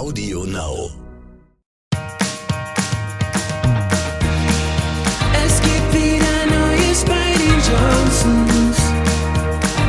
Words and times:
Audio 0.00 0.46
Now. 0.46 0.90
Es 5.44 5.60
gibt 5.60 5.92
wieder 5.92 6.46
Neues 6.48 7.04
bei 7.04 7.28
den 7.36 7.58
Johnsons. 7.68 8.78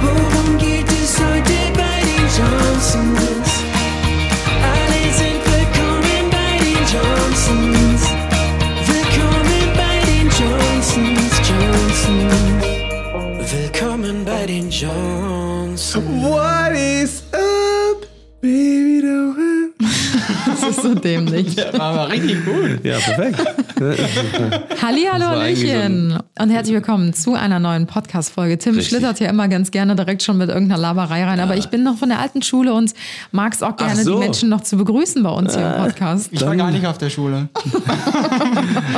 Worum 0.04 0.58
geht 0.58 0.90
es 0.92 1.18
heute 1.18 1.56
bei 1.80 1.98
den 2.10 2.28
Johnsons? 2.38 3.52
Alle 4.74 5.02
sind 5.16 5.42
willkommen 5.48 6.24
bei 6.30 6.60
den 6.60 6.84
Johnsons. 6.92 8.02
Willkommen 8.92 9.64
bei 9.80 9.96
den 10.12 10.28
Johnsons, 10.40 11.34
Johnsons. 11.48 12.60
Willkommen 13.50 14.26
bei 14.26 14.46
den 14.46 14.70
Johnsons. 14.70 15.96
What 15.96 16.51
so 20.82 20.96
dämlich. 20.96 21.58
War 21.58 21.82
aber 21.82 22.12
richtig 22.12 22.44
gut. 22.46 22.84
Ja, 22.84 22.98
perfekt. 23.00 23.42
Halli, 23.82 25.08
hallo, 25.12 25.26
war 25.26 25.40
eigentlich 25.40 25.62
so 25.62 25.76
Hallöchen. 25.76 26.20
Und 26.38 26.50
herzlich 26.52 26.76
willkommen 26.76 27.16
zu 27.16 27.34
einer 27.34 27.58
neuen 27.58 27.88
Podcast-Folge. 27.88 28.60
Tim 28.60 28.76
Richtig. 28.76 28.90
schlittert 28.90 29.20
ja 29.20 29.28
immer 29.28 29.48
ganz 29.48 29.72
gerne 29.72 29.96
direkt 29.96 30.22
schon 30.22 30.38
mit 30.38 30.50
irgendeiner 30.50 30.80
Laberei 30.80 31.24
rein, 31.24 31.40
aber 31.40 31.58
ich 31.58 31.66
bin 31.70 31.82
noch 31.82 31.98
von 31.98 32.10
der 32.10 32.20
alten 32.20 32.44
Schule 32.44 32.76
und 32.76 32.94
mag 33.32 33.54
es 33.54 33.64
auch 33.64 33.76
gerne, 33.78 34.04
so. 34.04 34.14
die 34.14 34.20
Menschen 34.20 34.50
noch 34.50 34.62
zu 34.62 34.78
begrüßen 34.78 35.24
bei 35.24 35.32
uns 35.32 35.56
hier 35.56 35.66
im 35.66 35.84
Podcast. 35.84 36.30
Ich 36.32 36.46
war 36.46 36.56
gar 36.56 36.70
nicht 36.70 36.86
auf 36.86 37.00
der 37.00 37.10
Schule. 37.10 37.50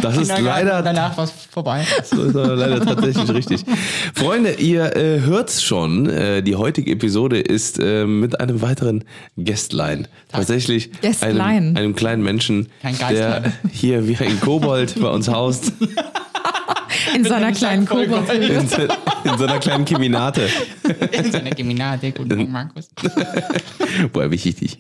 Das 0.02 0.18
ist 0.18 0.28
leider, 0.40 0.82
Danach 0.82 1.16
war 1.16 1.26
es 1.26 1.32
vorbei. 1.50 1.86
so 2.04 2.24
ist 2.24 2.36
aber 2.36 2.56
leider 2.56 2.84
tatsächlich 2.84 3.30
richtig. 3.34 3.64
Freunde, 4.14 4.54
ihr 4.54 4.96
äh, 4.98 5.22
hört's 5.22 5.64
schon. 5.64 6.10
Äh, 6.10 6.42
die 6.42 6.56
heutige 6.56 6.92
Episode 6.92 7.40
ist 7.40 7.80
äh, 7.80 8.06
mit 8.06 8.40
einem 8.40 8.62
weiteren 8.62 9.06
Gästlein. 9.38 10.08
Tatsächlich 10.30 10.92
Gästlein. 11.00 11.40
einem, 11.40 11.78
einem 11.78 11.96
kleinen 11.96 12.24
Menschen, 12.24 12.68
Kein 12.82 12.96
der 13.10 13.54
hier 13.72 14.08
wie 14.08 14.18
ein 14.18 14.40
Kobold 14.42 14.73
bei 15.00 15.08
uns 15.10 15.28
haust. 15.28 15.72
In 17.16 17.24
seiner 17.24 17.48
einem 17.48 17.56
kleinen 17.56 17.86
Kobold. 17.86 18.30
In, 18.30 18.68
so- 18.68 18.78
in 19.24 19.38
so 19.38 19.46
einer 19.46 19.60
kleinen 19.60 19.86
Kiminate. 19.86 20.48
In 21.12 21.32
seiner 21.32 21.52
Geminade. 21.52 22.12
Guten 22.12 22.36
Morgen, 22.36 22.52
Markus. 22.52 22.90
Woher 24.14 24.32
wichtig 24.32 24.56
dich. 24.56 24.78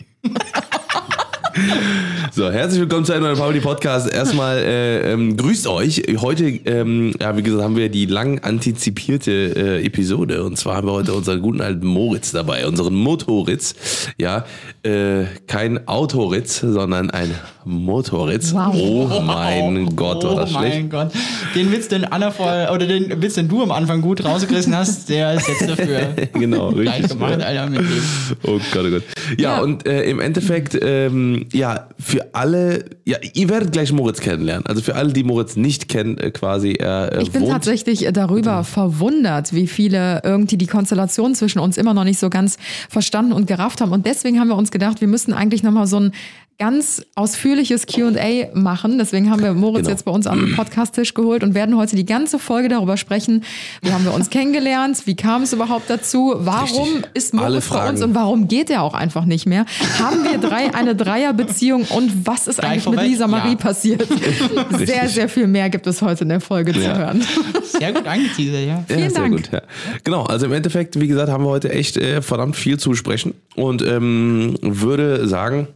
So, 2.35 2.49
herzlich 2.51 2.79
willkommen 2.81 3.05
zu 3.05 3.13
einem 3.13 3.23
neuen 3.25 3.37
Pauli 3.37 3.59
Podcast. 3.59 4.11
Erstmal 4.11 4.57
äh, 4.57 5.11
ähm, 5.11 5.37
grüßt 5.37 5.67
euch. 5.67 6.01
Heute, 6.19 6.45
ähm, 6.45 7.13
ja, 7.21 7.37
wie 7.37 7.43
gesagt, 7.43 7.61
haben 7.63 7.75
wir 7.75 7.89
die 7.89 8.07
lang 8.07 8.39
antizipierte 8.39 9.31
äh, 9.55 9.85
Episode. 9.85 10.43
Und 10.43 10.57
zwar 10.57 10.77
haben 10.77 10.87
wir 10.87 10.93
heute 10.93 11.13
unseren 11.13 11.41
guten 11.43 11.61
alten 11.61 11.85
Moritz 11.85 12.31
dabei, 12.31 12.65
unseren 12.65 12.95
Motoritz. 12.95 13.75
Ja, 14.17 14.45
äh, 14.81 15.25
kein 15.45 15.87
Autoritz, 15.87 16.59
sondern 16.61 17.11
ein 17.11 17.29
Motoritz. 17.65 18.51
Wow. 18.53 18.73
Oh 18.75 19.21
mein 19.21 19.95
Gott, 19.95 20.23
war 20.23 20.33
oh 20.33 20.35
das 20.37 20.51
mein 20.53 20.71
schlecht. 20.71 20.89
Gott. 20.89 21.11
Den 21.53 21.71
Witz, 21.71 21.87
den 21.87 22.03
Anna 22.05 22.31
vor, 22.31 22.69
oder 22.73 22.87
den 22.87 23.21
Witz, 23.21 23.35
den 23.35 23.47
du 23.47 23.61
am 23.61 23.71
Anfang 23.71 24.01
gut 24.01 24.25
rausgerissen 24.25 24.75
hast, 24.75 25.07
der 25.09 25.35
ist 25.35 25.47
jetzt 25.47 25.69
dafür 25.69 26.15
Genau, 26.33 26.71
gleich 26.71 26.95
richtig. 27.03 27.11
gemacht, 27.11 27.41
Alter, 27.43 27.69
mit 27.69 27.79
dem. 27.81 28.01
Oh 28.43 28.59
Gott, 28.73 28.85
oh 28.87 28.89
Gott. 28.89 29.03
Ja, 29.37 29.57
Ja. 29.57 29.61
und 29.61 29.85
äh, 29.85 30.03
im 30.09 30.19
Endeffekt, 30.19 30.77
ähm, 30.81 31.42
ja, 31.51 31.89
für 31.99 32.33
alle, 32.33 32.85
ja, 33.05 33.17
ihr 33.33 33.49
werdet 33.49 33.71
gleich 33.71 33.91
Moritz 33.91 34.19
kennenlernen. 34.19 34.65
Also 34.65 34.81
für 34.81 34.95
alle, 34.95 35.13
die 35.13 35.23
Moritz 35.23 35.55
nicht 35.55 35.89
kennen, 35.89 36.17
äh, 36.17 36.31
quasi, 36.31 36.73
er 36.73 37.13
äh, 37.13 37.23
Ich 37.23 37.31
bin 37.31 37.41
wohnt 37.41 37.51
tatsächlich 37.51 38.07
darüber 38.13 38.63
verwundert, 38.63 39.53
wie 39.53 39.67
viele 39.67 40.21
irgendwie 40.23 40.57
die 40.57 40.67
Konstellation 40.67 41.35
zwischen 41.35 41.59
uns 41.59 41.77
immer 41.77 41.93
noch 41.93 42.03
nicht 42.03 42.19
so 42.19 42.29
ganz 42.29 42.57
verstanden 42.89 43.33
und 43.33 43.47
gerafft 43.47 43.81
haben. 43.81 43.91
Und 43.91 44.05
deswegen 44.05 44.39
haben 44.39 44.47
wir 44.47 44.57
uns 44.57 44.71
gedacht, 44.71 45.01
wir 45.01 45.07
müssten 45.07 45.33
eigentlich 45.33 45.63
nochmal 45.63 45.87
so 45.87 45.99
ein 45.99 46.11
ganz 46.59 47.03
ausführliches 47.15 47.85
Q&A 47.87 48.47
machen. 48.53 48.97
Deswegen 48.97 49.29
haben 49.29 49.41
wir 49.43 49.53
Moritz 49.53 49.81
Genau. 49.83 49.89
jetzt 49.89 50.05
bei 50.05 50.11
uns 50.11 50.25
den 50.25 50.55
Podcast-Tisch 50.55 51.13
geholt 51.13 51.43
und 51.43 51.53
werden 51.55 51.75
heute 51.77 51.95
die 51.95 52.05
ganze 52.05 52.39
Folge 52.39 52.69
darüber 52.69 52.97
sprechen. 52.97 53.43
Wie 53.81 53.91
haben 53.91 54.05
wir 54.05 54.13
uns 54.13 54.29
kennengelernt? 54.29 55.01
Wie 55.05 55.15
kam 55.15 55.43
es 55.43 55.53
überhaupt 55.53 55.89
dazu? 55.89 56.33
Warum 56.37 56.93
Richtig. 56.95 57.11
ist 57.15 57.33
Alle 57.33 57.49
Moritz 57.49 57.69
bei 57.69 57.89
uns 57.89 58.01
und 58.01 58.15
warum 58.15 58.47
geht 58.47 58.69
er 58.69 58.83
auch 58.83 58.93
einfach 58.93 59.25
nicht 59.25 59.45
mehr? 59.45 59.65
Haben 59.99 60.23
wir 60.23 60.37
drei 60.37 60.73
eine 60.73 60.95
Dreierbeziehung 60.95 61.83
und 61.85 62.25
was 62.27 62.47
ist 62.47 62.59
Gleich 62.59 62.71
eigentlich 62.71 62.85
mit 62.85 62.93
vorweg? 62.95 63.09
Lisa 63.11 63.27
Marie 63.27 63.49
Ja. 63.51 63.55
passiert? 63.55 64.07
Sehr, 64.77 65.07
sehr 65.09 65.29
viel 65.29 65.47
mehr 65.47 65.69
gibt 65.69 65.87
es 65.87 66.01
heute 66.01 66.23
in 66.23 66.29
der 66.29 66.41
Folge 66.41 66.73
zu 66.73 66.79
Ja. 66.81 66.97
hören. 66.97 67.23
Sehr 67.63 67.93
gut 67.93 68.05
angeteasert, 68.07 68.61
ja. 68.61 68.67
Ja, 68.67 68.83
Vielen 68.87 69.09
sehr 69.09 69.21
Dank. 69.21 69.35
gut. 69.35 69.49
Ja. 69.51 69.61
Genau, 70.03 70.23
also 70.23 70.45
im 70.45 70.53
Endeffekt, 70.53 70.99
wie 70.99 71.07
gesagt, 71.07 71.29
haben 71.31 71.43
wir 71.43 71.49
heute 71.49 71.71
echt 71.71 71.97
äh, 71.97 72.21
verdammt 72.21 72.55
viel 72.55 72.77
zu 72.79 72.89
besprechen 72.91 73.33
und 73.55 73.81
ähm, 73.81 74.55
würde 74.61 75.27
sagen, 75.27 75.67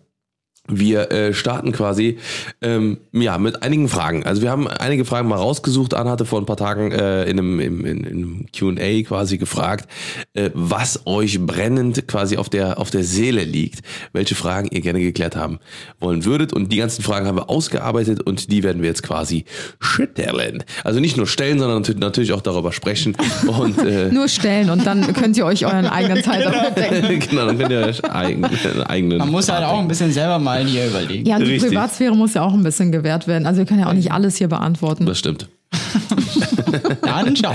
wir 0.67 1.11
äh, 1.11 1.33
starten 1.33 1.71
quasi 1.71 2.19
ähm, 2.61 2.97
ja 3.11 3.37
mit 3.37 3.63
einigen 3.63 3.89
Fragen. 3.89 4.23
Also 4.25 4.41
wir 4.41 4.51
haben 4.51 4.67
einige 4.67 5.05
Fragen 5.05 5.27
mal 5.27 5.37
rausgesucht. 5.37 5.93
Anna 5.93 6.11
hatte 6.11 6.25
vor 6.25 6.39
ein 6.39 6.45
paar 6.45 6.57
Tagen 6.57 6.91
äh, 6.91 7.23
in 7.23 7.39
einem, 7.39 7.59
im, 7.59 7.85
in, 7.85 8.03
in 8.03 8.07
einem 8.07 8.45
Q&A 8.57 9.03
quasi 9.03 9.37
gefragt, 9.37 9.89
äh, 10.33 10.51
was 10.53 11.05
euch 11.05 11.39
brennend 11.39 12.07
quasi 12.07 12.37
auf 12.37 12.49
der 12.49 12.79
auf 12.79 12.91
der 12.91 13.03
Seele 13.03 13.43
liegt, 13.43 13.81
welche 14.13 14.35
Fragen 14.35 14.67
ihr 14.71 14.81
gerne 14.81 14.99
geklärt 14.99 15.35
haben 15.35 15.59
wollen 15.99 16.25
würdet. 16.25 16.53
Und 16.53 16.71
die 16.71 16.77
ganzen 16.77 17.01
Fragen 17.01 17.25
haben 17.25 17.37
wir 17.37 17.49
ausgearbeitet 17.49 18.21
und 18.21 18.51
die 18.51 18.63
werden 18.63 18.81
wir 18.81 18.89
jetzt 18.89 19.03
quasi 19.03 19.45
stellen. 19.79 20.63
Also 20.83 20.99
nicht 20.99 21.17
nur 21.17 21.27
stellen, 21.27 21.59
sondern 21.59 21.83
natürlich- 21.99 22.27
auch 22.33 22.41
darüber 22.41 22.71
sprechen 22.71 23.15
und 23.47 23.77
äh, 23.79 24.09
Nur 24.11 24.27
stellen 24.27 24.69
und 24.69 24.85
dann 24.85 25.13
könnt 25.13 25.37
ihr 25.37 25.45
euch 25.45 25.65
euren 25.65 25.85
eigenen 25.85 26.23
Teil 26.23 26.73
denken. 26.75 27.19
genau, 27.29 27.45
dann 27.45 27.57
könnt 27.57 27.71
ihr 27.71 27.79
euch 27.85 28.03
eigen, 28.03 28.45
einen 28.45 28.83
eigenen. 28.83 29.17
Man 29.19 29.29
muss 29.29 29.49
halt 29.49 29.63
auch 29.63 29.79
ein 29.79 29.87
bisschen 29.87 30.11
selber 30.11 30.39
mal 30.39 30.56
hier 30.65 30.87
überlegen. 30.87 31.25
Ja, 31.27 31.35
und 31.35 31.45
die 31.45 31.51
Richtig. 31.51 31.69
Privatsphäre 31.71 32.15
muss 32.15 32.33
ja 32.33 32.41
auch 32.41 32.53
ein 32.53 32.63
bisschen 32.63 32.91
gewährt 32.91 33.27
werden. 33.27 33.45
Also 33.45 33.59
wir 33.59 33.65
können 33.65 33.81
ja 33.81 33.87
auch 33.87 33.93
nicht 33.93 34.11
alles 34.11 34.37
hier 34.37 34.47
beantworten. 34.47 35.05
Das 35.05 35.19
stimmt. 35.19 35.49
Dann 37.01 37.35
schau. 37.35 37.53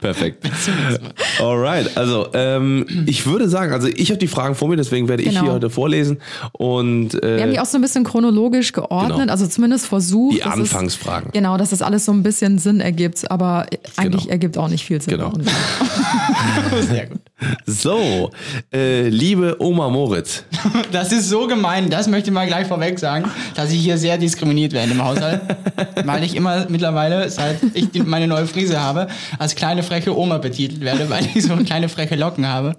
Perfekt. 0.00 0.48
Alright, 1.40 1.96
also 1.96 2.28
ähm, 2.34 2.86
ich 3.06 3.26
würde 3.26 3.48
sagen, 3.48 3.72
also 3.72 3.88
ich 3.88 4.10
habe 4.10 4.18
die 4.18 4.28
Fragen 4.28 4.54
vor 4.54 4.68
mir, 4.68 4.76
deswegen 4.76 5.08
werde 5.08 5.22
ich 5.22 5.30
Genau. 5.30 5.42
hier 5.42 5.52
heute 5.52 5.70
vorlesen 5.70 6.18
und 6.52 7.12
Wir 7.14 7.42
haben 7.42 7.50
äh, 7.50 7.52
die 7.52 7.60
auch 7.60 7.66
so 7.66 7.78
ein 7.78 7.82
bisschen 7.82 8.04
chronologisch 8.04 8.72
geordnet, 8.72 9.18
Genau. 9.18 9.32
also 9.32 9.46
zumindest 9.46 9.86
versucht. 9.86 10.36
die 10.36 10.42
Anfangsfragen. 10.42 11.30
Genau, 11.32 11.56
dass 11.56 11.70
das 11.70 11.82
alles 11.82 12.04
so 12.04 12.12
ein 12.12 12.22
bisschen 12.22 12.58
Sinn 12.58 12.80
ergibt, 12.80 13.30
aber 13.30 13.66
eigentlich 13.96 14.22
Genau. 14.22 14.32
ergibt 14.32 14.58
auch 14.58 14.68
nicht 14.68 14.84
viel 14.84 15.00
Sinn. 15.00 15.14
Genau. 15.18 15.32
Sehr 16.80 17.06
gut. 17.06 17.20
So, 17.66 18.30
äh, 18.72 19.08
liebe 19.08 19.56
Oma 19.60 19.88
Moritz, 19.88 20.44
Das 20.92 21.10
ist 21.12 21.28
so 21.28 21.46
gemein, 21.46 21.88
das 21.90 22.06
möchte 22.08 22.30
ich 22.30 22.34
mal 22.34 22.46
gleich 22.46 22.66
vorweg 22.66 22.98
sagen, 22.98 23.24
dass 23.54 23.72
ich 23.72 23.80
hier 23.80 23.96
sehr 23.96 24.18
diskriminiert 24.18 24.72
werde 24.72 24.92
im 24.92 25.02
Haushalt, 25.02 25.40
weil 26.04 26.22
ich 26.22 26.36
immer 26.36 26.66
mittlerweile, 26.68 27.30
seit 27.30 27.58
ich 27.74 28.04
meine 28.04 28.26
neue 28.26 28.46
Frise 28.46 28.80
habe, 28.80 29.08
als 29.38 29.54
kleine 29.54 29.82
freche 29.90 30.16
Oma 30.16 30.38
betitelt 30.38 30.82
werde, 30.82 31.10
weil 31.10 31.26
ich 31.34 31.42
so 31.42 31.56
kleine 31.56 31.88
freche 31.88 32.14
Locken 32.14 32.46
habe. 32.46 32.76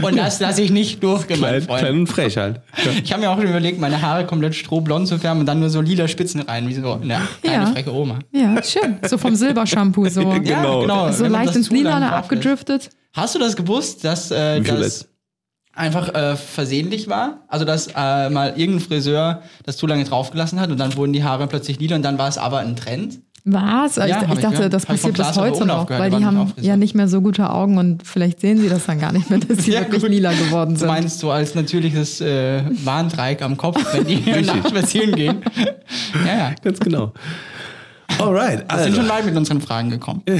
Und 0.00 0.16
das 0.16 0.38
lasse 0.38 0.62
ich 0.62 0.70
nicht 0.70 1.02
durchgehen, 1.02 1.40
mein 1.40 1.50
klein, 1.50 1.62
Freund. 1.62 1.80
klein 1.80 1.94
und 1.98 2.06
frech 2.06 2.36
halt. 2.36 2.60
Ja. 2.84 2.92
Ich 3.02 3.12
habe 3.12 3.22
mir 3.22 3.30
auch 3.30 3.36
schon 3.36 3.48
überlegt, 3.48 3.80
meine 3.80 4.00
Haare 4.00 4.24
komplett 4.24 4.54
strohblond 4.54 5.08
zu 5.08 5.18
färben 5.18 5.40
und 5.40 5.46
dann 5.46 5.58
nur 5.58 5.70
so 5.70 5.80
lila 5.80 6.06
Spitzen 6.06 6.40
rein, 6.42 6.68
wie 6.68 6.74
so 6.74 6.92
eine 6.92 7.20
kleine 7.42 7.64
Ja. 7.64 7.66
freche 7.72 7.92
Oma. 7.92 8.20
Ja, 8.32 8.62
schön. 8.62 8.98
So 9.08 9.18
vom 9.18 9.34
Silbershampoo, 9.34 10.08
so, 10.08 10.20
Genau. 10.44 11.10
so 11.10 11.24
wenn 11.24 11.32
man 11.32 11.44
leicht 11.44 11.56
ins 11.56 11.70
lässt. 11.70 11.86
abgedriftet. 11.92 12.90
Hast 13.12 13.34
du 13.34 13.40
das 13.40 13.56
gewusst, 13.56 14.04
dass 14.04 14.30
äh, 14.30 14.60
das 14.60 15.08
einfach 15.74 16.14
äh, 16.14 16.36
versehentlich 16.36 17.08
war? 17.08 17.40
Also, 17.48 17.64
dass 17.64 17.88
äh, 17.88 18.30
mal 18.30 18.54
irgendein 18.56 18.86
Friseur 18.86 19.42
das 19.64 19.76
zu 19.76 19.88
lange 19.88 20.04
draufgelassen 20.04 20.60
hat 20.60 20.70
und 20.70 20.78
dann 20.78 20.96
wurden 20.96 21.12
die 21.12 21.24
Haare 21.24 21.48
plötzlich 21.48 21.80
lila 21.80 21.96
und 21.96 22.02
dann 22.02 22.18
war 22.18 22.28
es 22.28 22.38
aber 22.38 22.58
ein 22.58 22.76
Trend? 22.76 23.18
Was? 23.46 23.96
Ja, 23.96 24.06
ich, 24.06 24.12
ich 24.16 24.22
ich 24.22 24.38
dachte, 24.40 24.56
gehört. 24.56 24.72
das 24.72 24.86
passiert 24.86 25.18
bis 25.18 25.36
heute 25.36 25.66
noch, 25.66 25.86
gehört, 25.86 26.02
weil 26.02 26.10
die 26.10 26.16
nicht 26.16 26.24
haben 26.24 26.52
ja 26.62 26.76
nicht 26.78 26.94
mehr 26.94 27.08
so 27.08 27.20
gute 27.20 27.50
Augen 27.50 27.76
und 27.76 28.02
vielleicht 28.06 28.40
sehen 28.40 28.56
sie 28.58 28.70
das 28.70 28.86
dann 28.86 28.98
gar 28.98 29.12
nicht 29.12 29.28
mehr, 29.28 29.38
dass 29.38 29.64
sie 29.64 29.72
Ja, 29.72 29.80
wirklich 29.80 30.00
gut. 30.00 30.10
lila 30.10 30.32
geworden 30.32 30.72
Du 30.74 30.80
sind. 30.80 30.88
meinst 30.88 31.18
so 31.18 31.30
als 31.30 31.54
natürliches 31.54 32.22
äh, 32.22 32.62
Warndreieck 32.84 33.42
am 33.42 33.58
Kopf, 33.58 33.84
wenn 33.92 34.06
die 34.06 34.16
nachts 34.46 34.70
spazieren 34.70 35.14
gehen? 35.14 35.42
Ja, 36.26 36.34
ja. 36.36 36.54
Ganz 36.62 36.80
genau. 36.80 37.12
Alright, 38.18 38.60
Wir 38.60 38.70
also. 38.70 38.84
sind 38.84 38.96
schon 38.96 39.08
weit 39.08 39.24
mit 39.26 39.36
unseren 39.36 39.60
Fragen 39.60 39.90
gekommen. 39.90 40.22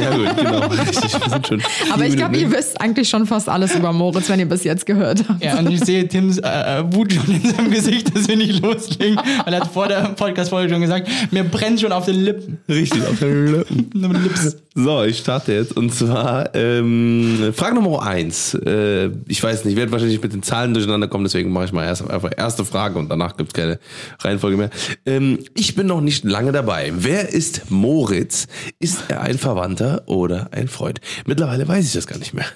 Ja 0.00 0.16
gut, 0.16 0.36
genau. 0.36 0.60
Richtig, 0.66 1.20
wir 1.20 1.30
sind 1.30 1.46
schon 1.46 1.62
Aber 1.92 2.06
ich 2.06 2.16
glaube, 2.16 2.36
ihr 2.36 2.50
wisst 2.50 2.80
eigentlich 2.80 3.08
schon 3.08 3.26
fast 3.26 3.48
alles 3.48 3.74
über 3.74 3.92
Moritz, 3.92 4.28
wenn 4.28 4.38
ihr 4.40 4.48
bis 4.48 4.64
jetzt 4.64 4.86
gehört 4.86 5.24
habt. 5.28 5.42
Ja, 5.42 5.58
und 5.58 5.70
ich 5.70 5.80
sehe 5.80 6.06
Tims 6.08 6.38
äh, 6.38 6.48
äh, 6.48 6.92
Wut 6.94 7.12
schon 7.12 7.34
in 7.34 7.42
seinem 7.50 7.70
Gesicht, 7.70 8.14
dass 8.16 8.28
wir 8.28 8.36
nicht 8.36 8.62
loslegen. 8.62 9.16
Weil 9.44 9.54
er 9.54 9.60
hat 9.60 9.72
vor 9.72 9.88
der 9.88 10.10
Podcast-Folge 10.10 10.72
schon 10.72 10.80
gesagt, 10.80 11.08
mir 11.30 11.44
brennt 11.44 11.80
schon 11.80 11.92
auf 11.92 12.06
den 12.06 12.16
Lippen. 12.16 12.58
Richtig, 12.68 13.02
auf 13.02 13.18
den 13.18 13.46
Lippen. 13.46 14.22
Lips. 14.22 14.56
So, 14.82 15.04
ich 15.04 15.18
starte 15.18 15.52
jetzt. 15.52 15.76
Und 15.76 15.92
zwar 15.94 16.54
ähm, 16.54 17.52
Frage 17.54 17.74
Nummer 17.74 18.02
eins. 18.02 18.54
Äh, 18.54 19.10
ich 19.28 19.42
weiß 19.42 19.64
nicht, 19.64 19.72
ich 19.72 19.78
werde 19.78 19.92
wahrscheinlich 19.92 20.22
mit 20.22 20.32
den 20.32 20.42
Zahlen 20.42 20.74
durcheinander 20.74 21.08
kommen, 21.08 21.24
deswegen 21.24 21.52
mache 21.52 21.66
ich 21.66 21.72
mal 21.72 21.84
erst 21.84 22.08
einfach 22.08 22.30
erste 22.36 22.64
Frage 22.64 22.98
und 22.98 23.08
danach 23.08 23.36
gibt 23.36 23.50
es 23.50 23.54
keine 23.54 23.78
Reihenfolge 24.20 24.56
mehr. 24.56 24.70
Ähm, 25.04 25.40
ich 25.54 25.74
bin 25.74 25.86
noch 25.86 26.00
nicht 26.00 26.24
lange 26.24 26.52
dabei. 26.52 26.92
Wer 26.94 27.28
ist 27.28 27.70
Moritz? 27.70 28.46
Ist 28.78 29.04
er 29.08 29.22
ein 29.22 29.38
Verwandter 29.38 30.02
oder 30.06 30.48
ein 30.52 30.68
Freund? 30.68 31.00
Mittlerweile 31.26 31.66
weiß 31.68 31.84
ich 31.84 31.92
das 31.92 32.06
gar 32.06 32.18
nicht 32.18 32.34
mehr. 32.34 32.46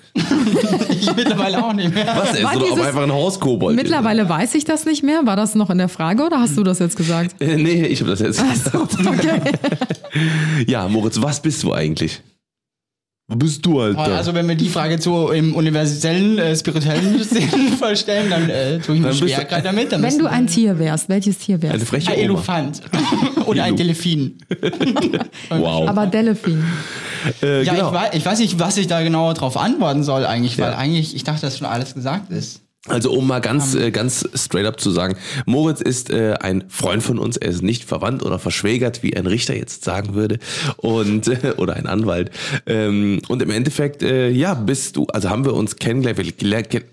Ich 0.91 1.15
mittlerweile 1.17 1.63
auch 1.65 1.73
nicht 1.73 1.95
mehr. 1.95 2.07
Was 2.07 2.35
er 2.39 2.53
ist 2.53 2.77
er 2.79 2.87
einfach 2.87 3.03
ein 3.03 3.13
Hauskobold 3.13 3.77
Mittlerweile 3.77 4.29
weiß 4.29 4.55
ich 4.55 4.65
das 4.65 4.85
nicht 4.87 5.03
mehr. 5.03 5.27
War 5.27 5.37
das 5.37 5.55
noch 5.55 5.71
in 5.71 5.79
der 5.79 5.89
Frage 5.89 6.25
oder 6.25 6.41
hast 6.41 6.57
du 6.57 6.63
das 6.63 6.79
jetzt 6.79 6.97
gesagt? 6.97 7.35
ist. 7.39 7.49
Äh, 7.49 7.57
nee, 7.57 7.87
ich 7.87 8.01
habe 8.01 8.11
das 8.11 8.21
jetzt 8.21 8.43
gesagt. 8.43 8.97
Okay. 9.01 9.41
Ja, 10.67 10.89
Moritz, 10.89 11.21
was 11.21 11.43
bist 11.43 11.63
du 11.63 11.73
eigentlich? 11.73 12.14
Wo 13.27 13.37
bist 13.37 13.65
du, 13.65 13.81
Alter? 13.81 14.01
Also 14.17 14.35
wenn 14.35 14.47
wir 14.47 14.55
die 14.55 14.69
Frage 14.69 14.99
zu 14.99 15.29
im 15.29 15.55
universellen, 15.55 16.37
äh, 16.39 16.55
spirituellen 16.55 17.23
Sinn 17.25 17.49
verstellen, 17.79 18.29
dann 18.29 18.51
äh, 18.51 18.79
tue 18.81 18.97
ich 18.97 19.03
Dann 19.03 19.11
mich 19.13 19.21
bist 19.21 19.33
schwer 19.35 19.39
du- 19.45 19.47
gerade 19.49 19.63
damit. 19.63 19.93
Dann 19.93 20.03
Wenn 20.03 20.19
du 20.19 20.27
ein 20.27 20.47
Tier 20.47 20.79
wärst, 20.79 21.09
welches 21.09 21.39
Tier 21.39 21.55
Eine 21.55 21.73
wärst? 21.73 21.87
freche 21.87 22.11
ein 22.13 22.19
Oma. 22.31 22.39
Elefant 22.39 22.83
oder 23.47 23.65
ein. 23.65 23.77
Delfin. 23.77 24.39
Wow. 25.49 25.89
Aber 25.89 26.07
Delfin. 26.07 26.63
äh, 27.43 27.63
Ja, 27.63 27.73
genau. 27.75 27.89
ich, 27.89 27.95
weiß, 27.95 28.09
ich 28.15 28.27
weiß 28.27 28.39
nicht, 28.41 28.59
was 28.59 28.77
ich 28.77 28.89
da 28.89 29.03
genau 29.03 29.33
drauf 29.33 29.57
antworten 29.57 30.03
soll 30.03 30.27
eigentlich, 30.27 30.59
weil 30.59 30.73
Ja. 30.73 30.77
eigentlich, 30.79 31.15
ich 31.17 31.25
dachte, 31.25 31.41
dass 31.43 31.57
schon 31.57 31.67
alles 31.67 31.95
gesagt 31.95 32.31
ist. 32.31 32.61
Also 32.87 33.13
um 33.13 33.27
mal 33.27 33.41
ganz, 33.41 33.75
äh, 33.75 33.91
ganz 33.91 34.29
straight 34.35 34.67
up 34.67 34.79
zu 34.79 34.91
sagen, 34.91 35.17
Moritz 35.47 35.81
ist 35.81 36.11
äh, 36.11 36.35
ein 36.35 36.65
Freund 36.69 37.03
von 37.03 37.19
uns, 37.19 37.39
er 37.39 37.49
ist 37.49 37.63
nicht 37.63 37.85
verwandt 37.85 38.23
oder 38.23 38.39
verschwägert, 38.39 39.03
wie 39.03 39.17
ein 39.17 39.27
Richter 39.27 39.57
jetzt 39.57 39.85
sagen 39.85 40.15
würde, 40.15 40.39
und 40.77 41.29
äh, 41.29 41.53
oder 41.57 41.77
ein 41.77 41.87
Anwalt. 41.87 42.31
Ähm, 42.67 43.23
und 43.29 43.41
im 43.41 43.49
Endeffekt, 43.51 44.03
äh, 44.03 44.29
ja, 44.29 44.53
bist 44.53 44.97
du, 44.97 45.07
also 45.07 45.31
haben 45.31 45.47
wir 45.47 45.55
uns 45.55 45.77
kennengelernt, 45.77 46.19
wir, 46.19 46.31
gelernt- 46.33 46.69
ken- 46.69 46.85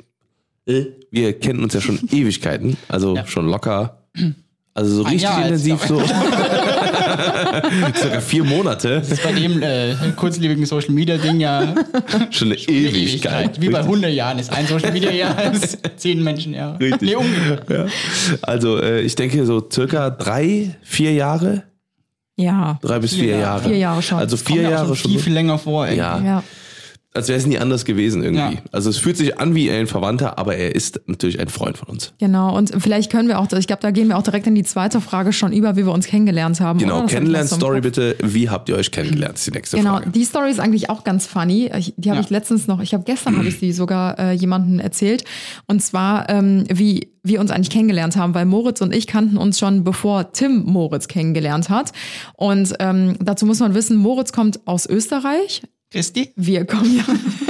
äh, 0.65 0.85
wir 1.11 1.37
kennen 1.37 1.61
uns 1.61 1.73
ja 1.73 1.81
schon 1.81 1.99
Ewigkeiten, 2.11 2.77
also 2.87 3.15
Ja. 3.17 3.27
schon 3.27 3.47
locker. 3.47 3.97
Also 4.73 4.95
so 4.95 5.01
richtig 5.01 5.29
intensiv, 5.29 5.81
so 5.85 6.01
circa 7.95 8.21
vier 8.21 8.43
Monate, 8.43 8.99
Das 8.99 9.11
ist 9.11 9.23
bei 9.23 9.31
dem 9.31 9.61
äh, 9.61 9.95
kurzlebigen 10.15 10.65
Social 10.65 10.91
Media 10.91 11.17
Ding 11.17 11.39
ja 11.39 11.73
schon 12.31 12.47
eine 12.51 12.55
eine 12.57 12.69
Ewigkeit. 12.77 13.61
Wie 13.61 13.69
bei 13.69 13.77
Richtig. 13.79 13.93
100 13.93 14.11
Jahren 14.11 14.39
ist 14.39 14.51
ein 14.51 14.65
Social 14.67 14.91
Media 14.91 15.11
Jahr 15.11 15.37
als 15.37 15.77
10 15.97 16.23
Menschen 16.23 16.53
Jahr. 16.53 16.79
Richtig. 16.79 17.01
Nee, 17.09 17.15
umgekehrt. 17.15 17.69
Ja. 17.69 17.85
Also 18.41 18.79
äh, 18.81 19.01
ich 19.01 19.15
denke 19.15 19.45
so 19.45 19.67
circa 19.71 20.09
drei, 20.09 20.75
vier 20.81 21.13
Jahre, 21.13 21.63
Ja. 22.37 22.79
drei 22.81 22.99
bis 22.99 23.13
Vier 23.13 23.23
vier 23.23 23.31
Jahre. 23.37 23.41
Jahre. 23.43 23.63
Vier 23.69 23.77
Jahre 23.77 24.01
schon. 24.01 24.17
Also 24.19 24.37
Kommt 24.37 24.47
vier 24.47 24.67
auch 24.67 24.71
Jahre 24.71 24.87
schon 24.87 24.95
schon. 24.95 25.11
viel, 25.11 25.19
viel 25.19 25.33
länger 25.33 25.57
vor. 25.57 25.87
Ja. 25.87 26.19
Ja. 26.23 26.43
Als 27.13 27.27
wäre 27.27 27.37
es 27.37 27.45
nie 27.45 27.57
anders 27.59 27.83
gewesen 27.83 28.23
irgendwie. 28.23 28.55
Ja. 28.55 28.61
Also 28.71 28.89
es 28.89 28.97
fühlt 28.97 29.17
sich 29.17 29.37
an 29.37 29.53
wie 29.53 29.69
ein 29.69 29.85
Verwandter, 29.85 30.37
aber 30.39 30.55
er 30.55 30.73
ist 30.73 31.01
natürlich 31.07 31.41
ein 31.41 31.49
Freund 31.49 31.77
von 31.77 31.89
uns. 31.89 32.13
Genau, 32.19 32.55
und 32.55 32.71
vielleicht 32.81 33.11
können 33.11 33.27
wir 33.27 33.37
auch, 33.39 33.51
ich 33.51 33.67
glaube, 33.67 33.81
da 33.81 33.91
gehen 33.91 34.07
wir 34.07 34.17
auch 34.17 34.23
direkt 34.23 34.47
in 34.47 34.55
die 34.55 34.63
zweite 34.63 35.01
Frage 35.01 35.33
schon 35.33 35.51
über, 35.51 35.75
wie 35.75 35.85
wir 35.85 35.91
uns 35.91 36.05
kennengelernt 36.07 36.61
haben. 36.61 36.79
Genau, 36.79 37.05
Kennenlern-Story 37.05 37.81
bitte. 37.81 38.15
Wie 38.23 38.49
habt 38.49 38.69
ihr 38.69 38.77
euch 38.77 38.91
kennengelernt? 38.91 39.35
ist 39.37 39.45
die 39.47 39.51
nächste 39.51 39.75
Genau, 39.75 39.95
Frage. 39.97 40.09
die 40.11 40.23
Story 40.23 40.51
ist 40.51 40.61
eigentlich 40.61 40.89
auch 40.89 41.03
ganz 41.03 41.25
funny. 41.27 41.69
Ich, 41.77 41.93
die 41.97 42.09
habe 42.11 42.19
Ja. 42.19 42.23
ich 42.23 42.29
letztens 42.29 42.67
noch, 42.67 42.79
ich 42.79 42.93
habe 42.93 43.03
gestern 43.03 43.35
habe 43.37 43.47
ich 43.49 43.59
sie 43.59 43.73
sogar 43.73 44.17
äh, 44.17 44.31
jemandem 44.31 44.79
erzählt. 44.79 45.25
Und 45.67 45.81
zwar, 45.83 46.29
ähm, 46.29 46.63
wie 46.71 47.09
wir 47.23 47.41
uns 47.41 47.51
eigentlich 47.51 47.69
kennengelernt 47.71 48.15
haben, 48.15 48.33
weil 48.35 48.45
Moritz 48.45 48.79
und 48.79 48.95
ich 48.95 49.05
kannten 49.05 49.35
uns 49.35 49.59
schon 49.59 49.83
bevor 49.83 50.31
Tim 50.31 50.63
Moritz 50.63 51.09
kennengelernt 51.09 51.69
hat. 51.69 51.91
Und 52.37 52.73
ähm, 52.79 53.15
dazu 53.19 53.45
muss 53.45 53.59
man 53.59 53.73
wissen, 53.75 53.97
Moritz 53.97 54.31
kommt 54.31 54.65
aus 54.65 54.85
Österreich. 54.87 55.61
Christi? 55.91 56.31
Wir 56.37 56.63
kommen 56.65 56.97
ja. 56.97 57.03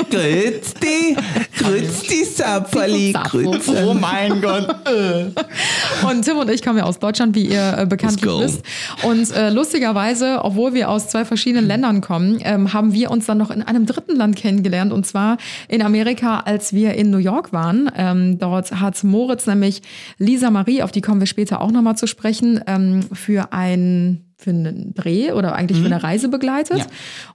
Grüezi, 0.09 1.15
grüezi, 1.59 2.25
Sapperli, 2.25 3.13
grüezi. 3.13 3.71
Oh 3.85 3.93
mein 3.93 4.41
Gott. 4.41 4.67
Und 6.09 6.25
Tim 6.25 6.38
und 6.38 6.49
ich 6.49 6.63
kommen 6.63 6.79
ja 6.79 6.85
aus 6.85 6.97
Deutschland, 6.97 7.35
wie 7.35 7.45
ihr 7.45 7.77
äh, 7.77 7.85
bekanntlich 7.85 8.25
wisst. 8.25 8.63
Und 9.03 9.31
äh, 9.31 9.51
lustigerweise, 9.51 10.39
obwohl 10.43 10.73
wir 10.73 10.89
aus 10.89 11.07
zwei 11.09 11.23
verschiedenen 11.23 11.67
Ländern 11.67 12.01
kommen, 12.01 12.39
ähm, 12.41 12.73
haben 12.73 12.93
wir 12.93 13.11
uns 13.11 13.27
dann 13.27 13.38
noch 13.38 13.51
in 13.51 13.61
einem 13.61 13.85
dritten 13.85 14.15
Land 14.15 14.38
kennengelernt. 14.38 14.91
Und 14.91 15.05
zwar 15.05 15.37
in 15.67 15.83
Amerika, 15.83 16.39
als 16.39 16.73
wir 16.73 16.95
in 16.95 17.11
New 17.11 17.19
York 17.19 17.53
waren. 17.53 17.91
Ähm, 17.95 18.39
dort 18.39 18.71
hat 18.71 19.03
Moritz 19.03 19.45
nämlich 19.45 19.83
Lisa 20.17 20.49
Marie, 20.49 20.81
auf 20.81 20.91
die 20.91 21.01
kommen 21.01 21.19
wir 21.19 21.27
später 21.27 21.61
auch 21.61 21.71
nochmal 21.71 21.95
zu 21.95 22.07
sprechen, 22.07 22.59
ähm, 22.65 23.03
für 23.13 23.53
ein 23.53 24.31
für 24.41 24.49
einen 24.49 24.93
Dreh 24.95 25.31
oder 25.33 25.53
eigentlich 25.55 25.79
für 25.79 25.85
eine 25.85 26.01
Reise 26.01 26.27
begleitet. 26.29 26.79
Ja. 26.79 26.85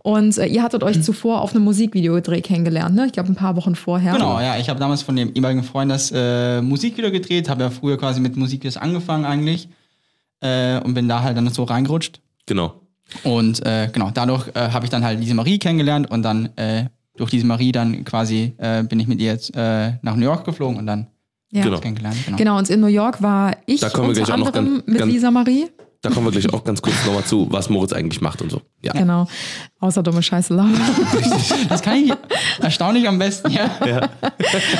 Und 0.02 0.36
äh, 0.38 0.46
ihr 0.46 0.62
hattet 0.62 0.82
euch 0.82 1.02
zuvor 1.02 1.40
auf 1.40 1.54
einem 1.54 1.64
Musikvideodreh 1.64 2.40
kennengelernt, 2.40 2.94
ne? 2.94 3.06
Ich 3.06 3.12
glaube, 3.12 3.30
ein 3.30 3.36
paar 3.36 3.54
Wochen 3.56 3.74
vorher. 3.76 4.12
Genau, 4.12 4.40
ja, 4.40 4.58
ich 4.58 4.68
habe 4.68 4.80
damals 4.80 5.02
von 5.02 5.14
dem 5.16 5.32
ehemaligen 5.34 5.62
Freund 5.62 5.90
das 5.90 6.10
äh, 6.14 6.60
Musikvideo 6.62 7.10
gedreht, 7.12 7.48
habe 7.48 7.62
ja 7.62 7.70
früher 7.70 7.96
quasi 7.96 8.20
mit 8.20 8.36
Musikvideos 8.36 8.76
angefangen 8.76 9.24
eigentlich 9.24 9.68
äh, 10.40 10.80
und 10.80 10.94
bin 10.94 11.08
da 11.08 11.22
halt 11.22 11.36
dann 11.36 11.48
so 11.48 11.62
reingerutscht. 11.64 12.20
Genau. 12.46 12.74
Und 13.22 13.64
äh, 13.64 13.88
genau, 13.92 14.10
dadurch 14.12 14.48
äh, 14.54 14.70
habe 14.70 14.84
ich 14.84 14.90
dann 14.90 15.04
halt 15.04 15.22
diese 15.22 15.34
Marie 15.34 15.58
kennengelernt 15.58 16.10
und 16.10 16.22
dann 16.22 16.50
äh, 16.56 16.86
durch 17.16 17.30
diese 17.30 17.46
Marie 17.46 17.70
dann 17.72 18.04
quasi 18.04 18.54
äh, 18.58 18.82
bin 18.82 18.98
ich 19.00 19.06
mit 19.06 19.20
ihr 19.20 19.32
jetzt 19.32 19.54
äh, 19.56 19.92
nach 20.02 20.16
New 20.16 20.24
York 20.24 20.44
geflogen 20.44 20.76
und 20.76 20.86
dann 20.86 21.06
Ja. 21.52 21.62
Genau. 21.62 21.78
kennengelernt. 21.78 22.16
Genau. 22.26 22.36
Genau, 22.36 22.58
und 22.58 22.68
in 22.68 22.80
New 22.80 22.88
York 22.88 23.22
war 23.22 23.52
ich 23.66 23.80
Da 23.80 23.86
unter 23.88 24.12
gleich 24.12 24.32
auch 24.32 24.36
noch 24.36 24.46
anderem 24.48 24.74
ganz- 24.74 24.86
mit 24.86 24.98
ganz- 24.98 25.12
Lisa 25.12 25.30
Marie. 25.30 25.66
Da 26.02 26.10
kommen 26.10 26.26
wir 26.26 26.30
gleich 26.30 26.52
auch 26.52 26.64
ganz 26.64 26.82
kurz 26.82 26.94
nochmal 27.04 27.24
zu, 27.24 27.48
was 27.50 27.68
Moritz 27.68 27.92
eigentlich 27.92 28.20
macht 28.20 28.42
und 28.42 28.50
so. 28.50 28.60
Ja. 28.82 28.92
Genau. 28.92 29.26
Außer 29.80 30.02
dumme 30.02 30.22
Scheiße 30.22 30.54
labern. 30.54 30.80
Das 31.68 31.82
kann 31.82 31.96
ich 31.96 32.12
erstaunlich 32.60 33.08
am 33.08 33.18
besten, 33.18 33.50
ja. 33.50 33.70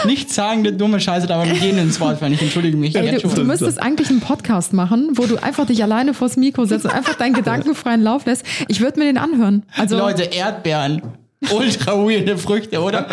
Nicht 0.04 0.32
sagen, 0.32 0.62
der 0.62 0.72
dumme 0.72 1.00
Scheiße, 1.00 1.32
aber 1.32 1.46
mit 1.46 1.60
jedem 1.60 1.78
ins 1.80 2.00
Wort 2.00 2.18
fallen. 2.18 2.32
Ich 2.32 2.42
entschuldige 2.42 2.76
mich 2.76 2.94
Ey, 2.94 3.06
jetzt 3.12 3.24
du, 3.24 3.28
du 3.28 3.44
müsstest 3.44 3.80
eigentlich 3.80 4.08
einen 4.10 4.20
Podcast 4.20 4.72
machen, 4.72 5.10
wo 5.14 5.26
du 5.26 5.42
einfach 5.42 5.66
dich 5.66 5.82
alleine 5.82 6.14
vors 6.14 6.36
Mikro 6.36 6.64
setzt 6.64 6.84
und 6.84 6.92
einfach 6.92 7.14
deinen 7.14 7.34
gedankenfreien 7.34 8.02
Lauf 8.02 8.26
lässt. 8.26 8.44
Ich 8.68 8.80
würde 8.80 8.98
mir 8.98 9.06
den 9.06 9.18
anhören. 9.18 9.64
Also 9.76 9.96
Leute, 9.96 10.22
Erdbeeren. 10.22 11.02
Ultra 11.50 11.92
weirde 11.92 12.38
Früchte, 12.38 12.80
oder? 12.80 13.06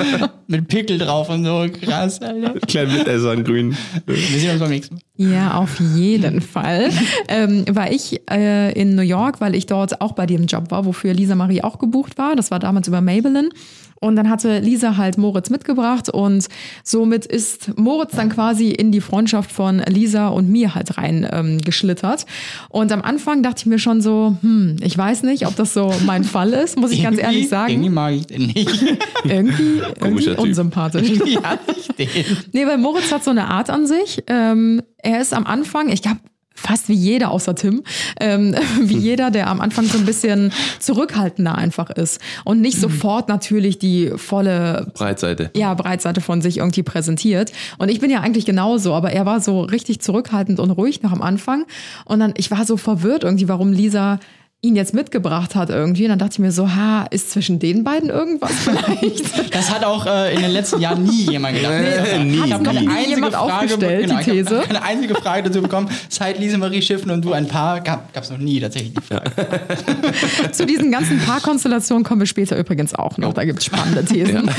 Mit 0.48 0.68
Pickel 0.68 0.98
drauf 0.98 1.30
und 1.30 1.44
so. 1.44 1.68
Krass, 1.82 2.22
Alter. 2.22 2.54
Klein 2.68 2.92
Mitesser 2.92 3.32
an 3.32 3.44
Grün. 3.44 3.76
Wir 4.06 4.40
sehen 4.40 4.52
uns 4.52 4.60
beim 4.60 4.70
nächsten 4.70 4.96
Mal. 4.96 5.02
Ja, 5.16 5.58
auf 5.58 5.80
jeden 5.80 6.42
Fall. 6.42 6.90
Ähm, 7.28 7.66
war 7.70 7.92
ich 7.92 8.22
äh, 8.32 8.72
in 8.80 8.96
New 8.96 9.02
York, 9.02 9.42
weil 9.42 9.56
ich 9.56 9.66
dort 9.66 10.02
auch 10.02 10.14
bei 10.14 10.26
dem 10.26 10.46
Job 10.46 10.72
war, 10.72 10.86
wofür 10.86 11.14
Lisa 11.14 11.36
Marie 11.36 11.62
auch 11.64 11.80
gebucht 11.80 12.18
war. 12.18 12.36
Das 12.36 12.50
war 12.50 12.60
damals 12.60 12.88
über 12.88 13.02
Maybelline. 13.02 13.50
Und 14.04 14.18
dann 14.18 14.30
hatte 14.30 14.60
Lisa 14.60 14.98
halt 14.98 15.18
Moritz 15.18 15.50
mitgebracht 15.50 16.10
und 16.10 16.48
somit 16.84 17.26
ist 17.26 17.78
Moritz 17.80 18.12
dann 18.18 18.28
quasi 18.28 18.70
in 18.70 18.92
die 18.92 19.00
Freundschaft 19.00 19.50
von 19.50 19.80
Lisa 19.80 20.28
und 20.28 20.50
mir 20.50 20.76
halt 20.76 20.98
rein 20.98 21.26
ähm, 21.32 21.60
geschlittert. 21.60 22.26
Und 22.68 22.92
am 22.92 23.02
Anfang 23.02 23.44
dachte 23.44 23.62
ich 23.62 23.66
mir 23.66 23.80
schon 23.80 24.02
so, 24.02 24.36
hm, 24.42 24.76
ich 24.82 24.98
weiß 24.98 25.24
nicht, 25.24 25.48
ob 25.48 25.56
das 25.56 25.74
so 25.74 25.94
mein 26.06 26.26
Fall 26.26 26.52
ist, 26.52 26.78
muss 26.78 26.92
ich 26.92 27.02
ganz 27.02 27.18
Irgendwie- 27.18 27.34
ehrlich 27.36 27.50
sagen. 27.50 27.72
Irgendwie 27.72 27.90
mag 27.90 28.14
ich 28.14 28.28
den 28.28 28.48
nicht. 28.48 28.84
Irgendwie, 29.24 29.64
irgendwie 29.78 30.00
Komischer 30.02 30.32
Typ. 30.36 30.40
unsympathisch. 30.44 31.10
ja, 31.26 31.58
nicht 31.76 31.98
den. 31.98 32.10
Nee, 32.52 32.68
weil 32.68 32.78
Moritz 32.78 33.10
hat 33.12 33.24
so 33.24 33.32
eine 33.32 33.48
Art 33.48 33.70
an 33.70 33.88
sich. 33.88 34.22
Ähm, 34.28 34.82
er 34.98 35.22
ist 35.22 35.34
am 35.34 35.46
Anfang, 35.46 35.88
ich 35.90 36.02
glaube, 36.02 36.20
fast 36.54 36.88
wie 36.90 36.94
jeder 36.94 37.32
außer 37.32 37.56
Tim, 37.56 37.84
ähm, 38.20 38.56
wie 38.82 38.98
jeder, 38.98 39.32
der 39.32 39.48
am 39.48 39.62
Anfang 39.62 39.86
so 39.86 39.98
ein 39.98 40.06
bisschen 40.06 40.52
zurückhaltender 40.80 41.56
einfach 41.56 41.90
ist 41.90 42.22
und 42.44 42.62
nicht 42.62 42.80
sofort 42.80 43.28
natürlich 43.30 43.80
die 43.80 44.12
volle 44.16 44.92
Breitseite. 44.94 45.52
ja, 45.56 45.74
Breitseite 45.74 46.22
von 46.22 46.42
sich 46.42 46.58
irgendwie 46.58 46.84
präsentiert. 46.84 47.52
Und 47.78 47.90
ich 47.90 48.00
bin 48.00 48.10
ja 48.10 48.22
eigentlich 48.22 48.46
genauso, 48.46 48.94
aber 48.94 49.12
er 49.12 49.26
war 49.26 49.42
so 49.42 49.62
richtig 49.62 50.02
zurückhaltend 50.02 50.60
und 50.60 50.72
ruhig 50.72 51.02
noch 51.02 51.12
am 51.12 51.22
Anfang. 51.22 51.66
Und 52.06 52.20
dann, 52.20 52.34
ich 52.38 52.52
war 52.52 52.66
so 52.66 52.78
verwirrt 52.78 53.24
irgendwie, 53.24 53.48
warum 53.48 53.72
Lisa 53.72 54.20
ihn 54.64 54.78
jetzt 54.78 54.94
mitgebracht 54.94 55.56
hat 55.56 55.70
irgendwie. 55.70 56.04
Und 56.04 56.12
dann 56.12 56.20
dachte 56.20 56.34
ich 56.34 56.40
mir 56.40 56.54
so, 56.54 56.74
ha, 56.74 57.06
ist 57.12 57.32
zwischen 57.32 57.60
den 57.60 57.84
beiden 57.84 58.10
irgendwas 58.10 58.52
vielleicht? 58.60 59.54
Das 59.54 59.70
hat 59.70 59.84
auch 59.84 60.06
äh, 60.06 60.34
in 60.34 60.42
den 60.42 60.52
letzten 60.52 60.80
Jahren 60.80 61.04
nie 61.04 61.30
jemand 61.30 61.58
gedacht. 61.58 61.74
Äh, 61.74 62.24
nie, 62.24 62.36
ich 62.36 62.54
habe 62.54 62.64
noch 62.64 62.74
keine 62.74 62.80
nie 62.80 62.88
einzige 62.88 63.16
jemand 63.16 63.34
Frage, 63.34 63.54
aufgestellt, 63.54 64.08
genau, 64.08 64.22
die 64.22 64.22
ich 64.22 64.38
These. 64.38 64.58
habe 64.58 64.68
keine 64.68 64.84
einzige 64.84 65.16
Frage 65.16 65.44
dazu 65.44 65.62
bekommen. 65.62 65.90
Seit 66.08 66.40
Lise 66.40 66.58
Marie 66.58 66.82
Schiffen 66.82 67.12
und 67.12 67.26
du 67.26 67.34
ein 67.34 67.46
Paar 67.50 67.82
gab 67.82 68.10
es 68.16 68.30
noch 68.30 68.38
nie 68.38 68.62
tatsächlich 68.62 68.94
die 68.94 69.02
Frage. 69.02 69.32
Zu 70.54 70.66
diesen 70.66 70.92
ganzen 70.92 71.20
Paarkonstellationen 71.20 72.06
kommen 72.06 72.22
wir 72.22 72.28
später 72.28 72.58
übrigens 72.58 72.96
auch 72.96 73.18
noch. 73.18 73.34
Da 73.34 73.44
gibt 73.44 73.60
es 73.60 73.66
spannende 73.66 74.06
Thesen. 74.06 74.50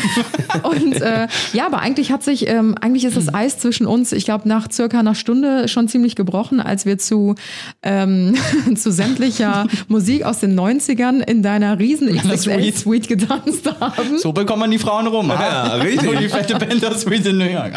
Und 0.65 1.01
äh, 1.01 1.29
ja, 1.55 1.65
aber 1.65 1.79
eigentlich 1.79 2.13
hat 2.13 2.23
sich, 2.23 2.47
ähm, 2.47 2.75
eigentlich 2.79 3.07
ist 3.07 3.17
das 3.17 3.33
Eis 3.33 3.59
zwischen 3.59 3.87
uns, 3.87 4.13
ich 4.13 4.27
glaube, 4.27 4.47
nach 4.47 4.71
circa 4.71 4.99
einer 4.99 5.15
Stunde 5.15 5.67
schon 5.69 5.89
ziemlich 5.89 6.15
gebrochen, 6.15 6.61
als 6.61 6.85
wir 6.85 6.99
zu, 6.99 7.37
ähm, 7.83 8.35
zu 8.77 8.93
sämtlicher 8.93 9.67
Musik 9.95 10.25
aus 10.25 10.41
den 10.41 10.59
90ern 10.59 11.21
in 11.23 11.41
deiner 11.45 11.79
riesen 11.79 12.09
Suite. 12.09 12.25
XXL-Suite 12.25 13.07
getanzt 13.07 13.65
haben. 13.79 14.19
So 14.19 14.33
bekommt 14.33 14.59
man 14.59 14.71
die 14.73 14.79
Frauen 14.81 15.07
rum. 15.07 15.29
Ja, 15.29 15.75
richtig. 15.83 16.11
So 16.11 16.15
die 16.17 16.29
fette 16.29 16.57
Bender 16.57 16.99
Suite 16.99 17.27
in 17.27 17.39
New 17.39 17.45
York. 17.45 17.73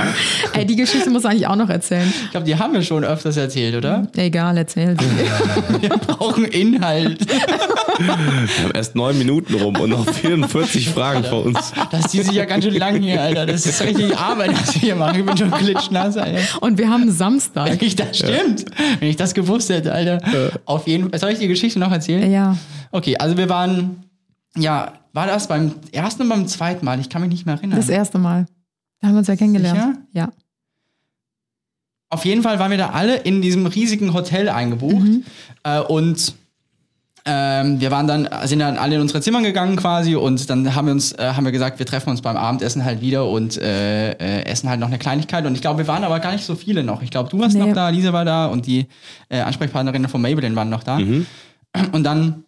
Ey, 0.54 0.66
die 0.66 0.76
Geschichte 0.76 1.12
muss 1.12 1.26
eigentlich 1.26 1.46
auch 1.46 1.56
noch 1.56 1.70
erzählen. 1.70 2.12
Ich 2.26 2.32
glaube, 2.32 2.48
die 2.48 2.56
haben 2.56 2.74
wir 2.74 2.82
schon 2.82 3.04
öfters 3.04 3.38
erzählt, 3.38 3.76
oder? 3.76 4.08
Egal, 4.16 4.58
erzähl. 4.58 4.98
Wir 5.80 5.90
brauchen 5.90 6.46
Inhalt. 6.46 7.20
Wir 8.00 8.08
haben 8.64 8.72
erst 8.74 8.96
neun 8.96 9.16
Minuten 9.20 9.54
rum 9.54 9.76
und 9.76 9.92
noch 9.92 10.08
44 10.10 10.90
Fragen 10.90 11.24
vor 11.24 11.46
uns. 11.46 11.72
Das 11.92 12.08
zieht 12.10 12.26
sich 12.26 12.34
ja 12.34 12.46
ganz 12.46 12.64
schön 12.64 12.76
lang 12.76 13.00
hier, 13.00 13.22
Alter. 13.22 13.46
Das 13.46 13.68
ist 13.68 13.80
richtig 13.84 14.18
Arbeit, 14.18 14.52
was 14.60 14.74
wir 14.74 14.82
hier 14.82 14.96
machen. 14.96 15.20
Ich 15.20 15.26
bin 15.26 15.38
schon 15.38 15.52
klitschnass, 15.52 16.18
Alter. 16.18 16.40
Und 16.62 16.80
wir 16.80 16.90
haben 16.90 17.12
Samstag. 17.12 17.70
Wenn 17.70 17.88
ich 17.88 17.96
das 17.96 18.18
stimmt. 18.18 18.66
Wenn 19.00 19.10
ich 19.10 19.18
das 19.18 19.36
gewusst 19.36 19.70
hätte, 19.70 19.94
Alter. 19.94 20.20
Auf 20.66 20.88
jeden 20.88 21.10
Fall. 21.12 21.20
Soll 21.20 21.32
ich 21.32 21.40
die 21.40 21.48
Geschichte 21.48 21.78
noch 21.78 21.92
erzählen? 21.92 22.07
Ja. 22.14 22.58
Okay, 22.92 23.18
also 23.18 23.38
wir 23.38 23.50
waren, 23.50 24.04
ja, 24.56 24.94
war 25.14 25.28
das 25.28 25.48
beim 25.48 25.74
ersten 25.92 26.24
und 26.24 26.30
beim 26.30 26.48
zweiten 26.48 26.86
Mal? 26.86 27.00
Ich 27.00 27.10
kann 27.10 27.22
mich 27.22 27.32
nicht 27.32 27.46
mehr 27.46 27.56
erinnern. 27.56 27.78
Das 27.78 27.90
erste 27.90 28.18
Mal. 28.20 28.46
Da 29.02 29.08
haben 29.08 29.16
wir 29.16 29.20
uns 29.20 29.28
ja 29.28 29.36
kennengelernt. 29.36 29.78
Sicher? 29.80 29.94
Ja. 30.14 30.30
Auf 32.10 32.24
jeden 32.26 32.42
Fall 32.42 32.58
waren 32.60 32.72
wir 32.72 32.78
da 32.78 32.92
alle 32.92 33.18
in 33.18 33.42
diesem 33.42 33.66
riesigen 33.66 34.14
Hotel 34.14 34.48
eingebucht. 34.50 35.06
Äh, 35.64 35.80
und 35.82 36.34
ähm, 37.26 37.82
wir 37.82 37.92
waren 37.92 38.08
dann, 38.08 38.30
sind 38.46 38.60
dann 38.60 38.78
alle 38.78 38.96
in 38.96 39.02
unsere 39.02 39.20
Zimmer 39.20 39.42
gegangen 39.42 39.76
quasi 39.76 40.16
und 40.16 40.50
dann 40.50 40.74
haben 40.74 40.86
wir 40.86 40.94
uns, 40.94 41.12
äh, 41.12 41.34
haben 41.36 41.44
wir 41.44 41.52
gesagt, 41.52 41.78
wir 41.78 41.86
treffen 41.86 42.10
uns 42.12 42.22
beim 42.22 42.38
Abendessen 42.38 42.86
halt 42.86 43.02
wieder 43.02 43.28
und 43.30 43.58
äh, 43.58 44.12
äh, 44.12 44.46
essen 44.46 44.70
halt 44.70 44.80
noch 44.80 44.88
eine 44.88 44.98
Kleinigkeit. 44.98 45.46
Und 45.46 45.54
ich 45.54 45.60
glaube, 45.62 45.80
wir 45.80 45.88
waren 45.90 46.06
aber 46.06 46.22
gar 46.22 46.32
nicht 46.32 46.46
so 46.46 46.56
viele 46.56 46.84
noch. 46.86 47.02
Ich 47.02 47.12
glaube, 47.12 47.30
du 47.30 47.38
warst 47.40 47.58
Nee. 47.58 47.66
noch 47.66 47.74
da, 47.74 47.90
Lisa 47.90 48.14
war 48.14 48.24
da 48.24 48.46
und 48.46 48.66
die 48.66 48.86
äh, 49.28 49.42
Ansprechpartnerinnen 49.42 50.08
von 50.08 50.22
Maybelline 50.22 50.56
waren 50.56 50.70
noch 50.70 50.84
da. 50.84 51.00
Und 51.92 52.04
dann 52.04 52.44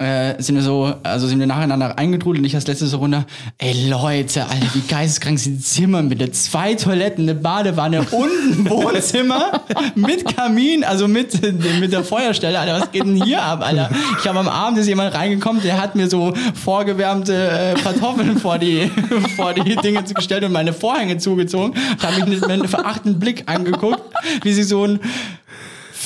äh, 0.00 0.40
sind 0.40 0.54
wir 0.54 0.62
so, 0.62 0.94
also 1.02 1.26
sind 1.26 1.40
wir 1.40 1.46
nacheinander 1.46 1.98
eingetrudelt 1.98 2.40
und 2.40 2.46
ich 2.46 2.54
als 2.54 2.66
letztes 2.66 2.90
so 2.92 2.96
runter, 2.96 3.26
ey 3.58 3.90
Leute, 3.90 4.44
Alter, 4.44 4.66
wie 4.72 4.80
geisteskrank 4.80 5.38
sind 5.38 5.58
die 5.58 5.62
Zimmer 5.62 6.02
bitte. 6.02 6.32
Zwei 6.32 6.74
Toiletten, 6.74 7.28
eine 7.28 7.34
Badewanne 7.38 8.00
und 8.10 8.30
ein 8.30 8.70
Wohnzimmer 8.70 9.60
mit 9.94 10.24
Kamin, 10.34 10.84
also 10.84 11.06
mit, 11.06 11.42
mit 11.80 11.92
der 11.92 12.02
Feuerstelle, 12.02 12.58
Alter, 12.58 12.80
was 12.80 12.92
geht 12.92 13.04
denn 13.04 13.22
hier 13.22 13.42
ab, 13.42 13.60
Alter? 13.62 13.90
Ich 14.18 14.26
habe 14.26 14.38
am 14.38 14.48
Abend 14.48 14.78
ist 14.78 14.86
jemand 14.86 15.14
reingekommen, 15.14 15.60
der 15.62 15.78
hat 15.78 15.94
mir 15.94 16.08
so 16.08 16.32
vorgewärmte 16.54 17.34
äh, 17.34 17.74
Kartoffeln 17.74 18.38
vor 18.38 18.58
die, 18.58 18.90
vor 19.36 19.52
die 19.52 19.76
Dinge 19.76 20.02
gestellt 20.02 20.44
und 20.44 20.52
meine 20.52 20.72
Vorhänge 20.72 21.18
zugezogen. 21.18 21.78
Ich 21.98 22.02
habe 22.02 22.24
mich 22.24 22.40
mit 22.40 22.50
einem 22.50 22.68
verachtenden 22.68 23.20
Blick 23.20 23.44
angeguckt, 23.50 24.00
wie 24.44 24.54
sie 24.54 24.62
so 24.62 24.84
ein 24.86 25.00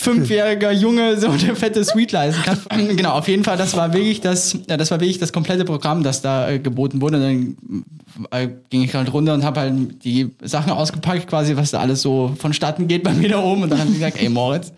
fünfjähriger 0.05 0.73
Junge 0.73 1.19
so 1.19 1.29
eine 1.29 1.57
fette 1.57 1.85
Suite 1.85 2.13
leisten 2.13 2.43
kann. 2.43 2.97
genau, 2.97 3.13
auf 3.13 3.29
jeden 3.29 3.45
Fall, 3.45 3.57
das 3.57 3.77
war 3.77 3.93
wirklich 3.93 4.21
das, 4.21 4.57
ja, 4.69 4.77
das 4.77 4.91
war 4.91 5.01
wirklich 5.01 5.19
das 5.19 5.33
komplette 5.33 5.65
Programm, 5.65 6.03
das 6.03 6.23
da 6.23 6.49
äh, 6.49 6.59
geboten 6.59 7.01
wurde. 7.01 7.17
Und 7.17 7.23
dann 7.23 7.85
äh, 8.31 8.49
ging 8.71 8.83
ich 8.83 8.95
halt 8.95 9.13
runter 9.13 9.35
und 9.35 9.45
habe 9.45 9.61
halt 9.61 10.05
die 10.05 10.31
Sachen 10.43 10.73
ausgepackt, 10.73 11.27
quasi, 11.27 11.57
was 11.57 11.71
da 11.71 11.81
alles 11.81 12.03
so 12.03 12.35
vonstatten 12.39 12.87
geht 12.89 13.03
bei 13.03 13.13
mir 13.13 13.29
da 13.29 13.43
oben. 13.43 13.65
Und 13.65 13.71
dann 13.71 13.81
haben 13.81 13.89
sie 13.89 13.95
gesagt, 13.95 14.21
ey 14.21 14.29
Moritz, 14.29 14.73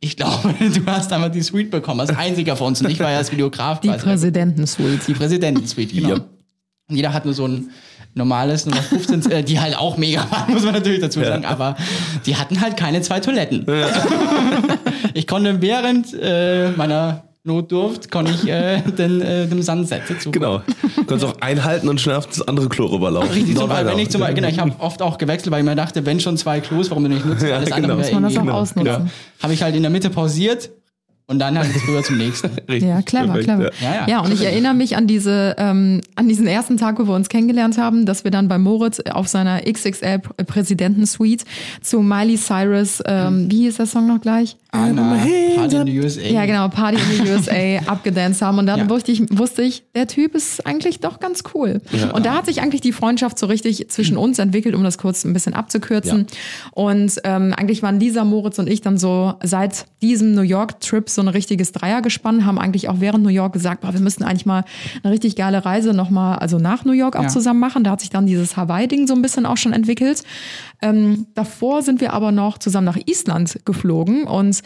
ich 0.00 0.16
glaube, 0.16 0.54
du 0.58 0.86
hast 0.86 1.12
einmal 1.12 1.30
die 1.30 1.42
Suite 1.42 1.70
bekommen, 1.70 2.00
als 2.00 2.10
einziger 2.10 2.56
von 2.56 2.68
uns. 2.68 2.80
Und 2.80 2.90
ich 2.90 3.00
war 3.00 3.10
ja 3.10 3.18
als 3.18 3.30
Videograf 3.30 3.80
Die. 3.80 3.88
Präsidentensuite. 3.88 5.00
Die 5.06 5.14
Präsidentensuite, 5.14 5.94
genau. 5.94 6.08
Ja. 6.08 6.14
Und 6.88 6.96
jeder 6.96 7.12
hat 7.12 7.24
nur 7.24 7.34
so 7.34 7.46
ein 7.46 7.70
normales 8.14 8.66
Nummer 8.66 8.82
15, 8.82 9.30
äh, 9.30 9.42
die 9.44 9.60
halt 9.60 9.76
auch 9.78 9.96
mega 9.96 10.26
waren, 10.30 10.52
muss 10.52 10.64
man 10.64 10.74
natürlich 10.74 11.00
dazu 11.00 11.20
sagen, 11.22 11.44
aber 11.44 11.76
die 12.26 12.36
hatten 12.36 12.60
halt 12.60 12.76
keine 12.76 13.00
zwei 13.02 13.20
Toiletten. 13.20 13.66
ich 15.14 15.26
konnte 15.26 15.60
während 15.62 16.08
äh, 16.20 16.70
meiner 16.72 17.24
Notdurft, 17.42 18.10
konnte 18.10 18.32
ich 18.32 18.46
äh, 18.48 18.82
den, 18.82 19.22
äh, 19.22 19.46
dem 19.46 19.62
Sunset 19.62 20.02
dazu. 20.08 20.30
Genau. 20.30 20.60
Du 20.96 21.04
kannst 21.04 21.24
auch 21.24 21.40
einhalten 21.40 21.88
und 21.88 21.98
schnell 22.00 22.16
auf 22.16 22.26
das 22.26 22.46
andere 22.46 22.68
Klo 22.68 22.86
rüberlaufen. 22.86 23.30
Richtig, 23.30 23.56
zum 23.56 23.68
Beispiel, 23.68 23.86
wenn 23.90 23.98
ich 23.98 24.10
zum 24.10 24.20
Beispiel, 24.20 24.36
genau, 24.36 24.48
ich 24.48 24.58
habe 24.58 24.72
oft 24.78 25.00
auch 25.00 25.16
gewechselt, 25.16 25.50
weil 25.50 25.60
ich 25.60 25.64
mir 25.64 25.74
dachte, 25.74 26.04
wenn 26.04 26.20
schon 26.20 26.36
zwei 26.36 26.60
Klos, 26.60 26.90
warum 26.90 27.04
denn 27.04 27.14
nicht 27.14 27.24
nutzen? 27.24 27.48
Ja, 27.48 27.56
Alles 27.56 27.70
genau. 27.70 27.76
andere 27.78 27.96
Muss 27.98 28.12
man 28.12 28.22
das 28.24 28.34
irgendwie- 28.34 28.50
auch 28.50 28.56
ausnutzen. 28.56 29.10
Habe 29.42 29.54
ich 29.54 29.62
halt 29.62 29.74
in 29.74 29.82
der 29.82 29.90
Mitte 29.90 30.10
pausiert 30.10 30.70
und 31.30 31.38
dann 31.38 31.56
halt 31.58 31.70
rüber 31.88 32.02
zum 32.02 32.18
nächsten. 32.18 32.48
Richtig, 32.68 32.82
Ja, 32.88 33.00
clever, 33.02 33.26
perfekt, 33.34 33.44
clever. 33.44 33.70
ja. 33.80 33.88
Ja, 33.88 33.94
ja. 34.00 34.08
Ja, 34.08 34.20
und 34.20 34.32
ich 34.34 34.44
erinnere 34.44 34.74
mich 34.74 34.96
an 34.96 35.06
diese, 35.06 35.54
ähm, 35.58 36.00
an 36.16 36.28
diesen 36.28 36.46
ersten 36.46 36.76
Tag, 36.76 36.98
wo 36.98 37.06
wir 37.06 37.14
uns 37.14 37.28
kennengelernt 37.28 37.78
haben, 37.78 38.04
dass 38.04 38.24
wir 38.24 38.30
dann 38.30 38.48
bei 38.48 38.58
Moritz 38.58 39.00
auf 39.00 39.28
seiner 39.28 39.60
XXL-Präsidentensuite 39.62 41.44
zu 41.82 42.00
Miley 42.02 42.36
Cyrus, 42.36 43.02
ähm, 43.06 43.50
wie 43.50 43.62
hieß 43.62 43.76
der 43.76 43.86
Song 43.86 44.06
noch 44.06 44.20
gleich? 44.20 44.56
Anna, 44.72 45.16
Party 45.56 45.76
in 45.76 45.86
the 45.86 45.98
USA. 46.00 46.20
Ja, 46.20 46.46
genau, 46.46 46.68
Party 46.68 46.96
in 46.96 47.24
the 47.26 47.32
USA 47.32 47.90
abgedanced 47.90 48.40
haben. 48.40 48.58
Und 48.58 48.66
dann 48.66 48.78
Ja. 48.80 48.88
wusste, 48.90 49.10
ich, 49.10 49.22
wusste 49.36 49.62
ich, 49.62 49.82
der 49.96 50.06
Typ 50.06 50.36
ist 50.36 50.64
eigentlich 50.64 51.00
doch 51.00 51.18
ganz 51.18 51.42
cool. 51.54 51.80
Und 52.12 52.24
da 52.24 52.34
hat 52.34 52.46
sich 52.46 52.60
eigentlich 52.62 52.80
die 52.80 52.92
Freundschaft 52.92 53.36
so 53.38 53.46
richtig 53.46 53.88
zwischen 53.90 54.16
uns 54.16 54.38
entwickelt, 54.38 54.76
um 54.76 54.84
das 54.84 54.96
kurz 54.96 55.24
ein 55.24 55.32
bisschen 55.32 55.54
abzukürzen. 55.54 56.26
Und 56.70 57.20
ähm, 57.24 57.52
eigentlich 57.56 57.82
waren 57.82 57.98
Lisa, 57.98 58.24
Moritz 58.24 58.60
und 58.60 58.68
ich 58.68 58.80
dann 58.80 58.96
so 58.96 59.34
seit 59.42 59.86
diesem 60.02 60.34
New 60.36 60.42
York-Trip 60.42 61.08
so 61.10 61.19
ein 61.20 61.28
richtiges 61.28 61.72
Dreiergespann, 61.72 62.44
haben 62.46 62.58
eigentlich 62.58 62.88
auch 62.88 62.96
während 63.00 63.22
New 63.24 63.30
York 63.30 63.52
gesagt, 63.52 63.80
boah, 63.82 63.92
wir 63.92 64.00
müssten 64.00 64.24
eigentlich 64.24 64.46
mal 64.46 64.64
eine 65.02 65.12
richtig 65.12 65.36
geile 65.36 65.64
Reise 65.64 65.92
nochmal, 65.94 66.38
also 66.38 66.58
nach 66.58 66.84
New 66.84 66.92
York 66.92 67.16
auch 67.16 67.22
Ja. 67.24 67.28
zusammen 67.28 67.60
machen. 67.60 67.84
Da 67.84 67.90
hat 67.92 68.00
sich 68.00 68.10
dann 68.10 68.26
dieses 68.26 68.56
Hawaii-Ding 68.56 69.06
so 69.06 69.14
ein 69.14 69.22
bisschen 69.22 69.46
auch 69.46 69.56
schon 69.56 69.72
entwickelt. 69.72 70.22
Ähm, 70.82 71.26
davor 71.34 71.82
sind 71.82 72.00
wir 72.00 72.12
aber 72.12 72.32
noch 72.32 72.58
zusammen 72.58 72.86
nach 72.86 72.98
Island 73.06 73.60
geflogen 73.64 74.24
und 74.24 74.60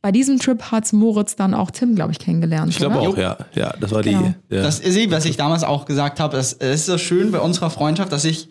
bei 0.00 0.12
diesem 0.12 0.38
Trip 0.38 0.62
hat 0.70 0.92
Moritz 0.92 1.34
dann 1.34 1.54
auch 1.54 1.72
Tim, 1.72 1.96
glaube 1.96 2.12
ich, 2.12 2.20
kennengelernt. 2.20 2.70
Ich 2.70 2.76
glaube 2.78 3.00
auch, 3.00 3.16
ja. 3.18 3.36
Ja, 3.54 3.74
das 3.80 3.90
war 3.90 4.02
Genau. 4.02 4.32
die. 4.48 4.54
Ja. 4.54 4.62
Das 4.62 4.78
ist 4.78 5.10
was 5.10 5.24
ich 5.24 5.36
damals 5.36 5.64
auch 5.64 5.86
gesagt 5.86 6.20
habe. 6.20 6.36
Es 6.36 6.52
ist 6.52 6.86
so 6.86 6.98
schön 6.98 7.32
bei 7.32 7.40
unserer 7.40 7.68
Freundschaft, 7.68 8.12
dass 8.12 8.24
ich, 8.24 8.48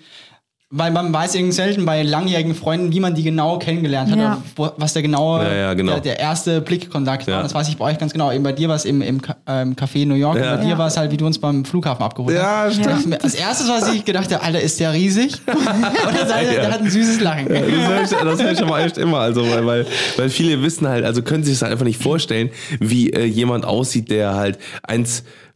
weil 0.69 0.91
man 0.91 1.13
weiß 1.13 1.35
irgendwie 1.35 1.53
selten 1.53 1.85
bei 1.85 2.03
langjährigen 2.03 2.53
Freunden, 2.53 2.91
wie 2.91 2.99
man 2.99 3.15
die 3.15 3.23
genau 3.23 3.57
kennengelernt 3.57 4.11
hat, 4.11 4.17
Ja. 4.19 4.41
wo, 4.57 4.69
was 4.75 4.91
der 4.91 5.01
genaue, 5.01 5.45
Ja, 5.45 5.53
ja, 5.53 5.73
genau. 5.75 5.93
der, 5.93 6.01
der 6.01 6.19
erste 6.19 6.59
Blickkontakt 6.59 7.25
war. 7.27 7.41
Das 7.41 7.53
weiß 7.53 7.69
ich 7.69 7.77
bei 7.77 7.85
euch 7.85 7.97
ganz 7.97 8.11
genau. 8.11 8.33
Eben 8.33 8.43
bei 8.43 8.51
dir 8.51 8.67
war 8.67 8.75
es 8.75 8.83
im, 8.83 9.01
im 9.01 9.21
ähm, 9.47 9.75
Café 9.77 10.05
New 10.05 10.15
York 10.15 10.37
bei 10.37 10.57
dir 10.57 10.71
Ja. 10.71 10.77
war 10.77 10.87
es 10.87 10.97
halt, 10.97 11.11
wie 11.11 11.17
du 11.17 11.25
uns 11.25 11.39
beim 11.39 11.63
Flughafen 11.63 12.03
abgeholt 12.03 12.35
Ja, 12.35 12.65
hast. 12.65 12.75
stimmt. 12.81 13.05
Mir, 13.07 13.23
Als 13.23 13.35
erstes, 13.35 13.69
was 13.69 13.93
ich 13.93 14.03
gedacht 14.03 14.29
habe, 14.33 14.43
Alter, 14.43 14.59
ist 14.59 14.77
der 14.81 14.91
riesig? 14.91 15.35
Und 15.47 16.17
der, 16.17 16.27
Seite, 16.27 16.51
der 16.51 16.69
hat 16.73 16.81
ein 16.81 16.89
süßes 16.89 17.21
Lachen. 17.21 17.47
Das 17.47 17.61
höre 17.61 18.51
ich, 18.51 18.57
das 18.57 18.61
aber 18.61 18.79
echt 18.81 18.97
immer. 18.97 19.19
Also, 19.19 19.49
weil, 19.49 19.65
weil, 19.65 19.85
weil 20.17 20.29
viele 20.29 20.61
wissen 20.63 20.85
halt, 20.87 21.05
also 21.05 21.21
können 21.21 21.45
sich 21.45 21.53
das 21.53 21.61
halt 21.61 21.71
einfach 21.71 21.85
nicht 21.85 22.03
vorstellen, 22.03 22.49
wie 22.81 23.11
äh, 23.13 23.23
jemand 23.23 23.63
aussieht, 23.63 24.11
der 24.11 24.35
halt 24.35 24.57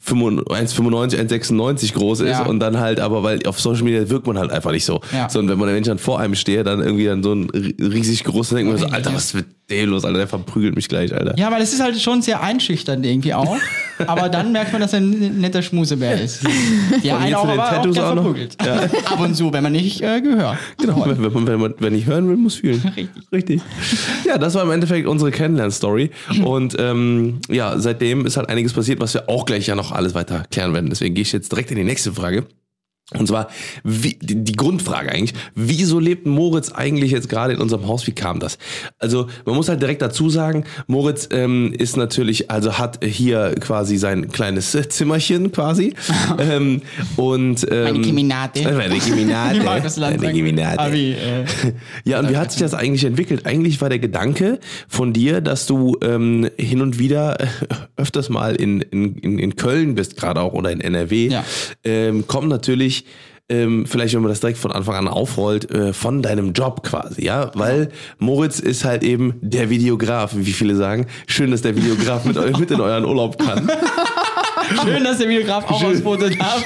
1,95, 0.04 1.16
1,96 1.20 1.94
groß 1.94 2.22
ist 2.22 2.30
Ja. 2.30 2.46
und 2.46 2.60
dann 2.60 2.80
halt, 2.80 3.00
aber 3.00 3.24
weil 3.24 3.46
auf 3.46 3.60
Social 3.60 3.84
Media 3.84 4.10
wirkt 4.10 4.28
man 4.28 4.38
halt 4.38 4.52
einfach 4.52 4.72
nicht 4.72 4.86
so. 4.86 5.00
Ja. 5.14 5.30
Sondern 5.30 5.54
wenn 5.54 5.60
man 5.60 5.68
der 5.68 5.76
Mensch 5.76 5.88
dann 5.88 6.00
vor 6.00 6.20
einem 6.20 6.36
steht, 6.36 6.66
dann 6.68 6.82
irgendwie 6.82 7.06
dann 7.06 7.22
so 7.24 7.34
ein 7.34 7.50
ri- 7.52 7.76
riesig 7.94 8.24
großer, 8.24 8.56
denkt 8.56 8.72
man 8.72 8.80
so, 8.80 8.88
Alter, 8.88 9.14
was 9.14 9.34
mit 9.34 9.46
dem 9.72 9.90
los, 9.90 10.06
Alter, 10.06 10.20
der 10.20 10.28
verprügelt 10.28 10.76
mich 10.76 10.88
gleich, 10.88 11.14
Alter. 11.14 11.38
Ja, 11.38 11.52
weil 11.52 11.62
es 11.62 11.74
ist 11.74 11.82
halt 11.82 12.00
schon 12.00 12.22
sehr 12.22 12.42
einschüchternd 12.42 13.06
irgendwie 13.06 13.34
auch. 13.34 13.58
Aber 14.08 14.30
dann 14.30 14.52
merkt 14.52 14.72
man, 14.72 14.82
dass 14.82 14.94
er 14.94 15.00
ein 15.00 15.40
netter 15.40 15.62
Schmusebär 15.62 16.20
ist. 16.22 16.42
Ja, 17.04 17.18
einer 17.18 17.40
auch, 17.40 17.48
aber 17.48 17.64
auch 17.64 17.70
Tattoos 17.70 17.98
auch 17.98 18.16
noch. 18.16 18.24
verprügelt. 18.24 18.58
Ab 19.06 19.20
und 19.20 19.34
zu, 19.34 19.52
wenn 19.54 19.64
man 19.64 19.72
nicht 19.72 20.02
äh, 20.02 20.22
gehört. 20.22 20.58
Genau, 20.80 21.04
wenn, 21.06 21.24
wenn, 21.24 21.34
man, 21.34 21.48
wenn, 21.48 21.60
man, 21.60 21.74
wenn 21.80 21.96
ich 21.96 22.06
hören 22.06 22.28
will, 22.28 22.36
muss 22.36 22.56
fühlen. 22.56 22.82
Richtig. 22.96 23.10
Richtig. 23.32 23.62
Ja, 24.26 24.38
das 24.38 24.54
war 24.54 24.64
im 24.64 24.72
Endeffekt 24.72 25.08
unsere 25.08 25.32
Kennenlern-Story. 25.32 26.12
Und 26.44 26.76
ähm, 26.78 27.40
ja, 27.50 27.80
seitdem 27.80 28.26
ist 28.26 28.38
halt 28.38 28.50
einiges 28.50 28.74
passiert, 28.74 29.00
was 29.00 29.14
wir 29.14 29.30
auch 29.30 29.46
gleich 29.46 29.68
ja 29.68 29.76
noch 29.76 29.92
alles 29.92 30.14
weiter 30.14 30.44
klären 30.52 30.74
werden. 30.74 30.90
Deswegen 30.90 31.16
gehe 31.16 31.24
ich 31.24 31.32
jetzt 31.32 31.52
direkt 31.52 31.72
in 31.72 31.78
die 31.78 31.84
nächste 31.84 32.12
Frage. 32.14 32.46
Und 33.18 33.28
zwar 33.28 33.50
wie, 33.84 34.18
die, 34.22 34.54
Grundfrage 34.54 35.12
eigentlich, 35.12 35.34
wieso 35.54 36.00
lebt 36.00 36.26
Moritz 36.26 36.72
eigentlich 36.72 37.12
jetzt 37.12 37.28
gerade 37.28 37.54
in 37.54 37.60
unserem 37.60 37.88
Haus? 37.88 38.08
Wie 38.08 38.14
kam 38.14 38.40
das? 38.40 38.58
Also 39.00 39.28
man 39.46 39.56
muss 39.56 39.68
halt 39.68 39.82
direkt 39.82 40.02
dazu 40.02 40.30
sagen, 40.30 40.64
Moritz 40.88 41.28
ähm, 41.32 41.74
ist 41.78 41.98
natürlich, 41.98 42.50
also 42.50 42.78
hat 42.78 43.04
hier 43.04 43.56
quasi 43.60 43.98
sein 43.98 44.32
kleines 44.32 44.72
Zimmerchen 44.90 45.52
quasi. 45.52 45.94
ähm, 46.40 46.82
und 47.18 47.66
ähm, 47.70 47.84
Meine 47.84 48.00
Keminate. 48.00 48.60
Äh, 48.62 48.72
Meine 48.72 49.00
wie, 50.94 51.12
äh, 51.12 51.46
Ja, 52.06 52.20
und 52.20 52.30
wie 52.30 52.38
hat 52.38 52.52
sich 52.52 52.62
das 52.62 52.74
eigentlich 52.74 53.04
entwickelt? 53.04 53.46
Eigentlich 53.46 53.82
war 53.82 53.90
der 53.90 54.00
Gedanke 54.00 54.60
von 54.88 55.12
dir, 55.12 55.42
dass 55.42 55.66
du 55.66 55.98
ähm, 56.02 56.50
hin 56.58 56.82
und 56.82 56.98
wieder 56.98 57.42
äh, 57.42 57.48
öfters 57.98 58.30
mal 58.30 58.56
in, 58.56 58.82
in, 58.82 59.16
in, 59.18 59.56
Köln 59.56 59.96
bist, 59.96 60.16
gerade 60.18 60.42
auch, 60.42 60.54
oder 60.54 60.72
in 60.72 60.82
NRW, 60.82 61.28
Ja. 61.28 61.44
ähm, 61.84 62.26
kommt 62.28 62.50
natürlich, 62.50 63.01
ähm, 63.50 63.86
vielleicht 63.86 64.14
wenn 64.14 64.22
man 64.22 64.30
das 64.30 64.40
direkt 64.40 64.58
von 64.58 64.72
Anfang 64.72 64.96
an 64.96 65.08
aufrollt, 65.08 65.70
äh, 65.72 65.94
von 65.94 66.22
deinem 66.22 66.54
Job 66.54 66.84
quasi, 66.84 67.26
ja, 67.26 67.52
weil 67.54 67.90
Moritz 68.18 68.60
ist 68.60 68.86
halt 68.86 69.04
eben 69.04 69.36
der 69.42 69.70
Videograf, 69.70 70.32
wie 70.36 70.54
viele 70.54 70.76
sagen. 70.76 71.08
Schön, 71.28 71.52
dass 71.52 71.62
der 71.62 71.76
Videograf 71.76 72.24
mit, 72.26 72.38
mit 72.58 72.72
in 72.72 72.80
euren 72.80 73.06
Urlaub 73.06 73.38
kann. 73.38 73.70
Schön, 74.84 75.04
dass 75.04 75.18
der 75.18 75.30
Videograf 75.30 75.70
auch 75.70 75.84
aufs 75.84 76.02
Foto 76.02 76.30
darf. 76.30 76.64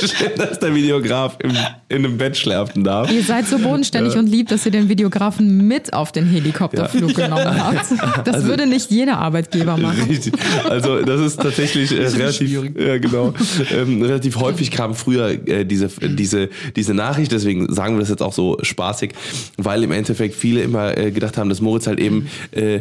Schön, 0.00 0.30
dass 0.36 0.58
der 0.58 0.74
Videograf 0.74 1.36
im, 1.40 1.50
in 1.88 2.04
einem 2.04 2.18
Bett 2.18 2.36
schlafen 2.36 2.84
darf. 2.84 3.10
Ihr 3.10 3.22
seid 3.22 3.46
so 3.46 3.58
bodenständig 3.58 4.16
und 4.16 4.26
lieb, 4.26 4.48
dass 4.48 4.64
ihr 4.66 4.72
den 4.72 4.88
Videografen 4.88 5.66
mit 5.66 5.92
auf 5.92 6.12
den 6.12 6.26
Helikopterflug 6.26 7.14
genommen 7.14 7.62
habt. 7.62 7.86
Das 8.24 8.36
Also 8.36 8.48
würde 8.48 8.66
nicht 8.66 8.90
jeder 8.90 9.18
Arbeitgeber 9.18 9.76
machen. 9.76 10.02
Richtig. 10.08 10.34
Also 10.68 11.02
das 11.02 11.20
ist 11.20 11.40
tatsächlich 11.40 11.92
äh, 11.92 12.06
relativ, 12.06 12.50
ja, 12.78 12.98
genau, 12.98 13.34
ähm, 13.72 14.02
relativ 14.02 14.36
häufig 14.36 14.70
kam 14.70 14.94
früher 14.94 15.30
äh, 15.48 15.64
diese, 15.64 15.88
diese, 15.88 16.48
diese 16.76 16.94
Nachricht, 16.94 17.32
deswegen 17.32 17.72
sagen 17.72 17.96
wir 17.96 18.00
das 18.00 18.10
jetzt 18.10 18.22
auch 18.22 18.32
so 18.32 18.58
spaßig, 18.62 19.12
weil 19.56 19.82
im 19.82 19.92
Endeffekt 19.92 20.34
viele 20.34 20.62
immer 20.62 20.96
äh, 20.96 21.10
gedacht 21.10 21.38
haben, 21.38 21.48
dass 21.48 21.60
Moritz 21.60 21.86
halt 21.86 22.00
eben 22.00 22.28
äh, 22.52 22.80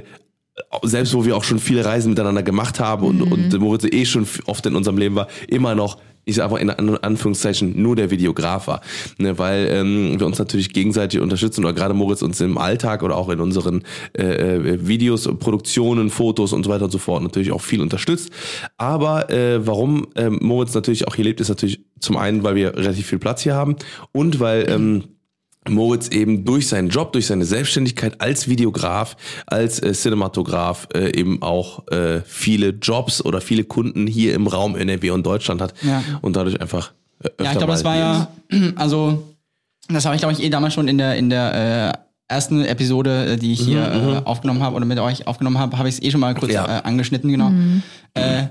selbst 0.84 1.14
wo 1.14 1.26
wir 1.26 1.36
auch 1.36 1.44
schon 1.44 1.60
viele 1.60 1.84
Reisen 1.86 2.10
miteinander 2.10 2.44
gemacht 2.44 2.80
haben 2.80 3.06
und, 3.06 3.22
und 3.22 3.60
Moritz 3.60 3.86
eh 3.86 4.06
schon 4.06 4.28
oft 4.46 4.66
in 4.66 4.76
unserem 4.76 4.98
Leben 4.98 5.16
war, 5.16 5.28
immer 5.48 5.74
noch, 5.74 5.98
ich 6.26 6.36
sag 6.36 6.52
mal 6.52 6.58
in 6.58 6.70
An- 6.70 6.98
Anführungszeichen, 6.98 7.82
nur 7.82 7.96
der 7.96 8.12
Videograf 8.12 8.68
war. 8.68 8.82
Ne, 9.18 9.38
weil 9.40 9.68
ähm, 9.70 10.20
wir 10.20 10.28
uns 10.28 10.40
natürlich 10.40 10.72
gegenseitig 10.72 11.20
unterstützen 11.20 11.66
oder 11.66 11.74
gerade 11.74 11.94
Moritz 11.94 12.22
uns 12.22 12.40
im 12.40 12.58
Alltag 12.58 13.04
oder 13.04 13.18
auch 13.18 13.30
in 13.30 13.40
unseren 13.40 13.84
äh, 14.18 14.24
äh, 14.24 14.88
Videos, 14.88 15.28
Produktionen, 15.40 16.10
Fotos 16.10 16.54
und 16.54 16.64
so 16.64 16.70
weiter 16.70 16.86
und 16.86 16.92
so 16.92 17.00
fort 17.00 17.24
natürlich 17.24 17.52
auch 17.52 17.62
viel 17.62 17.82
unterstützt. 17.82 18.30
Aber 18.78 19.30
äh, 19.32 19.66
warum 19.66 20.08
ähm, 20.16 20.38
Moritz 20.42 20.74
natürlich 20.74 21.08
auch 21.08 21.16
hier 21.16 21.26
lebt, 21.26 21.42
ist 21.42 21.50
natürlich 21.50 21.84
zum 22.00 22.16
einen, 22.16 22.44
weil 22.44 22.56
wir 22.56 22.76
relativ 22.78 23.08
viel 23.08 23.20
Platz 23.20 23.42
hier 23.42 23.56
haben 23.56 23.76
und 24.12 24.40
weil 24.40 24.70
ähm, 24.70 25.04
Moritz 25.70 26.08
eben 26.10 26.46
durch 26.46 26.68
seinen 26.68 26.90
Job, 26.90 27.14
durch 27.14 27.28
seine 27.28 27.46
Selbstständigkeit 27.46 28.20
als 28.22 28.48
Videograf, 28.50 29.16
als 29.46 29.80
äh, 29.80 29.94
Cinematograf 29.94 30.88
äh, 30.94 31.18
eben 31.18 31.42
auch 31.42 31.88
äh, 31.88 32.22
viele 32.26 32.70
Jobs 32.70 33.24
oder 33.24 33.42
viele 33.42 33.64
Kunden 33.64 34.08
hier 34.08 34.34
im 34.36 34.48
Raum 34.48 34.76
NRW 34.76 35.12
und 35.12 35.26
Deutschland 35.26 35.62
hat 35.62 35.74
Ja. 35.84 36.04
und 36.22 36.36
dadurch 36.36 36.60
einfach 36.62 36.94
äh, 37.24 37.28
öfter 37.28 37.44
Ja, 37.46 37.52
ich 37.52 37.58
glaube, 37.58 37.74
das 37.74 37.84
war 37.84 37.96
ja, 37.96 38.28
also, 38.76 39.24
das 39.90 40.06
habe 40.06 40.16
ich, 40.16 40.22
glaube 40.22 40.34
ich, 40.34 40.44
eh 40.44 40.50
damals 40.50 40.74
schon 40.74 40.88
in 40.88 40.98
der, 40.98 41.16
in 41.16 41.30
der 41.30 41.98
äh, 42.30 42.34
ersten 42.34 42.64
Episode, 42.66 43.34
äh, 43.34 43.38
die 43.38 43.54
ich 43.54 43.62
hier 43.62 43.82
äh, 44.24 44.28
aufgenommen 44.28 44.62
habe 44.64 44.76
oder 44.76 44.86
mit 44.86 45.00
euch 45.00 45.28
aufgenommen 45.28 45.60
habe, 45.60 45.78
habe 45.78 45.88
ich 45.90 45.96
es 45.96 46.02
eh 46.04 46.12
schon 46.12 46.22
mal 46.22 46.34
kurz 46.36 46.52
Ja. 46.54 46.80
äh, 46.80 46.82
angeschnitten, 46.84 47.30
genau. 47.32 47.52
Äh, 48.14 48.48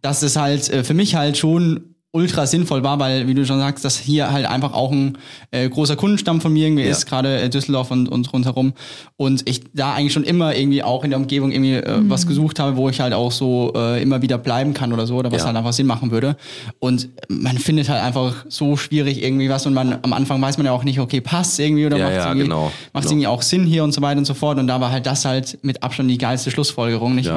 dass 0.00 0.22
es 0.22 0.36
halt 0.36 0.68
äh, 0.70 0.84
für 0.84 0.94
mich 0.94 1.14
halt 1.14 1.36
schon 1.36 1.91
ultra 2.14 2.46
sinnvoll 2.46 2.82
war, 2.82 2.98
weil, 2.98 3.26
wie 3.26 3.32
du 3.32 3.46
schon 3.46 3.58
sagst, 3.58 3.86
dass 3.86 3.98
hier 3.98 4.30
halt 4.30 4.44
einfach 4.44 4.74
auch 4.74 4.92
ein 4.92 5.16
äh, 5.50 5.66
großer 5.66 5.96
Kundenstamm 5.96 6.42
von 6.42 6.52
mir 6.52 6.66
irgendwie 6.66 6.84
Ja. 6.84 6.90
ist, 6.90 7.06
gerade 7.06 7.40
äh, 7.40 7.48
Düsseldorf 7.48 7.90
und, 7.90 8.06
und 8.06 8.30
rundherum. 8.34 8.74
Und 9.16 9.48
ich 9.48 9.62
da 9.72 9.94
eigentlich 9.94 10.12
schon 10.12 10.24
immer 10.24 10.54
irgendwie 10.54 10.82
auch 10.82 11.04
in 11.04 11.10
der 11.10 11.18
Umgebung 11.18 11.50
irgendwie 11.52 11.72
äh, 11.76 12.00
was 12.10 12.26
gesucht 12.26 12.58
habe, 12.58 12.76
wo 12.76 12.90
ich 12.90 13.00
halt 13.00 13.14
auch 13.14 13.32
so 13.32 13.72
äh, 13.74 14.02
immer 14.02 14.20
wieder 14.20 14.36
bleiben 14.36 14.74
kann 14.74 14.92
oder 14.92 15.06
so, 15.06 15.16
oder 15.16 15.32
was 15.32 15.40
Ja. 15.40 15.46
halt 15.46 15.56
einfach 15.56 15.72
Sinn 15.72 15.86
machen 15.86 16.10
würde. 16.10 16.36
Und 16.80 17.08
man 17.28 17.56
findet 17.56 17.88
halt 17.88 18.02
einfach 18.02 18.44
so 18.48 18.76
schwierig 18.76 19.22
irgendwie 19.22 19.48
was 19.48 19.64
und 19.64 19.72
man 19.72 19.98
am 20.02 20.12
Anfang 20.12 20.40
weiß 20.42 20.58
man 20.58 20.66
ja 20.66 20.72
auch 20.72 20.84
nicht, 20.84 21.00
okay, 21.00 21.22
passt 21.22 21.58
irgendwie 21.60 21.86
oder 21.86 21.96
Ja, 21.96 22.04
macht 22.04 22.14
ja, 22.14 22.26
irgendwie, 22.28 22.42
genau, 22.44 22.72
macht's 22.92 23.06
genau. 23.08 23.12
irgendwie 23.12 23.26
auch 23.28 23.40
Sinn 23.42 23.64
hier 23.64 23.84
und 23.84 23.92
so 23.92 24.02
weiter 24.02 24.18
und 24.18 24.26
so 24.26 24.34
fort. 24.34 24.58
Und 24.58 24.66
da 24.66 24.82
war 24.82 24.92
halt 24.92 25.06
das 25.06 25.24
halt 25.24 25.58
mit 25.62 25.82
Abstand 25.82 26.10
die 26.10 26.18
geilste 26.18 26.50
Schlussfolgerung, 26.50 27.14
nicht? 27.14 27.28
Ja. 27.28 27.34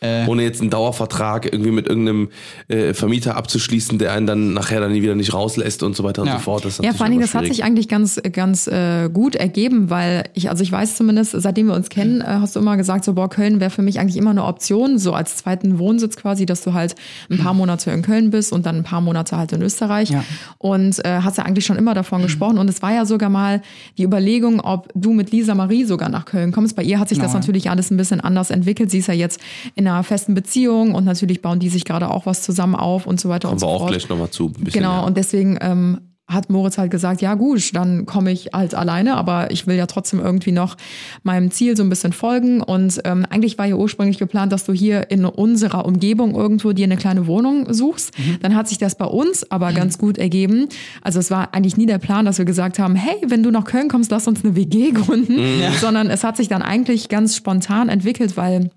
Weil 0.00 0.28
ohne 0.28 0.42
jetzt 0.42 0.60
einen 0.60 0.70
Dauervertrag 0.70 1.46
irgendwie 1.52 1.70
mit 1.72 1.88
irgendeinem 1.88 2.28
äh, 2.68 2.94
Vermieter 2.94 3.36
abzuschließen, 3.36 3.98
der 3.98 4.12
einen 4.12 4.26
dann 4.26 4.52
nachher 4.54 4.80
dann 4.80 4.92
wieder 4.94 5.14
nicht 5.14 5.34
rauslässt 5.34 5.82
und 5.82 5.96
so 5.96 6.04
weiter 6.04 6.22
und 6.22 6.28
Ja. 6.28 6.34
so 6.34 6.40
fort. 6.40 6.64
Das 6.64 6.78
Ja, 6.78 6.92
vor 6.92 7.02
allen 7.04 7.12
Dingen, 7.12 7.22
das 7.22 7.34
hat 7.34 7.46
sich 7.46 7.64
eigentlich 7.64 7.88
ganz, 7.88 8.20
ganz 8.32 8.66
äh, 8.68 9.08
gut 9.12 9.34
ergeben, 9.34 9.90
weil 9.90 10.24
ich, 10.34 10.50
also 10.50 10.62
ich 10.62 10.70
weiß 10.70 10.96
zumindest, 10.96 11.32
seitdem 11.40 11.66
wir 11.66 11.74
uns 11.74 11.88
kennen, 11.88 12.20
äh, 12.20 12.24
hast 12.26 12.54
du 12.54 12.60
immer 12.60 12.76
gesagt, 12.76 13.04
so, 13.04 13.14
boah, 13.14 13.28
Köln 13.28 13.60
wäre 13.60 13.70
für 13.70 13.82
mich 13.82 13.98
eigentlich 13.98 14.16
immer 14.16 14.30
eine 14.30 14.44
Option, 14.44 14.98
so 14.98 15.12
als 15.14 15.36
zweiten 15.36 15.78
Wohnsitz 15.78 16.16
quasi, 16.16 16.46
dass 16.46 16.62
du 16.62 16.74
halt 16.74 16.94
ein 17.30 17.38
paar 17.38 17.54
Monate 17.54 17.90
in 17.90 18.02
Köln 18.02 18.30
bist 18.30 18.52
und 18.52 18.66
dann 18.66 18.76
ein 18.76 18.84
paar 18.84 19.00
Monate 19.00 19.36
halt 19.36 19.52
in 19.52 19.62
Österreich. 19.62 20.10
Ja. 20.10 20.24
Und 20.58 21.04
äh, 21.04 21.20
hast 21.22 21.38
ja 21.38 21.44
eigentlich 21.44 21.64
schon 21.66 21.76
immer 21.76 21.94
davon 21.94 22.22
gesprochen. 22.22 22.58
Und 22.58 22.68
es 22.70 22.82
war 22.82 22.92
ja 22.92 23.04
sogar 23.04 23.30
mal 23.30 23.62
die 23.96 24.04
Überlegung, 24.04 24.60
ob 24.60 24.88
du 24.94 25.12
mit 25.12 25.32
Lisa 25.32 25.54
Marie 25.54 25.84
sogar 25.84 26.08
nach 26.08 26.24
Köln 26.24 26.52
kommst. 26.52 26.76
Bei 26.76 26.82
ihr 26.82 27.00
hat 27.00 27.08
sich 27.08 27.18
das 27.18 27.28
Genau. 27.28 27.38
natürlich 27.40 27.68
alles 27.70 27.90
ein 27.90 27.96
bisschen 27.96 28.20
anders 28.20 28.50
entwickelt. 28.50 28.90
Sie 28.90 28.98
ist 28.98 29.08
ja 29.08 29.14
jetzt 29.14 29.40
in 29.74 29.87
einer 29.88 30.04
festen 30.04 30.34
Beziehung 30.34 30.94
und 30.94 31.04
natürlich 31.04 31.42
bauen 31.42 31.58
die 31.58 31.68
sich 31.68 31.84
gerade 31.84 32.10
auch 32.10 32.26
was 32.26 32.42
zusammen 32.42 32.74
auf 32.74 33.06
und 33.06 33.20
so 33.20 33.28
weiter 33.28 33.48
und 33.50 33.58
Kommen 33.58 33.60
so 33.60 33.66
wir 33.66 33.70
auch 33.72 33.78
fort. 33.80 33.90
gleich 33.90 34.08
nochmal 34.08 34.30
zu. 34.30 34.46
Ein 34.46 34.64
bisschen, 34.64 34.80
Genau, 34.82 34.92
ja. 34.94 35.00
und 35.00 35.16
deswegen 35.16 35.58
ähm, 35.60 36.00
hat 36.30 36.50
Moritz 36.50 36.76
halt 36.76 36.90
gesagt, 36.90 37.22
ja 37.22 37.34
gut, 37.36 37.74
dann 37.74 38.04
komme 38.04 38.30
ich 38.30 38.50
halt 38.52 38.74
alleine, 38.74 39.16
aber 39.16 39.50
ich 39.50 39.66
will 39.66 39.76
ja 39.76 39.86
trotzdem 39.86 40.20
irgendwie 40.20 40.52
noch 40.52 40.76
meinem 41.22 41.50
Ziel 41.50 41.74
so 41.74 41.82
ein 41.82 41.88
bisschen 41.88 42.12
folgen. 42.12 42.60
Und 42.60 43.00
ähm, 43.06 43.24
eigentlich 43.30 43.56
war 43.56 43.64
ja 43.64 43.76
ursprünglich 43.76 44.18
geplant, 44.18 44.52
dass 44.52 44.64
du 44.66 44.74
hier 44.74 45.10
in 45.10 45.24
unserer 45.24 45.86
Umgebung 45.86 46.34
irgendwo 46.34 46.72
dir 46.72 46.84
eine 46.84 46.98
kleine 46.98 47.26
Wohnung 47.26 47.72
suchst. 47.72 48.12
Dann 48.42 48.54
hat 48.54 48.68
sich 48.68 48.76
das 48.76 48.96
bei 48.98 49.06
uns 49.06 49.50
aber 49.50 49.72
ganz 49.72 49.96
gut 49.96 50.18
ergeben. 50.18 50.68
Also 51.00 51.18
es 51.18 51.30
war 51.30 51.54
eigentlich 51.54 51.78
nie 51.78 51.86
der 51.86 51.96
Plan, 51.96 52.26
dass 52.26 52.36
wir 52.36 52.44
gesagt 52.44 52.78
haben, 52.78 52.94
hey, 52.94 53.16
wenn 53.26 53.42
du 53.42 53.50
nach 53.50 53.64
Köln 53.64 53.88
kommst, 53.88 54.10
lass 54.10 54.28
uns 54.28 54.44
eine 54.44 54.54
WG 54.54 54.90
gründen, 54.90 55.38
sondern 55.80 56.10
es 56.10 56.24
hat 56.24 56.36
sich 56.36 56.48
dann 56.48 56.60
eigentlich 56.60 57.08
ganz 57.08 57.36
spontan 57.36 57.88
entwickelt, 57.88 58.36
weil 58.36 58.68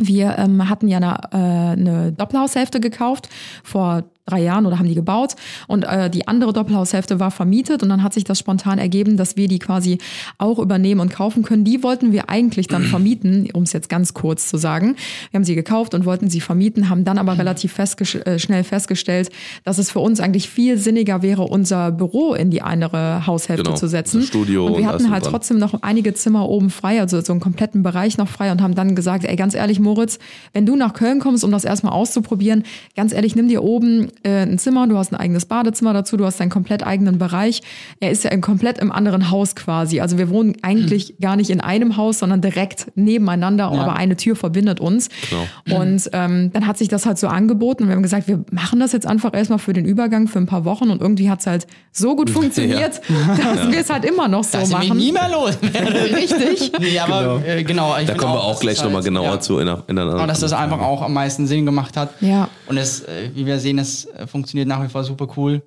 wir 0.00 0.38
ähm, 0.38 0.68
hatten 0.68 0.88
ja 0.88 0.96
eine, 0.96 1.18
äh, 1.32 1.80
eine 1.80 2.12
Doppelhaushälfte 2.12 2.80
gekauft 2.80 3.28
vor 3.62 4.04
drei 4.26 4.42
Jahren 4.42 4.66
oder 4.66 4.78
haben 4.78 4.86
die 4.88 4.94
gebaut 4.94 5.34
und 5.66 5.82
äh, 5.84 6.08
die 6.10 6.28
andere 6.28 6.52
Doppelhaushälfte 6.52 7.18
war 7.18 7.30
vermietet 7.30 7.82
und 7.82 7.88
dann 7.88 8.02
hat 8.02 8.14
sich 8.14 8.24
das 8.24 8.38
spontan 8.38 8.78
ergeben, 8.78 9.16
dass 9.16 9.36
wir 9.36 9.48
die 9.48 9.58
quasi 9.58 9.98
auch 10.38 10.58
übernehmen 10.58 11.00
und 11.00 11.10
kaufen 11.10 11.42
können. 11.42 11.64
Die 11.64 11.82
wollten 11.82 12.12
wir 12.12 12.28
eigentlich 12.30 12.68
dann 12.68 12.84
vermieten, 12.84 13.48
um 13.52 13.64
es 13.64 13.72
jetzt 13.72 13.88
ganz 13.88 14.14
kurz 14.14 14.48
zu 14.48 14.56
sagen. 14.56 14.96
Wir 15.30 15.38
haben 15.38 15.44
sie 15.44 15.54
gekauft 15.54 15.94
und 15.94 16.04
wollten 16.04 16.30
sie 16.30 16.40
vermieten, 16.40 16.88
haben 16.90 17.04
dann 17.04 17.18
aber 17.18 17.38
relativ 17.38 17.72
festges 17.72 18.14
äh, 18.14 18.38
schnell 18.38 18.62
festgestellt, 18.62 19.30
dass 19.64 19.78
es 19.78 19.90
für 19.90 20.00
uns 20.00 20.20
eigentlich 20.20 20.48
viel 20.48 20.78
sinniger 20.78 21.22
wäre, 21.22 21.42
unser 21.42 21.90
Büro 21.90 22.34
in 22.34 22.50
die 22.50 22.62
andere 22.62 23.26
Haushälfte 23.26 23.64
Genau, 23.64 23.76
zu 23.76 23.88
setzen. 23.88 24.22
Studio 24.22 24.66
und 24.66 24.72
wir 24.74 24.78
und 24.80 24.86
hatten 24.86 24.96
alles 25.02 25.10
halt 25.12 25.24
dran. 25.24 25.32
trotzdem 25.32 25.58
noch 25.58 25.82
einige 25.82 26.14
Zimmer 26.14 26.48
oben 26.48 26.70
frei, 26.70 27.00
also 27.00 27.20
so 27.20 27.32
einen 27.32 27.40
kompletten 27.40 27.82
Bereich 27.82 28.16
noch 28.18 28.28
frei 28.28 28.52
und 28.52 28.62
haben 28.62 28.74
dann 28.74 28.94
gesagt, 28.94 29.24
ey, 29.24 29.34
ganz 29.36 29.54
ehrlich, 29.54 29.80
Moritz, 29.80 30.18
wenn 30.52 30.66
du 30.66 30.76
nach 30.76 30.92
Köln 30.94 31.18
kommst, 31.20 31.42
um 31.42 31.50
das 31.50 31.64
erstmal 31.64 31.92
auszuprobieren, 31.94 32.62
ganz 32.94 33.12
ehrlich, 33.12 33.34
nimm 33.34 33.48
dir 33.48 33.62
oben 33.64 34.09
äh, 34.22 34.42
ein 34.42 34.58
Zimmer, 34.58 34.86
du 34.86 34.96
hast 34.96 35.12
ein 35.12 35.16
eigenes 35.16 35.44
Badezimmer 35.46 35.92
dazu, 35.92 36.16
du 36.16 36.24
hast 36.24 36.40
deinen 36.40 36.50
komplett 36.50 36.86
eigenen 36.86 37.18
Bereich. 37.18 37.62
Er 38.00 38.10
ist 38.10 38.24
ja 38.24 38.30
in 38.30 38.40
komplett 38.40 38.78
im 38.78 38.92
anderen 38.92 39.30
Haus 39.30 39.54
quasi. 39.54 40.00
Also 40.00 40.18
wir 40.18 40.30
wohnen 40.30 40.56
eigentlich 40.62 41.14
gar 41.20 41.36
nicht 41.36 41.50
in 41.50 41.60
einem 41.60 41.96
Haus, 41.96 42.18
sondern 42.20 42.40
direkt 42.40 42.86
nebeneinander, 42.96 43.70
Ja. 43.72 43.80
aber 43.82 43.96
eine 43.96 44.16
Tür 44.16 44.36
verbindet 44.36 44.80
uns. 44.80 45.08
Genau. 45.28 45.80
Und 45.80 46.08
ähm, 46.12 46.50
dann 46.52 46.66
hat 46.66 46.78
sich 46.78 46.88
das 46.88 47.06
halt 47.06 47.18
so 47.18 47.28
angeboten 47.28 47.84
und 47.84 47.88
wir 47.88 47.96
haben 47.96 48.02
gesagt, 48.02 48.28
wir 48.28 48.44
machen 48.50 48.80
das 48.80 48.92
jetzt 48.92 49.06
einfach 49.06 49.34
erstmal 49.34 49.58
für 49.58 49.72
den 49.72 49.84
Übergang 49.84 50.28
für 50.28 50.38
ein 50.38 50.46
paar 50.46 50.64
Wochen 50.64 50.90
und 50.90 51.00
irgendwie 51.00 51.30
hat 51.30 51.40
es 51.40 51.46
halt 51.46 51.66
so 51.92 52.16
gut 52.16 52.30
funktioniert, 52.30 53.00
dass 53.08 53.70
wir 53.70 53.78
es 53.80 53.90
halt 53.90 54.04
immer 54.04 54.28
noch 54.28 54.44
so 54.44 54.58
dass 54.58 54.70
ich 54.70 54.78
mich 54.78 54.88
machen. 54.88 54.98
nie 54.98 55.12
mehr 55.12 55.28
los. 55.30 55.58
Richtig. 56.14 56.72
Nee, 56.78 56.98
aber 56.98 57.20
genau, 57.20 57.38
äh, 57.46 57.62
genau 57.64 57.96
ich 57.98 58.06
Da 58.06 58.14
kommen 58.14 58.32
wir 58.34 58.40
auch, 58.40 58.54
auch 58.56 58.60
gleich 58.60 58.76
es 58.78 58.82
nochmal 58.82 58.96
halt- 58.96 59.04
genauer 59.06 59.24
ja. 59.34 59.40
zu 59.40 59.58
in 59.58 59.68
in 59.88 59.98
einer 59.98 60.12
Aber 60.14 60.26
dass 60.26 60.40
das 60.40 60.52
einfach 60.52 60.80
auch 60.80 61.02
am 61.02 61.12
meisten 61.12 61.46
Sinn 61.46 61.64
gemacht 61.66 61.96
hat. 61.96 62.10
Ja. 62.20 62.48
Und 62.66 62.76
es, 62.76 63.00
äh, 63.02 63.30
wie 63.34 63.46
wir 63.46 63.58
sehen, 63.58 63.78
es 63.78 63.99
äh, 64.06 64.26
funktioniert 64.26 64.68
nach 64.68 64.82
wie 64.82 64.88
vor 64.88 65.04
super 65.04 65.28
cool. 65.36 65.62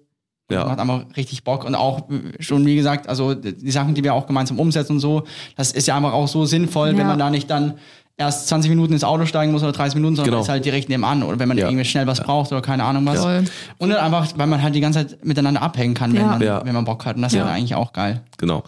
Ja. 0.52 0.65
Macht 0.65 0.80
einfach 0.80 1.06
richtig 1.15 1.43
Bock. 1.43 1.63
Und 1.63 1.74
auch 1.74 2.04
schon, 2.39 2.65
wie 2.65 2.76
gesagt, 2.76 3.08
also 3.08 3.34
die 3.34 3.72
Sachen, 3.72 3.96
die 3.96 4.04
wir 4.04 4.13
auch 4.13 4.28
gemeinsam 4.28 4.60
umsetzen 4.60 4.93
und 4.93 5.00
so, 5.00 5.24
das 5.56 5.72
ist 5.72 5.88
ja 5.88 5.96
einfach 5.96 6.13
auch 6.13 6.28
so 6.28 6.46
sinnvoll, 6.46 6.91
Ja. 6.91 6.98
wenn 6.98 7.08
man 7.08 7.17
da 7.17 7.30
nicht 7.30 7.50
dann 7.50 7.76
erst 8.15 8.47
20 8.47 8.69
Minuten 8.69 8.93
ins 8.93 9.04
Auto 9.04 9.26
steigen 9.26 9.52
muss 9.52 9.63
oder 9.63 9.71
30 9.71 9.95
Minuten, 9.95 10.15
sondern 10.15 10.32
Genau. 10.34 10.43
ist 10.43 10.49
halt 10.49 10.63
direkt 10.63 10.88
nebenan. 10.88 11.23
Oder 11.23 11.39
wenn 11.39 11.47
man 11.47 11.58
Ja. 11.58 11.65
irgendwie 11.67 11.84
schnell 11.84 12.06
was 12.06 12.21
braucht 12.21 12.52
oder 12.52 12.62
keine 12.62 12.84
Ahnung 12.84 13.06
was. 13.08 13.19
Voll. 13.19 13.43
Und 13.80 13.89
dann 13.89 13.97
einfach, 13.99 14.28
weil 14.36 14.45
man 14.47 14.62
halt 14.62 14.76
die 14.76 14.82
ganze 14.82 15.08
Zeit 15.08 15.26
miteinander 15.26 15.62
abhängen 15.63 15.95
kann, 15.95 16.13
wenn, 16.13 16.21
Ja. 16.21 16.28
man, 16.28 16.41
Ja. 16.41 16.62
wenn 16.63 16.73
man 16.76 16.86
Bock 16.86 17.06
hat. 17.06 17.15
Und 17.15 17.23
das 17.23 17.34
ist 17.34 17.39
Ja. 17.39 17.45
halt 17.45 17.56
eigentlich 17.58 17.73
auch 17.76 17.91
geil. 17.91 18.21
Genau. 18.38 18.63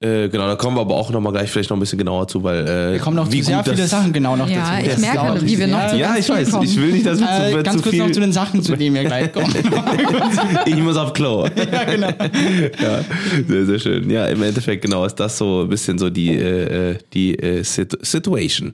Äh, 0.00 0.28
genau, 0.30 0.46
da 0.46 0.56
kommen 0.56 0.76
wir 0.76 0.80
aber 0.80 0.94
auch 0.94 1.10
nochmal 1.10 1.32
gleich 1.32 1.50
vielleicht 1.50 1.68
noch 1.68 1.76
ein 1.76 1.80
bisschen 1.80 1.98
genauer 1.98 2.26
zu, 2.26 2.42
weil 2.42 2.66
äh, 2.66 2.92
Wir 2.94 2.98
kommen 3.00 3.16
noch 3.16 3.30
wie 3.30 3.40
zu 3.40 3.46
sehr 3.48 3.62
viele 3.64 3.86
Sachen 3.86 4.12
genau 4.14 4.34
noch 4.34 4.48
Ja, 4.48 4.60
dazu. 4.70 4.82
ich 4.86 4.88
Das 4.92 4.98
merke, 5.00 5.16
dauert 5.18 5.44
wie 5.46 5.58
wir 5.58 5.66
noch 5.66 5.78
ja, 5.78 5.88
zu 5.88 5.96
Ja, 5.98 6.16
ich 6.16 6.28
weiß. 6.28 6.50
kommen. 6.50 6.64
Ich 6.64 6.76
will 6.80 6.92
nicht, 6.92 7.04
dass 7.06 7.20
wir 7.20 7.26
Äh, 7.28 7.50
zu, 7.50 7.62
ganz 7.62 7.76
zu 7.76 7.82
kurz 7.82 7.94
viel. 7.94 8.02
noch 8.04 8.10
zu 8.12 8.20
den 8.20 8.32
Sachen, 8.32 8.62
zu 8.62 8.76
denen 8.76 8.94
wir 8.94 9.04
gleich 9.04 9.30
kommen. 9.32 9.54
ich 10.64 10.76
muss 10.76 10.96
auf 10.96 11.12
Klo. 11.12 11.46
ja, 11.56 11.84
genau. 11.84 12.08
ja, 12.08 13.00
sehr, 13.46 13.66
sehr 13.66 13.78
schön. 13.78 14.08
Ja, 14.10 14.26
im 14.26 14.42
Endeffekt 14.42 14.82
genau 14.82 15.04
ist 15.04 15.16
das 15.16 15.36
so 15.38 15.62
ein 15.62 15.68
bisschen 15.68 15.98
so 15.98 16.08
die, 16.10 16.30
äh, 16.34 16.92
äh, 16.92 16.98
die 17.12 17.38
äh, 17.38 17.62
Sit 17.62 17.96
Situation. 18.06 18.72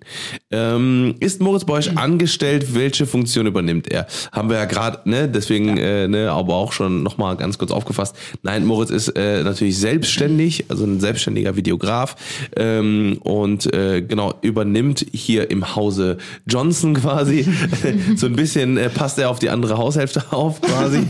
Ähm, 0.50 1.14
ist 1.20 1.40
Moritz 1.40 1.64
bei 1.64 1.74
euch 1.74 1.96
angestellt? 1.96 2.74
Welche 2.74 3.06
Funktion 3.06 3.46
übernimmt 3.46 3.88
er? 3.88 4.06
Haben 4.32 4.50
wir 4.50 4.56
ja 4.56 4.64
gerade, 4.64 5.08
ne, 5.08 5.28
deswegen, 5.28 5.78
Äh, 5.78 6.08
ne, 6.08 6.30
aber 6.30 6.54
auch 6.54 6.72
schon 6.72 7.02
nochmal 7.02 7.36
ganz 7.36 7.58
kurz 7.58 7.70
aufgefasst. 7.70 8.16
Nein, 8.42 8.64
Moritz 8.64 8.90
ist 8.90 9.08
äh, 9.08 9.42
natürlich 9.42 9.78
selbstständig, 9.78 10.66
also 10.68 10.84
ein 10.84 11.00
selbstständiger 11.00 11.56
Videograf 11.56 12.16
ähm, 12.56 13.18
und 13.22 13.72
äh, 13.74 14.02
genau 14.02 14.34
übernimmt 14.42 15.06
hier 15.12 15.50
im 15.50 15.74
Hause 15.74 16.18
Johnson 16.46 16.94
quasi. 16.94 17.46
so 18.16 18.26
ein 18.26 18.36
bisschen 18.36 18.76
äh, 18.76 18.90
passt 18.90 19.18
er 19.18 19.30
auf 19.30 19.38
die 19.38 19.50
andere 19.50 19.78
Haushälfte 19.78 20.24
auf 20.30 20.60
quasi. 20.60 21.00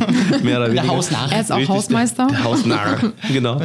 Mehr 0.42 0.58
oder 0.58 0.72
weniger. 0.72 0.88
Hausnarr. 0.88 1.32
Er 1.32 1.40
ist 1.40 1.52
auch 1.52 1.56
Richtig, 1.56 1.74
Hausmeister. 1.74 2.26
Der 2.30 2.44
Hausnarr, 2.44 3.12
genau. 3.32 3.60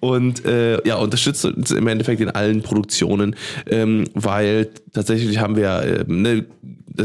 Und 0.00 0.44
äh, 0.44 0.86
ja, 0.86 0.96
unterstützt 0.96 1.44
uns 1.44 1.70
im 1.70 1.86
Endeffekt 1.86 2.20
in 2.20 2.30
allen 2.30 2.62
Produktionen, 2.62 3.36
ähm, 3.70 4.04
weil 4.14 4.70
tatsächlich 4.92 5.38
haben 5.38 5.56
wir, 5.56 5.82
äh, 5.82 6.04
ne, 6.06 6.46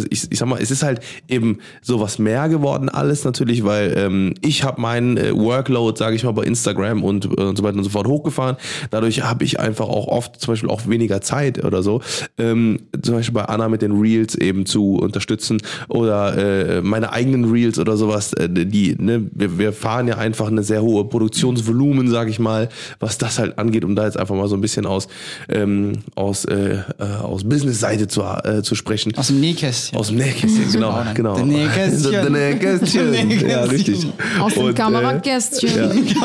ich, 0.10 0.32
ich 0.32 0.40
sag 0.40 0.48
mal, 0.48 0.62
es 0.62 0.72
ist 0.72 0.84
halt 0.84 1.02
eben 1.28 1.60
sowas 1.82 2.20
mehr 2.20 2.50
geworden 2.50 2.90
alles 2.90 3.24
natürlich, 3.24 3.64
weil 3.64 3.94
ähm, 3.98 4.34
ich 4.42 4.64
habe 4.64 4.82
meinen 4.82 5.18
äh, 5.18 5.34
Workload, 5.34 5.98
sage 5.98 6.16
ich 6.16 6.24
mal, 6.24 6.32
bei 6.32 6.44
Instagram 6.44 7.04
und, 7.04 7.26
äh, 7.26 7.44
und 7.44 7.58
so 7.58 7.64
weiter 7.64 7.78
und 7.78 7.84
so 7.84 7.90
fort 7.90 8.08
hochgefahren. 8.08 8.58
Dadurch 8.90 9.24
habe 9.24 9.44
ich 9.44 9.60
einfach 9.60 9.88
auch 9.88 10.08
oft 10.08 10.40
zum 10.40 10.54
Beispiel 10.54 10.70
auch 10.70 10.88
weniger 10.88 11.22
Zeit 11.22 11.64
oder 11.64 11.84
so. 11.84 12.02
Ähm, 12.38 12.80
zum 13.02 13.16
Beispiel 13.16 13.34
bei 13.34 13.46
Anna 13.46 13.70
mit 13.70 13.82
den 13.82 14.00
Reels 14.00 14.36
eben 14.36 14.66
zu 14.66 14.96
unterstützen 14.96 15.62
oder 15.88 16.38
äh, 16.38 16.82
meine 16.82 17.14
eigenen 17.14 17.52
Reels 17.52 17.80
oder 17.80 17.98
sowas. 17.98 18.34
Äh, 18.34 18.50
die, 18.50 18.96
ne, 19.00 19.30
wir, 19.34 19.58
wir 19.58 19.74
fahren 19.74 20.08
ja 20.08 20.18
einfach 20.18 20.48
eine 20.48 20.64
sehr 20.64 20.82
hohe 20.82 21.06
Produktionsvolumen, 21.06 22.10
sage 22.10 22.30
ich 22.30 22.40
mal, 22.40 22.70
was 23.00 23.18
das 23.18 23.40
halt 23.40 23.58
angeht, 23.58 23.86
um 23.86 23.96
da 23.96 24.06
jetzt 24.06 24.18
einfach 24.18 24.36
mal 24.36 24.48
so 24.48 24.56
ein 24.56 24.62
bisschen 24.62 24.86
aus 24.86 25.08
ähm, 25.50 26.00
aus 26.16 26.46
äh, 26.46 26.80
äh, 27.00 27.04
aus 27.22 27.44
Business-Seite 27.44 28.08
zu 28.08 28.24
äh, 28.24 28.64
zu 28.64 28.76
sprechen. 28.76 29.16
Aus 29.16 29.28
dem 29.28 29.40
Nähkästchen. 29.40 29.77
Aus 29.94 30.08
dem 30.08 30.18
Nähkästchen, 30.18 30.72
genau, 30.72 31.04
Genau, 31.14 31.14
genau. 31.14 31.36
der 31.36 31.46
Nähkästchen. 31.46 32.12
Der 32.12 32.30
Nähkästchen. 32.30 33.12
Nähkästchen. 33.12 33.50
Ja, 33.50 33.64
richtig. 33.64 34.08
Aus 34.40 34.54
dem 34.54 34.64
Und, 34.64 34.70
äh, 34.72 34.74
Kamerakästchen. 34.74 35.92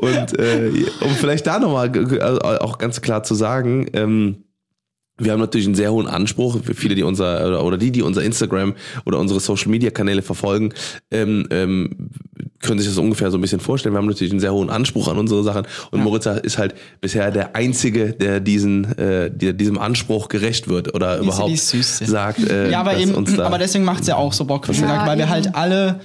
Und 0.00 0.38
äh, 0.38 0.70
um 1.00 1.10
vielleicht 1.10 1.46
da 1.46 1.58
nochmal 1.58 1.90
auch 2.60 2.78
ganz 2.78 3.00
klar 3.00 3.22
zu 3.22 3.34
sagen, 3.34 3.86
ähm, 3.92 4.44
wir 5.18 5.32
haben 5.32 5.40
natürlich 5.40 5.66
einen 5.66 5.74
sehr 5.74 5.92
hohen 5.92 6.06
Anspruch. 6.06 6.58
Viele, 6.74 6.94
die 6.94 7.02
unser 7.02 7.46
oder, 7.46 7.64
oder 7.64 7.76
die, 7.78 7.90
die 7.90 8.02
unser 8.02 8.22
Instagram 8.22 8.74
oder 9.04 9.18
unsere 9.18 9.40
Social 9.40 9.68
Media 9.68 9.90
Kanäle 9.90 10.22
verfolgen, 10.22 10.72
ähm, 11.10 11.46
ähm, 11.50 12.10
können 12.60 12.78
sich 12.80 12.88
das 12.88 12.98
ungefähr 12.98 13.30
so 13.30 13.38
ein 13.38 13.40
bisschen 13.40 13.60
vorstellen. 13.60 13.94
Wir 13.94 13.98
haben 13.98 14.06
natürlich 14.06 14.32
einen 14.32 14.40
sehr 14.40 14.52
hohen 14.52 14.70
Anspruch 14.70 15.08
an 15.08 15.16
unsere 15.18 15.42
Sachen 15.44 15.66
und 15.90 16.02
Moritz 16.02 16.26
ist 16.26 16.58
halt 16.58 16.74
bisher 17.00 17.30
der 17.30 17.54
einzige, 17.54 18.12
der 18.12 18.40
diesen, 18.40 18.96
äh, 18.98 19.30
der 19.30 19.52
diesem 19.52 19.78
Anspruch 19.78 20.28
gerecht 20.28 20.68
wird 20.68 20.94
oder 20.94 21.18
die 21.18 21.26
überhaupt 21.26 21.56
Süße. 21.58 22.06
sagt. 22.06 22.40
Äh, 22.48 22.70
ja, 22.70 22.80
aber 22.80 22.92
dass 22.92 23.02
eben, 23.02 23.14
uns 23.14 23.34
da 23.36 23.46
aber 23.46 23.58
deswegen 23.58 23.84
macht's 23.84 24.06
ja 24.06 24.16
auch 24.16 24.32
so 24.32 24.44
Bock, 24.44 24.68
wie 24.68 24.80
Ja, 24.80 25.06
weil 25.06 25.18
wir 25.18 25.28
halt 25.28 25.54
alle 25.54 26.00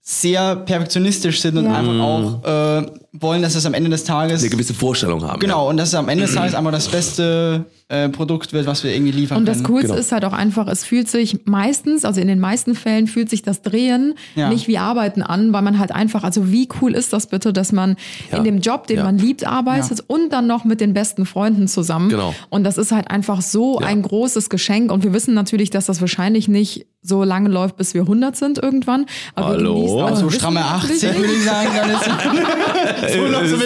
sehr 0.00 0.56
perfektionistisch 0.56 1.40
sind 1.42 1.58
und 1.58 1.66
Ja. 1.66 1.74
einfach 1.74 2.00
auch 2.00 2.44
äh, 2.82 2.86
wollen, 3.12 3.40
dass 3.42 3.54
es 3.54 3.64
am 3.64 3.72
Ende 3.74 3.88
des 3.88 4.04
Tages 4.04 4.42
eine 4.42 4.50
gewisse 4.50 4.74
Vorstellung 4.74 5.22
haben. 5.22 5.40
genau 5.40 5.68
und 5.68 5.78
dass 5.78 5.88
es 5.88 5.94
am 5.94 6.08
Ende 6.10 6.24
des 6.24 6.34
Tages 6.34 6.54
einfach 6.54 6.72
das 6.72 6.88
beste 6.88 7.64
äh, 7.88 8.10
Produkt 8.10 8.52
wird, 8.52 8.66
was 8.66 8.84
wir 8.84 8.92
irgendwie 8.94 9.12
liefern 9.12 9.38
Und 9.38 9.46
das 9.46 9.58
können. 9.58 9.68
Coolste 9.68 9.88
Genau. 9.88 9.98
ist 10.00 10.12
halt 10.12 10.26
auch 10.26 10.34
einfach, 10.34 10.68
es 10.68 10.84
fühlt 10.84 11.08
sich 11.08 11.46
meistens, 11.46 12.04
also 12.04 12.20
in 12.20 12.28
den 12.28 12.38
meisten 12.38 12.74
Fällen 12.74 13.06
fühlt 13.06 13.30
sich 13.30 13.40
das 13.42 13.62
Drehen 13.62 14.12
Ja. 14.34 14.50
nicht 14.50 14.68
wie 14.68 14.76
Arbeiten 14.76 15.22
an, 15.22 15.54
weil 15.54 15.62
man 15.62 15.78
halt 15.78 15.90
einfach, 15.90 16.22
also 16.22 16.52
wie 16.52 16.68
cool 16.82 16.92
ist 16.94 17.14
das 17.14 17.28
bitte, 17.28 17.54
dass 17.54 17.72
man 17.72 17.96
Ja. 18.30 18.36
in 18.38 18.44
dem 18.44 18.60
Job, 18.60 18.86
den 18.88 18.98
Ja. 18.98 19.04
man 19.04 19.16
liebt, 19.16 19.46
arbeitet 19.46 20.04
und 20.06 20.30
dann 20.34 20.46
noch 20.46 20.64
mit 20.66 20.82
den 20.82 20.92
besten 20.92 21.24
Freunden 21.24 21.66
zusammen. 21.66 22.10
Genau. 22.10 22.34
Und 22.50 22.64
das 22.64 22.76
ist 22.76 22.92
halt 22.92 23.10
einfach 23.10 23.40
so 23.40 23.80
Ja. 23.80 23.86
ein 23.86 24.02
großes 24.02 24.50
Geschenk 24.50 24.92
und 24.92 25.02
wir 25.02 25.14
wissen 25.14 25.32
natürlich, 25.32 25.70
dass 25.70 25.86
das 25.86 26.02
wahrscheinlich 26.02 26.46
nicht 26.46 26.84
so 27.00 27.24
lange 27.24 27.48
läuft, 27.48 27.76
bis 27.76 27.94
wir 27.94 28.02
100 28.02 28.36
sind 28.36 28.58
irgendwann. 28.58 29.06
Aber 29.34 29.46
Hallo? 29.48 29.74
wir 29.76 29.80
genießen, 29.80 30.00
aber 30.00 30.16
so 30.16 30.22
wir 30.22 30.26
wissen 30.28 30.38
stramme 30.40 30.60
natürlich 30.60 31.04
80 31.04 31.18
würde 31.20 31.32
ich 31.32 31.44
sagen, 31.44 31.68
dann 31.74 31.90
ist 31.90 32.02
so 33.12 33.26
noch 33.26 33.44
so. 33.44 33.56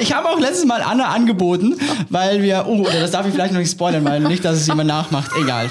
Ich 0.00 0.12
habe 0.14 0.28
auch 0.28 0.38
letztes 0.40 0.64
Mal 0.64 0.82
Anna 0.82 1.04
angeboten, 1.08 1.74
weil 2.10 2.42
wir, 2.42 2.64
oh, 2.66 2.80
oder 2.80 3.00
das 3.00 3.10
darf 3.10 3.26
ich 3.26 3.32
vielleicht 3.34 3.52
noch 3.52 3.60
nicht 3.60 3.70
spoilern, 3.70 4.04
weil 4.04 4.20
nicht, 4.20 4.44
dass 4.44 4.56
es 4.56 4.66
jemand 4.66 4.88
nachmacht. 4.88 5.30
Egal. 5.40 5.70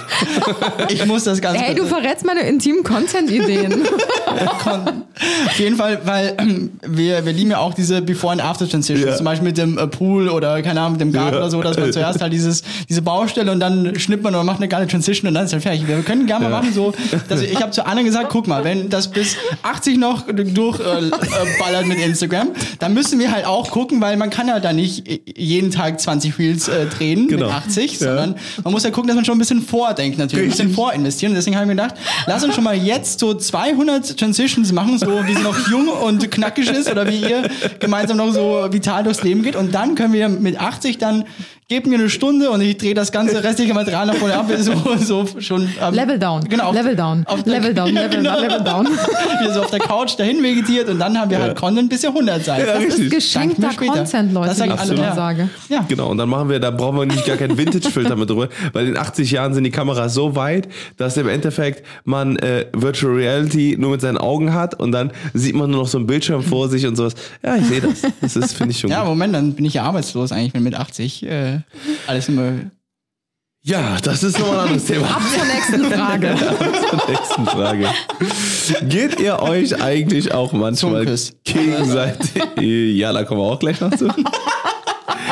Ich 0.89 1.05
muss 1.05 1.23
das 1.23 1.41
Ganze. 1.41 1.59
Hey, 1.61 1.75
du 1.75 1.85
verrätst 1.85 2.25
meine 2.25 2.41
intimen 2.41 2.83
Content-Ideen. 2.83 3.83
Auf 5.45 5.59
jeden 5.59 5.75
Fall, 5.77 5.99
weil 6.05 6.35
ähm, 6.39 6.71
wir, 6.85 7.25
wir 7.25 7.33
lieben 7.33 7.51
ja 7.51 7.57
auch 7.59 7.73
diese 7.73 7.99
Before- 8.01 8.31
and 8.31 8.43
After-Transitions, 8.43 9.05
Ja. 9.11 9.15
zum 9.15 9.25
Beispiel 9.25 9.47
mit 9.49 9.57
dem 9.57 9.77
äh, 9.77 9.87
Pool 9.87 10.29
oder 10.29 10.61
keine 10.61 10.79
Ahnung, 10.81 10.93
mit 10.93 11.01
dem 11.01 11.11
Garten 11.11 11.33
Ja. 11.33 11.39
oder 11.39 11.49
so, 11.51 11.61
dass 11.61 11.77
man 11.77 11.91
zuerst 11.93 12.21
halt 12.21 12.33
dieses, 12.33 12.63
diese 12.89 13.01
Baustelle 13.01 13.51
und 13.51 13.59
dann 13.59 13.97
schnippt 13.99 14.23
man 14.23 14.33
oder 14.33 14.43
macht 14.43 14.57
eine 14.57 14.67
geile 14.67 14.87
Transition 14.87 15.27
und 15.27 15.35
dann 15.35 15.45
ist 15.45 15.53
halt 15.53 15.63
fertig. 15.63 15.87
Wir 15.87 16.01
können 16.01 16.25
gerne 16.25 16.45
mal 16.49 16.61
machen 16.61 16.73
so, 16.73 16.93
dass 17.29 17.41
ich, 17.41 17.51
ich 17.53 17.61
habe 17.61 17.71
zu 17.71 17.85
Anna 17.85 18.01
gesagt, 18.01 18.29
guck 18.29 18.47
mal, 18.47 18.63
wenn 18.63 18.89
das 18.89 19.09
bis 19.11 19.35
80 19.61 19.97
noch 19.97 20.23
durchballert 20.27 21.13
äh, 21.13 21.59
ballert 21.59 21.85
mit 21.87 21.99
Instagram, 21.99 22.49
dann 22.79 22.93
müssen 22.93 23.19
wir 23.19 23.31
halt 23.31 23.45
auch 23.45 23.71
gucken, 23.71 24.01
weil 24.01 24.17
man 24.17 24.29
kann 24.29 24.47
ja 24.47 24.59
da 24.59 24.73
nicht 24.73 25.03
jeden 25.37 25.71
Tag 25.71 25.99
20 25.99 26.37
Reels 26.39 26.67
äh, 26.67 26.85
drehen 26.87 27.27
Genau. 27.27 27.45
mit 27.47 27.55
80, 27.55 27.93
Ja. 27.93 28.07
sondern 28.07 28.35
man 28.63 28.73
muss 28.73 28.83
ja 28.83 28.91
gucken, 28.91 29.07
dass 29.07 29.15
man 29.15 29.25
schon 29.25 29.35
ein 29.35 29.39
bisschen 29.39 29.61
vordenkt 29.61 30.17
natürlich, 30.17 30.45
ein 30.45 30.49
bisschen 30.51 30.73
vorinvestieren. 30.73 31.31
Und 31.33 31.35
deswegen 31.37 31.55
habe 31.55 31.65
ich 31.65 31.75
mir 31.75 31.81
gedacht, 31.81 31.95
lass 32.27 32.43
uns 32.43 32.55
schon 32.55 32.63
mal 32.63 32.75
jetzt 32.77 33.19
so 33.19 33.33
200 33.33 34.17
Transitions 34.17 34.71
machen, 34.71 34.97
so 34.97 35.07
wie 35.25 35.35
sie 35.35 35.41
noch 35.41 35.67
jung 35.69 35.87
und 35.87 36.29
knackig 36.31 36.69
ist 36.69 36.89
oder 36.89 37.07
wie 37.07 37.21
ihr 37.21 37.49
gemeinsam 37.79 38.17
noch 38.17 38.31
so 38.33 38.67
vital 38.71 39.03
durchs 39.03 39.23
Leben 39.23 39.43
geht. 39.43 39.55
Und 39.55 39.73
dann 39.73 39.95
können 39.95 40.13
wir 40.13 40.29
mit 40.29 40.59
80 40.59 40.97
dann, 40.97 41.25
gebt 41.69 41.87
mir 41.87 41.95
eine 41.95 42.09
Stunde 42.09 42.49
und 42.51 42.61
ich 42.61 42.77
drehe 42.77 42.93
das 42.93 43.11
ganze 43.11 43.43
restliche 43.43 43.73
Material 43.73 44.05
nach 44.05 44.15
vorne 44.15 44.35
ab, 44.35 44.45
so, 44.59 44.73
so 44.97 45.27
schon. 45.39 45.67
ähm, 45.81 45.93
Level 45.93 46.19
down. 46.19 46.43
Genau. 46.47 46.65
auf- 46.65 46.75
Level 46.75 46.95
down. 46.95 47.23
auf 47.27 47.43
der- 47.43 47.53
Level 47.53 47.73
down. 47.73 47.87
Ja, 47.95 48.01
Level, 48.03 48.17
genau. 48.17 48.39
level 48.39 48.63
down. 48.63 48.87
Wir 49.41 49.53
so 49.53 49.61
auf 49.61 49.71
der 49.71 49.79
Couch 49.79 50.17
dahin 50.17 50.41
vegetiert 50.43 50.89
und 50.89 50.99
dann 50.99 51.17
haben 51.17 51.29
wir 51.31 51.39
halt 51.39 51.55
Content 51.57 51.89
bis 51.89 52.03
ihr 52.03 52.09
100 52.09 52.43
seid. 52.43 52.59
Ja, 52.67 52.73
Das 52.73 52.83
ist 52.83 52.93
richtig. 52.99 53.09
geschenkter 53.11 53.67
mir 53.67 53.73
später. 53.73 53.93
Content, 53.93 54.33
Leute, 54.33 54.49
Das 54.49 54.57
sag 54.57 54.67
wie 54.69 54.73
ich 54.73 54.81
ich 54.83 54.89
alle, 54.91 55.01
ja. 55.01 55.15
sage. 55.15 55.49
Ja. 55.69 55.85
Genau, 55.87 56.09
und 56.09 56.17
dann 56.17 56.29
machen 56.29 56.49
wir, 56.49 56.59
da 56.59 56.71
brauchen 56.71 56.97
wir 56.99 57.05
nicht 57.05 57.25
gar 57.25 57.37
keinen 57.37 57.57
Vintage-Filter 57.57 58.15
mit 58.15 58.29
drüber, 58.29 58.49
weil 58.73 58.87
in 58.87 58.97
80 58.97 59.31
Jahren 59.31 59.53
sind 59.53 59.63
die 59.63 59.71
Kameras 59.71 60.13
so 60.13 60.35
weit, 60.35 60.67
dass 60.97 61.17
im 61.17 61.27
Endeffekt 61.27 61.85
man 62.05 62.37
äh, 62.37 62.65
Virtual 62.73 63.13
Reality 63.13 63.75
nur 63.79 63.91
mit 63.91 64.01
seinen 64.01 64.17
Augen 64.17 64.53
hat 64.53 64.79
und 64.79 64.91
dann 64.91 65.11
sieht 65.33 65.55
man 65.55 65.69
nur 65.71 65.81
noch 65.81 65.87
so 65.87 65.97
einen 65.97 66.07
Bildschirm 66.07 66.43
vor 66.43 66.69
sich 66.69 66.85
und 66.85 66.95
sowas. 66.95 67.15
Ja, 67.43 67.55
ich 67.55 67.65
sehe 67.65 67.81
das. 67.81 68.01
Das 68.21 68.35
ist, 68.35 68.53
finde 68.53 68.71
ich 68.71 68.79
schon 68.79 68.89
Ja, 68.89 68.99
gut. 69.01 69.09
Moment, 69.09 69.33
dann 69.35 69.53
bin 69.53 69.65
ich 69.65 69.73
ja 69.75 69.83
arbeitslos 69.83 70.31
eigentlich, 70.31 70.53
wenn 70.53 70.63
mit 70.63 70.75
80 70.75 71.23
äh, 71.23 71.59
alles 72.07 72.29
immer. 72.29 72.53
Ja, 73.65 73.97
das 74.03 74.23
ist 74.23 74.37
nochmal 74.39 74.57
ein 74.57 74.63
anderes 74.63 74.85
Thema. 74.85 75.07
Ab 75.07 75.21
zur 75.33 75.45
nächsten 75.45 75.91
Frage. 75.91 76.35
Zur 76.89 77.09
nächsten 77.09 77.45
Frage. 77.45 77.87
Geht 78.89 79.21
ihr 79.21 79.39
euch 79.39 79.81
eigentlich 79.81 80.33
auch 80.33 80.51
manchmal 80.51 81.05
gegenseitig, 81.45 82.43
ja, 82.59 83.13
da 83.13 83.23
kommen 83.23 83.39
wir 83.39 83.45
auch 83.45 83.59
gleich 83.59 83.79
noch 83.79 83.95
zu. 83.95 84.09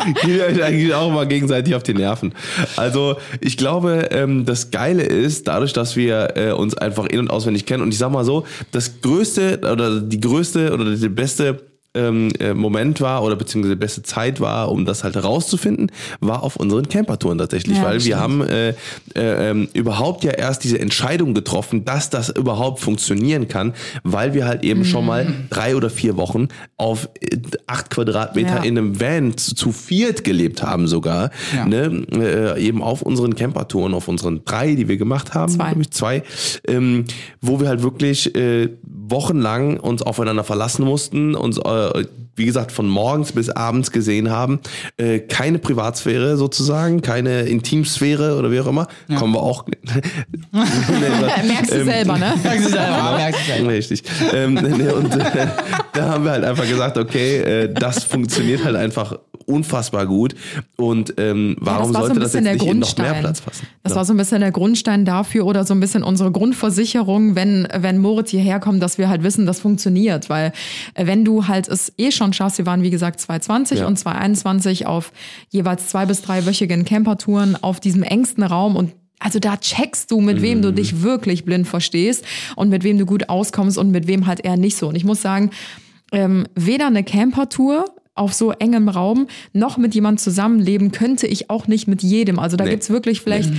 Geht 0.05 0.37
ihr 0.37 0.45
euch 0.45 0.63
eigentlich 0.63 0.93
auch 0.93 1.11
mal 1.11 1.27
gegenseitig 1.27 1.75
auf 1.75 1.83
die 1.83 1.93
Nerven? 1.93 2.33
Also, 2.77 3.17
ich 3.39 3.57
glaube, 3.57 4.09
ähm, 4.11 4.45
das 4.45 4.71
Geile 4.71 5.03
ist, 5.03 5.49
dadurch, 5.49 5.73
dass 5.73 5.95
wir 5.95 6.37
äh, 6.37 6.51
uns 6.53 6.77
einfach 6.77 7.05
in- 7.07 7.19
und 7.19 7.29
auswendig 7.29 7.65
kennen, 7.65 7.83
und 7.83 7.89
ich 7.89 7.97
sag 7.97 8.11
mal 8.11 8.25
so, 8.25 8.45
das 8.71 9.01
größte 9.01 9.59
oder 9.69 9.99
die 9.99 10.19
größte 10.19 10.73
oder 10.73 10.85
die 10.85 11.09
beste 11.09 11.70
ähm, 11.93 12.29
äh, 12.39 12.53
Moment 12.53 13.01
war 13.01 13.21
oder 13.23 13.35
beziehungsweise 13.35 13.75
die 13.75 13.79
beste 13.79 14.01
Zeit 14.03 14.39
war, 14.39 14.71
um 14.71 14.85
das 14.85 15.03
halt 15.03 15.15
herauszufinden, 15.15 15.91
war 16.21 16.43
auf 16.43 16.55
unseren 16.55 16.87
Campertouren 16.87 17.37
tatsächlich, 17.37 17.77
Ja, 17.77 17.83
weil 17.83 17.95
das 17.95 18.05
wir 18.05 18.15
stimmt. 18.17 18.21
haben 18.21 18.41
äh, 18.47 18.69
äh, 18.69 19.49
ähm, 19.49 19.67
überhaupt 19.73 20.23
ja 20.23 20.31
erst 20.31 20.63
diese 20.63 20.79
Entscheidung 20.79 21.33
getroffen, 21.33 21.83
dass 21.83 22.09
das 22.09 22.29
überhaupt 22.29 22.79
funktionieren 22.79 23.47
kann, 23.49 23.73
weil 24.03 24.33
wir 24.33 24.45
halt 24.45 24.63
eben 24.63 24.85
schon 24.85 25.05
mal 25.05 25.33
drei 25.49 25.75
oder 25.75 25.89
vier 25.89 26.15
Wochen 26.17 26.47
auf 26.77 27.09
äh, 27.19 27.37
acht 27.67 27.89
Quadratmeter 27.89 28.57
Ja. 28.57 28.63
in 28.63 28.77
einem 28.77 28.99
Van 29.01 29.35
zu, 29.37 29.55
zu 29.55 29.71
viert 29.71 30.23
gelebt 30.23 30.63
haben 30.63 30.87
sogar, 30.87 31.31
Ja. 31.55 31.65
ne? 31.65 32.05
äh, 32.13 32.61
eben 32.65 32.81
auf 32.81 33.01
unseren 33.01 33.35
Campertouren, 33.35 33.93
auf 33.93 34.07
unseren 34.07 34.45
drei, 34.45 34.75
die 34.75 34.87
wir 34.87 34.97
gemacht 34.97 35.33
haben, 35.33 35.51
Zwei. 35.51 35.73
ich, 35.79 35.91
zwei, 35.91 36.23
ähm, 36.67 37.03
wo 37.41 37.59
wir 37.59 37.67
halt 37.67 37.83
wirklich 37.83 38.33
äh, 38.35 38.69
wochenlang 39.11 39.79
uns 39.79 40.01
aufeinander 40.01 40.43
verlassen 40.43 40.83
mussten, 40.85 41.35
uns 41.35 41.57
äh, 41.57 42.05
wie 42.35 42.45
gesagt 42.45 42.71
von 42.71 42.87
morgens 42.87 43.33
bis 43.33 43.49
abends 43.49 43.91
gesehen 43.91 44.29
haben, 44.31 44.59
äh, 44.97 45.19
keine 45.19 45.59
Privatsphäre 45.59 46.37
sozusagen, 46.37 47.01
keine 47.01 47.41
Intimsphäre 47.41 48.37
oder 48.37 48.51
wie 48.51 48.59
auch 48.59 48.67
immer, 48.67 48.87
kommen 49.15 49.33
wir 49.33 49.43
auch. 49.43 49.65
Merkst 50.51 51.71
du 51.71 51.85
selber, 51.85 52.17
ne? 52.17 52.33
Merkst 52.41 52.65
du 52.65 52.69
selber, 52.69 53.17
merkst 53.17 53.41
du 53.41 53.51
selber. 53.53 53.69
Richtig. 53.69 54.03
Ähm, 54.33 54.53
nee, 54.53 54.89
und 54.89 55.15
äh, 55.15 55.47
da 55.93 56.09
haben 56.09 56.23
wir 56.23 56.31
halt 56.31 56.43
einfach 56.43 56.67
gesagt, 56.67 56.97
okay, 56.97 57.37
äh, 57.37 57.73
das 57.73 58.03
funktioniert 58.03 58.63
halt 58.63 58.75
einfach 58.75 59.17
unfassbar 59.51 60.05
gut. 60.05 60.35
Und 60.77 61.13
ähm, 61.17 61.55
warum 61.59 61.91
das 61.93 62.01
war 62.01 62.01
so 62.01 62.07
sollte 62.07 62.19
ein 62.19 62.23
das 62.23 62.33
jetzt 62.33 62.45
der 62.45 62.53
nicht 62.53 62.65
in 62.65 62.79
noch 62.79 62.97
mehr. 62.97 63.13
Platz 63.13 63.39
fassen? 63.41 63.67
Das 63.83 63.91
Ja. 63.91 63.95
war 63.97 64.05
so 64.05 64.13
ein 64.13 64.17
bisschen 64.17 64.39
der 64.41 64.51
Grundstein 64.51 65.05
dafür 65.05 65.45
oder 65.45 65.63
so 65.65 65.73
ein 65.73 65.79
bisschen 65.79 66.03
unsere 66.03 66.31
Grundversicherung, 66.31 67.35
wenn, 67.35 67.67
wenn 67.77 67.97
Moritz 67.97 68.31
hierher 68.31 68.59
kommt, 68.59 68.81
dass 68.81 68.97
wir 68.97 69.09
halt 69.09 69.23
wissen, 69.23 69.45
das 69.45 69.59
funktioniert. 69.59 70.29
Weil 70.29 70.53
äh, 70.93 71.05
wenn 71.05 71.25
du 71.25 71.47
halt 71.47 71.67
es 71.67 71.91
eh 71.97 72.11
schon 72.11 72.33
schaffst, 72.33 72.57
wir 72.57 72.65
waren 72.65 72.83
wie 72.83 72.89
gesagt 72.89 73.19
2020 73.19 73.79
Ja. 73.79 73.87
und 73.87 73.97
2021 73.97 74.87
auf 74.87 75.11
jeweils 75.49 75.87
zwei 75.87 76.05
bis 76.05 76.21
drei 76.21 76.45
wöchigen 76.45 76.85
Campertouren 76.85 77.57
auf 77.61 77.79
diesem 77.79 78.03
engsten 78.03 78.43
Raum 78.43 78.75
und 78.75 78.93
also 79.23 79.37
da 79.37 79.55
checkst 79.57 80.09
du, 80.09 80.19
mit 80.19 80.41
wem 80.41 80.57
Mhm. 80.57 80.61
du 80.63 80.73
dich 80.73 81.03
wirklich 81.03 81.45
blind 81.45 81.67
verstehst 81.67 82.25
und 82.55 82.69
mit 82.69 82.83
wem 82.83 82.97
du 82.97 83.05
gut 83.05 83.29
auskommst 83.29 83.77
und 83.77 83.91
mit 83.91 84.07
wem 84.07 84.25
halt 84.25 84.39
eher 84.43 84.57
nicht 84.57 84.75
so. 84.77 84.87
Und 84.87 84.95
ich 84.95 85.03
muss 85.03 85.21
sagen, 85.21 85.51
ähm, 86.11 86.47
weder 86.55 86.87
eine 86.87 87.03
Campertour 87.03 87.85
auf 88.21 88.33
so 88.33 88.51
engem 88.51 88.87
Raum 88.87 89.27
noch 89.51 89.77
mit 89.77 89.93
jemand 89.95 90.19
zusammenleben 90.21 90.91
könnte 90.91 91.27
ich 91.27 91.49
auch 91.49 91.67
nicht 91.67 91.87
mit 91.87 92.01
jedem. 92.03 92.39
Also 92.39 92.55
da 92.55 92.63
Nee. 92.63 92.69
gibt's 92.71 92.89
wirklich 92.89 93.19
vielleicht 93.21 93.51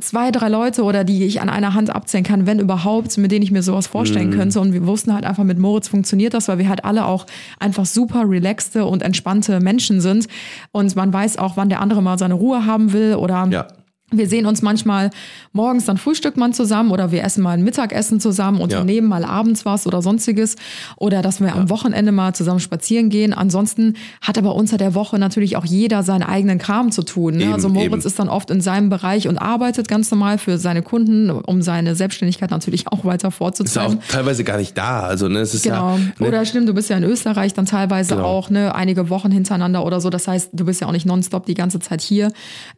zwei, 0.00 0.30
drei 0.30 0.48
Leute 0.48 0.82
oder 0.84 1.04
die 1.04 1.24
ich 1.24 1.40
an 1.40 1.48
einer 1.48 1.74
Hand 1.74 1.90
abzählen 1.90 2.24
kann, 2.24 2.46
wenn 2.46 2.58
überhaupt, 2.60 3.18
mit 3.18 3.30
denen 3.32 3.42
ich 3.42 3.50
mir 3.50 3.62
sowas 3.62 3.86
vorstellen 3.86 4.30
könnte. 4.30 4.60
Und 4.60 4.72
wir 4.72 4.86
wussten 4.86 5.12
halt 5.14 5.24
einfach, 5.24 5.44
mit 5.44 5.58
Moritz 5.58 5.88
funktioniert 5.88 6.32
das, 6.34 6.48
weil 6.48 6.58
wir 6.58 6.68
halt 6.68 6.84
alle 6.84 7.04
auch 7.06 7.26
einfach 7.58 7.84
super 7.86 8.28
relaxte 8.28 8.84
und 8.86 9.02
entspannte 9.02 9.60
Menschen 9.60 10.00
sind. 10.00 10.26
Und 10.72 10.94
man 10.96 11.12
weiß 11.12 11.38
auch, 11.38 11.56
wann 11.56 11.68
der 11.68 11.80
andere 11.80 12.02
mal 12.02 12.18
seine 12.18 12.34
Ruhe 12.34 12.66
haben 12.66 12.92
will 12.92 13.14
oder 13.16 13.46
Ja. 13.50 13.66
Wir 14.12 14.28
sehen 14.28 14.46
uns 14.46 14.62
manchmal 14.62 15.10
morgens, 15.52 15.84
dann 15.84 15.96
frühstückt 15.96 16.36
man 16.36 16.52
zusammen 16.52 16.90
oder 16.90 17.12
wir 17.12 17.22
essen 17.24 17.42
mal 17.42 17.52
ein 17.52 17.62
Mittagessen 17.62 18.20
zusammen, 18.20 18.60
unternehmen 18.60 19.08
mal 19.08 19.24
abends 19.24 19.64
was 19.64 19.86
oder 19.86 20.02
sonstiges. 20.02 20.56
Oder 20.96 21.22
dass 21.22 21.40
wir 21.40 21.54
am 21.54 21.70
Wochenende 21.70 22.12
mal 22.12 22.34
zusammen 22.34 22.60
spazieren 22.60 23.08
gehen. 23.10 23.32
Ansonsten 23.32 23.94
hat 24.20 24.38
aber 24.38 24.54
unter 24.54 24.76
der 24.78 24.94
Woche 24.94 25.18
natürlich 25.18 25.56
auch 25.56 25.64
jeder 25.64 26.02
seinen 26.02 26.22
eigenen 26.22 26.58
Kram 26.58 26.90
zu 26.90 27.02
tun. 27.02 27.36
Ne? 27.36 27.44
Eben, 27.44 27.52
also 27.52 27.68
Moritz 27.68 27.92
eben. 27.92 28.02
ist 28.02 28.18
dann 28.18 28.28
oft 28.28 28.50
in 28.50 28.60
seinem 28.60 28.88
Bereich 28.90 29.28
und 29.28 29.38
arbeitet 29.38 29.88
ganz 29.88 30.10
normal 30.10 30.38
für 30.38 30.58
seine 30.58 30.82
Kunden, 30.82 31.30
um 31.30 31.62
seine 31.62 31.94
Selbstständigkeit 31.94 32.50
natürlich 32.50 32.88
auch 32.88 33.04
weiter 33.04 33.30
Ist 33.30 33.76
ja 33.76 33.86
auch 33.86 33.94
teilweise 34.08 34.44
gar 34.44 34.58
nicht 34.58 34.76
da. 34.76 35.00
Also, 35.02 35.28
ne, 35.28 35.40
es 35.40 35.54
ist 35.54 35.62
Genau. 35.62 35.96
ja. 35.96 36.04
Ne, 36.18 36.28
Oder 36.28 36.44
stimmt, 36.44 36.68
du 36.68 36.74
bist 36.74 36.90
ja 36.90 36.96
in 36.96 37.04
Österreich 37.04 37.54
dann 37.54 37.66
teilweise 37.66 38.16
Genau. 38.16 38.26
auch, 38.26 38.50
ne, 38.50 38.74
einige 38.74 39.08
Wochen 39.10 39.30
hintereinander 39.30 39.84
oder 39.84 40.00
so. 40.00 40.10
Das 40.10 40.26
heißt, 40.28 40.50
du 40.52 40.64
bist 40.64 40.80
ja 40.80 40.88
auch 40.88 40.92
nicht 40.92 41.06
nonstop 41.06 41.46
die 41.46 41.54
ganze 41.54 41.78
Zeit 41.80 42.00
hier. 42.00 42.32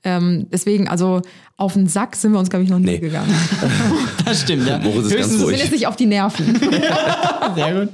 Ähm, 0.04 0.46
deswegen, 0.52 0.88
also 0.88 1.21
auf 1.56 1.74
den 1.74 1.86
Sack 1.86 2.16
sind 2.16 2.32
wir 2.32 2.38
uns, 2.38 2.50
glaube 2.50 2.64
ich, 2.64 2.70
noch 2.70 2.78
nie 2.78 2.86
Nee. 2.86 2.98
gegangen. 2.98 3.32
Das 4.24 4.42
stimmt, 4.42 4.66
ja. 4.66 4.78
Moritz 4.78 5.06
ist 5.06 5.10
ganz 5.16 5.26
Höchstens- 5.32 5.38
Wir 5.40 5.46
ruhig. 5.58 5.70
nicht 5.70 5.86
auf 5.86 5.96
die 5.96 6.06
Nerven. 6.06 6.58
Sehr 7.54 7.74
gut. 7.80 7.88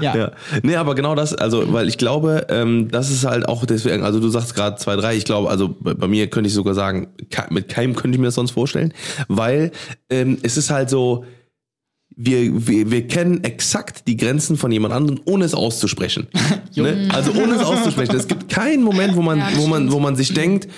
Ja. 0.00 0.14
Ja, 0.16 0.32
nee, 0.62 0.76
aber 0.76 0.94
genau 0.94 1.14
das, 1.16 1.34
also, 1.34 1.72
weil 1.72 1.88
ich 1.88 1.98
glaube, 1.98 2.46
ähm, 2.50 2.88
das 2.90 3.10
ist 3.10 3.24
halt 3.24 3.48
auch 3.48 3.64
deswegen, 3.66 4.04
also 4.04 4.20
du 4.20 4.28
sagst 4.28 4.54
gerade 4.54 4.76
zwei, 4.76 4.94
drei, 4.96 5.16
ich 5.16 5.24
glaube, 5.24 5.50
also 5.50 5.74
bei, 5.80 5.94
bei 5.94 6.06
mir 6.06 6.28
könnte 6.28 6.46
ich 6.48 6.54
sogar 6.54 6.74
sagen, 6.74 7.08
mit 7.50 7.68
keinem 7.68 7.96
könnte 7.96 8.14
ich 8.16 8.20
mir 8.20 8.26
das 8.28 8.36
sonst 8.36 8.52
vorstellen, 8.52 8.92
weil 9.28 9.72
ähm, 10.10 10.38
es 10.42 10.56
ist 10.56 10.70
halt 10.70 10.88
so, 10.88 11.24
wir, 12.16 12.68
wir, 12.68 12.92
wir 12.92 13.08
kennen 13.08 13.42
exakt 13.42 14.06
die 14.06 14.16
Grenzen 14.16 14.56
von 14.56 14.70
jemand 14.70 14.94
anderem, 14.94 15.20
ohne 15.24 15.44
es 15.44 15.54
auszusprechen. 15.54 16.28
ne? 16.76 17.08
Also 17.12 17.32
ohne 17.32 17.54
es 17.54 17.62
auszusprechen. 17.64 18.14
Es 18.14 18.28
gibt 18.28 18.48
keinen 18.48 18.84
Moment, 18.84 19.16
wo 19.16 19.22
man, 19.22 19.38
Ja, 19.38 19.48
wo 19.56 19.66
man, 19.66 19.90
wo 19.90 19.98
man 19.98 20.14
sich 20.14 20.32
denkt, 20.32 20.68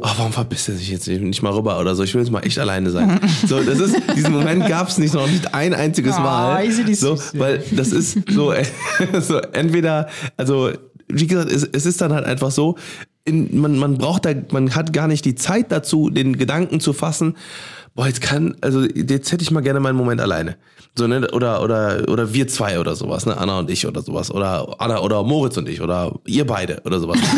oh, 0.00 0.10
warum 0.16 0.32
verpisst 0.32 0.68
er 0.68 0.74
sich 0.74 0.88
jetzt 0.90 1.06
nicht 1.08 1.42
mal 1.42 1.52
rüber 1.52 1.80
oder 1.80 1.94
so? 1.94 2.02
Ich 2.02 2.14
will 2.14 2.22
jetzt 2.22 2.30
mal 2.30 2.40
echt 2.40 2.58
alleine 2.58 2.90
sein. 2.90 3.20
So, 3.46 3.62
das 3.62 3.78
ist, 3.80 3.96
diesen 4.16 4.32
Moment 4.32 4.66
gab 4.68 4.88
es 4.88 4.98
nicht 4.98 5.14
noch 5.14 5.26
nicht 5.26 5.54
ein 5.54 5.74
einziges 5.74 6.14
Ah, 6.16 6.20
Mal. 6.20 6.70
so, 6.94 7.18
weil 7.34 7.62
das 7.72 7.92
ist 7.92 8.18
so, 8.30 8.52
so 9.20 9.38
entweder, 9.38 10.08
also 10.36 10.70
wie 11.08 11.26
gesagt, 11.26 11.50
es, 11.50 11.62
es 11.64 11.86
ist 11.86 12.00
dann 12.00 12.12
halt 12.12 12.24
einfach 12.26 12.50
so, 12.50 12.76
in, 13.24 13.58
man, 13.58 13.76
man 13.78 13.98
braucht 13.98 14.24
da, 14.24 14.30
man 14.52 14.74
hat 14.74 14.92
gar 14.92 15.08
nicht 15.08 15.24
die 15.24 15.34
Zeit 15.34 15.72
dazu, 15.72 16.10
den 16.10 16.36
Gedanken 16.38 16.80
zu 16.80 16.92
fassen, 16.92 17.36
boah, 17.96 18.06
jetzt 18.06 18.20
kann, 18.20 18.56
also 18.60 18.82
jetzt 18.82 19.32
hätte 19.32 19.42
ich 19.42 19.50
mal 19.50 19.62
gerne 19.62 19.80
mal 19.80 19.88
einen 19.88 19.98
Moment 19.98 20.20
alleine. 20.20 20.56
So, 20.98 21.06
ne, 21.06 21.28
oder, 21.32 21.62
oder, 21.62 22.04
oder 22.08 22.32
wir 22.32 22.46
zwei 22.48 22.78
oder 22.78 22.94
sowas, 22.94 23.26
ne, 23.26 23.36
Anna 23.36 23.58
und 23.58 23.70
ich 23.70 23.86
oder 23.86 24.00
sowas, 24.02 24.30
oder 24.30 24.76
Anna 24.78 25.00
oder 25.00 25.22
Moritz 25.24 25.56
und 25.58 25.68
ich, 25.68 25.80
oder 25.82 26.12
ihr 26.26 26.46
beide 26.46 26.80
oder 26.84 27.00
sowas. 27.00 27.18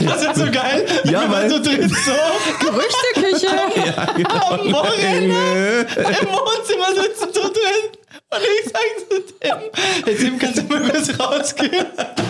Das 0.00 0.22
ist 0.22 0.36
so 0.36 0.44
geil. 0.46 0.86
Ja, 1.04 1.30
weil- 1.30 1.50
so 1.50 1.62
drin 1.62 1.86
so 1.88 2.12
Gerüchteküche. 2.60 3.48
am 4.50 4.72
Wochenende 4.72 5.86
im 5.96 6.28
Wohnzimmer 6.28 6.94
sitzen 6.94 7.28
so 7.34 7.40
drin. 7.42 7.90
Und 8.30 8.40
ich 8.40 8.70
sag 8.70 8.88
zu 9.08 9.16
Tim, 9.40 9.58
hey 10.04 10.14
Tim, 10.16 10.38
kannst 10.38 10.58
du 10.58 10.62
mal 10.64 10.80
kurz 10.88 11.18
rausgehen? 11.18 11.86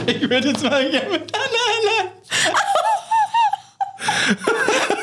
Ich 0.06 0.22
würde 0.28 0.48
jetzt 0.48 0.62
mal 0.64 0.90
gerne 0.90 1.10
mit 1.10 1.22
Anna 1.32 1.62
allein. 1.76 2.08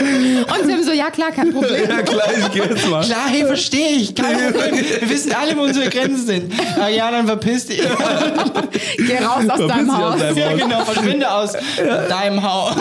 Und 0.00 0.68
Tim 0.68 0.82
so, 0.82 0.92
ja 0.92 1.10
klar, 1.10 1.30
kein 1.32 1.52
Problem. 1.52 1.88
ja, 1.88 2.02
klar, 2.02 2.26
ich 2.38 2.50
gehe 2.52 2.64
jetzt 2.68 2.88
mal. 2.88 3.04
Klar, 3.04 3.28
hey, 3.28 3.44
verstehe 3.44 3.88
ich. 3.96 4.14
Kein 4.14 4.52
Problem. 4.52 4.74
Wir 5.00 5.10
wissen 5.10 5.32
alle, 5.32 5.56
wo 5.56 5.62
unsere 5.62 5.88
Grenzen 5.90 6.26
sind. 6.26 6.52
Ah, 6.80 6.88
ja, 6.88 7.10
dann 7.10 7.26
verpiss 7.26 7.66
dich. 7.66 7.80
Geh 8.96 9.16
raus 9.24 9.48
aus 9.48 9.66
deinem 9.66 9.86
dich 9.86 9.94
aus 9.94 9.98
Haus. 10.12 10.20
deinem- 10.20 10.36
Ja, 10.38 10.52
genau, 10.54 10.84
verschwinde 10.84 11.30
aus 11.30 11.52
deinem 12.08 12.42
Haus. 12.42 12.74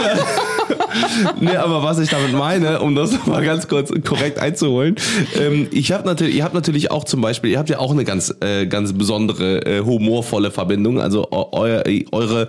Nee, 1.39 1.55
aber 1.55 1.83
was 1.83 1.99
ich 1.99 2.09
damit 2.09 2.33
meine, 2.33 2.79
um 2.81 2.95
das 2.95 3.25
mal 3.25 3.43
ganz 3.43 3.67
kurz 3.67 3.91
korrekt 4.03 4.39
einzuholen, 4.39 4.95
ähm, 5.39 5.67
ich 5.71 5.91
habe 5.91 6.05
natürlich, 6.05 6.35
ihr 6.35 6.43
habt 6.43 6.53
natürlich 6.53 6.91
auch 6.91 7.03
zum 7.03 7.21
Beispiel, 7.21 7.51
ihr 7.51 7.59
habt 7.59 7.69
ja 7.69 7.79
auch 7.79 7.91
eine 7.91 8.03
ganz, 8.03 8.33
äh, 8.41 8.65
ganz 8.67 8.93
besondere 8.93 9.65
äh, 9.65 9.81
humorvolle 9.83 10.51
Verbindung, 10.51 10.99
also 10.99 11.27
eu 11.31 11.47
euer, 11.51 11.83
eure 12.11 12.47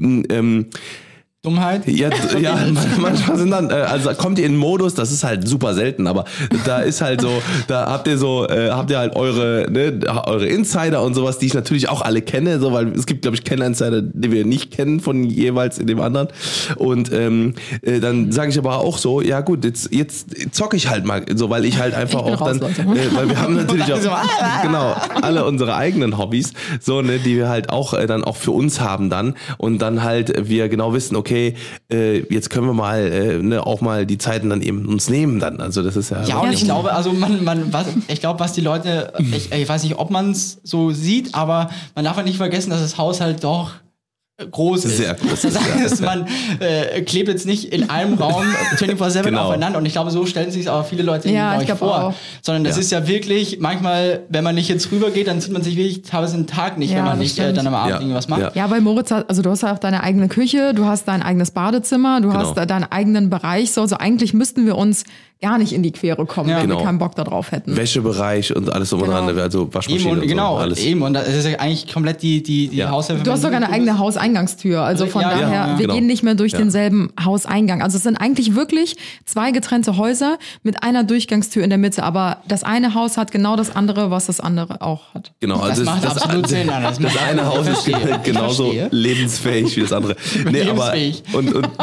ähm, 0.00 0.66
Dummheit. 1.44 1.88
ja, 1.88 2.08
ja, 2.38 2.56
manchmal 3.00 3.36
sind 3.36 3.50
dann, 3.50 3.68
äh, 3.68 3.72
also 3.72 4.14
kommt 4.14 4.38
ihr 4.38 4.46
in 4.46 4.56
Modus, 4.56 4.94
das 4.94 5.10
ist 5.10 5.24
halt 5.24 5.48
super 5.48 5.74
selten, 5.74 6.06
aber 6.06 6.24
da 6.66 6.78
ist 6.78 7.00
halt 7.00 7.20
so, 7.20 7.42
da 7.66 7.90
habt 7.90 8.06
ihr 8.06 8.16
so, 8.16 8.46
äh, 8.46 8.70
habt 8.70 8.92
ihr 8.92 8.98
halt 8.98 9.16
eure, 9.16 9.66
ne, 9.68 9.98
eure 10.24 10.46
Insider 10.46 11.02
und 11.02 11.14
sowas, 11.14 11.40
die 11.40 11.46
ich 11.46 11.54
natürlich 11.54 11.88
auch 11.88 12.00
alle 12.00 12.22
kenne, 12.22 12.60
so, 12.60 12.72
weil 12.72 12.92
es 12.92 13.06
gibt, 13.06 13.22
glaube 13.22 13.36
ich, 13.36 13.42
keine 13.42 13.66
Insider, 13.66 14.02
die 14.02 14.30
wir 14.30 14.46
nicht 14.46 14.70
kennen 14.70 15.00
von 15.00 15.24
jeweils 15.24 15.80
in 15.80 15.88
dem 15.88 16.00
anderen. 16.00 16.28
Und 16.76 17.12
ähm, 17.12 17.54
äh, 17.80 17.98
dann 17.98 18.30
sage 18.30 18.50
ich 18.50 18.58
aber 18.58 18.78
auch 18.78 18.96
so, 18.96 19.20
ja 19.20 19.40
gut, 19.40 19.64
jetzt, 19.64 19.92
jetzt 19.92 20.54
zocke 20.54 20.76
ich 20.76 20.90
halt 20.90 21.04
mal, 21.04 21.24
so, 21.34 21.50
weil 21.50 21.64
ich 21.64 21.76
halt 21.76 21.94
einfach 21.94 22.24
Ich 22.24 22.34
auch 22.34 22.40
raus, 22.40 22.60
dann, 22.60 22.70
äh, 22.70 23.16
weil 23.16 23.28
wir 23.28 23.40
haben 23.42 23.56
natürlich 23.56 23.86
auch, 23.92 23.96
Also, 23.96 24.10
ah, 24.10 24.62
genau, 24.62 24.94
alle 25.20 25.44
unsere 25.44 25.74
eigenen 25.74 26.18
Hobbys, 26.18 26.52
so, 26.80 27.02
ne, 27.02 27.18
die 27.18 27.34
wir 27.34 27.48
halt 27.48 27.68
auch 27.68 27.94
äh, 27.94 28.06
dann 28.06 28.22
auch 28.22 28.36
für 28.36 28.52
uns 28.52 28.78
haben 28.78 29.10
dann 29.10 29.34
und 29.58 29.82
dann 29.82 30.04
halt 30.04 30.48
wir 30.48 30.68
genau 30.68 30.94
wissen, 30.94 31.16
okay, 31.16 31.31
äh, 31.32 32.18
jetzt 32.32 32.50
können 32.50 32.66
wir 32.66 32.74
mal 32.74 33.00
äh, 33.00 33.38
ne, 33.38 33.66
auch 33.66 33.80
mal 33.80 34.06
die 34.06 34.18
Zeiten 34.18 34.50
dann 34.50 34.62
eben 34.62 34.86
uns 34.86 35.08
nehmen 35.08 35.40
dann. 35.40 35.60
Also 35.60 35.82
das 35.82 35.96
ist 35.96 36.10
ja. 36.10 36.22
Ja, 36.24 36.38
und 36.38 36.52
ich 36.52 36.64
glaube, 36.64 36.92
also 36.92 37.12
man, 37.12 37.44
man, 37.44 37.72
was, 37.72 37.86
ich 38.08 38.20
glaube, 38.20 38.40
was 38.40 38.52
die 38.52 38.60
Leute, 38.60 39.12
ich, 39.18 39.52
ich 39.52 39.68
weiß 39.68 39.82
nicht, 39.82 39.98
ob 39.98 40.10
man 40.10 40.30
es 40.30 40.60
so 40.62 40.90
sieht, 40.90 41.34
aber 41.34 41.70
man 41.94 42.04
darf 42.04 42.16
halt 42.16 42.26
nicht 42.26 42.36
vergessen, 42.36 42.70
dass 42.70 42.80
das 42.80 42.98
Haus 42.98 43.20
halt 43.20 43.44
doch 43.44 43.72
groß 44.50 44.84
ist. 44.86 44.96
Sehr 44.96 45.14
groß 45.14 45.42
Das 45.42 45.58
heißt, 45.74 46.00
man 46.02 46.26
äh, 46.58 47.02
klebt 47.02 47.28
jetzt 47.28 47.46
nicht 47.46 47.72
in 47.72 47.90
einem 47.90 48.14
Raum 48.14 48.42
24-7 48.76 49.22
Genau. 49.22 49.42
aufeinander 49.44 49.78
und 49.78 49.86
ich 49.86 49.92
glaube, 49.92 50.10
so 50.10 50.26
stellen 50.26 50.50
sich 50.50 50.68
aber 50.68 50.84
viele 50.84 51.02
Leute 51.02 51.28
Ja, 51.30 51.60
ich 51.60 51.70
vor. 51.70 52.06
auch. 52.06 52.14
Sondern 52.40 52.64
das 52.64 52.76
Ja. 52.76 52.80
ist 52.80 52.90
ja 52.92 53.06
wirklich, 53.06 53.58
manchmal, 53.60 54.22
wenn 54.30 54.42
man 54.42 54.54
nicht 54.54 54.68
jetzt 54.68 54.90
rübergeht, 54.90 55.28
dann 55.28 55.40
sieht 55.40 55.52
man 55.52 55.62
sich 55.62 55.76
wirklich 55.76 56.02
teilweise 56.02 56.34
einen 56.34 56.46
Tag 56.46 56.78
nicht, 56.78 56.90
Ja, 56.90 56.98
wenn 56.98 57.04
man 57.04 57.18
nicht 57.18 57.38
äh, 57.38 57.52
dann 57.52 57.66
am 57.66 57.74
Abend 57.74 57.90
Ja. 57.94 58.00
irgendwas 58.00 58.28
macht. 58.28 58.40
Ja. 58.40 58.50
Ja, 58.54 58.70
weil 58.70 58.80
Moritz 58.80 59.10
hat, 59.10 59.28
also 59.28 59.42
du 59.42 59.50
hast 59.50 59.62
ja 59.62 59.72
auch 59.74 59.78
deine 59.78 60.02
eigene 60.02 60.28
Küche, 60.28 60.72
du 60.74 60.86
hast 60.86 61.06
dein 61.06 61.22
eigenes 61.22 61.50
Badezimmer, 61.52 62.20
du 62.20 62.28
Genau. 62.28 62.40
hast 62.40 62.54
da 62.54 62.66
deinen 62.66 62.90
eigenen 62.90 63.30
Bereich. 63.30 63.70
So, 63.72 63.82
also 63.82 63.96
eigentlich 63.98 64.34
müssten 64.34 64.66
wir 64.66 64.76
uns 64.76 65.04
gar 65.42 65.58
nicht 65.58 65.72
in 65.72 65.82
die 65.82 65.90
Quere 65.92 66.24
kommen, 66.24 66.48
Ja. 66.48 66.56
wenn 66.56 66.68
Genau. 66.68 66.78
wir 66.80 66.86
keinen 66.86 66.98
Bock 66.98 67.14
darauf 67.16 67.50
hätten. 67.52 67.76
Wäschebereich 67.76 68.54
und 68.56 68.72
alles 68.72 68.90
drum 68.90 69.00
und 69.02 69.06
Genau. 69.08 69.26
dran, 69.26 69.38
also 69.38 69.68
Waschmaschine 69.74 70.00
Eben 70.02 70.10
und, 70.12 70.20
und 70.22 70.28
genau, 70.28 70.54
so, 70.56 70.62
alles. 70.62 70.78
eben. 70.78 71.02
Und 71.02 71.14
das 71.14 71.28
ist 71.28 71.44
ja 71.46 71.58
eigentlich 71.58 71.92
komplett 71.92 72.22
die, 72.22 72.42
die, 72.42 72.68
die 72.68 72.76
Ja. 72.76 72.90
Haushilfe. 72.90 73.22
Du 73.24 73.30
hast 73.32 73.42
sogar 73.42 73.56
eine 73.56 73.68
eigene 73.70 73.98
Hauseingangstür. 73.98 74.80
Also 74.82 75.06
von 75.06 75.20
Ja, 75.22 75.30
daher, 75.30 75.48
ja, 75.52 75.66
wir 75.78 75.82
genau. 75.86 75.94
gehen 75.94 76.06
nicht 76.06 76.22
mehr 76.22 76.34
durch 76.36 76.52
Ja. 76.52 76.58
denselben 76.58 77.12
Hauseingang. 77.22 77.82
Also 77.82 77.96
es 77.96 78.04
sind 78.04 78.16
eigentlich 78.16 78.54
wirklich 78.54 78.96
zwei 79.26 79.50
getrennte 79.50 79.96
Häuser 79.96 80.38
mit 80.62 80.82
einer 80.84 81.02
Durchgangstür 81.04 81.64
in 81.64 81.70
der 81.70 81.78
Mitte. 81.78 82.04
Aber 82.04 82.38
das 82.46 82.62
eine 82.64 82.94
Haus 82.94 83.16
hat 83.18 83.32
genau 83.32 83.56
das 83.56 83.74
andere, 83.74 84.10
was 84.12 84.26
das 84.26 84.38
andere 84.40 84.80
auch 84.80 85.12
hat. 85.12 85.32
Genau, 85.40 85.56
Das 85.58 85.70
also 85.80 85.84
macht 85.84 86.04
das, 86.04 86.18
absolut 86.18 86.46
Sinn. 86.48 86.68
Das, 86.68 86.82
das 86.82 87.00
macht- 87.00 87.20
eine 87.28 87.44
Haus 87.46 87.66
ist 87.66 87.90
genauso 88.22 88.72
lebensfähig 88.90 89.76
wie 89.76 89.80
das 89.80 89.92
andere. 89.92 90.14
Nee, 90.52 90.62
aber 90.62 90.94
Lebensfähig. 90.94 91.22
und, 91.32 91.52
und 91.54 91.68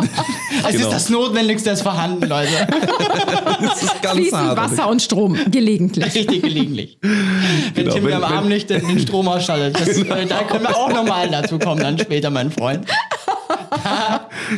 Es 0.67 0.73
genau. 0.75 0.85
ist 0.87 0.93
das 0.93 1.09
Notwendigste, 1.09 1.69
das 1.71 1.81
vorhanden, 1.81 2.27
Leute. 2.27 2.49
das 3.61 3.83
ist 3.83 4.01
ganz 4.01 4.15
Fließend 4.17 4.41
hart. 4.41 4.57
Wasser 4.57 4.89
und 4.89 5.01
Strom, 5.01 5.37
gelegentlich. 5.51 6.05
Richtig 6.05 6.41
gelegentlich. 6.41 6.97
Wenn 7.01 7.83
Genau, 7.85 7.93
Tim 7.93 8.03
wenn- 8.05 8.13
am 8.13 8.21
wenn- 8.23 8.37
Abend 8.37 8.49
nicht 8.49 8.69
den, 8.69 8.99
Strom 8.99 9.27
ausschaltet. 9.27 9.79
Das, 9.79 9.87
äh, 9.97 10.25
Da 10.25 10.43
können 10.43 10.63
wir 10.63 10.75
auch 10.75 10.89
nochmal 10.93 11.29
dazu 11.29 11.57
kommen, 11.59 11.81
dann 11.81 11.97
später, 11.97 12.29
mein 12.29 12.51
Freund. 12.51 12.85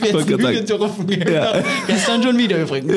Jetzt 0.02 0.14
wollte 0.14 0.38
gerade 0.38 0.54
Lüge 0.54 0.64
dürfen. 0.64 1.08
Gestern 1.88 2.24
schon 2.24 2.38
wieder 2.38 2.58
übrigens. 2.62 2.94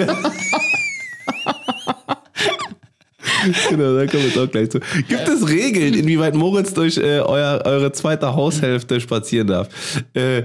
Genau, 3.70 3.94
da 3.96 4.06
kommen 4.06 4.22
wir 4.22 4.28
jetzt 4.28 4.38
auch 4.38 4.50
gleich 4.50 4.70
zu. 4.70 4.80
Gibt 5.08 5.28
es 5.28 5.48
Regeln, 5.48 5.94
inwieweit 5.94 6.34
Moritz 6.34 6.72
durch 6.74 6.96
äh, 6.98 7.20
euer, 7.20 7.62
eure 7.64 7.92
zweite 7.92 8.34
Haushälfte 8.34 9.00
spazieren 9.00 9.48
darf? 9.48 9.68
Äh, 10.14 10.42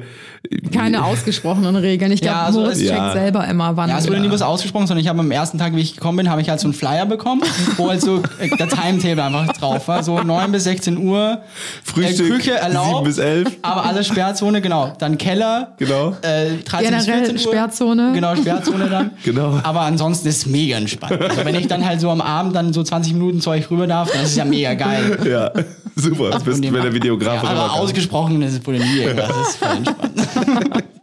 Keine 0.74 1.04
ausgesprochenen 1.06 1.76
Regeln. 1.76 2.12
Ich 2.12 2.22
glaube, 2.22 2.38
Ja, 2.38 2.46
also 2.46 2.60
Moritz 2.62 2.78
es- 2.78 2.84
checkt 2.88 2.98
Ja. 2.98 3.12
selber 3.14 3.48
immer, 3.48 3.76
wann. 3.78 3.90
Ja, 3.90 3.98
es 4.00 4.08
wurde 4.08 4.20
nie 4.20 4.32
was 4.32 4.42
ausgesprochen, 4.42 4.88
sondern 4.88 5.04
ich 5.04 5.10
habe 5.10 5.20
am 5.20 5.32
ersten 5.32 5.58
Tag, 5.58 5.76
wie 5.76 5.82
ich 5.82 5.96
gekommen 5.96 6.18
bin, 6.18 6.30
habe 6.30 6.42
ich 6.42 6.50
halt 6.50 6.60
so 6.60 6.68
einen 6.68 6.74
Flyer 6.74 7.06
bekommen, 7.06 7.42
wo 7.78 7.90
halt 7.90 8.02
so 8.02 8.22
äh, 8.40 8.50
der 8.58 8.68
Timetable 8.70 9.24
einfach 9.24 9.54
drauf 9.58 9.88
war. 9.88 10.04
So 10.04 10.22
9 10.22 10.52
bis 10.52 10.64
16 10.66 10.98
Uhr. 10.98 11.40
Frühstück, 11.84 12.28
äh, 12.28 12.30
Küche 12.30 12.52
erlaubt. 12.54 12.90
7 12.90 13.04
bis 13.06 13.18
11. 13.18 13.48
Aber 13.62 13.86
alles 13.86 14.08
Sperrzone, 14.08 14.62
genau. 14.62 14.94
Dann 15.00 15.18
Keller. 15.18 15.74
Genau. 15.78 16.16
Äh, 16.22 16.58
13 16.66 16.96
bis 16.96 17.06
Generell 17.06 17.26
14 17.26 17.36
Uhr. 17.36 17.40
Sperrzone. 17.42 18.12
Genau, 18.14 18.36
Sperrzone 18.36 18.90
dann. 18.90 19.12
Genau. 19.24 19.60
Aber 19.64 19.82
ansonsten 19.82 20.28
ist 20.28 20.38
es 20.38 20.46
mega 20.46 20.78
entspannt. 20.78 21.22
Also 21.22 21.44
wenn 21.46 21.56
ich 21.56 21.68
dann 21.68 21.86
halt 21.86 22.00
so 22.00 22.10
am 22.10 22.22
Abend 22.22 22.56
dann 22.56 22.72
so 22.74 22.84
20 22.90 23.14
Minuten 23.14 23.40
zu 23.42 23.50
euch 23.52 23.70
rüber 23.70 23.88
darf, 23.88 24.12
dann 24.12 24.24
ist 24.24 24.32
es 24.32 24.36
ja 24.36 24.46
mega 24.46 24.74
geil. 24.74 25.18
Ja, 25.30 25.52
super. 25.96 26.32
Das 26.32 26.44
bist 26.44 26.64
Und 26.64 26.74
wenn 26.74 26.82
der 26.84 26.94
Videograf 26.94 27.36
ja, 27.44 27.50
aber 27.50 27.60
rüberkommt. 27.66 27.80
ausgesprochen, 27.82 28.42
das 28.42 28.66
wurde 28.66 28.80
nie 28.80 29.00
irgendwas. 29.00 29.28
Das 29.28 29.50
ist 29.50 29.58
voll 29.58 29.78
entspannt. 29.78 30.86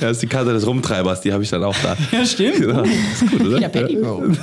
das 0.00 0.12
ist 0.12 0.22
die 0.22 0.26
Karte 0.26 0.52
des 0.52 0.66
Rumtreibers, 0.66 1.20
die 1.20 1.32
habe 1.32 1.42
ich 1.42 1.50
dann 1.50 1.64
auch 1.64 1.76
da. 1.82 1.96
Ja, 2.12 2.24
stimmt. 2.24 2.56
Genau. 2.60 2.82
Das 2.82 3.22
ist 3.22 3.30
gut, 3.30 3.40
oder? 3.46 3.58
Ja, 3.60 3.68
Petticoat. 3.68 4.36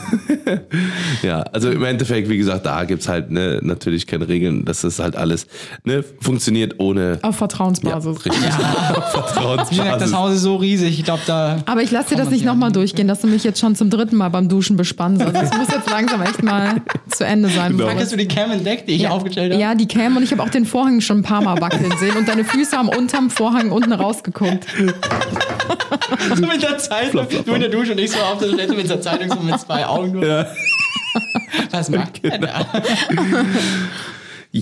Ja, 1.23 1.41
also 1.41 1.69
im 1.69 1.83
Endeffekt, 1.83 2.29
wie 2.29 2.37
gesagt, 2.37 2.65
da 2.65 2.83
gibt's 2.85 3.07
halt 3.07 3.29
ne, 3.31 3.59
natürlich 3.61 4.07
keine 4.07 4.27
Regeln. 4.27 4.65
Das 4.65 4.83
ist 4.83 4.99
halt 4.99 5.15
alles 5.15 5.47
ne, 5.83 6.03
funktioniert 6.19 6.75
ohne 6.79 7.19
Auf 7.21 7.35
ja, 7.35 7.47
Vertrauensbasis. 7.47 8.25
richtig. 8.25 8.41
Wie 8.41 8.45
gesagt, 8.45 9.11
Vertrauensbasis. 9.11 9.99
das 9.99 10.13
Haus 10.13 10.33
ist 10.35 10.41
so 10.41 10.55
riesig. 10.55 10.99
Ich 10.99 11.05
glaube, 11.05 11.21
da. 11.25 11.57
Aber 11.65 11.81
ich 11.81 11.91
lasse 11.91 12.09
dir 12.09 12.17
das 12.17 12.29
nicht 12.29 12.43
ja 12.45 12.51
nochmal 12.51 12.71
durchgehen, 12.71 13.07
dass 13.07 13.21
du 13.21 13.27
mich 13.27 13.43
jetzt 13.43 13.59
schon 13.59 13.75
zum 13.75 13.89
dritten 13.89 14.15
Mal 14.15 14.29
beim 14.29 14.49
Duschen 14.49 14.77
bespannst. 14.77 15.21
Also 15.21 15.37
es 15.37 15.53
muss 15.57 15.67
jetzt 15.69 15.89
langsam 15.89 16.21
echt 16.21 16.41
mal 16.43 16.81
zu 17.09 17.25
Ende 17.25 17.49
sein. 17.49 17.77
Genau. 17.77 17.89
Hast 17.89 18.11
du 18.11 18.17
die 18.17 18.27
Cam 18.27 18.51
entdeckt, 18.51 18.87
die 18.87 18.93
ich 18.93 19.07
aufgestellt 19.07 19.51
habe? 19.53 19.61
Ja, 19.61 19.75
die 19.75 19.87
Cam 19.87 20.17
und 20.17 20.23
ich 20.23 20.31
habe 20.31 20.43
auch 20.43 20.49
den 20.49 20.65
Vorhang 20.65 21.01
schon 21.01 21.19
ein 21.19 21.23
paar 21.23 21.41
Mal 21.41 21.59
wackeln 21.61 21.93
sehen 21.99 22.15
und 22.17 22.27
deine 22.27 22.43
Füße 22.43 22.75
haben 22.77 22.89
unterm 22.89 23.29
Vorhang 23.29 23.71
unten 23.71 23.91
rausgeguckt. 23.93 24.65
So 26.35 26.45
mit 26.45 26.61
der 26.63 26.77
Zeitung. 26.77 27.27
Du 27.45 27.53
in 27.53 27.61
der 27.61 27.69
Dusche 27.69 27.91
und 27.93 27.99
ich 27.99 28.11
so 28.11 28.19
auf 28.19 28.39
der 28.39 28.49
Toilette 28.49 28.73
mit 28.73 28.89
der 28.89 29.01
Zeitung 29.01 29.29
so 29.29 29.39
mit 29.39 29.59
zwei 29.59 29.85
Augen. 29.85 30.11
Nur. 30.13 30.25
Ja. 30.25 30.45
Was 31.71 31.89
macht 31.89 32.21
Genau. 32.21 32.35
er 32.35 32.39
da? 32.39 32.65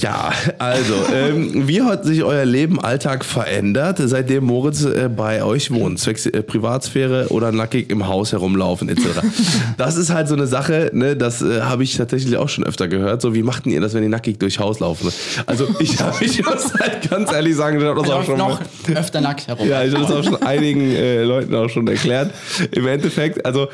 Ja, 0.02 0.34
also, 0.60 0.94
ähm, 1.14 1.70
wie 1.70 1.82
hat 1.82 2.04
sich 2.04 2.22
euer 2.22 2.44
Leben, 2.44 2.82
Alltag 2.82 3.24
verändert, 3.24 4.02
seitdem 4.04 4.44
Moritz 4.44 4.84
äh, 4.84 5.08
bei 5.08 5.42
euch 5.42 5.72
wohnt? 5.72 6.00
Zwecks 6.00 6.26
äh, 6.26 6.44
Privatsphäre 6.44 7.28
oder 7.30 7.54
nackig 7.54 7.90
im 7.90 8.06
Haus 8.06 8.34
herumlaufen 8.34 8.90
etc. 8.90 9.22
Das 9.78 9.96
ist 9.96 10.10
halt 10.10 10.28
so 10.28 10.36
eine 10.36 10.48
Sache, 10.48 10.92
ne, 10.94 11.16
das 11.16 11.42
äh, 11.42 11.62
habe 11.62 11.84
ich 11.84 11.96
tatsächlich 11.96 12.36
auch 12.36 12.50
schon 12.50 12.66
öfter 12.66 12.90
gehört. 12.90 13.22
So, 13.22 13.34
wie 13.34 13.44
machten 13.44 13.70
ihr 13.70 13.80
das, 13.80 13.94
wenn 13.94 14.04
ihr 14.04 14.10
nackig 14.10 14.38
durchs 14.38 14.60
Haus 14.60 14.82
laufen? 14.82 15.10
Also 15.46 15.66
ich, 15.80 15.98
hab, 16.02 16.22
ich 16.22 16.46
muss 16.46 16.74
halt 16.74 17.10
ganz 17.10 17.32
ehrlich 17.32 17.56
sagen, 17.56 17.80
ich 17.80 17.86
habe 17.86 18.02
das 18.02 18.10
Er 18.10 18.18
auch 18.18 18.26
schon 18.26 18.38
noch 18.38 18.60
öfter 18.94 19.22
nackt 19.22 19.48
herum. 19.48 19.66
ja, 19.66 19.82
ich 19.82 19.94
habe 19.94 20.04
das 20.04 20.12
auch 20.12 20.24
schon 20.26 20.42
einigen 20.42 20.92
äh, 20.92 21.24
Leuten 21.24 21.56
auch 21.56 21.70
schon 21.70 21.88
erklärt. 21.88 22.34
Im 22.72 22.86
Endeffekt, 22.88 23.46
also 23.46 23.70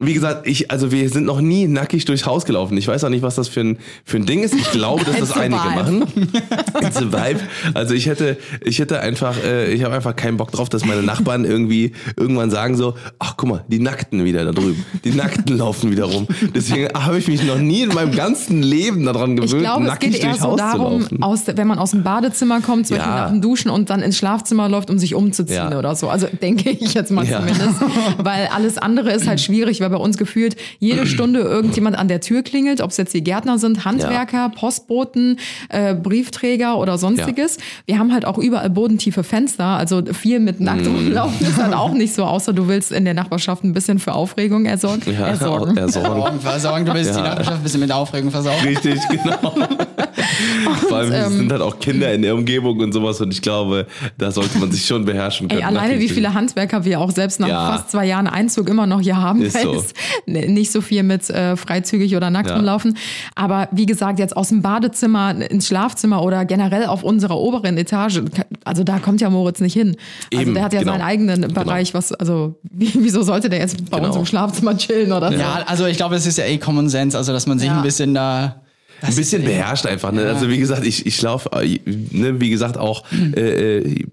wie 0.00 0.12
gesagt, 0.12 0.46
ich, 0.48 0.70
also 0.72 0.90
wir 0.90 1.08
sind 1.08 1.24
noch 1.24 1.40
nie 1.40 1.68
nackig 1.68 2.04
durchs 2.04 2.26
Haus 2.26 2.44
gelaufen. 2.44 2.76
Ich 2.76 2.88
weiß 2.88 3.04
auch 3.04 3.08
nicht, 3.10 3.22
was 3.22 3.36
das 3.36 3.46
für 3.48 3.60
ein, 3.60 3.78
für 4.04 4.16
ein 4.16 4.26
Ding 4.26 4.42
ist. 4.42 4.52
Ich 4.52 4.70
glaube, 4.72 5.04
dass 5.04 5.16
das 5.20 5.32
einige 5.32 5.62
vibe. 5.62 5.74
machen. 5.76 6.02
It's 6.82 6.96
a 6.96 7.02
vibe. 7.12 7.40
Also 7.74 7.94
ich 7.94 8.06
hätte, 8.06 8.36
ich 8.64 8.80
hätte 8.80 9.00
einfach, 9.00 9.36
äh, 9.44 9.72
ich 9.72 9.84
habe 9.84 9.94
einfach 9.94 10.16
keinen 10.16 10.36
Bock 10.36 10.50
drauf, 10.50 10.68
dass 10.68 10.84
meine 10.84 11.02
Nachbarn 11.04 11.44
irgendwie 11.44 11.92
irgendwann 12.16 12.50
sagen 12.50 12.76
so, 12.76 12.94
ach 13.20 13.34
guck 13.36 13.48
mal, 13.48 13.64
die 13.68 13.78
Nackten 13.78 14.24
wieder 14.24 14.44
da 14.44 14.50
drüben. 14.50 14.84
Die 15.04 15.12
Nackten 15.12 15.56
laufen 15.56 15.92
wieder 15.92 16.04
rum. 16.06 16.26
Deswegen 16.54 16.88
habe 16.92 17.18
ich 17.18 17.28
mich 17.28 17.44
noch 17.44 17.58
nie 17.58 17.82
in 17.82 17.90
meinem 17.94 18.12
ganzen 18.12 18.62
Leben 18.64 19.04
daran 19.06 19.36
gewöhnt, 19.36 19.52
Ich 19.54 19.58
glaube, 19.60 19.84
es 19.84 19.88
nackig 19.90 20.10
geht 20.12 20.22
eher 20.24 20.30
durchs 20.30 20.42
so 20.42 20.48
Haus 20.48 20.56
zu 20.56 20.78
darum, 20.78 21.00
laufen. 21.02 21.22
aus, 21.22 21.40
wenn 21.46 21.66
man 21.68 21.78
aus 21.78 21.92
dem 21.92 22.02
Badezimmer 22.02 22.60
kommt, 22.62 22.88
zum 22.88 22.96
Ja. 22.96 23.04
Beispiel 23.04 23.20
nach 23.22 23.30
dem 23.30 23.40
Duschen 23.40 23.70
und 23.70 23.90
dann 23.90 24.02
ins 24.02 24.18
Schlafzimmer 24.18 24.68
läuft, 24.68 24.90
um 24.90 24.98
sich 24.98 25.14
umzuziehen 25.14 25.70
Ja. 25.70 25.78
oder 25.78 25.94
so. 25.94 26.08
Also 26.10 26.26
denke 26.42 26.68
ich 26.70 26.94
jetzt 26.94 27.12
mal 27.12 27.24
Ja. 27.24 27.38
zumindest. 27.38 27.80
Weil 28.18 28.48
alles 28.48 28.76
andere 28.76 29.12
ist 29.12 29.28
halt 29.28 29.40
schwierig, 29.40 29.80
weil 29.84 29.90
bei 29.90 29.96
uns 29.96 30.16
gefühlt 30.18 30.56
jede 30.78 31.06
Stunde 31.06 31.40
irgendjemand 31.40 31.96
an 31.98 32.08
der 32.08 32.20
Tür 32.20 32.42
klingelt, 32.42 32.80
ob 32.80 32.90
es 32.90 32.96
jetzt 32.96 33.12
die 33.14 33.22
Gärtner 33.22 33.58
sind, 33.58 33.84
Handwerker, 33.84 34.50
Postboten, 34.50 35.38
äh, 35.68 35.94
Briefträger 35.94 36.78
oder 36.78 36.98
sonstiges. 36.98 37.58
Wir 37.86 37.98
haben 37.98 38.12
halt 38.12 38.24
auch 38.24 38.38
überall 38.38 38.70
bodentiefe 38.70 39.22
Fenster, 39.24 39.64
also 39.64 40.02
viel 40.12 40.40
mit 40.40 40.60
Mm. 40.60 40.64
nackt 40.64 40.86
rumlaufen 40.86 41.46
ist 41.46 41.60
halt 41.62 41.74
auch 41.74 41.92
nicht 41.92 42.14
so, 42.14 42.24
außer 42.24 42.52
du 42.52 42.68
willst 42.68 42.92
in 42.92 43.04
der 43.04 43.14
Nachbarschaft 43.14 43.64
ein 43.64 43.72
bisschen 43.72 43.98
für 43.98 44.14
Aufregung 44.14 44.64
ersorgen. 44.66 45.02
Ja, 45.12 45.26
ersorgen. 45.26 45.76
ersorgen. 45.76 46.10
Versorgen, 46.10 46.40
versorgen. 46.40 46.84
Du 46.86 46.94
willst 46.94 47.10
Ja. 47.10 47.16
die 47.16 47.22
Nachbarschaft 47.22 47.56
ein 47.58 47.62
bisschen 47.62 47.80
mit 47.80 47.92
Aufregung 47.92 48.30
versorgen. 48.30 48.66
Richtig, 48.66 48.98
genau. 49.10 49.54
Vor 50.88 50.98
allem 50.98 51.12
es 51.12 51.26
ähm, 51.26 51.36
sind 51.38 51.52
halt 51.52 51.62
auch 51.62 51.78
Kinder 51.78 52.12
in 52.12 52.22
der 52.22 52.34
Umgebung 52.34 52.78
und 52.80 52.92
sowas 52.92 53.20
und 53.20 53.32
ich 53.32 53.42
glaube, 53.42 53.86
da 54.18 54.30
sollte 54.30 54.58
man 54.58 54.70
sich 54.70 54.84
schon 54.86 55.04
beherrschen 55.04 55.48
können. 55.48 55.60
Ey, 55.60 55.66
alleine 55.66 55.98
wie 56.00 56.08
viele 56.08 56.34
Handwerker 56.34 56.84
wir 56.84 57.00
auch 57.00 57.10
selbst 57.10 57.40
nach 57.40 57.48
Ja. 57.48 57.72
fast 57.72 57.90
zwei 57.90 58.06
Jahren 58.06 58.26
Einzug 58.26 58.68
immer 58.68 58.86
noch 58.86 59.00
hier 59.00 59.16
haben. 59.16 59.42
Ist 59.42 59.60
so. 59.60 59.72
ist 59.72 59.94
n- 60.26 60.54
nicht 60.54 60.70
so 60.72 60.80
viel 60.80 61.02
mit 61.02 61.28
äh, 61.30 61.56
freizügig 61.56 62.16
oder 62.16 62.30
nackt 62.30 62.50
Ja. 62.50 62.56
rumlaufen. 62.56 62.96
Aber 63.34 63.68
wie 63.72 63.86
gesagt, 63.86 64.18
jetzt 64.18 64.36
aus 64.36 64.48
dem 64.48 64.62
Badezimmer 64.62 65.34
ins 65.50 65.66
Schlafzimmer 65.68 66.22
oder 66.22 66.44
generell 66.44 66.86
auf 66.86 67.02
unserer 67.04 67.36
oberen 67.38 67.76
Etage, 67.78 68.22
also 68.64 68.84
da 68.84 68.98
kommt 68.98 69.20
ja 69.20 69.30
Moritz 69.30 69.60
nicht 69.60 69.74
hin. 69.74 69.96
Also 70.32 70.42
Eben, 70.42 70.54
der 70.54 70.64
hat 70.64 70.72
ja 70.72 70.80
genau. 70.80 70.92
seinen 70.92 71.02
eigenen 71.02 71.52
Bereich, 71.52 71.94
was, 71.94 72.12
also 72.12 72.54
wie, 72.62 72.90
wieso 72.94 73.22
sollte 73.22 73.48
der 73.48 73.60
jetzt 73.60 73.90
bei 73.90 73.96
Genau. 73.98 74.08
uns 74.08 74.16
im 74.16 74.26
Schlafzimmer 74.26 74.76
chillen 74.76 75.12
oder 75.12 75.30
so? 75.32 75.38
Ja, 75.38 75.62
also 75.66 75.86
ich 75.86 75.96
glaube, 75.96 76.14
es 76.16 76.26
ist 76.26 76.38
ja 76.38 76.44
eh 76.44 76.58
Common 76.58 76.88
Sense, 76.88 77.16
also 77.16 77.32
dass 77.32 77.46
man 77.46 77.58
sich 77.58 77.68
Ja. 77.68 77.76
ein 77.76 77.82
bisschen 77.82 78.14
da. 78.14 78.62
Ein 79.02 79.14
bisschen 79.14 79.44
beherrscht 79.44 79.86
einfach. 79.86 80.12
Ne? 80.12 80.26
Also 80.26 80.48
wie 80.48 80.58
gesagt, 80.58 80.86
ich, 80.86 81.06
ich 81.06 81.20
laufe, 81.22 81.50
äh, 81.52 81.78
ne, 81.84 82.40
wie 82.40 82.50
gesagt 82.50 82.78
auch, 82.78 83.04
äh, 83.12 83.78
äh, 83.78 84.04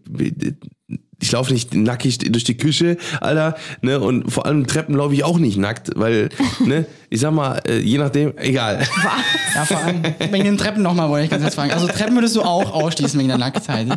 ich 1.21 1.31
laufe 1.31 1.53
nicht 1.53 1.73
nackig 1.75 2.17
durch 2.17 2.43
die 2.43 2.57
Küche, 2.57 2.97
Alter, 3.19 3.55
ne, 3.81 3.99
und 3.99 4.31
vor 4.31 4.45
allem 4.45 4.65
Treppen 4.65 4.95
laufe 4.95 5.13
ich 5.13 5.23
auch 5.23 5.37
nicht 5.37 5.57
nackt, 5.57 5.91
weil, 5.95 6.29
ne, 6.65 6.85
ich 7.13 7.19
sag 7.19 7.31
mal, 7.33 7.59
äh, 7.67 7.77
je 7.79 7.97
nachdem, 7.97 8.31
egal. 8.37 8.79
Ja, 9.53 9.65
vor 9.65 9.77
allem 9.79 10.01
wegen 10.31 10.45
den 10.45 10.57
Treppen 10.57 10.81
nochmal 10.81 11.09
wollte 11.09 11.25
ich 11.25 11.29
ganz 11.29 11.43
kurz 11.43 11.55
fragen. 11.55 11.71
Also 11.71 11.85
Treppen 11.87 12.15
würdest 12.15 12.37
du 12.37 12.41
auch 12.41 12.71
ausschließen 12.73 13.19
wegen 13.19 13.27
der 13.27 13.37
Nacktheit. 13.37 13.87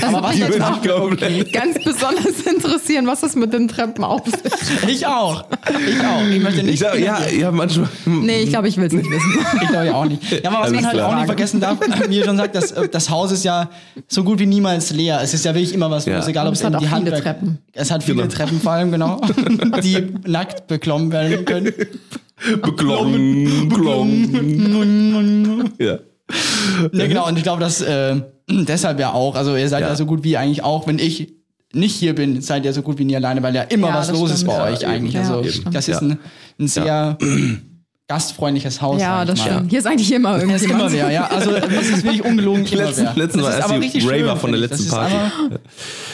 Aber 0.00 0.22
was 0.22 0.38
würde 0.38 0.66
auch 0.66 0.82
ich 0.82 0.90
komplett- 0.90 1.52
Ganz 1.52 1.74
besonders 1.84 2.40
interessieren, 2.50 3.06
was 3.06 3.20
das 3.20 3.36
mit 3.36 3.52
den 3.52 3.68
Treppen 3.68 4.02
auf 4.02 4.22
sich 4.24 4.88
Ich 4.88 5.06
auch. 5.06 5.44
Ich 5.86 6.00
auch. 6.00 6.22
Ich 6.26 6.42
möchte 6.42 6.62
nicht. 6.62 6.74
Ich 6.74 6.80
sag, 6.80 6.98
ja, 6.98 7.18
ja, 7.28 7.50
manchmal. 7.52 7.86
Nee, 8.06 8.44
ich 8.44 8.48
glaube, 8.48 8.68
ich 8.68 8.78
will 8.78 8.86
es 8.86 8.92
nicht 8.94 9.10
wissen. 9.10 9.46
Ich 9.62 9.68
glaube 9.68 9.84
ja 9.86 9.94
auch 9.94 10.06
nicht. 10.06 10.22
Ja, 10.32 10.50
aber 10.50 10.60
was 10.60 10.68
Alles 10.68 10.72
man 10.76 10.84
halt 10.86 10.94
klar. 10.94 11.08
auch 11.10 11.14
nicht 11.16 11.26
vergessen 11.26 11.60
darf, 11.60 11.76
wie 12.08 12.16
ihr 12.16 12.24
schon 12.24 12.38
sagt, 12.38 12.54
das, 12.54 12.72
äh, 12.72 12.88
das 12.88 13.10
Haus 13.10 13.30
ist 13.30 13.44
ja 13.44 13.68
so 14.08 14.24
gut 14.24 14.38
wie 14.38 14.46
niemals 14.46 14.90
leer. 14.90 15.20
Es 15.22 15.34
ist 15.34 15.44
ja 15.44 15.52
wirklich 15.54 15.74
immer 15.74 15.90
was 15.90 16.06
Ja. 16.06 16.16
los, 16.16 16.28
egal 16.28 16.46
ob 16.46 16.54
es 16.54 16.60
es 16.60 16.64
hat 16.64 16.72
eben 16.72 16.80
die 16.82 16.88
Handwerk- 16.88 17.22
Treppen. 17.22 17.58
Es 17.74 17.90
hat 17.90 18.02
viele 18.02 18.22
Genau. 18.22 18.34
Treppen 18.34 18.58
vor 18.58 18.72
allem, 18.72 18.90
genau, 18.90 19.20
die 19.82 20.14
nackt 20.26 20.66
beklommen 20.66 21.12
werden 21.12 21.44
können. 21.44 21.72
Beklommen, 22.62 23.68
beklommen. 23.68 25.70
Ja. 25.78 25.98
Ja, 26.92 27.06
genau, 27.06 27.28
und 27.28 27.36
ich 27.36 27.42
glaube, 27.42 27.60
dass 27.60 27.80
äh, 27.82 28.16
deshalb 28.50 28.98
ja 28.98 29.12
auch, 29.12 29.34
also 29.36 29.56
ihr 29.56 29.68
seid 29.68 29.82
ja. 29.82 29.88
Ja. 29.88 29.96
so 29.96 30.06
gut 30.06 30.24
wie 30.24 30.36
eigentlich 30.36 30.64
auch, 30.64 30.86
wenn 30.86 30.98
ich 30.98 31.34
nicht 31.72 31.94
hier 31.96 32.14
bin, 32.14 32.40
seid 32.40 32.64
ihr 32.64 32.72
so 32.72 32.82
gut 32.82 32.98
wie 32.98 33.04
nie 33.04 33.16
alleine, 33.16 33.42
weil 33.42 33.54
ja 33.54 33.62
immer 33.62 33.88
Ja, 33.88 33.94
was 33.96 34.08
das 34.08 34.18
los 34.18 34.30
ist 34.30 34.36
stimmt. 34.40 34.52
bei 34.52 34.56
Ja, 34.70 34.74
euch 34.74 34.82
eben. 34.82 34.90
eigentlich. 34.90 35.14
Ja, 35.14 35.20
also 35.20 35.42
das 35.42 35.60
das 35.72 35.88
ist 35.88 36.00
Ja. 36.00 36.08
ein, 36.08 36.18
ein 36.60 36.68
sehr 36.68 37.18
gastfreundliches 38.08 38.80
Haus. 38.82 39.00
Ja, 39.00 39.24
das 39.24 39.38
mal. 39.38 39.44
stimmt. 39.52 39.70
Hier 39.70 39.78
ist 39.78 39.86
eigentlich 39.86 40.12
immer 40.12 40.36
Es 40.36 40.62
ist 40.62 40.70
immer 40.70 40.92
wer, 40.92 41.10
ja. 41.10 41.26
Also 41.26 41.50
es 41.52 41.88
ist 41.90 42.04
wirklich 42.04 42.24
ungelogen 42.24 42.64
immer 42.66 42.84
Letzten- 42.84 43.04
wer. 43.04 43.14
letzten 43.16 43.38
Das 43.38 43.46
Mal 43.46 43.50
ist 43.50 43.56
erst 43.56 43.68
aber 43.70 43.78
die 43.78 43.84
richtig 43.86 44.04
Raver 44.06 44.16
schön, 44.30 44.36
von 44.38 44.50
der 44.52 44.60
letzten 44.60 44.84
das 44.84 44.88
Party. 44.94 45.14
Ist 45.14 45.20
aber, 45.46 45.58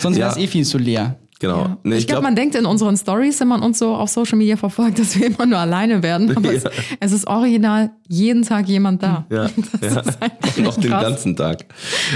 sonst 0.01 0.17
wäre 0.19 0.31
es 0.31 0.37
Ja. 0.37 0.43
eh 0.43 0.47
viel 0.47 0.65
zu 0.65 0.79
leer. 0.79 1.17
Genau. 1.41 1.79
Nee, 1.85 1.97
ich 1.97 2.07
glaube, 2.07 2.23
man 2.23 2.37
denkt 2.37 2.55
in 2.55 2.67
unseren 2.67 2.97
Stories, 2.99 3.41
wenn 3.41 3.49
man 3.49 3.63
uns 3.63 3.79
so 3.79 3.95
auf 3.95 4.11
Social 4.11 4.37
Media 4.37 4.57
verfolgt, 4.57 4.99
dass 5.01 5.19
wir 5.19 5.27
immer 5.27 5.47
nur 5.47 5.59
alleine 5.59 6.03
werden. 6.03 6.31
Aber 6.37 6.53
es, 6.53 6.65
Ja. 6.65 6.71
es 7.01 7.13
ist 7.13 7.27
original 7.27 7.91
jeden 8.09 8.43
Tag 8.43 8.69
jemand 8.69 9.03
da. 9.03 9.27
Ja, 9.31 9.49
Das 9.81 9.95
ja. 10.57 10.63
noch 10.63 10.77
den 10.77 10.91
ganzen 10.91 11.37
Tag. 11.37 11.65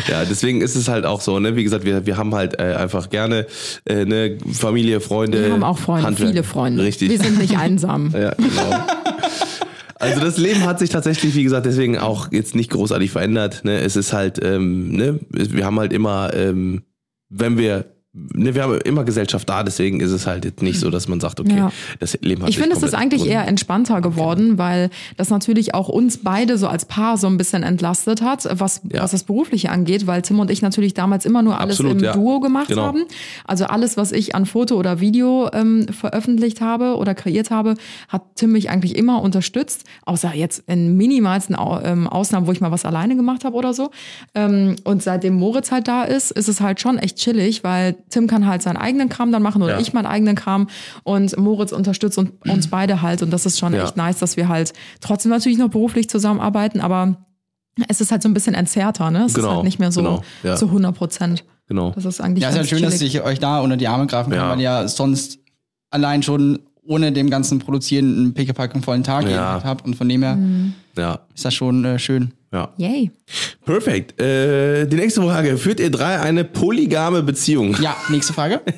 Ja, 0.08 0.24
deswegen 0.24 0.60
ist 0.60 0.76
es 0.76 0.88
halt 0.88 1.06
auch 1.06 1.20
so, 1.22 1.40
ne? 1.40 1.56
Wie 1.56 1.64
gesagt, 1.64 1.84
wir, 1.84 2.04
wir 2.06 2.16
haben 2.18 2.34
halt 2.34 2.60
äh, 2.60 2.74
einfach 2.74 3.08
gerne 3.10 3.46
äh, 3.87 4.04
ne 4.04 4.37
Familie, 4.52 5.00
Freunde. 5.00 5.42
Wir 5.46 5.52
haben 5.52 5.64
auch 5.64 5.78
Freunde, 5.78 6.06
Handwerk. 6.06 6.30
viele 6.30 6.42
Freunde. 6.44 6.82
Richtig. 6.84 7.08
Wir 7.10 7.18
sind 7.18 7.38
nicht 7.38 7.56
einsam. 7.56 8.10
ja, 8.12 8.34
genau. 8.34 8.84
Also 10.00 10.20
das 10.20 10.37
Leben 10.37 10.64
hat 10.66 10.80
sich 10.80 10.90
tatsächlich, 10.90 11.34
wie 11.34 11.44
gesagt, 11.44 11.64
deswegen 11.64 11.96
auch 11.98 12.30
jetzt 12.30 12.54
nicht 12.54 12.70
großartig 12.70 13.10
verändert. 13.10 13.64
Ne? 13.64 13.78
Es 13.80 13.96
ist 13.96 14.12
halt, 14.12 14.38
ähm, 14.44 14.90
ne, 14.90 15.20
wir 15.30 15.64
haben 15.64 15.78
halt 15.78 15.92
immer, 15.94 16.34
ähm, 16.34 16.82
wenn 17.30 17.56
wir, 17.56 17.87
ne, 18.14 18.55
wir 18.55 18.62
haben 18.62 18.79
immer 18.83 19.05
Gesellschaft 19.05 19.48
da, 19.48 19.62
deswegen 19.64 20.00
ist 20.00 20.12
es 20.12 20.27
halt 20.27 20.44
jetzt 20.44 20.62
nicht 20.62 20.79
so, 20.79 20.88
dass 20.90 21.09
man 21.09 21.20
sagt, 21.20 21.40
okay, 21.40 21.57
Ja. 21.57 21.72
das 21.98 22.16
Leben 22.20 22.42
hat 22.42 22.48
Ich 22.48 22.59
finde, 22.59 22.77
es 22.77 22.83
ist 22.83 22.94
eigentlich 22.94 23.27
eher 23.27 23.46
entspannter 23.46 24.00
geworden, 24.00 24.57
weil 24.57 24.90
das 25.16 25.31
natürlich 25.31 25.74
auch 25.74 25.88
uns 25.88 26.18
beide 26.18 26.57
so 26.57 26.68
als 26.68 26.85
Paar 26.85 27.18
so 27.18 27.27
ein 27.27 27.37
bisschen 27.37 27.62
entlastet 27.64 28.22
hat, 28.22 28.46
was, 28.61 28.83
Ja. 28.90 29.03
was 29.03 29.11
das 29.11 29.24
Berufliche 29.24 29.70
angeht, 29.70 30.07
weil 30.07 30.22
Tim 30.22 30.38
und 30.38 30.50
ich 30.50 30.62
natürlich 30.62 30.94
damals 30.94 31.27
immer 31.27 31.42
nur 31.42 31.61
alles 31.61 31.74
Absolut, 31.81 31.98
im 31.98 32.05
ja. 32.05 32.12
Duo 32.12 32.40
gemacht 32.40 32.68
Genau. 32.68 32.83
haben. 32.83 33.05
Also 33.44 33.64
alles, 33.64 33.96
was 33.96 34.12
ich 34.12 34.35
an 34.35 34.46
Foto 34.46 34.77
oder 34.77 35.00
Video 35.00 35.50
ähm, 35.53 35.87
veröffentlicht 35.88 36.61
habe 36.61 36.96
oder 36.96 37.14
kreiert 37.14 37.50
habe, 37.50 37.74
hat 38.09 38.22
Tim 38.37 38.53
mich 38.53 38.70
eigentlich 38.70 38.96
immer 38.96 39.22
unterstützt, 39.22 39.85
außer 40.05 40.35
jetzt 40.35 40.62
in 40.68 40.96
minimalsten 40.96 41.57
Au 41.57 41.81
ähm, 41.83 42.07
Ausnahmen, 42.07 42.46
wo 42.46 42.53
ich 42.53 42.61
mal 42.61 42.70
was 42.70 42.85
alleine 42.85 43.16
gemacht 43.16 43.44
habe 43.44 43.57
oder 43.57 43.74
so. 43.74 43.90
Ähm, 44.35 44.77
und 44.85 45.03
seitdem 45.03 45.35
Moritz 45.35 45.70
halt 45.72 45.88
da 45.88 46.05
ist, 46.05 46.31
ist 46.31 46.48
es 46.48 46.61
halt 46.61 46.81
schon 46.81 46.98
echt 46.98 47.16
chillig, 47.16 47.64
weil 47.64 47.96
Tim 48.10 48.26
kann 48.26 48.46
halt 48.46 48.62
seinen 48.62 48.76
eigenen 48.76 49.08
Kram 49.08 49.32
dann 49.32 49.42
machen 49.42 49.62
oder 49.62 49.74
Ja. 49.74 49.80
ich 49.80 49.92
meinen 49.92 50.06
eigenen 50.06 50.36
Kram 50.36 50.68
und 51.02 51.36
Moritz 51.36 51.72
unterstützt 51.72 52.18
und 52.18 52.32
uns 52.48 52.66
beide 52.70 53.02
halt 53.02 53.22
und 53.22 53.30
das 53.30 53.46
ist 53.46 53.58
schon 53.58 53.72
Ja. 53.74 53.84
echt 53.84 53.96
nice, 53.96 54.18
dass 54.18 54.36
wir 54.36 54.48
halt 54.48 54.72
trotzdem 55.00 55.30
natürlich 55.30 55.58
noch 55.58 55.68
beruflich 55.70 56.08
zusammenarbeiten, 56.08 56.80
aber 56.80 57.16
es 57.88 58.00
ist 58.00 58.12
halt 58.12 58.22
so 58.22 58.28
ein 58.28 58.34
bisschen 58.34 58.54
entzerrter, 58.54 59.10
ne? 59.10 59.20
Es 59.24 59.32
ist 59.32 59.34
Genau, 59.34 59.56
halt 59.56 59.64
nicht 59.64 59.78
mehr 59.80 59.90
so 59.90 60.00
genau, 60.02 60.22
ja. 60.44 60.54
zu 60.54 60.66
100 60.70 60.94
Prozent. 60.94 61.44
Genau. 61.66 61.90
Das 61.92 62.04
ist 62.04 62.20
eigentlich 62.20 62.42
Ja, 62.42 62.50
es 62.50 62.54
ist 62.54 62.58
halt 62.60 62.68
schön, 62.68 62.82
dass 62.82 62.98
chillig. 62.98 63.14
ich 63.16 63.22
euch 63.22 63.40
da 63.40 63.60
unter 63.60 63.76
die 63.76 63.88
Arme 63.88 64.06
greifen 64.06 64.30
kann, 64.30 64.38
Ja. 64.38 64.50
weil 64.50 64.60
ja 64.60 64.86
sonst 64.86 65.38
allein 65.90 66.22
schon 66.22 66.60
ohne 66.86 67.10
dem 67.12 67.30
ganzen 67.30 67.58
Produzieren 67.58 68.16
einen 68.18 68.34
Pickepack 68.34 68.74
einen 68.74 68.82
vollen 68.84 69.02
Tag 69.02 69.24
Ja. 69.24 69.30
gehabt 69.30 69.64
habt 69.64 69.84
und 69.86 69.96
von 69.96 70.08
dem 70.08 70.22
her 70.22 70.36
Mhm. 70.36 70.74
Ja. 70.96 71.20
ist 71.34 71.44
das 71.44 71.54
schon 71.54 71.84
äh, 71.84 71.98
schön. 71.98 72.32
Ja. 72.54 72.72
Yay. 72.76 73.10
Perfekt. 73.64 74.20
Äh, 74.20 74.86
die 74.86 74.94
nächste 74.94 75.22
Frage. 75.22 75.58
Führt 75.58 75.80
ihr 75.80 75.90
drei 75.90 76.20
eine 76.20 76.44
polygame 76.44 77.24
Beziehung? 77.24 77.76
Ja, 77.80 77.96
nächste 78.08 78.32
Frage. 78.32 78.60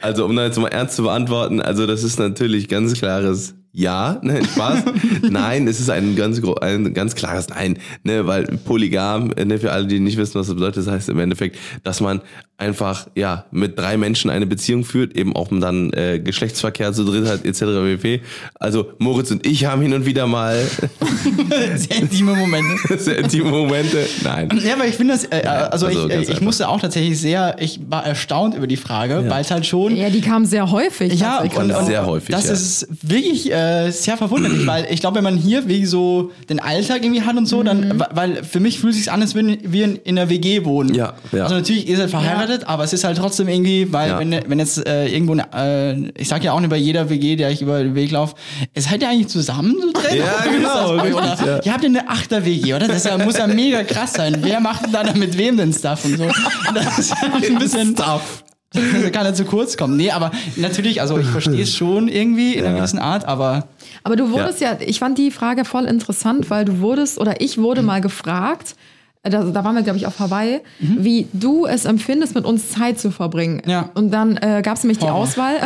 Also, 0.00 0.26
um 0.26 0.36
da 0.36 0.44
jetzt 0.44 0.58
mal 0.58 0.68
ernst 0.68 0.96
zu 0.96 1.02
beantworten, 1.04 1.62
also 1.62 1.86
das 1.86 2.04
ist 2.04 2.18
natürlich 2.18 2.68
ganz 2.68 2.92
klares 2.92 3.54
Ja, 3.76 4.20
nein, 4.22 4.44
Spaß. 4.44 4.84
nein, 5.30 5.66
es 5.66 5.80
ist 5.80 5.90
ein 5.90 6.14
ganz, 6.14 6.40
gro- 6.40 6.54
ein 6.54 6.94
ganz 6.94 7.16
klares 7.16 7.48
Nein, 7.48 7.76
ne, 8.04 8.24
weil 8.24 8.44
polygam, 8.64 9.30
ne, 9.30 9.58
für 9.58 9.72
alle, 9.72 9.88
die 9.88 9.98
nicht 9.98 10.16
wissen, 10.16 10.36
was 10.38 10.46
das 10.46 10.54
bedeutet, 10.54 10.86
das 10.86 10.92
heißt 10.92 11.08
im 11.08 11.18
Endeffekt, 11.18 11.58
dass 11.82 12.00
man 12.00 12.20
einfach, 12.56 13.08
ja, 13.16 13.46
mit 13.50 13.76
drei 13.76 13.96
Menschen 13.96 14.30
eine 14.30 14.46
Beziehung 14.46 14.84
führt, 14.84 15.16
eben 15.16 15.34
auch 15.34 15.48
dann 15.50 15.92
äh, 15.92 16.20
Geschlechtsverkehr 16.20 16.92
zu 16.92 17.04
dritt 17.04 17.26
hat, 17.26 17.44
etc. 17.44 17.62
pp. 18.00 18.20
Also, 18.54 18.92
Moritz 18.98 19.32
und 19.32 19.44
ich 19.44 19.64
haben 19.64 19.82
hin 19.82 19.92
und 19.92 20.06
wieder 20.06 20.28
mal 20.28 20.56
Sehr 21.76 21.96
intime 21.96 22.36
Momente. 22.36 22.98
sehr 22.98 23.18
intime 23.18 23.50
Momente. 23.50 24.06
Nein. 24.22 24.50
Ja, 24.64 24.74
aber 24.74 24.86
ich 24.86 24.94
finde 24.94 25.14
das, 25.14 25.24
äh, 25.24 25.46
also, 25.46 25.86
also 25.86 25.88
ich, 25.88 26.14
äh, 26.14 26.22
ich 26.22 26.28
einfach. 26.28 26.42
musste 26.42 26.68
auch 26.68 26.80
tatsächlich 26.80 27.20
sehr, 27.20 27.56
ich 27.58 27.80
war 27.88 28.06
erstaunt 28.06 28.54
über 28.54 28.68
die 28.68 28.76
Frage, 28.76 29.24
weil 29.28 29.40
es 29.40 29.50
halt 29.50 29.66
schon. 29.66 29.96
Ja, 29.96 30.10
die 30.10 30.20
kam 30.20 30.44
sehr 30.44 30.70
häufig. 30.70 31.18
Ja, 31.18 31.40
und, 31.40 31.56
und 31.56 31.86
sehr 31.86 32.06
häufig, 32.06 32.34
das 32.34 32.46
ja. 32.46 32.52
ist 32.52 32.86
wirklich 33.02 33.50
äh, 33.50 33.63
sehr 33.90 34.16
verwunderlich, 34.16 34.66
weil 34.66 34.86
ich 34.90 35.00
glaube, 35.00 35.16
wenn 35.16 35.24
man 35.24 35.36
hier 35.36 35.68
wie 35.68 35.84
so 35.86 36.30
den 36.48 36.60
Alltag 36.60 37.02
irgendwie 37.04 37.22
hat 37.22 37.36
und 37.36 37.46
so, 37.46 37.60
Mhm. 37.60 37.64
dann, 37.64 38.04
weil 38.12 38.42
für 38.44 38.60
mich 38.60 38.78
fühlt 38.78 38.92
es 38.94 38.98
sich 39.00 39.10
an, 39.12 39.20
als 39.22 39.34
würden 39.34 39.58
wir 39.64 39.84
in, 39.84 39.96
in 39.96 40.18
einer 40.18 40.28
WG 40.30 40.64
wohnen. 40.64 40.94
Ja, 40.94 41.14
ja. 41.32 41.42
Also 41.44 41.54
natürlich, 41.54 41.88
ihr 41.88 41.96
seid 41.96 42.10
verheiratet, 42.10 42.64
aber 42.66 42.84
es 42.84 42.92
ist 42.92 43.04
halt 43.04 43.16
trotzdem 43.18 43.48
irgendwie, 43.48 43.92
weil 43.92 44.08
Ja. 44.10 44.18
wenn, 44.18 44.32
wenn 44.48 44.58
jetzt 44.58 44.86
äh, 44.86 45.06
irgendwo, 45.08 45.32
eine, 45.32 45.46
äh, 45.54 46.10
ich 46.20 46.28
sag 46.28 46.42
ja 46.44 46.52
auch 46.52 46.60
nicht 46.60 46.70
bei 46.70 46.76
jeder 46.76 47.08
WG, 47.10 47.36
der 47.36 47.50
ich 47.50 47.62
über 47.62 47.82
den 47.82 47.94
Weg 47.94 48.10
laufe, 48.10 48.34
es 48.74 48.84
seid 48.84 49.02
ihr 49.02 49.08
eigentlich 49.08 49.28
zusammen 49.28 49.74
so 49.80 49.92
drin? 49.92 50.18
Ja, 50.18 50.44
genau, 50.50 50.94
Oder, 50.94 51.36
ja. 51.46 51.60
Ihr 51.64 51.72
habt 51.72 51.82
ja 51.82 51.88
eine 51.88 52.08
Achter-WG, 52.08 52.74
oder? 52.74 52.88
Das 52.88 52.98
ist 52.98 53.06
ja, 53.06 53.18
muss 53.18 53.36
ja 53.38 53.46
mega 53.46 53.82
krass 53.84 54.14
sein. 54.14 54.36
Wer 54.42 54.60
macht 54.60 54.84
denn 54.86 54.92
da 54.92 55.02
mit 55.14 55.36
wem 55.38 55.56
den 55.56 55.72
Stuff 55.72 56.04
und 56.04 56.16
so? 56.18 56.24
Das 56.74 56.98
ist 56.98 57.14
halt 57.14 57.44
ein 57.50 57.58
bisschen 57.58 57.92
Stuff. 57.92 58.44
kann 59.12 59.26
er 59.26 59.34
zu 59.34 59.44
kurz 59.44 59.76
kommen. 59.76 59.96
Nee, 59.96 60.10
aber 60.10 60.30
natürlich, 60.56 61.00
also 61.00 61.18
ich 61.18 61.26
verstehe 61.26 61.62
es 61.62 61.74
schon 61.74 62.08
irgendwie 62.08 62.54
in 62.54 62.64
einer 62.64 62.76
gewissen 62.76 62.98
Art, 62.98 63.24
aber 63.24 63.68
Aber 64.02 64.16
du 64.16 64.30
wurdest 64.30 64.60
ja. 64.60 64.76
ich 64.80 64.98
fand 64.98 65.18
die 65.18 65.30
Frage 65.30 65.64
voll 65.64 65.84
interessant, 65.84 66.50
weil 66.50 66.64
du 66.64 66.80
wurdest, 66.80 67.18
oder 67.18 67.40
ich 67.40 67.58
wurde 67.58 67.82
mal 67.82 68.00
gefragt, 68.00 68.74
äh, 69.22 69.30
da, 69.30 69.42
da 69.42 69.64
waren 69.64 69.74
wir, 69.74 69.82
glaube 69.82 69.98
ich, 69.98 70.06
auf 70.06 70.18
Hawaii, 70.20 70.60
wie 70.78 71.26
du 71.32 71.66
es 71.66 71.86
empfindest, 71.86 72.34
mit 72.34 72.44
uns 72.44 72.70
Zeit 72.70 73.00
zu 73.00 73.10
verbringen. 73.10 73.62
Ja. 73.66 73.90
Und 73.94 74.10
dann 74.10 74.36
äh, 74.36 74.60
gab 74.62 74.76
es 74.76 74.84
nämlich 74.84 74.98
die 74.98 75.06
Horror. 75.06 75.22
Auswahl. 75.22 75.56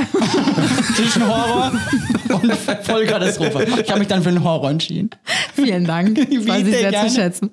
zwischen 0.95 1.27
Horror 1.27 1.73
und 2.31 2.53
Vollkatastrophe. 2.83 3.67
Ich 3.83 3.89
habe 3.91 3.99
mich 4.01 4.09
dann 4.09 4.23
für 4.23 4.29
einen 4.31 4.45
Horror 4.45 4.71
entschieden. 4.71 5.11
Vielen 5.55 5.85
Dank. 5.85 6.19
Das 6.39 6.47
weiß 6.47 6.59
ich 6.61 6.65
Bitte, 6.67 6.79
sehr 6.79 6.91
gerne. 6.91 7.09
zu 7.09 7.15
schätzen. 7.15 7.51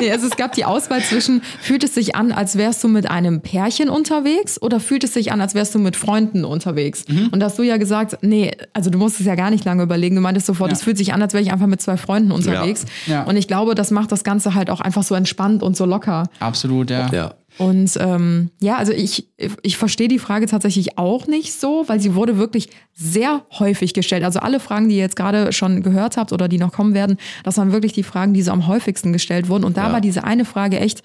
Nee, 0.00 0.10
also 0.10 0.26
es 0.26 0.36
gab 0.36 0.52
die 0.52 0.64
Auswahl 0.64 1.02
zwischen, 1.02 1.42
fühlt 1.60 1.84
es 1.84 1.94
sich 1.94 2.14
an, 2.14 2.32
als 2.32 2.56
wärst 2.56 2.82
du 2.84 2.88
mit 2.88 3.10
einem 3.10 3.40
Pärchen 3.40 3.88
unterwegs 3.88 4.60
oder 4.60 4.78
fühlt 4.80 5.04
es 5.04 5.14
sich 5.14 5.32
an, 5.32 5.40
als 5.40 5.54
wärst 5.54 5.74
du 5.74 5.78
mit 5.78 5.96
Freunden 5.96 6.44
unterwegs? 6.44 7.04
Mhm. 7.08 7.28
Und 7.32 7.40
da 7.40 7.46
hast 7.46 7.58
du 7.58 7.62
ja 7.62 7.76
gesagt, 7.76 8.18
nee, 8.22 8.52
also 8.72 8.90
du 8.90 8.98
musstest 8.98 9.26
ja 9.26 9.34
gar 9.34 9.50
nicht 9.50 9.64
lange 9.64 9.82
überlegen. 9.82 10.14
Du 10.16 10.20
meintest 10.20 10.46
sofort, 10.46 10.70
Ja. 10.70 10.76
es 10.76 10.82
fühlt 10.82 10.98
sich 10.98 11.12
an, 11.14 11.22
als 11.22 11.32
wäre 11.34 11.42
ich 11.42 11.52
einfach 11.52 11.66
mit 11.66 11.80
zwei 11.80 11.96
Freunden 11.96 12.30
unterwegs. 12.32 12.84
Ja. 13.06 13.22
Und 13.24 13.36
ich 13.36 13.48
glaube, 13.48 13.74
das 13.74 13.90
macht 13.90 14.12
das 14.12 14.24
Ganze 14.24 14.54
halt 14.54 14.70
auch 14.70 14.80
einfach 14.80 15.02
so 15.02 15.14
entspannt 15.14 15.62
und 15.62 15.76
so 15.76 15.84
locker. 15.86 16.24
Absolut, 16.40 16.90
ja. 16.90 17.08
Ja. 17.12 17.34
Und 17.58 17.96
ähm, 18.00 18.50
ja, 18.60 18.76
also 18.76 18.92
ich, 18.92 19.28
ich 19.62 19.76
verstehe 19.76 20.08
die 20.08 20.18
Frage 20.18 20.46
tatsächlich 20.46 20.98
auch 20.98 21.26
nicht 21.28 21.52
so, 21.52 21.84
weil 21.86 22.00
sie 22.00 22.14
wurde 22.16 22.36
wirklich 22.36 22.68
sehr 22.92 23.44
häufig 23.58 23.94
gestellt. 23.94 24.24
Also 24.24 24.40
alle 24.40 24.58
Fragen, 24.58 24.88
die 24.88 24.96
ihr 24.96 25.02
jetzt 25.02 25.14
gerade 25.16 25.52
schon 25.52 25.82
gehört 25.82 26.16
habt 26.16 26.32
oder 26.32 26.48
die 26.48 26.58
noch 26.58 26.72
kommen 26.72 26.94
werden, 26.94 27.16
das 27.44 27.56
waren 27.56 27.70
wirklich 27.72 27.92
die 27.92 28.02
Fragen, 28.02 28.34
die 28.34 28.42
so 28.42 28.50
am 28.50 28.66
häufigsten 28.66 29.12
gestellt 29.12 29.48
wurden. 29.48 29.64
Und 29.64 29.76
da 29.76 29.86
Ja. 29.86 29.92
war 29.92 30.00
diese 30.00 30.24
eine 30.24 30.44
Frage 30.44 30.80
echt 30.80 31.02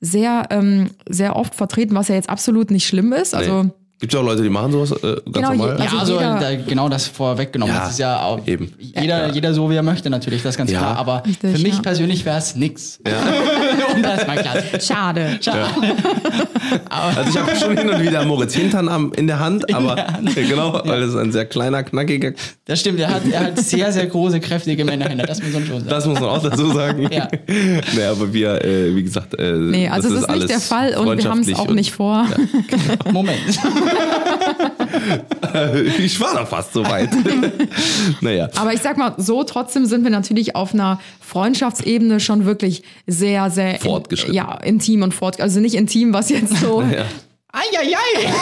sehr, 0.00 0.46
ähm, 0.50 0.90
sehr 1.08 1.36
oft 1.36 1.54
vertreten, 1.54 1.94
was 1.94 2.08
ja 2.08 2.14
jetzt 2.14 2.30
absolut 2.30 2.70
nicht 2.70 2.86
schlimm 2.86 3.12
ist. 3.12 3.34
Also 3.34 3.64
nee. 3.64 3.70
Gibt 4.00 4.14
ja 4.14 4.20
auch 4.20 4.24
Leute, 4.24 4.42
die 4.42 4.48
machen 4.48 4.72
sowas 4.72 4.92
äh, 4.92 4.96
ganz 5.02 5.22
Genau, 5.26 5.48
normal. 5.50 5.76
je- 5.78 5.84
Ja, 5.84 5.90
Also 5.90 5.98
also 5.98 6.14
jeder- 6.14 6.40
da, 6.40 6.54
genau 6.66 6.88
das 6.88 7.06
vorweggenommen. 7.06 7.74
Ja, 7.74 7.82
das 7.82 7.90
ist 7.92 7.98
ja 7.98 8.22
auch 8.22 8.46
eben. 8.46 8.72
Jeder, 8.78 9.26
Ja. 9.26 9.32
jeder 9.32 9.52
so, 9.52 9.70
wie 9.70 9.74
er 9.76 9.82
möchte, 9.82 10.08
natürlich, 10.08 10.42
das 10.42 10.54
ist 10.54 10.58
ganz 10.58 10.70
Ja. 10.70 10.78
klar. 10.78 10.96
Aber 10.96 11.22
Richtig, 11.26 11.54
für 11.56 11.62
mich 11.62 11.74
ja. 11.76 11.82
persönlich 11.82 12.24
wäre 12.24 12.38
es 12.38 12.56
nix. 12.56 12.98
um 13.94 14.02
das 14.02 14.26
mal 14.26 14.38
klar. 14.38 14.56
schade. 14.80 15.38
Also 16.88 17.30
ich 17.30 17.36
habe 17.38 17.56
schon 17.56 17.76
hin 17.76 17.88
und 17.90 18.00
wieder 18.02 18.24
Moritz 18.24 18.54
Hintern 18.54 18.88
am, 18.88 19.12
in 19.14 19.26
der 19.26 19.40
Hand, 19.40 19.72
aber 19.74 19.96
genau, 20.34 20.80
weil 20.84 21.02
es 21.02 21.10
ist 21.10 21.16
ein 21.16 21.32
sehr 21.32 21.44
kleiner, 21.46 21.82
knackiger. 21.82 22.32
Das 22.64 22.78
stimmt, 22.80 23.00
er 23.00 23.10
hat, 23.12 23.22
er 23.30 23.40
hat 23.40 23.58
sehr, 23.58 23.90
sehr 23.92 24.06
große, 24.06 24.38
kräftige 24.40 24.84
Männerhände. 24.84 25.24
Das 25.26 25.42
muss 25.42 25.52
man 25.52 25.66
schon 25.66 25.76
sagen. 25.78 25.88
Das 25.88 26.06
muss 26.06 26.20
man 26.20 26.28
auch 26.28 26.42
dazu 26.42 26.70
sagen. 26.72 27.08
Ja. 27.10 27.28
Naja, 27.96 28.10
aber 28.12 28.32
wir, 28.32 28.64
äh, 28.64 28.94
wie 28.94 29.02
gesagt, 29.02 29.34
äh, 29.38 29.52
Nee, 29.52 29.88
also 29.88 30.08
das 30.08 30.18
es 30.18 30.22
ist 30.22 30.28
nicht 30.28 30.30
alles 30.30 30.46
der 30.46 30.60
Fall 30.60 30.94
und 30.96 31.18
wir 31.22 31.30
haben 31.30 31.40
es 31.40 31.54
auch 31.58 31.66
und- 31.68 31.74
nicht 31.74 31.90
vor. 31.92 32.26
Moment. 33.10 33.38
ich 35.98 36.20
war 36.20 36.34
da 36.34 36.46
fast 36.46 36.72
so 36.72 36.84
weit. 36.84 37.10
naja. 38.20 38.48
Aber 38.56 38.72
ich 38.72 38.80
sag 38.80 38.96
mal, 38.96 39.14
so 39.16 39.44
trotzdem 39.44 39.86
sind 39.86 40.04
wir 40.04 40.10
natürlich 40.10 40.56
auf 40.56 40.74
einer 40.74 41.00
Freundschaftsebene 41.20 42.20
schon 42.20 42.44
wirklich 42.44 42.82
sehr, 43.06 43.50
sehr 43.50 43.74
in- 43.74 43.80
Fortgeschritten. 43.80 44.34
ja, 44.34 44.54
intim 44.62 45.02
und 45.02 45.14
fort. 45.14 45.40
Also 45.40 45.60
nicht 45.60 45.74
intim, 45.74 46.12
was 46.12 46.28
jetzt 46.30 46.56
so 46.58 46.82
Ja. 46.92 47.04
Eieiei. 47.52 48.32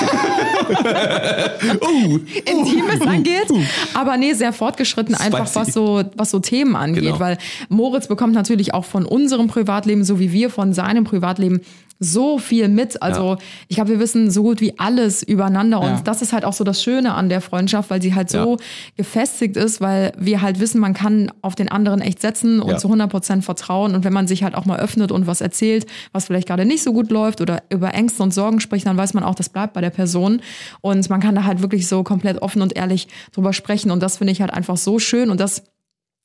Intimes 2.45 3.01
angeht. 3.07 3.47
Aber 3.95 4.19
nee, 4.19 4.35
sehr 4.35 4.53
fortgeschritten, 4.53 5.15
einfach 5.15 5.49
was 5.55 5.73
so, 5.73 6.03
was 6.15 6.31
so 6.31 6.41
Themen 6.41 6.77
angeht. 6.77 7.05
Genau. 7.05 7.19
Weil 7.19 7.39
Moritz 7.71 8.07
bekommt 8.07 8.35
natürlich 8.35 8.75
auch 8.75 8.85
von 8.85 9.07
unserem 9.07 9.49
Privatleben, 9.49 10.05
so 10.05 10.21
wie 10.21 10.31
wir 10.33 10.51
von 10.51 10.75
seinem 10.75 11.05
Privatleben, 11.05 11.63
so 12.01 12.39
viel 12.39 12.69
mit. 12.69 13.03
Also 13.03 13.33
Ja. 13.33 13.39
ich 13.69 13.77
glaube, 13.77 13.91
wir 13.91 13.99
wissen 14.01 14.31
so 14.31 14.43
gut 14.43 14.61
wie 14.61 14.79
alles 14.79 15.23
übereinander. 15.23 15.81
Und 15.81 15.87
Ja. 15.89 16.01
das 16.05 16.23
ist 16.23 16.33
halt 16.33 16.45
auch 16.45 16.53
so 16.53 16.65
das 16.65 16.83
Schöne 16.83 17.15
an 17.15 17.29
der 17.29 17.41
Freundschaft, 17.41 17.91
weil 17.91 18.01
sie 18.01 18.15
halt 18.15 18.31
so 18.31 18.39
Ja. 18.53 18.57
gefestigt 18.97 19.57
ist, 19.57 19.81
weil 19.81 20.13
wir 20.19 20.43
halt 20.43 20.61
wissen, 20.61 20.81
man 20.81 20.95
kann 20.95 21.33
auf 21.43 21.55
den 21.55 21.69
anderen 21.69 22.01
echt 22.01 22.21
setzen 22.21 22.61
und 22.61 22.79
zu 22.81 22.89
100 22.89 23.11
Prozent 23.11 23.45
vertrauen. 23.45 23.95
Und 23.95 24.05
wenn 24.05 24.13
man 24.13 24.27
sich 24.29 24.43
halt 24.45 24.55
auch 24.55 24.65
mal 24.65 24.79
öffnet 24.79 25.13
und 25.13 25.27
was 25.27 25.41
erzählt, 25.41 25.87
was 26.13 26.27
vielleicht 26.27 26.47
gerade 26.49 26.65
nicht 26.65 26.83
so 26.83 26.93
gut 26.93 27.11
läuft 27.11 27.41
oder 27.41 27.63
über 27.71 27.95
Ängste 27.95 28.23
und 28.23 28.33
Sorgen 28.33 28.61
spricht, 28.61 28.87
dann 28.87 28.97
weiß 28.97 29.15
man 29.15 29.25
auch, 29.25 29.35
das 29.35 29.49
bleibt 29.49 29.73
bei 29.73 29.81
der 29.81 29.91
Person. 29.91 30.41
Und 30.81 31.09
man 31.11 31.21
kann 31.21 31.35
da 31.35 31.45
halt 31.45 31.63
wirklich 31.63 31.89
so 31.89 32.03
komplett 32.05 32.43
offen 32.43 32.63
und 32.63 32.77
ehrlich 32.77 33.09
drüber 33.33 33.53
sprechen. 33.53 33.91
Und 33.91 34.03
das 34.03 34.19
finde 34.19 34.33
ich 34.33 34.41
halt 34.41 34.53
einfach 34.53 34.77
so 34.77 34.99
schön. 34.99 35.31
Und 35.31 35.41
das 35.41 35.63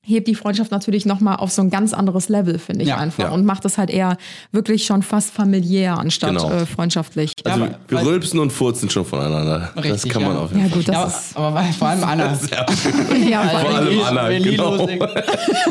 hebt 0.05 0.27
die 0.27 0.35
Freundschaft 0.35 0.69
natürlich 0.69 1.05
nochmal 1.05 1.37
auf 1.37 1.49
so 1.51 1.61
ein 1.61 1.69
ganz 1.69 1.93
anderes 1.93 2.27
Level, 2.27 2.59
finde 2.59 2.83
ich 2.83 2.89
Ja, 2.89 2.97
einfach. 2.97 3.23
ja. 3.23 3.29
Und 3.31 3.45
macht 3.45 3.63
es 3.63 3.77
halt 3.77 3.89
eher 3.89 4.17
wirklich 4.51 4.85
schon 4.85 5.01
fast 5.01 5.31
familiär 5.31 5.97
anstatt 5.97 6.31
Genau. 6.31 6.51
äh, 6.51 6.65
freundschaftlich. 6.65 7.31
Also 7.45 7.59
Ja, 7.59 7.65
wir, 7.65 7.69
aber- 7.75 7.79
wir 7.87 7.97
weil- 7.99 8.05
rülpsen 8.05 8.39
und 8.41 8.51
furzen 8.51 8.89
schon 8.89 9.05
voneinander. 9.05 9.71
das 9.75 9.85
Richtig, 9.85 10.11
kann 10.11 10.23
man 10.23 10.33
ja. 10.35 10.39
auf 10.41 10.51
jeden 10.51 10.63
Ja 10.63 10.69
Fall. 10.69 10.77
gut, 10.77 10.87
das 10.89 10.95
Ja, 10.95 11.03
ist 11.05 11.37
aber, 11.37 11.47
aber 11.59 11.63
vor 11.73 11.87
allem 11.87 12.03
Anna. 12.03 12.25
ja, 13.29 13.43
Vor 13.47 13.59
allem 13.77 14.01
Anna, 14.05 14.29
genau. 14.39 14.75
loslegen. 14.75 15.07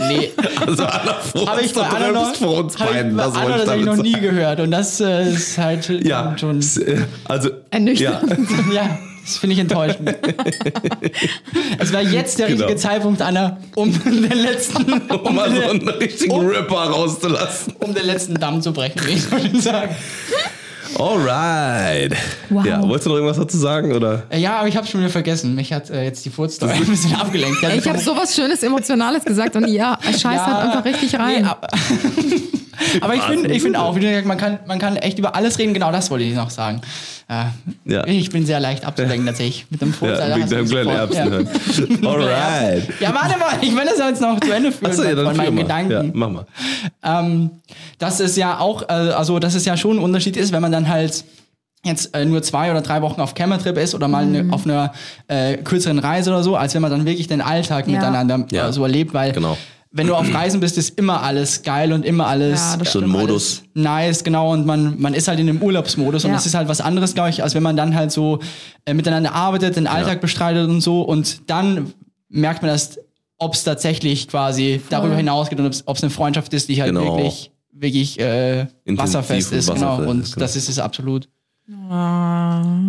Nee. 0.09 0.30
Also 0.66 0.85
Anna 0.85 1.14
furzt 1.14 1.49
Habe 1.49 1.61
ich 1.62 1.74
bei 1.74 1.83
Anna 1.83 2.12
noch, 2.12 2.35
vor 2.37 2.59
uns 2.64 2.74
ich 2.76 2.80
beiden. 2.85 3.16
bei 3.16 3.24
Das 3.24 3.35
Anna 3.35 3.43
wollte 3.45 3.59
ich 3.59 3.64
tatsächlich 3.64 3.87
noch 3.87 4.03
nie 4.03 4.12
gehört. 4.20 4.61
Und 4.61 4.70
das 4.70 5.01
äh, 5.01 5.30
ist 5.33 5.59
halt 5.59 5.89
Ja, 6.07 6.37
schon. 6.39 6.61
äh, 6.61 6.99
also 7.24 7.51
Ernüchternd. 7.70 8.30
Ja, 8.72 8.74
Ja, 8.83 8.99
das 9.24 9.36
finde 9.38 9.54
ich 9.54 9.60
enttäuschend. 9.60 10.08
es 11.78 11.92
wäre 11.92 12.02
jetzt 12.02 12.38
der 12.38 12.48
richtige 12.48 12.66
Genau. 12.68 12.78
Zeitpunkt, 12.80 13.22
Anna, 13.22 13.58
um 13.74 13.92
den 14.04 14.22
letzten, 14.42 14.92
um 15.10 15.20
um, 15.26 15.34
mal 15.34 15.54
so 15.54 15.62
einen 15.70 15.88
richtigen 15.88 16.32
um- 16.32 16.46
Ripper 16.46 16.74
rauszulassen. 16.90 17.74
um 17.80 17.94
den 17.94 18.06
letzten 18.06 18.34
Damm 18.34 18.60
zu 18.62 18.72
brechen, 18.72 19.00
wie 19.06 19.12
ich 19.12 19.30
würde 19.30 19.60
sagen. 19.60 19.94
Alright. 20.98 22.14
Wow. 22.50 22.66
Ja, 22.66 22.82
wolltest 22.82 23.06
du 23.06 23.10
noch 23.10 23.16
irgendwas 23.16 23.38
dazu 23.38 23.56
sagen? 23.56 23.92
Oder? 23.92 24.24
Äh, 24.28 24.40
Ja, 24.40 24.58
aber 24.58 24.68
ich 24.68 24.76
habe 24.76 24.86
schon 24.86 25.00
wieder 25.00 25.08
vergessen. 25.10 25.54
Mich 25.54 25.72
hat 25.72 25.88
äh, 25.88 26.04
jetzt 26.04 26.22
die 26.24 26.30
Furzstory 26.30 26.72
ein 26.72 26.84
bisschen 26.86 27.14
abgelenkt. 27.14 27.62
Ich 27.62 27.88
habe 27.88 27.98
sowas 27.98 28.34
Schönes, 28.34 28.62
Emotionales 28.62 29.24
gesagt 29.24 29.56
und 29.56 29.66
ja, 29.72 29.98
scheiß 30.04 30.22
Ja, 30.22 30.46
halt 30.46 30.66
einfach 30.68 30.84
richtig 30.84 31.18
rein. 31.18 31.48
Nee, 32.16 32.42
aber 33.00 33.14
ich 33.14 33.22
finde 33.22 33.50
ich 33.52 33.62
find 33.62 33.76
auch, 33.76 33.94
wie 33.96 34.00
du 34.00 34.08
gesagt, 34.08 34.26
man 34.26 34.38
kann, 34.38 34.58
man 34.66 34.78
kann 34.78 34.96
echt 34.96 35.18
über 35.18 35.34
alles 35.34 35.58
reden. 35.58 35.74
Genau 35.74 35.92
das 35.92 36.10
wollte 36.10 36.24
ich 36.24 36.34
noch 36.34 36.50
sagen. 36.50 36.80
Äh, 37.28 37.44
Ja. 37.84 38.06
Ich 38.06 38.30
bin 38.30 38.46
sehr 38.46 38.60
leicht 38.60 38.84
abzulenken 38.84 39.26
tatsächlich 39.26 39.66
mit 39.70 39.80
dem 39.82 39.92
Furz. 39.92 40.18
Ja, 40.18 40.36
wegen 40.36 40.48
deinem 40.48 40.66
kleinen 40.68 40.88
Erbsen. 40.90 41.48
Alright. 42.06 42.88
Ja, 43.00 43.14
warte 43.14 43.38
mal, 43.38 43.52
ich 43.60 43.74
will 43.76 43.84
das 43.84 43.98
jetzt 43.98 44.20
noch 44.20 44.40
zu 44.40 44.50
Ende 44.52 44.72
führen 44.72 44.90
Achso, 44.90 45.02
ja, 45.02 45.14
dann 45.14 45.26
von 45.26 45.36
meinen 45.36 45.54
mal. 45.54 45.62
Gedanken. 45.62 45.92
Ja, 45.92 46.02
mach 46.12 46.28
mal. 46.30 46.46
ähm, 47.02 47.50
dass 47.98 48.20
es 48.20 48.36
ja 48.36 48.58
auch, 48.58 48.82
äh, 48.88 48.92
also 48.92 49.38
dass 49.38 49.54
es 49.54 49.64
ja 49.64 49.76
schon 49.76 49.98
ein 49.98 50.02
Unterschied 50.02 50.36
ist, 50.36 50.52
wenn 50.52 50.62
man 50.62 50.72
dann 50.72 50.88
halt 50.88 51.24
jetzt 51.84 52.14
äh, 52.14 52.24
nur 52.24 52.42
zwei 52.42 52.70
oder 52.70 52.80
drei 52.80 53.02
Wochen 53.02 53.20
auf 53.20 53.34
Campertrip 53.34 53.76
ist 53.76 53.94
oder 53.94 54.06
mal 54.08 54.24
ne, 54.24 54.46
auf 54.52 54.64
einer 54.64 54.92
äh, 55.26 55.56
kürzeren 55.58 55.98
Reise 55.98 56.30
oder 56.30 56.42
so, 56.44 56.54
als 56.56 56.74
wenn 56.74 56.82
man 56.82 56.90
dann 56.92 57.04
wirklich 57.06 57.26
den 57.26 57.40
Alltag 57.40 57.86
Ja. 57.88 57.94
miteinander 57.98 58.46
Ja. 58.52 58.68
äh, 58.68 58.72
so 58.72 58.82
erlebt, 58.84 59.12
weil 59.14 59.32
Genau. 59.32 59.56
Wenn 59.93 60.07
du 60.07 60.14
auf 60.14 60.26
Reisen 60.34 60.61
bist, 60.61 60.78
ist 60.78 60.99
immer 60.99 61.22
alles 61.22 61.62
geil 61.62 61.93
und 61.93 62.05
immer 62.05 62.26
alles 62.26 62.61
Ja, 62.61 62.76
das 62.78 62.93
So 62.93 63.01
ein 63.01 63.09
Modus. 63.09 63.59
alles 63.59 63.70
nice, 63.84 64.24
genau, 64.24 64.53
und 64.53 64.66
man, 64.66 65.01
man 65.01 65.14
ist 65.14 65.28
halt 65.28 65.38
in 65.38 65.47
dem 65.47 65.62
Urlaubsmodus 65.62 66.24
und 66.24 66.30
Ja. 66.30 66.36
das 66.36 66.47
ist 66.47 66.55
halt 66.55 66.68
was 66.68 66.80
anderes, 66.80 67.14
glaube 67.14 67.30
ich, 67.30 67.43
als 67.43 67.55
wenn 67.55 67.62
man 67.62 67.76
dann 67.76 67.95
halt 67.95 68.11
so 68.12 68.38
äh, 68.86 68.95
miteinander 68.95 69.32
arbeitet, 69.34 69.76
den 69.76 69.86
Alltag 69.86 70.20
bestreitet 70.20 70.68
und 70.68 70.80
so 70.80 71.03
und 71.03 71.49
dann 71.51 71.93
merkt 72.28 72.62
man 72.62 72.70
erst 72.70 72.99
ob 73.38 73.55
es 73.55 73.64
tatsächlich 73.64 74.28
quasi 74.28 74.80
darüber 74.88 75.16
hinausgeht 75.16 75.59
und 75.59 75.82
ob 75.86 75.97
es 75.97 76.03
eine 76.05 76.11
Freundschaft 76.11 76.55
ist, 76.55 76.68
die 76.68 76.80
halt 76.80 76.95
Genau. 76.95 77.16
wirklich, 77.16 77.51
wirklich 77.72 78.20
äh, 78.20 78.66
wasserfest 78.86 79.51
und 79.51 79.59
ist. 79.59 79.66
genau. 79.74 79.80
wasserfest 79.99 80.09
Und 80.09 80.20
ist, 80.22 80.34
genau. 80.34 80.45
das 80.45 80.55
ist 80.57 80.68
es 80.68 80.78
absolut. 80.78 81.28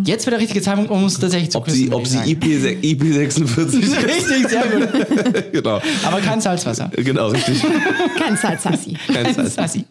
Jetzt 0.04 0.26
wäre 0.26 0.32
der 0.32 0.40
richtige 0.40 0.60
Zeitpunkt, 0.60 0.90
um 0.90 1.04
es 1.04 1.18
tatsächlich 1.18 1.50
zu 1.50 1.58
Ob 1.58 1.70
sie, 1.70 1.92
ob 1.92 2.06
sie. 2.06 2.18
IP, 2.32 2.44
IP46 2.44 3.56
Richtig, 4.04 4.48
sehr 4.48 4.64
gut. 4.66 5.52
genau. 5.52 5.80
Aber 6.04 6.20
kein 6.20 6.40
Salzwasser. 6.40 6.90
Genau, 6.96 7.28
richtig. 7.28 7.62
Kein 8.18 8.36
Salzassi. 8.36 8.96
Kein 9.12 9.32
Salz. 9.32 9.54
Sassi. 9.54 9.84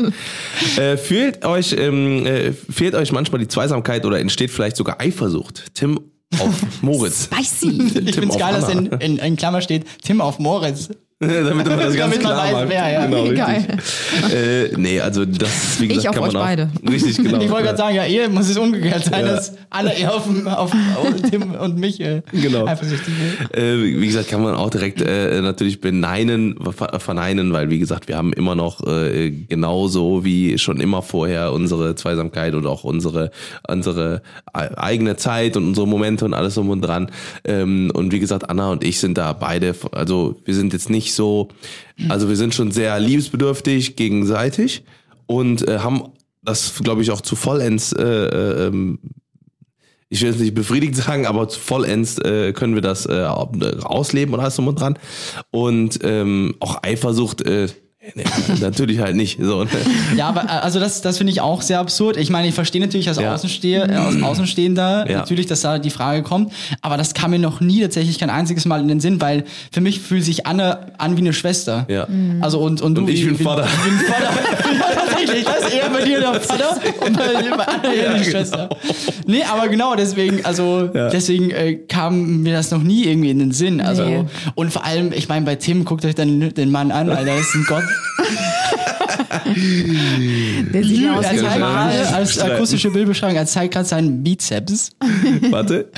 Äh, 0.78 0.98
fehlt, 0.98 1.46
euch, 1.46 1.74
ähm, 1.78 2.26
äh, 2.26 2.52
fehlt 2.52 2.96
euch 2.96 3.14
manchmal 3.14 3.40
die 3.40 3.48
Zweisamkeit 3.48 4.06
oder 4.06 4.20
entsteht 4.20 4.52
vielleicht 4.52 4.76
sogar 4.76 5.00
Eifersucht? 5.00 5.74
Tim 5.74 6.00
auf 6.40 6.82
Moritz. 6.82 7.26
Spicy. 7.26 7.70
Ich 7.82 7.94
Tim 7.94 8.08
finde 8.08 8.28
es 8.30 8.38
geil, 8.38 8.54
dass 8.54 8.66
Anna. 8.66 8.98
in, 8.98 9.18
in, 9.18 9.18
in 9.18 9.36
Klammer 9.38 9.62
steht, 9.62 9.86
Tim 10.04 10.20
auf 10.20 10.40
Moritz. 10.40 10.90
Damit 11.20 11.66
man 11.68 11.80
das 11.80 11.96
ganz 11.96 12.16
man 12.16 12.20
klar 12.20 12.38
weiß, 12.46 12.54
macht. 12.54 12.70
wer, 12.70 12.92
ja. 12.92 13.06
Genau. 13.06 13.24
Geil. 13.34 13.66
Äh, 14.34 14.78
nee, 14.78 15.00
also 15.00 15.24
das, 15.26 15.80
wie 15.80 15.88
gesagt, 15.88 16.04
Ich 16.04 16.10
auf 16.10 16.16
kann 16.16 16.22
man 16.24 16.30
euch 16.32 16.36
auch, 16.38 16.46
beide. 16.46 16.70
Richtig, 16.90 17.18
genau. 17.18 17.40
Ich 17.40 17.50
wollte 17.50 17.66
gerade 17.66 17.78
sagen, 17.78 17.96
ja, 17.96 18.06
eher 18.06 18.30
muss 18.30 18.50
es 18.50 18.58
umgekehrt 18.58 19.06
sein, 19.06 19.26
Ja. 19.26 19.32
dass 19.34 19.54
alle 19.70 19.94
eher 19.94 20.14
auf, 20.14 20.28
auf, 20.46 20.72
auf 20.74 21.22
Tim 21.30 21.52
und 21.56 21.78
mich 21.78 22.00
äh, 22.02 22.22
Genau. 22.32 22.66
eifersüchtig 22.66 23.14
sind. 23.14 23.58
Äh, 23.58 23.82
wie 24.02 24.06
gesagt, 24.08 24.28
kann 24.30 24.42
man 24.44 24.56
auch 24.56 24.70
direkt 24.70 25.02
äh, 25.02 25.42
natürlich 25.42 25.80
beneinen, 25.82 26.58
ver 26.76 27.00
verneinen, 27.00 27.54
weil 27.54 27.70
wie 27.70 27.80
gesagt, 27.80 28.08
wir 28.08 28.18
haben 28.18 28.34
immer 28.34 28.56
noch 28.56 28.86
äh, 28.86 29.32
genauso 29.32 30.26
wie 30.26 30.58
schon 30.58 30.80
immer 30.80 31.02
vorher 31.02 31.54
unsere 31.54 31.96
Zweisamkeit 31.96 32.54
und 32.54 32.66
auch 32.68 32.84
unsere 32.84 33.32
unsere 33.70 34.22
e- 34.56 34.76
eigene 34.76 35.16
Zeit 35.16 35.56
und 35.58 35.66
unsere 35.68 35.88
Momente 35.88 36.26
und 36.26 36.34
alles 36.34 36.58
um 36.58 36.70
und 36.70 36.82
dran. 36.82 37.10
Ähm, 37.46 37.92
und 37.94 38.12
wie 38.12 38.20
gesagt, 38.20 38.50
Anna 38.50 38.72
und 38.72 38.84
ich 38.84 39.00
sind 39.00 39.18
da 39.18 39.32
beide, 39.34 39.74
also 39.94 40.36
wir 40.46 40.54
sind 40.56 40.74
jetzt 40.74 40.90
nicht 40.90 41.13
so, 41.16 41.50
also 42.10 42.30
wir 42.30 42.36
sind 42.36 42.54
schon 42.54 42.72
sehr 42.72 43.00
liebesbedürftig 43.00 43.96
gegenseitig 43.96 44.84
und 45.26 45.68
äh, 45.68 45.80
haben 45.80 46.12
das, 46.42 46.76
glaube 46.84 47.02
ich, 47.02 47.12
auch 47.12 47.22
zu 47.22 47.36
vollends 47.36 47.94
äh, 47.94 48.04
äh, 48.04 48.68
ähm, 48.68 49.00
ich 50.14 50.22
will 50.22 50.30
jetzt 50.30 50.40
nicht 50.40 50.54
befriedigt 50.54 50.96
sagen, 51.04 51.26
aber 51.26 51.50
zu 51.50 51.60
vollends 51.60 52.20
äh, 52.20 52.54
können 52.54 52.76
wir 52.76 52.82
das 52.82 53.08
äh, 53.08 53.24
ausleben 53.24 54.34
und 54.34 54.40
alles 54.40 54.56
drum 54.56 54.68
und 54.68 54.80
dran. 54.80 55.00
Und 55.50 56.00
ähm, 56.04 56.56
auch 56.60 56.84
Eifersucht, 56.84 57.42
äh, 57.42 57.68
nee, 58.16 58.24
natürlich 58.62 59.00
halt 59.00 59.16
nicht. 59.16 59.40
So, 59.42 59.64
ne? 59.64 59.70
Ja, 60.16 60.28
aber 60.30 60.44
äh, 60.44 60.48
also 60.62 60.80
das, 60.80 61.02
das 61.02 61.18
finde 61.18 61.32
ich 61.32 61.42
auch 61.42 61.62
sehr 61.62 61.80
absurd. 61.80 62.18
Ich 62.18 62.30
meine, 62.30 62.48
ich 62.48 62.54
verstehe 62.56 62.82
natürlich 62.82 63.08
als 63.08 63.18
Ja. 63.20 63.34
Außensteher, 63.34 63.90
äh, 63.90 63.96
als 63.96 64.22
Außenstehender 64.22 65.10
Ja. 65.10 65.18
natürlich, 65.20 65.46
dass 65.48 65.62
da 65.62 65.80
die 65.80 65.90
Frage 65.90 66.24
kommt, 66.24 66.52
aber 66.82 66.98
das 66.98 67.14
kam 67.14 67.32
mir 67.32 67.40
noch 67.40 67.62
nie 67.62 67.82
tatsächlich 67.82 68.20
kein 68.20 68.30
einziges 68.30 68.66
Mal 68.66 68.82
in 68.82 68.88
den 68.88 69.00
Sinn, 69.00 69.22
weil 69.22 69.44
für 69.72 69.82
mich 69.82 70.00
fühlt 70.00 70.24
sich 70.24 70.46
Anne 70.46 70.92
an 70.98 71.16
wie 71.18 71.22
eine 71.22 71.34
Schwester. 71.34 71.86
Ja. 71.90 72.08
Also 72.42 72.60
und, 72.60 72.82
und, 72.82 72.96
du 72.96 73.02
Und 73.02 73.10
ich 73.10 73.22
wie, 73.26 73.30
bin 73.32 73.38
Vater. 73.40 73.66
Ich 73.68 73.90
bin 73.90 74.00
Vater. 74.08 74.24
ja, 74.74 74.96
tatsächlich, 75.08 75.46
das 75.46 75.58
ist 75.68 75.74
eher 75.74 75.90
bei 75.90 76.04
dir 76.04 76.20
der 76.20 76.42
Vater 76.42 76.78
und 77.06 77.18
bei, 77.18 77.24
bei 77.58 77.68
Anne 77.68 77.96
eher 77.96 78.14
die 78.14 78.20
genau. 78.20 78.32
Schwester. 78.32 78.70
Nee, 79.26 79.44
aber 79.52 79.68
genau 79.70 79.96
deswegen, 79.96 80.44
also 80.46 80.88
deswegen 80.94 81.52
äh, 81.52 81.76
kam 81.88 82.42
mir 82.44 82.54
das 82.54 82.72
noch 82.72 82.84
nie 82.84 83.06
irgendwie 83.06 83.30
in 83.32 83.40
den 83.40 83.52
Sinn. 83.52 83.80
Also 83.82 84.04
Nee. 84.04 84.26
und 84.56 84.72
vor 84.74 84.84
allem, 84.86 85.14
ich 85.14 85.30
meine, 85.30 85.46
bei 85.46 85.56
Tim 85.56 85.86
guckt 85.86 86.04
euch 86.06 86.16
dann 86.16 86.54
den 86.54 86.72
Mann 86.72 86.92
an, 86.92 87.10
Alter, 87.10 87.26
das 87.38 87.40
ist 87.48 87.56
ein 87.56 87.66
Gott. 87.68 87.84
Der 90.74 90.84
sieht 90.84 91.02
ja 91.02 91.16
aus 91.16 91.26
Er 91.26 91.34
wie 91.34 92.14
als 92.14 92.40
akustische 92.40 92.92
Bildbeschreibung, 92.92 93.38
er 93.38 93.46
zeigt 93.46 93.74
gerade 93.74 93.88
seinen 93.88 94.24
Bizeps. 94.24 94.92
Warte. 95.50 95.90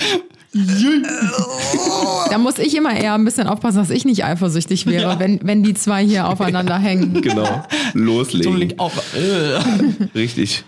Da 2.29 2.37
muss 2.37 2.57
ich 2.59 2.75
immer 2.75 2.95
eher 2.97 3.13
ein 3.13 3.25
bisschen 3.25 3.47
aufpassen, 3.47 3.77
dass 3.77 3.89
ich 3.89 4.05
nicht 4.05 4.23
eifersüchtig 4.23 4.85
wäre, 4.85 5.19
wenn, 5.19 5.39
wenn 5.43 5.63
die 5.63 5.73
zwei 5.73 6.03
hier 6.05 6.27
aufeinander 6.29 6.77
hängen. 6.77 7.21
Genau. 7.25 7.65
Loslegen. 7.93 8.71
Äh. 8.71 10.15
Richtig. 10.17 10.63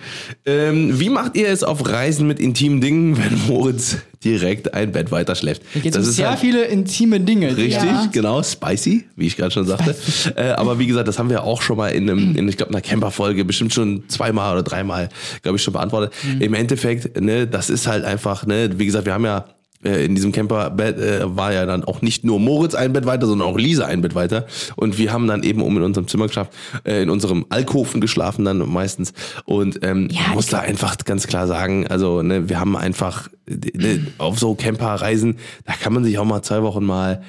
Ähm, 0.46 1.00
wie 1.00 1.10
macht 1.10 1.36
ihr 1.36 1.50
es 1.50 1.64
auf 1.64 1.88
Reisen 1.88 2.26
mit 2.28 2.40
intimen 2.40 2.82
Dingen, 2.82 3.18
wenn 3.18 3.48
Moritz 3.48 3.98
direkt 4.24 4.74
ein 4.74 4.92
Bett 4.92 5.12
weiter 5.12 5.36
schläft? 5.36 5.62
Das 5.84 5.96
um 5.96 6.02
ist 6.02 6.16
sehr 6.16 6.32
halt- 6.32 6.40
viele 6.40 6.64
intime 6.66 7.20
Dinge. 7.20 7.56
Richtig, 7.56 7.74
Ja. 7.84 8.08
genau, 8.12 8.42
spicy, 8.44 9.06
wie 9.16 9.28
ich 9.28 9.38
gerade 9.38 9.52
schon 9.52 9.66
sagte. 9.68 9.96
Äh, 10.36 10.50
aber 10.52 10.80
wie 10.80 10.88
gesagt, 10.88 11.08
das 11.08 11.20
haben 11.20 11.30
wir 11.30 11.44
auch 11.44 11.62
schon 11.62 11.78
mal 11.78 11.90
in, 11.90 12.10
einem, 12.10 12.36
in 12.36 12.48
ich 12.50 12.58
glaube, 12.58 12.72
einer 12.72 12.82
Camper-Folge 12.82 13.46
bestimmt 13.46 13.74
schon 13.74 14.04
zweimal 14.10 14.54
oder 14.54 14.64
dreimal, 14.64 15.10
glaube 15.44 15.58
ich, 15.58 15.64
schon 15.64 15.74
beantwortet. 15.74 16.14
Im 16.40 16.54
Endeffekt, 16.54 17.22
ne, 17.22 17.46
das 17.48 17.70
ist 17.70 17.88
halt 17.88 18.04
einfach, 18.04 18.46
ne, 18.46 18.72
wie 18.78 18.86
gesagt, 18.86 19.06
wir 19.06 19.14
haben 19.14 19.26
ja 19.26 19.46
äh, 19.84 20.06
in 20.06 20.16
diesem 20.16 20.32
Camperbett 20.32 20.98
äh, 20.98 21.38
war 21.38 21.54
ja 21.54 21.66
dann 21.66 21.84
auch 21.84 22.02
nicht 22.02 22.24
nur 22.24 22.40
Moritz 22.40 22.76
ein 22.76 22.94
Bett 22.94 23.06
weiter, 23.06 23.28
sondern 23.28 23.48
auch 23.48 23.58
Lisa 23.58 23.86
ein 23.86 24.02
Bett 24.02 24.16
weiter. 24.16 24.48
Und 24.76 24.98
wir 24.98 25.14
haben 25.14 25.28
dann 25.28 25.44
eben 25.44 25.62
um 25.62 25.78
in 25.78 25.84
unserem 25.84 26.08
Zimmer 26.08 26.28
geschlafen, 26.28 26.52
äh, 26.84 27.02
in 27.04 27.10
unserem 27.10 27.46
Alkoven 27.50 28.02
geschlafen 28.02 28.46
dann 28.46 28.58
meistens. 28.70 29.14
Und 29.46 29.80
ähm, 29.84 30.10
Ja, 30.12 30.34
muss 30.34 30.48
da 30.48 30.60
einfach 30.60 30.98
ganz 30.98 31.28
klar 31.28 31.48
sagen, 31.48 31.88
also 31.88 32.22
ne, 32.22 32.50
wir 32.50 32.60
haben 32.60 32.76
einfach 32.76 33.30
ne, 33.48 34.08
auf 34.18 34.40
so 34.40 34.56
Camperreisen, 34.56 35.38
da 35.66 35.74
kann 35.74 35.94
man 35.94 36.04
sich 36.04 36.18
auch 36.18 36.26
mal 36.26 36.42
zwei 36.42 36.64
Wochen 36.64 36.84
mal 36.84 37.22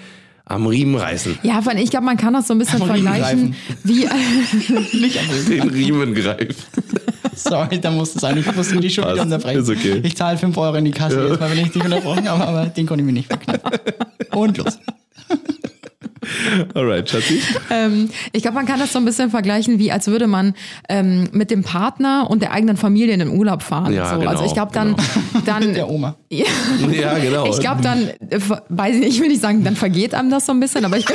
am 0.48 0.66
Riemen 0.66 0.96
reißen. 0.96 1.38
Ja, 1.42 1.60
allem, 1.60 1.78
ich 1.78 1.90
glaube, 1.90 2.06
man 2.06 2.16
kann 2.16 2.32
das 2.32 2.46
so 2.48 2.54
ein 2.54 2.58
bisschen 2.58 2.82
Am 2.82 2.90
Riemen 2.90 3.08
vergleichen, 3.12 3.54
wie, 3.84 4.06
Nicht 5.00 5.18
am 5.18 5.28
Rücken. 5.30 5.50
Den 5.50 5.68
Riemen 5.70 6.14
greifen. 6.14 6.54
Sorry, 7.34 7.80
da 7.80 7.90
muss 7.90 8.14
es 8.14 8.20
sein. 8.20 8.36
Ich 8.38 8.54
musste 8.56 8.78
die 8.80 8.90
schon 8.90 9.04
wieder 9.04 9.14
Passt, 9.16 9.26
unterbrechen. 9.26 9.60
ist 9.62 9.68
okay. 9.70 10.00
Ich 10.02 10.16
zahle 10.16 10.38
5 10.38 10.56
Euro 10.56 10.74
in 10.76 10.84
die 10.86 10.90
Kasse 10.90 11.28
jetzt 11.28 11.40
mal, 11.40 11.50
wenn 11.50 11.58
ich 11.64 11.70
dich 11.72 11.84
unterbrochen 11.84 12.28
habe, 12.28 12.46
aber 12.46 12.66
den 12.66 12.86
konnte 12.86 13.02
ich 13.02 13.06
mir 13.06 13.12
nicht 13.12 13.28
verkneifen. 13.28 13.62
Und 14.32 14.58
los. 14.58 14.78
Alright, 16.74 17.08
Schatzi. 17.08 17.40
ähm, 17.70 18.10
ich 18.32 18.42
glaube, 18.42 18.56
man 18.56 18.66
kann 18.66 18.78
das 18.78 18.92
so 18.92 18.98
ein 18.98 19.04
bisschen 19.04 19.30
vergleichen, 19.30 19.78
wie 19.78 19.92
als 19.92 20.06
würde 20.08 20.26
man 20.26 20.54
ähm, 20.88 21.28
mit 21.32 21.50
dem 21.50 21.62
Partner 21.62 22.26
und 22.30 22.42
der 22.42 22.52
eigenen 22.52 22.76
Familie 22.76 23.12
in 23.14 23.20
den 23.20 23.30
Urlaub 23.30 23.62
fahren. 23.62 23.92
Ja, 23.92 24.10
so. 24.12 24.18
genau, 24.18 24.30
also 24.30 24.44
ich 24.44 24.52
glaube 24.54 24.72
dann, 24.72 24.96
dann 25.44 25.74
Der 25.74 25.88
Oma. 25.88 26.16
ja, 26.30 26.44
Ja, 26.90 27.18
genau. 27.18 27.46
ich 27.46 27.58
glaube 27.60 27.82
dann, 27.82 28.08
äh, 28.30 28.40
weiß 28.68 28.94
ich 28.96 29.00
nicht, 29.00 29.08
ich 29.14 29.20
will 29.20 29.28
nicht 29.28 29.42
sagen, 29.42 29.64
dann 29.64 29.76
vergeht 29.76 30.14
einem 30.14 30.30
das 30.30 30.46
so 30.46 30.52
ein 30.52 30.60
bisschen, 30.60 30.84
aber 30.84 30.96
ich 30.96 31.06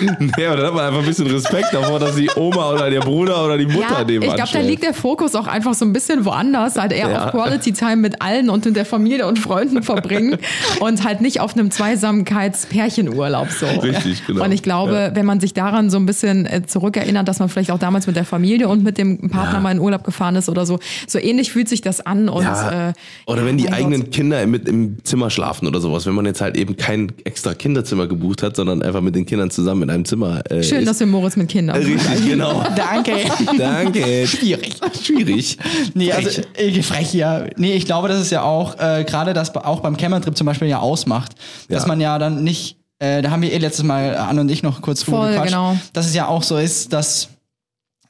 Nee, 0.36 0.46
aber 0.46 0.56
dann 0.56 0.66
hat 0.66 0.74
man 0.74 0.84
einfach 0.86 1.00
ein 1.00 1.06
bisschen 1.06 1.26
Respekt 1.28 1.68
davor, 1.72 1.98
dass 1.98 2.14
die 2.16 2.30
Oma 2.36 2.70
oder 2.72 2.90
der 2.90 3.00
Bruder 3.00 3.44
oder 3.44 3.58
die 3.58 3.66
Mutter 3.66 3.98
Ja, 3.98 4.04
nebenan 4.04 4.28
ich 4.30 4.34
glaube, 4.36 4.50
da 4.52 4.60
liegt 4.60 4.82
der 4.82 4.94
Fokus 4.94 5.34
auch 5.34 5.46
einfach 5.46 5.74
so 5.74 5.84
ein 5.84 5.92
bisschen 5.92 6.24
woanders, 6.24 6.76
halt 6.76 6.92
eher 6.92 7.10
Ja. 7.10 7.24
auf 7.26 7.30
Quality 7.32 7.72
Time 7.72 7.96
mit 7.96 8.20
allen 8.22 8.50
und 8.50 8.64
mit 8.64 8.76
der 8.76 8.84
Familie 8.86 9.26
und 9.26 9.38
Freunden 9.38 9.82
verbringen 9.82 10.38
und 10.80 11.04
halt 11.04 11.20
nicht 11.20 11.40
auf 11.40 11.54
einem 11.54 11.70
Zweisamkeits-Pärchenurlaub 11.70 13.48
so. 13.50 13.66
Richtig, 13.66 14.26
genau. 14.26 14.44
Und 14.44 14.52
ich 14.52 14.62
glaube, 14.62 14.92
Ja. 14.92 15.14
wenn 15.16 15.26
man 15.26 15.40
sich 15.40 15.54
daran 15.54 15.90
so 15.90 15.98
ein 15.98 16.06
bisschen 16.06 16.46
äh, 16.46 16.62
zurückerinnert, 16.66 17.26
dass 17.28 17.38
man 17.38 17.48
vielleicht 17.48 17.70
auch 17.70 17.78
damals 17.78 18.06
mit 18.06 18.16
der 18.16 18.24
Familie 18.24 18.68
und 18.68 18.82
mit 18.82 18.98
dem 18.98 19.30
Partner 19.30 19.54
Ja. 19.54 19.60
mal 19.60 19.70
in 19.72 19.78
Urlaub 19.80 20.04
gefahren 20.04 20.36
ist 20.36 20.48
oder 20.48 20.66
so, 20.66 20.78
so 21.06 21.18
ähnlich 21.18 21.50
fühlt 21.52 21.68
sich 21.68 21.80
das 21.80 22.00
an 22.04 22.28
und 22.28 22.44
äh, 22.44 22.92
oder 23.26 23.44
wenn 23.44 23.56
die 23.58 23.64
mein 23.64 23.74
eigenen 23.74 24.00
Gott. 24.04 24.12
Kinder 24.12 24.46
mit 24.46 24.68
im 24.68 24.98
Zimmer 25.04 25.30
schlafen 25.30 25.66
oder 25.66 25.80
sowas, 25.80 26.06
wenn 26.06 26.14
man 26.14 26.26
jetzt 26.26 26.40
halt 26.40 26.56
eben 26.56 26.76
kein 26.76 27.12
extra 27.24 27.54
Kinderzimmer 27.54 28.06
gebucht 28.06 28.42
hat, 28.42 28.56
sondern 28.56 28.82
einfach 28.82 29.00
mit 29.00 29.14
den 29.14 29.26
Kindern 29.26 29.50
zusammen 29.50 29.89
in 29.90 29.94
einem 29.96 30.04
Zimmer 30.04 30.40
äh, 30.50 30.62
Schön, 30.62 30.80
ist. 30.80 30.88
dass 30.88 31.00
wir 31.00 31.06
Moritz 31.06 31.36
mit 31.36 31.48
Kindern 31.48 31.76
Richtig, 31.76 32.26
genau. 32.28 32.64
Danke. 32.76 33.12
Danke. 33.58 34.26
Schwierig. 34.26 34.74
Schwierig. 35.02 35.58
Nee, 35.94 36.12
also 36.12 36.30
Frech. 36.30 36.76
äh, 36.76 36.82
frech, 36.82 37.14
ja. 37.14 37.44
Nee, 37.56 37.74
ich 37.74 37.86
glaube, 37.86 38.08
das 38.08 38.20
ist 38.20 38.30
ja 38.30 38.42
auch 38.42 38.78
äh, 38.78 39.04
gerade 39.04 39.32
das 39.34 39.54
auch 39.54 39.80
beim 39.80 39.96
Campertrip 39.96 40.36
zum 40.36 40.46
Beispiel 40.46 40.68
ja 40.68 40.78
ausmacht, 40.78 41.32
dass 41.68 41.82
Ja. 41.82 41.88
man 41.88 42.00
ja 42.00 42.18
dann 42.18 42.42
nicht, 42.44 42.76
äh, 42.98 43.22
da 43.22 43.30
haben 43.30 43.42
wir 43.42 43.52
eh 43.52 43.58
letztes 43.58 43.84
Mal 43.84 44.16
Anne 44.16 44.40
und 44.42 44.48
ich 44.50 44.62
noch 44.62 44.80
kurz 44.82 45.04
drüber 45.04 45.18
Voll, 45.18 45.30
gequatscht, 45.32 45.48
genau. 45.52 45.76
dass 45.92 46.06
es 46.06 46.14
ja 46.14 46.26
auch 46.28 46.42
so 46.42 46.56
ist, 46.56 46.92
dass 46.92 47.28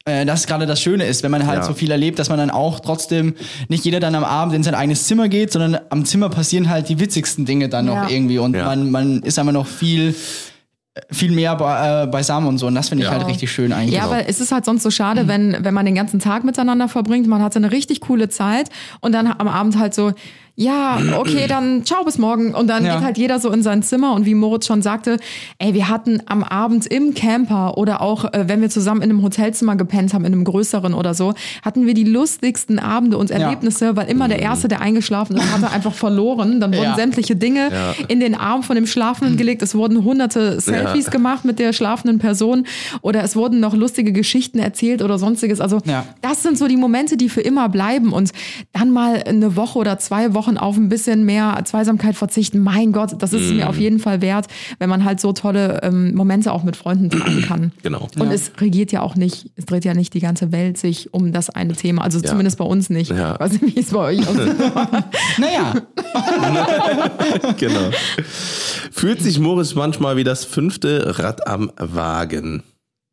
äh, 0.06 0.24
das 0.24 0.46
gerade 0.46 0.64
das 0.66 0.80
Schöne 0.80 1.04
ist, 1.04 1.22
wenn 1.22 1.30
man 1.30 1.46
halt 1.46 1.58
Ja. 1.58 1.64
so 1.64 1.74
viel 1.74 1.90
erlebt, 1.90 2.18
dass 2.18 2.30
man 2.30 2.38
dann 2.38 2.50
auch 2.50 2.80
trotzdem 2.80 3.34
nicht 3.68 3.84
jeder 3.84 4.00
dann 4.00 4.14
am 4.14 4.24
Abend 4.24 4.54
in 4.54 4.62
sein 4.62 4.74
eigenes 4.74 5.06
Zimmer 5.06 5.28
geht, 5.28 5.52
sondern 5.52 5.78
am 5.90 6.06
Zimmer 6.06 6.30
passieren 6.30 6.70
halt 6.70 6.88
die 6.88 6.98
witzigsten 6.98 7.44
Dinge 7.44 7.68
dann 7.68 7.86
Ja. 7.86 8.04
noch 8.04 8.10
irgendwie 8.10 8.38
und 8.38 8.54
Ja. 8.56 8.64
man, 8.64 8.90
man 8.90 9.22
ist 9.22 9.38
einfach 9.38 9.52
noch 9.52 9.66
viel 9.66 10.14
viel 11.10 11.30
mehr 11.30 11.54
be 11.56 11.64
äh, 11.64 12.06
beisammen 12.10 12.48
und 12.48 12.58
so 12.58 12.66
und 12.66 12.74
das 12.74 12.88
finde 12.88 13.04
ich 13.04 13.10
Ja. 13.10 13.16
halt 13.16 13.26
richtig 13.28 13.50
schön 13.52 13.72
eigentlich. 13.72 13.94
Ja, 13.94 14.04
aber 14.04 14.28
es 14.28 14.40
ist 14.40 14.50
halt 14.50 14.64
sonst 14.64 14.82
so 14.82 14.90
schade, 14.90 15.28
wenn, 15.28 15.56
wenn 15.64 15.72
man 15.72 15.86
den 15.86 15.94
ganzen 15.94 16.18
Tag 16.18 16.42
miteinander 16.44 16.88
verbringt, 16.88 17.26
man 17.28 17.42
hat 17.42 17.52
so 17.52 17.60
eine 17.60 17.70
richtig 17.70 18.00
coole 18.00 18.28
Zeit 18.28 18.68
und 19.00 19.12
dann 19.12 19.28
am 19.28 19.46
Abend 19.48 19.78
halt 19.78 19.94
so, 19.94 20.12
ja, 20.60 20.98
okay, 21.16 21.46
dann 21.48 21.84
ciao 21.86 22.04
bis 22.04 22.18
morgen. 22.18 22.54
Und 22.54 22.66
dann 22.68 22.84
Ja. 22.84 22.96
geht 22.96 23.04
halt 23.04 23.18
jeder 23.18 23.38
so 23.40 23.50
in 23.50 23.62
sein 23.62 23.82
Zimmer 23.82 24.12
und 24.14 24.26
wie 24.26 24.34
Moritz 24.34 24.66
schon 24.66 24.82
sagte, 24.82 25.16
ey, 25.58 25.72
wir 25.72 25.88
hatten 25.88 26.22
am 26.26 26.42
Abend 26.44 26.86
im 26.86 27.14
Camper 27.14 27.78
oder 27.78 28.02
auch, 28.02 28.26
äh, 28.32 28.44
wenn 28.46 28.60
wir 28.60 28.68
zusammen 28.68 29.00
in 29.00 29.08
einem 29.10 29.22
Hotelzimmer 29.22 29.76
gepennt 29.76 30.12
haben, 30.12 30.24
in 30.26 30.32
einem 30.34 30.44
größeren 30.44 30.92
oder 30.92 31.14
so, 31.14 31.32
hatten 31.64 31.86
wir 31.86 31.94
die 31.94 32.04
lustigsten 32.04 32.78
Abende 32.78 33.16
und 33.16 33.30
Erlebnisse, 33.30 33.96
weil 33.96 34.08
immer 34.08 34.28
der 34.28 34.40
Erste, 34.40 34.68
der 34.68 34.82
eingeschlafen 34.82 35.36
ist, 35.36 35.50
hatte 35.50 35.70
einfach 35.70 35.94
verloren. 35.94 36.60
Dann 36.60 36.72
wurden 36.74 36.84
Ja. 36.90 36.94
sämtliche 36.94 37.36
Dinge 37.36 37.70
Ja. 37.72 37.94
in 38.08 38.20
den 38.20 38.34
Arm 38.34 38.62
von 38.62 38.76
dem 38.76 38.86
Schlafenden 38.86 39.38
gelegt. 39.38 39.62
Es 39.62 39.74
wurden 39.74 40.04
hunderte 40.04 40.60
Selfies 40.60 41.06
Ja. 41.06 41.10
gemacht 41.10 41.44
mit 41.46 41.58
der 41.58 41.72
schlafenden 41.72 42.18
Person 42.18 42.66
oder 43.00 43.22
es 43.24 43.34
wurden 43.34 43.60
noch 43.60 43.74
lustige 43.74 44.12
Geschichten 44.12 44.58
erzählt 44.58 45.00
oder 45.00 45.18
sonstiges. 45.18 45.60
Also 45.60 45.78
Ja. 45.86 46.04
das 46.20 46.42
sind 46.42 46.58
so 46.58 46.68
die 46.68 46.76
Momente, 46.76 47.16
die 47.16 47.30
für 47.30 47.40
immer 47.40 47.68
bleiben 47.70 48.12
und 48.12 48.32
dann 48.74 48.90
mal 48.90 49.22
eine 49.26 49.56
Woche 49.56 49.78
oder 49.78 49.98
zwei 49.98 50.34
Wochen 50.34 50.49
Wochen 50.50 50.58
auf 50.58 50.76
ein 50.76 50.88
bisschen 50.88 51.24
mehr 51.24 51.60
Zweisamkeit 51.64 52.16
verzichten. 52.16 52.60
Mein 52.60 52.92
Gott, 52.92 53.14
das 53.18 53.32
ist 53.32 53.42
es 53.42 53.52
mir 53.52 53.68
auf 53.68 53.78
jeden 53.78 53.98
Fall 53.98 54.20
wert, 54.20 54.46
wenn 54.78 54.90
man 54.90 55.04
halt 55.04 55.20
so 55.20 55.32
tolle 55.32 55.80
ähm, 55.82 56.14
Momente 56.14 56.52
auch 56.52 56.64
mit 56.64 56.76
Freunden 56.76 57.10
teilen 57.10 57.42
kann. 57.48 57.72
Genau. 57.82 58.08
Und 58.18 58.32
es 58.32 58.52
regiert 58.60 58.92
ja 58.92 59.02
auch 59.02 59.14
nicht, 59.14 59.50
es 59.56 59.66
dreht 59.66 59.84
ja 59.84 59.94
nicht 59.94 60.14
die 60.14 60.20
ganze 60.20 60.52
Welt 60.52 60.78
sich 60.78 61.14
um 61.14 61.32
das 61.32 61.50
eine 61.50 61.74
Thema. 61.74 62.02
Also 62.02 62.20
zumindest 62.20 62.58
bei 62.58 62.64
uns 62.64 62.90
nicht. 62.90 63.10
Ja. 63.10 63.34
Ich 63.34 63.40
weiß 63.40 63.52
nicht, 63.60 63.76
wie 63.76 63.80
es 63.80 63.90
bei 63.90 63.98
euch 64.00 64.26
aussieht. 64.26 64.56
Naja, 65.38 65.74
genau. 67.58 67.90
Fühlt 68.90 69.22
sich 69.22 69.38
Moritz 69.38 69.74
manchmal 69.74 70.16
wie 70.16 70.24
das 70.24 70.44
fünfte 70.44 71.18
Rad 71.18 71.46
am 71.46 71.70
Wagen? 71.78 72.62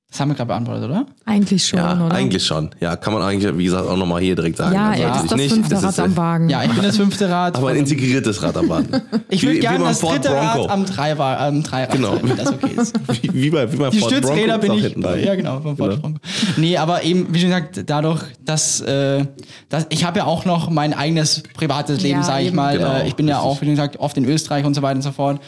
Das 0.10 0.22
haben 0.22 0.30
wir 0.30 0.36
gerade 0.36 0.48
beantwortet, 0.48 0.86
oder? 0.86 1.06
Eigentlich 1.26 1.68
schon, 1.68 1.80
Ja, 1.80 2.06
oder? 2.06 2.16
eigentlich 2.16 2.46
schon. 2.46 2.70
Ja, 2.80 2.96
kann 2.96 3.12
man 3.14 3.22
eigentlich, 3.22 3.58
wie 3.58 3.66
gesagt, 3.66 3.88
auch 3.90 3.98
nochmal 3.98 4.22
hier 4.22 4.36
direkt 4.36 4.56
sagen. 4.58 4.74
Ja, 4.74 4.92
Also 4.92 5.04
er 5.04 5.10
natürlich 5.10 5.24
ist 5.26 5.32
das 5.32 5.38
nicht. 5.38 5.54
fünfte 5.54 5.76
Das 5.76 5.84
Rad 5.84 5.90
ist, 5.92 6.00
am 6.00 6.12
äh, 6.14 6.18
Wagen. 6.18 6.50
Ja, 6.50 6.64
ich 6.64 6.72
bin 6.72 6.84
das 6.84 6.96
fünfte 6.96 7.30
Rad. 7.30 7.56
Aber 7.58 7.70
ein 7.70 7.76
integriertes 7.76 8.42
Rad 8.42 8.56
am 8.56 8.70
Wagen. 8.70 8.88
ich 9.30 9.44
würde 9.44 9.60
gerne 9.60 9.80
beim 9.80 9.88
das 9.90 10.00
Ford 10.00 10.14
dritte 10.16 10.30
Bronco. 10.30 10.62
Rad 10.62 10.70
am 10.72 10.86
Dreirad, 10.86 11.40
am 11.42 11.64
Dreirad 11.64 11.92
Genau. 11.92 12.20
wenn 12.24 12.38
das 12.38 12.54
okay 12.54 12.72
ist. 12.78 12.96
Wie, 13.22 13.34
wie 13.34 13.50
bei, 13.50 13.72
wie 13.72 13.76
bei 13.76 13.90
Die 13.90 14.00
Ford 14.00 14.12
Stützräder 14.14 14.58
Bronco 14.60 14.82
bin 14.82 15.06
ich. 15.20 15.26
Ja, 15.26 15.36
genau, 15.36 15.60
vom 15.60 15.76
Ford 15.76 15.90
Genau. 15.90 16.02
Bronco. 16.02 16.20
Nee, 16.56 16.78
aber 16.78 17.04
eben, 17.04 17.28
wie 17.34 17.40
schon 17.42 17.50
gesagt, 17.50 17.84
dadurch, 17.86 18.24
dass, 18.46 18.80
äh, 18.80 19.26
dass 19.68 19.88
ich 19.90 20.06
habe 20.06 20.20
ja 20.20 20.26
auch 20.26 20.46
noch 20.46 20.70
mein 20.70 20.94
eigenes 20.94 21.44
privates 21.54 22.02
Leben, 22.02 22.20
Ja, 22.20 22.24
sage 22.24 22.46
ich 22.46 22.54
mal. 22.54 22.78
Genau, 22.78 22.94
äh, 22.94 23.08
ich 23.10 23.16
bin 23.16 23.28
ja 23.28 23.40
auch, 23.40 23.60
wie 23.62 23.66
schon 23.66 23.76
gesagt, 23.76 23.98
oft 24.00 24.16
in 24.16 24.24
Österreich 24.24 24.64
und 24.66 24.74
so 24.74 24.82
weiter 24.82 24.96
und 24.96 25.02
so 25.02 25.12
fort. 25.12 25.42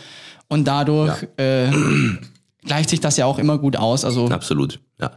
Und 0.50 0.68
dadurch 0.68 1.14
äh, 1.38 1.68
gleicht 2.66 2.90
sich 2.90 3.00
das 3.00 3.18
ja 3.18 3.26
auch 3.26 3.40
immer 3.40 3.58
gut 3.58 3.76
aus. 3.76 4.06
Also 4.06 4.28
Absolut, 4.28 4.80
ja. 5.00 5.12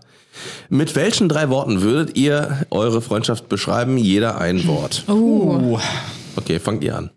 Mit 0.68 0.97
welchen 0.97 1.28
drei 1.28 1.51
Worten 1.51 1.82
würdet 1.82 2.16
ihr 2.16 2.66
eure 2.70 3.03
Freundschaft 3.03 3.49
beschreiben? 3.49 3.99
Jeder 3.99 4.38
ein 4.40 4.66
Wort. 4.66 5.05
Oh, 5.09 5.12
uh, 5.12 5.78
Okay, 6.36 6.59
fangt 6.59 6.82
ihr 6.82 6.97
an. 6.97 7.11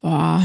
boah. 0.00 0.42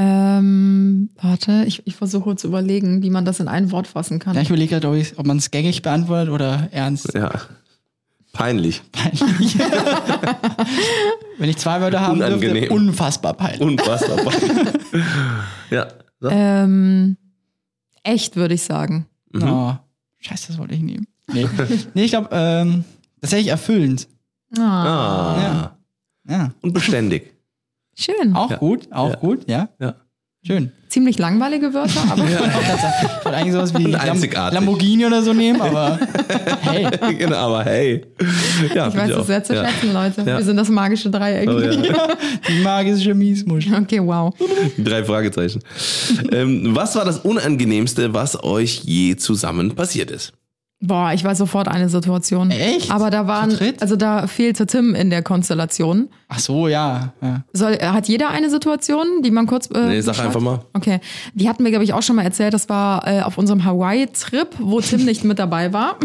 Ähm, 0.00 1.10
warte, 1.20 1.64
ich, 1.66 1.84
ich 1.84 1.96
versuche 1.96 2.36
zu 2.36 2.46
überlegen, 2.46 3.02
wie 3.02 3.10
man 3.10 3.24
das 3.24 3.40
in 3.40 3.48
ein 3.48 3.72
Wort 3.72 3.88
fassen 3.88 4.20
kann. 4.20 4.36
ja, 4.36 4.42
ich 4.42 4.48
überlege 4.48 4.78
gerade, 4.78 5.04
ob, 5.16 5.26
man 5.26 5.38
es 5.38 5.50
gängig 5.50 5.82
beantwortet 5.82 6.32
oder 6.32 6.68
ernst. 6.70 7.12
Ja. 7.14 7.32
Peinlich. 8.32 8.80
Peinlich. 8.92 9.58
Wenn 11.38 11.50
ich 11.50 11.56
zwei 11.56 11.80
Wörter 11.80 12.00
haben 12.00 12.20
dürfte, 12.20 12.36
Unangenehm. 12.36 12.70
unfassbar 12.70 13.34
peinlich. 13.34 13.60
Unfassbar. 13.60 14.18
ja. 15.70 15.88
So. 16.20 16.28
Ähm, 16.30 17.16
echt, 18.02 18.36
würde 18.36 18.54
ich 18.54 18.62
sagen. 18.62 19.06
Oh, 19.34 19.72
scheiße, 20.18 20.48
das 20.48 20.58
wollte 20.58 20.74
ich 20.74 20.80
nehmen. 20.82 21.06
Nee, 21.32 21.46
nee 21.94 22.04
ich 22.04 22.10
glaube, 22.10 22.28
ähm, 22.32 22.84
tatsächlich 23.20 23.48
erfüllend. 23.48 24.08
Ah, 24.56 24.60
Ah. 24.62 25.42
Ja. 25.42 25.78
Ja. 26.28 26.52
Und 26.62 26.72
beständig. 26.72 27.34
Schön. 27.94 28.34
Auch 28.34 28.50
Ja. 28.50 28.56
gut, 28.56 28.92
auch 28.92 29.10
Ja. 29.10 29.16
gut, 29.16 29.48
ja. 29.50 29.68
Ja. 29.80 29.94
Schön. 30.48 30.72
Ziemlich 30.88 31.18
langweilige 31.18 31.74
Wörter, 31.74 32.00
aber 32.10 32.24
Ich 32.28 32.38
wollte 32.40 33.36
eigentlich 33.36 33.52
sowas 33.52 33.74
wie 33.74 33.84
Lam. 33.84 34.18
Lamborghini 34.54 35.04
oder 35.04 35.22
so 35.22 35.34
nehmen, 35.34 35.60
aber 35.60 35.98
hey, 36.62 36.88
genau, 37.18 37.36
aber 37.36 37.64
hey. 37.64 38.06
Ja, 38.74 38.88
ich 38.88 38.96
weiß 38.96 39.10
es 39.10 39.26
sehr 39.26 39.44
zu 39.44 39.54
ja. 39.54 39.68
schätzen, 39.68 39.92
Leute. 39.92 40.22
Ja. 40.22 40.38
Wir 40.38 40.44
sind 40.44 40.56
das 40.56 40.70
magische 40.70 41.10
Dreieck. 41.10 41.50
Oh, 41.50 41.60
ja. 41.60 41.70
die 42.48 42.62
magische 42.62 43.12
Miesmuschel. 43.12 43.74
Okay, 43.74 44.00
wow. 44.02 44.34
Drei 44.78 45.04
Fragezeichen. 45.04 45.60
ähm, 46.32 46.74
was 46.74 46.96
war 46.96 47.04
das 47.04 47.18
Unangenehmste, 47.18 48.14
was 48.14 48.42
euch 48.42 48.84
je 48.84 49.16
zusammen 49.16 49.74
passiert 49.74 50.10
ist? 50.10 50.32
Boah, 50.80 51.12
ich 51.12 51.24
weiß 51.24 51.38
sofort 51.38 51.66
eine 51.66 51.88
Situation. 51.88 52.52
Echt? 52.52 52.92
Aber 52.92 53.10
da 53.10 53.26
waren, 53.26 53.56
also 53.80 53.96
da 53.96 54.28
fehlte 54.28 54.64
Tim 54.64 54.94
in 54.94 55.10
der 55.10 55.22
Konstellation. 55.22 56.08
Ach 56.28 56.38
so, 56.38 56.68
ja. 56.68 57.12
ja. 57.20 57.42
Soll, 57.52 57.74
hat 57.80 58.06
jeder 58.06 58.28
eine 58.30 58.48
Situation, 58.48 59.22
die 59.24 59.32
man 59.32 59.46
kurz. 59.46 59.68
Äh, 59.70 59.88
Nee, 59.88 60.00
sag 60.00 60.12
beschreibt? 60.12 60.28
einfach 60.28 60.40
mal. 60.40 60.60
Okay. 60.74 61.00
Die 61.34 61.48
hatten 61.48 61.64
wir, 61.64 61.70
glaube 61.72 61.82
ich, 61.84 61.94
auch 61.94 62.02
schon 62.02 62.14
mal 62.14 62.22
erzählt. 62.22 62.54
Das 62.54 62.68
war 62.68 63.06
äh, 63.08 63.22
auf 63.22 63.38
unserem 63.38 63.64
Hawaii-Trip, 63.64 64.48
wo 64.60 64.80
Tim 64.80 65.04
nicht 65.04 65.24
mit 65.24 65.40
dabei 65.40 65.72
war. 65.72 65.96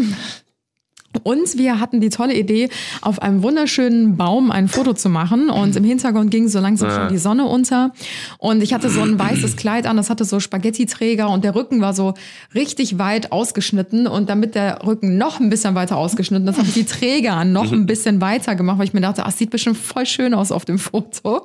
Und 1.22 1.56
wir 1.58 1.80
hatten 1.80 2.00
die 2.00 2.10
tolle 2.10 2.34
Idee, 2.34 2.68
auf 3.00 3.22
einem 3.22 3.42
wunderschönen 3.42 4.16
Baum 4.16 4.50
ein 4.50 4.68
Foto 4.68 4.92
zu 4.94 5.08
machen. 5.08 5.50
Und 5.50 5.76
im 5.76 5.84
Hintergrund 5.84 6.30
ging 6.30 6.48
so 6.48 6.60
langsam 6.60 6.90
schon 6.90 7.08
die 7.08 7.18
Sonne 7.18 7.44
unter. 7.44 7.92
Und 8.38 8.62
ich 8.62 8.74
hatte 8.74 8.90
so 8.90 9.00
ein 9.00 9.18
weißes 9.18 9.56
Kleid 9.56 9.86
an, 9.86 9.96
das 9.96 10.10
hatte 10.10 10.24
so 10.24 10.40
Spaghetti-Träger 10.40 11.28
und 11.30 11.44
der 11.44 11.54
Rücken 11.54 11.80
war 11.80 11.94
so 11.94 12.14
richtig 12.54 12.98
weit 12.98 13.32
ausgeschnitten. 13.32 14.06
Und 14.06 14.28
damit 14.28 14.54
der 14.54 14.84
Rücken 14.84 15.16
noch 15.18 15.40
ein 15.40 15.50
bisschen 15.50 15.74
weiter 15.74 15.96
ausgeschnitten 15.96 16.48
ist, 16.48 16.58
habe 16.58 16.68
ich 16.68 16.74
die 16.74 16.84
Träger 16.84 17.44
noch 17.44 17.72
ein 17.72 17.86
bisschen 17.86 18.20
weiter 18.20 18.54
gemacht, 18.54 18.78
weil 18.78 18.86
ich 18.86 18.94
mir 18.94 19.00
dachte, 19.00 19.24
ach, 19.24 19.32
sieht 19.32 19.50
bestimmt 19.50 19.76
voll 19.76 20.06
schön 20.06 20.34
aus 20.34 20.52
auf 20.52 20.64
dem 20.64 20.78
Foto. 20.78 21.44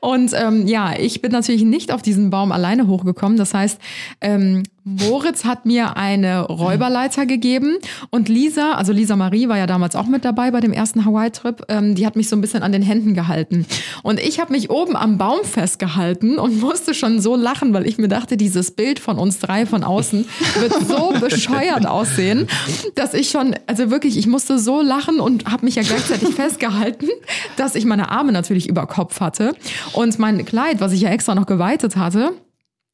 Und 0.00 0.32
ähm, 0.34 0.66
ja, 0.66 0.94
ich 0.98 1.22
bin 1.22 1.32
natürlich 1.32 1.62
nicht 1.62 1.92
auf 1.92 2.02
diesen 2.02 2.30
Baum 2.30 2.52
alleine 2.52 2.86
hochgekommen. 2.86 3.38
Das 3.38 3.54
heißt, 3.54 3.78
ähm, 4.20 4.62
Moritz 4.84 5.44
hat 5.44 5.64
mir 5.64 5.96
eine 5.96 6.40
Räuberleiter 6.40 7.24
gegeben 7.24 7.78
und 8.10 8.28
Lisa, 8.28 8.72
also 8.72 8.92
Lisa 8.92 9.14
Marie 9.14 9.48
war 9.48 9.56
ja 9.56 9.68
damals 9.68 9.94
auch 9.94 10.06
mit 10.06 10.24
dabei 10.24 10.50
bei 10.50 10.60
dem 10.60 10.72
ersten 10.72 11.04
Hawaii-Trip, 11.04 11.66
ähm, 11.68 11.94
die 11.94 12.04
hat 12.04 12.16
mich 12.16 12.28
so 12.28 12.34
ein 12.34 12.40
bisschen 12.40 12.64
an 12.64 12.72
den 12.72 12.82
Händen 12.82 13.14
gehalten. 13.14 13.64
Und 14.02 14.18
ich 14.18 14.40
habe 14.40 14.52
mich 14.52 14.70
oben 14.70 14.96
am 14.96 15.18
Baum 15.18 15.44
festgehalten 15.44 16.36
und 16.36 16.60
musste 16.60 16.94
schon 16.94 17.20
so 17.20 17.36
lachen, 17.36 17.72
weil 17.74 17.86
ich 17.86 17.96
mir 17.98 18.08
dachte, 18.08 18.36
dieses 18.36 18.72
Bild 18.72 18.98
von 18.98 19.18
uns 19.18 19.38
drei 19.38 19.66
von 19.66 19.84
außen 19.84 20.26
wird 20.58 20.74
so 20.88 21.12
bescheuert 21.20 21.86
aussehen, 21.86 22.48
dass 22.96 23.14
ich 23.14 23.30
schon, 23.30 23.54
also 23.68 23.90
wirklich, 23.90 24.18
ich 24.18 24.26
musste 24.26 24.58
so 24.58 24.82
lachen 24.82 25.20
und 25.20 25.46
habe 25.46 25.64
mich 25.64 25.76
ja 25.76 25.82
gleichzeitig 25.82 26.34
festgehalten, 26.34 27.08
dass 27.56 27.76
ich 27.76 27.84
meine 27.84 28.10
Arme 28.10 28.32
natürlich 28.32 28.68
über 28.68 28.86
Kopf 28.88 29.20
hatte 29.20 29.54
und 29.92 30.18
mein 30.18 30.44
Kleid, 30.44 30.80
was 30.80 30.92
ich 30.92 31.02
ja 31.02 31.10
extra 31.10 31.36
noch 31.36 31.46
geweitet 31.46 31.96
hatte, 31.96 32.32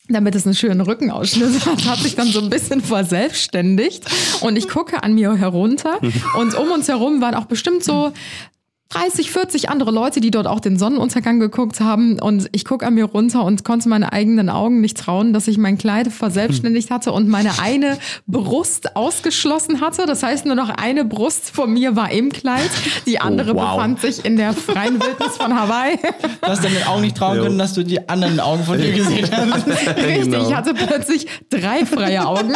damit 0.08 0.34
es 0.34 0.46
einen 0.46 0.54
schönen 0.54 0.80
Rückenausschnitt 0.80 1.66
hat, 1.66 1.84
hat 1.86 1.98
sich 1.98 2.14
dann 2.14 2.28
so 2.28 2.40
ein 2.40 2.50
bisschen 2.50 2.80
verselbstständigt. 2.80 4.04
Und 4.40 4.56
ich 4.56 4.68
gucke 4.68 5.02
an 5.02 5.14
mir 5.14 5.36
herunter 5.36 6.00
und 6.38 6.54
um 6.54 6.70
uns 6.70 6.88
herum 6.88 7.20
waren 7.20 7.34
auch 7.34 7.46
bestimmt 7.46 7.84
so 7.84 8.12
30, 8.90 9.30
40 9.30 9.68
andere 9.68 9.90
Leute, 9.90 10.20
die 10.20 10.30
dort 10.30 10.46
auch 10.46 10.60
den 10.60 10.78
Sonnenuntergang 10.78 11.40
geguckt 11.40 11.80
haben. 11.80 12.18
Und 12.18 12.48
ich 12.52 12.64
gucke 12.64 12.86
an 12.86 12.94
mir 12.94 13.04
runter 13.04 13.44
und 13.44 13.62
konnte 13.62 13.86
meine 13.90 14.14
eigenen 14.14 14.48
Augen 14.48 14.80
nicht 14.80 14.96
trauen, 14.96 15.34
dass 15.34 15.46
ich 15.46 15.58
mein 15.58 15.76
Kleid 15.76 16.08
verselbstständigt 16.10 16.90
hatte 16.90 17.12
und 17.12 17.28
meine 17.28 17.50
eine 17.60 17.98
Brust 18.26 18.96
ausgeschlossen 18.96 19.82
hatte. 19.82 20.06
Das 20.06 20.22
heißt, 20.22 20.46
nur 20.46 20.54
noch 20.54 20.70
eine 20.70 21.04
Brust 21.04 21.50
von 21.50 21.70
mir 21.70 21.96
war 21.96 22.10
im 22.10 22.32
Kleid. 22.32 22.70
Die 23.04 23.20
andere 23.20 23.54
wow. 23.54 23.72
befand 23.72 24.00
sich 24.00 24.24
in 24.24 24.36
der 24.38 24.54
freien 24.54 24.94
Wildnis 25.02 25.36
von 25.36 25.54
Hawaii. 25.54 25.98
Du 26.40 26.48
hast 26.48 26.64
deinen 26.64 26.82
Augen 26.84 27.02
nicht 27.02 27.16
trauen 27.18 27.40
können, 27.40 27.58
dass 27.58 27.74
du 27.74 27.84
die 27.84 28.08
anderen 28.08 28.40
Augen 28.40 28.64
von 28.64 28.78
dir 28.78 28.92
gesehen 28.92 29.28
hast. 29.30 29.66
Richtig, 29.96 30.24
Genau. 30.28 30.48
ich 30.48 30.54
hatte 30.54 30.72
plötzlich 30.74 31.26
drei 31.50 31.84
freie 31.84 32.26
Augen. 32.26 32.54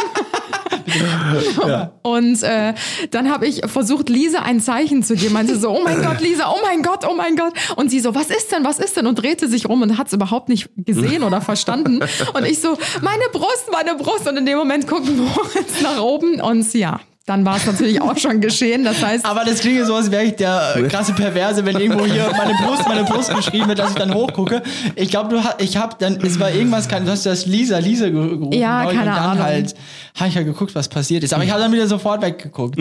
Und 2.02 2.42
äh, 2.42 2.74
dann 3.10 3.30
habe 3.30 3.46
ich 3.46 3.62
versucht, 3.66 4.08
Lisa 4.08 4.40
ein 4.40 4.60
Zeichen 4.60 5.02
zu 5.02 5.14
geben. 5.14 5.34
Meinte 5.34 5.58
so, 5.58 5.70
oh 5.70 5.82
mein 5.82 6.02
Gott, 6.02 6.20
Lisa, 6.20 6.50
oh 6.50 6.58
mein 6.62 6.82
Gott, 6.82 7.06
oh 7.08 7.14
mein 7.14 7.36
Gott. 7.36 7.52
Und 7.76 7.90
sie 7.90 8.00
so, 8.00 8.14
was 8.14 8.30
ist 8.30 8.52
denn, 8.52 8.64
was 8.64 8.78
ist 8.78 8.96
denn? 8.96 9.06
Und 9.06 9.16
drehte 9.16 9.48
sich 9.48 9.68
rum 9.68 9.82
und 9.82 9.98
hat 9.98 10.08
es 10.08 10.12
überhaupt 10.12 10.48
nicht 10.48 10.68
gesehen 10.76 11.22
oder 11.22 11.40
verstanden. 11.40 12.00
Und 12.34 12.46
ich 12.46 12.60
so, 12.60 12.76
meine 13.00 13.24
Brust, 13.32 13.70
meine 13.70 13.94
Brust. 13.94 14.28
Und 14.28 14.36
in 14.36 14.46
dem 14.46 14.58
Moment 14.58 14.86
gucken 14.86 15.16
Moritz 15.16 15.80
nach 15.82 16.00
oben 16.00 16.40
und 16.40 16.72
ja. 16.74 17.00
Dann 17.24 17.44
war 17.44 17.56
es 17.56 17.66
natürlich 17.66 18.00
auch 18.00 18.16
schon 18.18 18.40
geschehen. 18.40 18.82
Das 18.84 19.00
heißt, 19.00 19.24
Aber 19.24 19.44
das 19.44 19.60
klingt 19.60 19.86
so, 19.86 19.94
als 19.94 20.10
wäre 20.10 20.24
ich 20.24 20.34
der 20.34 20.74
äh, 20.76 20.82
krasse 20.88 21.12
Perverse, 21.12 21.64
wenn 21.64 21.78
irgendwo 21.78 22.04
hier 22.04 22.28
meine 22.36 22.54
Brust, 22.54 22.88
meine 22.88 23.04
Brust 23.04 23.32
geschrieben 23.34 23.68
wird, 23.68 23.78
dass 23.78 23.90
ich 23.90 23.96
dann 23.96 24.12
hochgucke. 24.12 24.60
Ich 24.96 25.10
glaube, 25.10 25.28
du 25.30 25.44
hast, 25.44 25.62
ich 25.62 25.76
habe 25.76 25.94
dann, 26.00 26.20
es 26.20 26.40
war 26.40 26.50
irgendwas, 26.50 26.88
du 26.88 27.06
hast 27.06 27.24
das 27.24 27.46
Lisa, 27.46 27.78
Lisa 27.78 28.08
ge- 28.08 28.28
gerufen. 28.28 28.52
Ja, 28.58 28.84
keine 28.86 28.98
und 29.00 29.06
dann 29.06 29.16
Ahnung. 29.18 29.44
halt, 29.44 29.74
habe 30.16 30.28
ich 30.30 30.34
ja 30.34 30.42
geguckt, 30.42 30.74
was 30.74 30.88
passiert 30.88 31.22
ist. 31.22 31.32
Aber 31.32 31.44
ich 31.44 31.50
habe 31.52 31.60
dann 31.62 31.72
wieder 31.72 31.86
sofort 31.86 32.22
weggeguckt. 32.22 32.76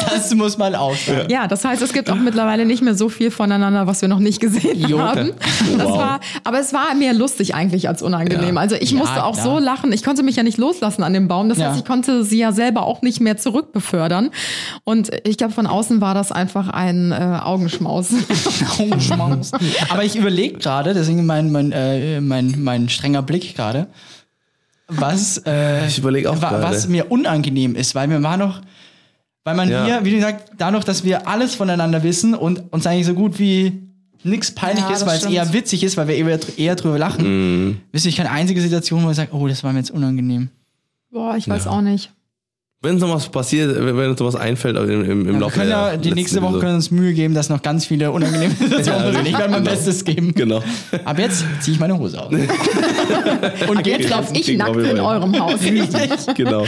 Das 0.00 0.34
muss 0.34 0.58
man 0.58 0.74
auch 0.74 0.94
sagen. 0.94 1.28
Ja, 1.30 1.46
das 1.48 1.64
heißt, 1.64 1.80
es 1.82 1.92
gibt 1.92 2.10
auch 2.10 2.16
mittlerweile 2.16 2.64
nicht 2.66 2.82
mehr 2.82 2.94
so 2.94 3.08
viel 3.08 3.30
voneinander, 3.30 3.86
was 3.86 4.02
wir 4.02 4.08
noch 4.08 4.18
nicht 4.18 4.40
gesehen 4.40 4.78
Jo. 4.88 5.00
haben. 5.00 5.32
Das 5.78 5.86
Wow. 5.86 5.98
war, 5.98 6.20
aber 6.44 6.60
es 6.60 6.72
war 6.72 6.94
mehr 6.94 7.14
lustig 7.14 7.54
eigentlich 7.54 7.88
als 7.88 8.02
unangenehm. 8.02 8.54
Ja. 8.56 8.60
Also 8.60 8.76
ich 8.76 8.90
Ja, 8.92 8.98
musste 8.98 9.24
auch 9.24 9.32
klar. 9.34 9.44
so 9.44 9.58
lachen. 9.58 9.92
Ich 9.92 10.02
konnte 10.04 10.22
mich 10.22 10.36
ja 10.36 10.42
nicht 10.42 10.58
loslassen 10.58 11.02
an 11.02 11.12
dem 11.12 11.28
Baum. 11.28 11.48
Das 11.48 11.58
Ja. 11.58 11.68
heißt, 11.68 11.78
ich 11.80 11.84
konnte 11.84 12.24
sie 12.24 12.38
ja 12.38 12.52
selber 12.52 12.84
auch 12.86 13.02
nicht 13.02 13.20
mehr 13.20 13.36
zurückbefördern. 13.36 14.30
Und 14.84 15.10
ich 15.24 15.38
glaube, 15.38 15.52
von 15.54 15.66
außen 15.66 16.00
war 16.00 16.14
das 16.14 16.30
einfach 16.32 16.68
ein 16.68 17.12
äh, 17.12 17.40
Augenschmaus. 17.42 18.08
Augenschmaus. 18.78 19.52
Aber 19.88 20.04
ich 20.04 20.16
überlege 20.16 20.58
gerade, 20.58 20.94
deswegen 20.94 21.26
mein, 21.26 21.50
mein, 21.52 21.72
äh, 21.72 22.20
mein, 22.20 22.54
mein 22.62 22.88
strenger 22.88 23.22
Blick 23.22 23.54
gerade, 23.56 23.86
was, 24.88 25.38
äh, 25.46 25.86
Ich 25.88 25.98
überleg 25.98 26.26
auch 26.26 26.40
wa- 26.40 26.50
gerade. 26.50 26.62
was 26.62 26.86
mir 26.88 27.10
unangenehm 27.10 27.74
ist, 27.74 27.94
weil 27.94 28.06
mir 28.08 28.22
war 28.22 28.36
noch, 28.36 28.60
weil 29.46 29.54
man 29.54 29.70
Ja. 29.70 29.84
hier, 29.84 30.00
wie 30.04 30.10
gesagt, 30.10 30.50
dadurch, 30.58 30.82
dass 30.84 31.04
wir 31.04 31.28
alles 31.28 31.54
voneinander 31.54 32.02
wissen 32.02 32.34
und 32.34 32.64
uns 32.72 32.84
eigentlich 32.86 33.06
so 33.06 33.14
gut 33.14 33.38
wie 33.38 33.72
nichts 34.24 34.50
peinlich 34.50 34.84
Ja, 34.84 34.90
ist, 34.90 35.06
weil 35.06 35.16
es 35.18 35.24
eher 35.24 35.52
witzig 35.52 35.84
ist, 35.84 35.96
weil 35.96 36.08
wir 36.08 36.16
eher, 36.16 36.38
eher 36.58 36.74
drüber 36.74 36.98
lachen, 36.98 37.80
wüsste 37.92 38.08
ich 38.08 38.16
keine 38.16 38.32
einzige 38.32 38.60
Situation, 38.60 39.04
wo 39.04 39.10
ich 39.10 39.16
sage, 39.16 39.30
oh, 39.32 39.46
das 39.46 39.62
war 39.62 39.72
mir 39.72 39.78
jetzt 39.78 39.92
unangenehm. 39.92 40.48
Boah, 41.12 41.36
ich 41.36 41.48
weiß 41.48 41.66
Ja. 41.66 41.70
auch 41.70 41.80
nicht. 41.80 42.10
Wenn 42.82 42.96
noch 42.98 43.14
was 43.14 43.28
passiert, 43.30 43.74
wenn 43.74 43.96
uns 44.10 44.20
noch 44.20 44.26
was 44.26 44.36
einfällt 44.36 44.76
im, 44.76 44.90
im, 45.04 45.10
im 45.10 45.26
Wir 45.26 45.32
Laufe 45.40 45.58
können 45.60 45.70
ja, 45.70 45.96
die 45.96 46.12
nächste 46.12 46.36
Woche 46.42 46.56
Episode. 46.56 46.60
können 46.60 46.72
wir 46.72 46.76
uns 46.76 46.90
Mühe 46.90 47.14
geben, 47.14 47.34
dass 47.34 47.48
noch 47.48 47.62
ganz 47.62 47.86
viele 47.86 48.10
unangenehme 48.12 48.52
Situationen 48.58 49.12
sind. 49.14 49.28
Ich 49.28 49.38
werde 49.38 49.50
mein 49.50 49.64
Bestes 49.64 50.04
geben. 50.04 50.34
Genau. 50.34 50.62
Ab 51.04 51.18
jetzt 51.18 51.44
ziehe 51.60 51.74
ich 51.74 51.80
meine 51.80 51.96
Hose 51.98 52.20
aus. 52.20 52.32
Und 53.68 53.86
Jetzt 53.86 54.10
drauf. 54.10 54.28
ich 54.34 54.56
nackt 54.58 54.76
in 54.76 55.00
eurem 55.00 55.38
Haus. 55.40 55.60
genau. 56.34 56.64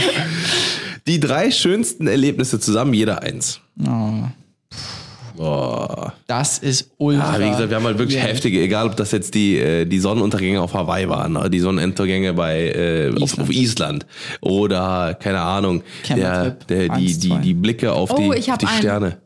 Die 1.07 1.19
drei 1.19 1.51
schönsten 1.51 2.07
Erlebnisse 2.07 2.59
zusammen, 2.59 2.93
jeder 2.93 3.21
eins. 3.23 3.61
Oh, 3.87 4.23
Boah. 5.37 6.13
das 6.27 6.57
ist 6.59 6.91
ultra. 6.97 7.35
Ah, 7.35 7.39
wie 7.39 7.49
gesagt, 7.49 7.69
wir 7.69 7.77
haben 7.77 7.85
halt 7.85 7.97
wirklich 7.97 8.17
Ja. 8.17 8.23
heftige, 8.25 8.59
egal 8.61 8.87
ob 8.87 8.97
das 8.97 9.11
jetzt 9.11 9.33
die, 9.35 9.57
äh, 9.57 9.85
die 9.85 9.99
Sonnenuntergänge 9.99 10.61
auf 10.61 10.73
Hawaii 10.73 11.07
waren, 11.07 11.37
oder 11.37 11.49
die 11.49 11.59
Sonnenuntergänge 11.59 12.33
bei 12.33 12.67
äh, 12.71 13.09
auf, 13.15 13.21
Island. 13.37 13.39
auf 13.41 13.49
Island 13.49 14.05
oder 14.41 15.13
keine 15.19 15.39
Ahnung, 15.41 15.83
der, 16.09 16.51
der, 16.51 16.89
die, 16.89 17.17
die, 17.17 17.37
die 17.37 17.53
Blicke 17.53 17.93
auf 17.93 18.11
Oh, 18.11 18.33
die, 18.33 18.37
ich 18.39 18.51
auf 18.51 18.57
die 18.57 18.65
einen. 18.67 18.77
Sterne. 18.79 19.17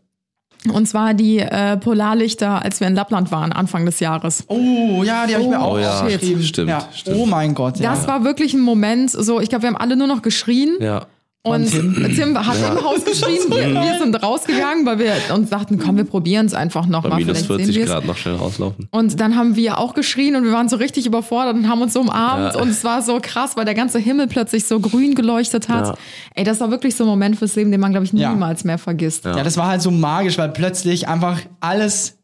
Und 0.71 0.87
zwar 0.87 1.13
die 1.13 1.39
äh, 1.39 1.75
Polarlichter, 1.77 2.63
als 2.63 2.79
wir 2.79 2.87
in 2.87 2.95
Lappland 2.95 3.31
waren, 3.31 3.51
Anfang 3.51 3.85
des 3.85 3.99
Jahres. 3.99 4.45
Oh, 4.47 5.03
ja, 5.03 5.25
die 5.27 5.33
habe 5.33 5.43
ich 5.43 5.49
mir 5.49 5.59
Oh, 5.59 5.63
auch 5.63 5.79
ja, 5.79 5.99
aufgeschrieben. 6.01 6.43
stimmt, 6.43 6.69
ja. 6.69 6.87
stimmt. 6.93 7.17
Oh 7.17 7.25
mein 7.25 7.53
Gott, 7.53 7.79
ja. 7.79 7.89
Das 7.93 8.07
war 8.07 8.23
wirklich 8.23 8.53
ein 8.53 8.61
Moment, 8.61 9.11
so, 9.11 9.41
ich 9.41 9.49
glaube, 9.49 9.63
wir 9.63 9.67
haben 9.69 9.75
alle 9.77 9.97
nur 9.97 10.07
noch 10.07 10.21
geschrien. 10.21 10.77
Ja. 10.79 11.07
Und 11.45 11.69
Tim? 11.69 11.93
Tim, 12.15 12.37
hat 12.37 12.55
im 12.55 12.81
Haus 12.85 13.03
geschrien. 13.03 13.39
Wir, 13.49 13.69
wir 13.73 13.99
sind 13.99 14.15
rausgegangen, 14.23 14.85
weil 14.85 14.97
wir 14.99 15.11
uns 15.35 15.49
dachten, 15.49 15.77
komm, 15.77 15.97
wir 15.97 16.05
probieren 16.05 16.45
es 16.45 16.53
einfach 16.53 16.85
Bei 16.85 16.91
nochmal. 16.91 17.19
minus 17.19 17.39
Vielleicht 17.41 17.47
sehen 17.47 17.57
40 17.57 17.75
wir 17.75 17.83
es. 17.83 17.89
Grad 17.89 18.05
noch 18.05 18.15
schnell 18.15 18.35
rauslaufen. 18.35 18.87
Und 18.91 19.19
dann 19.19 19.35
haben 19.35 19.57
wir 19.57 19.77
auch 19.77 19.93
geschrien 19.93 20.37
und 20.37 20.45
wir 20.45 20.53
waren 20.53 20.69
so 20.69 20.77
richtig 20.77 21.05
überfordert 21.05 21.55
und 21.55 21.67
haben 21.67 21.81
uns 21.81 21.91
so 21.93 21.99
umarmt 21.99 22.55
Ja. 22.55 22.61
und 22.61 22.69
es 22.69 22.85
war 22.85 23.01
so 23.01 23.19
krass, 23.21 23.57
weil 23.57 23.65
der 23.65 23.73
ganze 23.73 23.99
Himmel 23.99 24.27
plötzlich 24.27 24.63
so 24.63 24.79
grün 24.79 25.15
geleuchtet 25.15 25.67
hat. 25.67 25.87
Ja. 25.87 25.95
Ey, 26.35 26.45
das 26.45 26.61
war 26.61 26.71
wirklich 26.71 26.95
so 26.95 27.03
ein 27.03 27.07
Moment 27.07 27.37
fürs 27.37 27.55
Leben, 27.55 27.71
den 27.71 27.81
man, 27.81 27.91
glaube 27.91 28.05
ich, 28.05 28.13
Ja. 28.13 28.29
niemals 28.31 28.63
mehr 28.63 28.77
vergisst. 28.77 29.25
Ja, 29.25 29.43
das 29.43 29.57
war 29.57 29.67
halt 29.67 29.81
so 29.81 29.91
magisch, 29.91 30.37
weil 30.37 30.47
plötzlich 30.49 31.09
einfach 31.09 31.41
alles 31.59 32.19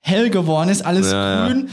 hell 0.00 0.30
geworden 0.30 0.68
ist, 0.68 0.82
alles 0.86 1.10
Ja, 1.10 1.30
ja. 1.40 1.46
grün. 1.48 1.68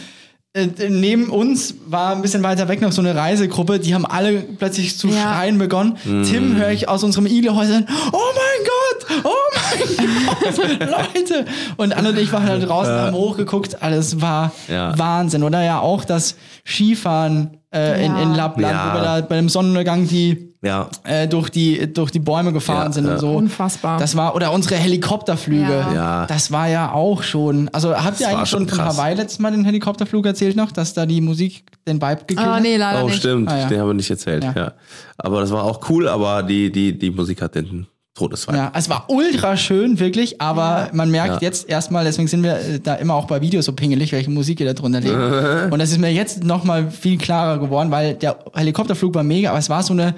Äh, 0.54 0.68
neben 0.90 1.30
uns 1.30 1.76
war 1.88 2.14
ein 2.14 2.22
bisschen 2.22 2.44
weiter 2.44 2.68
weg 2.68 2.82
noch 2.82 2.92
so 2.92 3.02
eine 3.02 3.16
Reisegruppe, 3.16 3.80
die 3.80 3.94
haben 3.94 4.06
alle 4.06 4.34
plötzlich 4.42 4.98
zu 4.98 5.08
Ja. 5.08 5.34
schreien 5.34 5.58
begonnen. 5.58 5.98
Mhm. 6.04 6.24
Tim 6.26 6.56
höre 6.58 6.72
ich 6.72 6.90
aus 6.90 7.06
unserem 7.06 7.26
Iglehäuschen, 7.26 7.88
oh 8.12 8.18
mein 8.36 8.68
Gott, 8.68 9.24
oh 9.24 9.30
mein 9.56 10.58
Gott, 10.58 10.80
Leute. 11.16 11.46
Und 11.78 11.94
Anne 11.96 12.10
und 12.10 12.18
ich 12.20 12.34
waren 12.34 12.44
halt 12.46 12.68
draußen, 12.68 12.92
haben 12.94 13.16
hochgeguckt, 13.16 13.82
alles 13.82 14.20
war 14.20 14.52
Ja. 14.68 14.98
Wahnsinn. 15.00 15.44
Oder 15.44 15.64
ja 15.64 15.80
auch 15.80 16.04
das 16.04 16.36
Skifahren 16.66 17.58
äh, 17.74 18.06
in, 18.06 18.12
Ja. 18.16 18.22
in 18.22 18.34
Lappland, 18.36 18.74
Ja. 18.74 18.90
wo 18.94 18.98
wir 18.98 19.04
da 19.04 19.22
bei 19.22 19.36
dem 19.38 19.48
Sonnenuntergang 19.50 20.08
die 20.08 20.54
Ja. 20.62 20.90
äh, 21.06 21.28
durch, 21.28 21.50
die, 21.50 21.92
durch 21.94 22.12
die 22.12 22.20
Bäume 22.20 22.52
gefahren 22.54 22.88
Ja, 22.88 22.92
sind 22.92 23.06
ja. 23.06 23.14
und 23.14 23.20
so. 23.20 23.32
Unfassbar. 23.32 23.98
Das 23.98 24.16
war, 24.16 24.36
oder 24.36 24.52
unsere 24.52 24.76
Helikopterflüge. 24.76 25.72
Ja. 25.72 25.94
Ja. 25.94 26.26
Das 26.28 26.52
war 26.52 26.68
ja 26.68 26.92
auch 26.92 27.24
schon. 27.24 27.70
Also 27.74 27.96
habt 27.96 28.20
ihr 28.20 28.28
eigentlich 28.30 28.50
schon 28.50 28.68
von. 28.68 28.80
Hawaii 28.84 29.16
letztes 29.16 29.40
Mal 29.40 29.52
den 29.52 29.66
Helikopterflug 29.66 30.26
erzählt 30.26 30.56
noch, 30.56 30.72
dass 30.72 30.94
da 30.94 31.06
die 31.06 31.22
Musik 31.22 31.64
den 31.88 32.02
Vibe 32.02 32.22
gekillt 32.28 32.40
Ah, 32.48 32.56
hat? 32.56 32.62
nee, 32.62 32.78
leider 32.78 33.04
Oh, 33.04 33.08
nicht. 33.08 33.18
stimmt. 33.20 33.50
Ah, 33.50 33.58
ja. 33.60 33.68
Den 33.68 33.80
haben 33.80 33.88
wir 33.88 33.94
nicht 33.94 34.10
erzählt. 34.10 34.44
Ja. 34.44 34.54
Ja. 34.56 34.72
Aber 35.18 35.42
das 35.42 35.52
war 35.52 35.64
auch 35.64 35.90
cool, 35.90 36.08
aber 36.08 36.44
die, 36.44 36.72
die, 36.72 36.98
die 36.98 37.10
Musik 37.12 37.42
hat 37.42 37.56
den 37.56 37.88
Todesfall. 38.14 38.56
Ja, 38.56 38.72
es 38.76 38.90
war 38.90 39.06
ultra 39.08 39.56
schön, 39.56 39.98
wirklich, 40.00 40.42
aber 40.42 40.90
man 40.92 41.10
merkt 41.12 41.36
Ja. 41.36 41.40
jetzt 41.48 41.70
erstmal, 41.70 42.04
deswegen 42.04 42.28
sind 42.28 42.44
wir 42.44 42.56
äh, 42.58 42.80
da 42.80 42.96
immer 42.96 43.16
auch 43.16 43.26
bei 43.26 43.40
Videos 43.42 43.66
so 43.66 43.72
pingelig, 43.72 44.12
welche 44.12 44.30
Musik 44.30 44.60
ihr 44.60 44.66
da 44.66 44.74
drunter 44.74 45.00
legt. 45.00 45.16
Und 45.72 45.80
das 45.80 45.92
ist 45.92 45.98
mir 46.00 46.12
jetzt 46.12 46.44
nochmal 46.44 46.92
viel 46.92 47.18
klarer 47.18 47.58
geworden, 47.60 47.90
weil 47.90 48.16
der 48.16 48.38
Helikopterflug 48.54 49.16
war 49.16 49.24
mega, 49.24 49.50
aber 49.52 49.60
es 49.60 49.70
war 49.70 49.82
so 49.82 49.94
eine, 49.94 50.14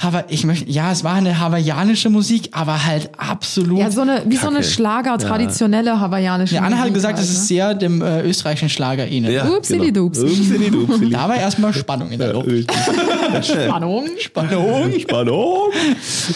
Hawa 0.00 0.24
ich 0.28 0.44
möchte, 0.44 0.68
ja, 0.70 0.90
es 0.90 1.04
war 1.04 1.12
eine 1.14 1.38
hawaiianische 1.38 2.08
Musik, 2.08 2.48
aber 2.52 2.86
halt 2.86 3.10
absolut. 3.18 3.78
Ja, 3.78 3.90
so 3.90 4.00
eine, 4.00 4.22
wie 4.26 4.36
so 4.36 4.48
eine 4.48 4.56
Kacke. 4.56 4.68
Schlager, 4.68 5.18
traditionelle 5.18 6.00
hawaiianische 6.00 6.54
Ja, 6.56 6.62
Anna 6.62 6.76
hat 6.76 6.84
Musik 6.84 6.94
gesagt, 6.94 7.18
halt, 7.18 7.26
es 7.26 7.32
ist 7.32 7.46
sehr 7.46 7.74
dem 7.74 8.00
äh, 8.02 8.22
österreichischen 8.22 8.70
Schlager 8.70 9.06
ähnelt. 9.06 9.34
Ja, 9.34 9.44
Upsili 9.48 9.92
genau. 9.92 10.08
dupsi. 10.08 10.24
Upsili 10.24 10.70
dupsili. 10.70 11.10
Da 11.10 11.28
war 11.28 11.36
erstmal 11.36 11.72
Spannung 11.74 12.10
in 12.10 12.18
der 12.18 12.32
Luft. 12.32 12.48
ne? 12.48 12.64
Spannung. 13.42 14.06
Spannung. 14.18 14.98
Spannung. 14.98 15.72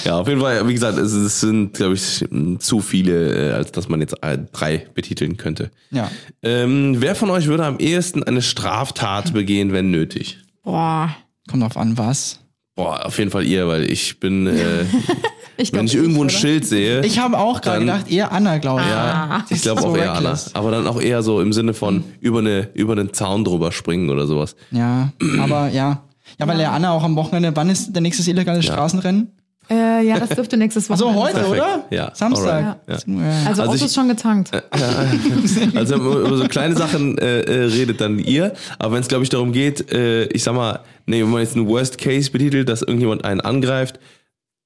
Ja, 0.05 0.19
auf 0.19 0.29
jeden 0.29 0.41
Fall, 0.41 0.69
wie 0.69 0.75
gesagt, 0.75 0.99
es, 0.99 1.13
es 1.13 1.41
sind, 1.41 1.75
glaube 1.75 1.95
ich, 1.95 2.25
zu 2.59 2.81
viele, 2.81 3.51
äh, 3.51 3.53
als 3.53 3.73
dass 3.73 3.89
man 3.89 4.01
jetzt 4.01 4.23
äh, 4.23 4.39
drei 4.53 4.87
betiteln 4.95 5.39
könnte. 5.39 5.71
Ja. 5.91 6.11
Ähm, 6.43 6.97
wer 6.99 7.15
von 7.17 7.31
euch 7.31 7.47
würde 7.47 7.65
am 7.65 7.79
ehesten 7.79 8.23
eine 8.23 8.43
Straftat 8.43 9.33
begehen, 9.33 9.73
wenn 9.73 9.91
nötig? 9.91 10.39
Boah. 10.63 11.17
Kommt 11.49 11.63
drauf 11.63 11.77
an, 11.77 11.97
was. 11.97 12.41
Boah, 12.77 13.05
auf 13.07 13.19
jeden 13.19 13.31
Fall 13.31 13.45
ihr, 13.45 13.67
weil 13.67 13.91
ich 13.91 14.21
bin, 14.21 14.47
äh, 14.47 14.85
Ich 15.59 15.73
glaub, 15.73 15.81
wenn 15.81 15.87
ich 15.87 15.95
irgendwo 15.95 16.21
ein 16.21 16.27
oder? 16.27 16.31
Schild 16.31 16.67
sehe, 16.67 17.01
Ich 17.07 17.19
habe 17.19 17.39
auch 17.39 17.63
gerade 17.63 17.81
gedacht, 17.81 18.11
eher 18.11 18.31
Anna, 18.31 18.59
glaube 18.59 18.83
ich. 18.83 18.89
ja, 18.89 19.43
ich 19.49 19.63
glaube 19.63 19.81
so 19.83 19.89
auch 19.89 19.97
eher 19.97 20.11
Anna. 20.13 20.31
reckless. 20.31 20.55
Aber 20.55 20.71
dann 20.71 20.87
auch 20.87 21.01
eher 21.01 21.23
so 21.23 21.41
im 21.41 21.55
Sinne 21.55 21.73
von 21.73 22.05
über 22.21 22.41
eine 22.41 22.69
über 22.75 22.93
einen 22.93 23.15
Zaun 23.15 23.43
drüber 23.45 23.73
springen 23.73 24.11
oder 24.11 24.27
sowas. 24.27 24.55
Ja, 24.71 25.13
aber 25.41 25.71
ja. 25.71 26.03
Ja, 26.39 26.47
weil 26.47 26.61
ja 26.61 26.73
Anna 26.73 26.91
auch 26.91 27.03
am 27.05 27.17
Wochenende, 27.17 27.53
wann 27.55 27.71
ist 27.71 27.95
der 27.95 28.03
nächste 28.03 28.29
illegale 28.31 28.63
Straßenrennen? 28.63 29.31
Äh, 29.69 30.07
ja, 30.07 30.19
das 30.21 30.29
dürfte 30.31 30.57
nächstes 30.57 30.91
Also 30.91 31.07
Wochenende 31.07 31.23
heute, 31.23 31.35
Perfekt. 31.41 31.63
oder? 31.63 31.85
Ja, 31.91 32.11
Samstag. 32.15 32.47
alright. 32.47 32.77
Ja. 32.87 32.95
Also, 32.95 33.47
Also 33.49 33.63
Auto 33.63 33.75
ich- 33.75 33.83
ist 33.85 33.95
schon 33.95 34.09
getankt. 34.09 34.51
Also 35.75 35.95
wenn 35.95 36.05
man 36.05 36.21
über 36.27 36.37
so 36.37 36.47
kleine 36.49 36.77
Sachen 36.77 37.19
äh, 37.19 37.41
äh, 37.41 37.65
redet 37.65 38.01
dann 38.01 38.19
ihr, 38.19 38.53
aber 38.79 38.95
wenn 38.95 39.01
es 39.01 39.09
glaube 39.09 39.25
ich 39.25 39.31
darum 39.31 39.53
geht, 39.53 39.93
äh, 39.93 40.25
ich 40.27 40.43
sag 40.43 40.55
mal, 40.55 40.81
nee, 41.07 41.23
wenn 41.23 41.31
man 41.31 41.41
jetzt 41.43 41.57
einen 41.57 41.67
Worst 41.69 41.99
Case 41.99 42.31
betitelt, 42.31 42.69
dass 42.69 42.83
irgendjemand 42.83 43.25
einen 43.25 43.41
angreift, 43.41 43.99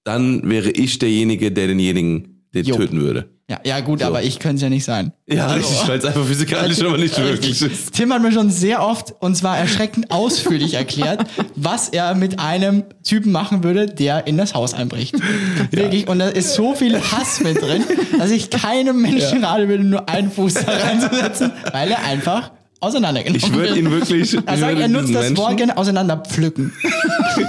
dann 0.04 0.48
wäre 0.48 0.70
ich 0.70 0.98
derjenige, 0.98 1.50
der 1.52 1.66
denjenigen 1.68 2.29
den 2.54 2.64
Jo. 2.64 2.76
töten 2.76 3.00
würde. 3.00 3.28
Ja, 3.50 3.58
ja, 3.64 3.80
gut, 3.80 4.00
aber 4.04 4.22
ich 4.22 4.38
könnte 4.38 4.56
es 4.56 4.62
ja 4.62 4.68
nicht 4.68 4.84
sein. 4.84 5.12
Ja, 5.26 5.48
richtig, 5.48 5.88
weil 5.88 5.98
es 5.98 6.04
einfach 6.04 6.24
physikalisch 6.26 6.80
aber 6.82 6.98
nicht 6.98 7.18
möglich 7.18 7.60
ist. 7.62 7.92
Tim 7.94 8.12
hat 8.12 8.22
mir 8.22 8.30
schon 8.30 8.48
sehr 8.48 8.80
oft 8.80 9.12
und 9.18 9.34
zwar 9.34 9.58
erschreckend 9.58 10.10
ausführlich 10.12 10.74
erklärt, 10.74 11.26
was 11.56 11.88
er 11.88 12.14
mit 12.14 12.38
einem 12.38 12.84
Typen 13.02 13.32
machen 13.32 13.64
würde, 13.64 13.86
der 13.86 14.28
in 14.28 14.36
das 14.36 14.54
Haus 14.54 14.72
einbricht. 14.72 15.16
Wirklich. 15.72 16.06
Und 16.06 16.20
da 16.20 16.28
ist 16.28 16.54
so 16.54 16.76
viel 16.76 17.00
Hass 17.00 17.40
mit 17.40 17.60
drin, 17.60 17.82
dass 18.18 18.30
ich 18.30 18.50
keinem 18.50 19.02
Menschen 19.02 19.42
raten 19.42 19.68
würde, 19.68 19.82
nur 19.82 20.08
einen 20.08 20.30
Fuß 20.30 20.54
da 20.54 20.70
reinzusetzen, 20.70 21.50
weil 21.72 21.90
er 21.90 22.04
einfach 22.04 22.52
auseinandergenommen 22.80 23.36
Ich 23.44 23.52
würde 23.52 23.68
wird. 23.68 23.76
ihn 23.78 23.90
wirklich. 23.90 24.34
Er 24.46 24.56
sagt, 24.56 24.72
würde 24.72 24.82
er 24.82 24.88
nutzt 24.88 25.14
das 25.14 25.36
Wort 25.36 25.48
Menschen- 25.50 25.56
gerne 25.56 25.76
auseinanderpflücken. 25.76 26.72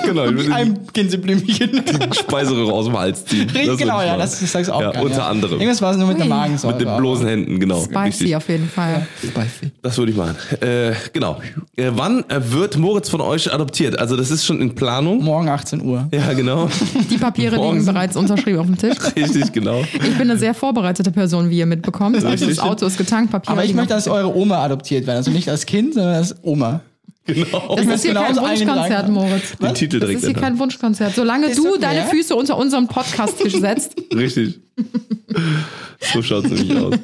Genau, 0.05 0.25
ich 0.25 0.35
würde 0.35 0.53
ein 0.53 0.79
Gänseblümchen. 0.93 1.71
den 1.85 2.13
Speiseröhre 2.13 2.71
aus 2.71 2.85
dem 2.85 2.97
Hals 2.97 3.25
ziehen. 3.25 3.47
Das 3.47 3.55
Richtig, 3.55 3.77
genau, 3.79 4.01
ja, 4.01 4.15
das, 4.15 4.39
sagst 4.39 4.69
du 4.69 4.73
auch 4.73 4.81
Ja, 4.81 4.91
gerne, 4.91 5.05
unter 5.05 5.17
ja. 5.17 5.27
anderem. 5.27 5.53
Irgendwas 5.59 5.81
war 5.81 5.91
es 5.91 5.97
nur 5.97 6.07
mit 6.07 6.19
der. 6.19 6.25
Magensäure. 6.27 6.73
Mit 6.75 6.85
den 6.87 6.97
bloßen 6.97 7.27
Händen, 7.27 7.59
genau. 7.59 7.81
Spicy 7.81 7.97
Richtig. 7.99 8.35
auf 8.35 8.47
jeden 8.49 8.69
Fall. 8.69 9.07
Spicy. 9.19 9.71
Das 9.81 9.97
würde 9.97 10.11
ich 10.11 10.17
machen. 10.17 10.35
Äh, 10.61 10.93
genau. 11.11 11.39
Äh, 11.75 11.89
wann 11.95 12.19
äh, 12.29 12.39
wird 12.51 12.77
Moritz 12.77 13.09
von 13.09 13.21
euch 13.21 13.51
adoptiert? 13.53 13.97
Also 13.99 14.15
das 14.15 14.31
ist 14.31 14.45
schon 14.45 14.61
in 14.61 14.75
Planung. 14.75 15.23
Morgen 15.23 15.49
18 15.49 15.81
Uhr. 15.81 16.07
Ja, 16.13 16.31
genau. 16.33 16.69
Die 17.09 17.17
Papiere 17.17 17.55
liegen 17.55 17.65
Morgens. 17.65 17.85
bereits 17.85 18.15
unterschrieben 18.15 18.59
auf 18.59 18.65
dem 18.67 18.77
Tisch. 18.77 18.97
Richtig, 19.15 19.51
genau. 19.51 19.81
Ich 19.93 20.17
bin 20.17 20.29
eine 20.29 20.37
sehr 20.37 20.53
vorbereitete 20.53 21.11
Person, 21.11 21.49
wie 21.49 21.57
ihr 21.57 21.65
mitbekommt. 21.65 22.23
Also 22.23 22.45
das. 22.45 22.59
Auto 22.59 22.85
ist 22.85 22.97
getankt, 22.97 23.31
Papiere 23.31 23.51
Aber 23.53 23.61
ich 23.63 23.69
liegen 23.69 23.79
möchte, 23.79 23.93
dass 23.95 24.07
eure 24.07 24.33
Oma 24.35 24.63
adoptiert 24.63 25.05
werden. 25.07 25.20
Also 25.21 25.29
nicht 25.29 25.49
als 25.49 25.67
Kind, 25.67 25.93
sondern 25.93 26.15
als 26.15 26.35
Oma. 26.41 26.81
Genau. 27.27 27.75
Das 27.75 27.85
ist 27.85 28.01
hier 28.01 28.15
kein 28.15 28.35
Wunschkonzert. 28.35 29.09
Moritz. 29.09 29.55
Den 29.61 29.75
Titel 29.75 29.99
Das 29.99 30.09
ist 30.09 30.19
hier 30.21 30.29
ändern. 30.29 30.43
kein 30.43 30.57
Wunschkonzert. 30.59 31.13
Solange 31.13 31.45
Ist 31.45 31.59
du 31.59 31.69
okay. 31.69 31.77
deine 31.79 32.07
Füße 32.07 32.35
unter 32.35 32.57
unseren 32.57 32.87
Podcast-Tisch 32.87 33.53
setzt. 33.59 33.95
Richtig. 34.15 34.61
So 36.11 36.23
schaut 36.23 36.45
es 36.45 36.51
nämlich 36.53 36.75
aus. 36.75 36.95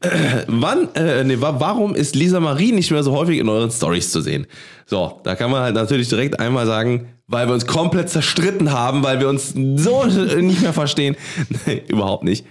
Äh, 0.00 0.44
wann, 0.46 0.88
äh, 0.94 1.22
nee, 1.24 1.38
wa 1.38 1.60
warum 1.60 1.94
ist 1.94 2.16
Lisa 2.16 2.40
Marie 2.40 2.72
nicht 2.72 2.90
mehr 2.90 3.02
so 3.02 3.12
häufig 3.12 3.38
in 3.38 3.50
euren 3.50 3.70
Stories 3.70 4.10
zu 4.10 4.22
sehen? 4.22 4.46
So, 4.86 5.20
da 5.22 5.34
kann 5.34 5.50
man 5.50 5.60
halt 5.60 5.74
natürlich 5.74 6.08
direkt 6.08 6.40
einmal 6.40 6.64
sagen, 6.64 7.08
weil 7.28 7.46
wir 7.46 7.54
uns 7.54 7.66
komplett 7.66 8.08
zerstritten 8.08 8.72
haben, 8.72 9.02
weil 9.02 9.20
wir 9.20 9.28
uns 9.28 9.52
so 9.76 10.04
nicht 10.04 10.62
mehr 10.62 10.72
verstehen. 10.72 11.14
Nee, 11.66 11.82
überhaupt 11.88 12.24
nicht. 12.24 12.44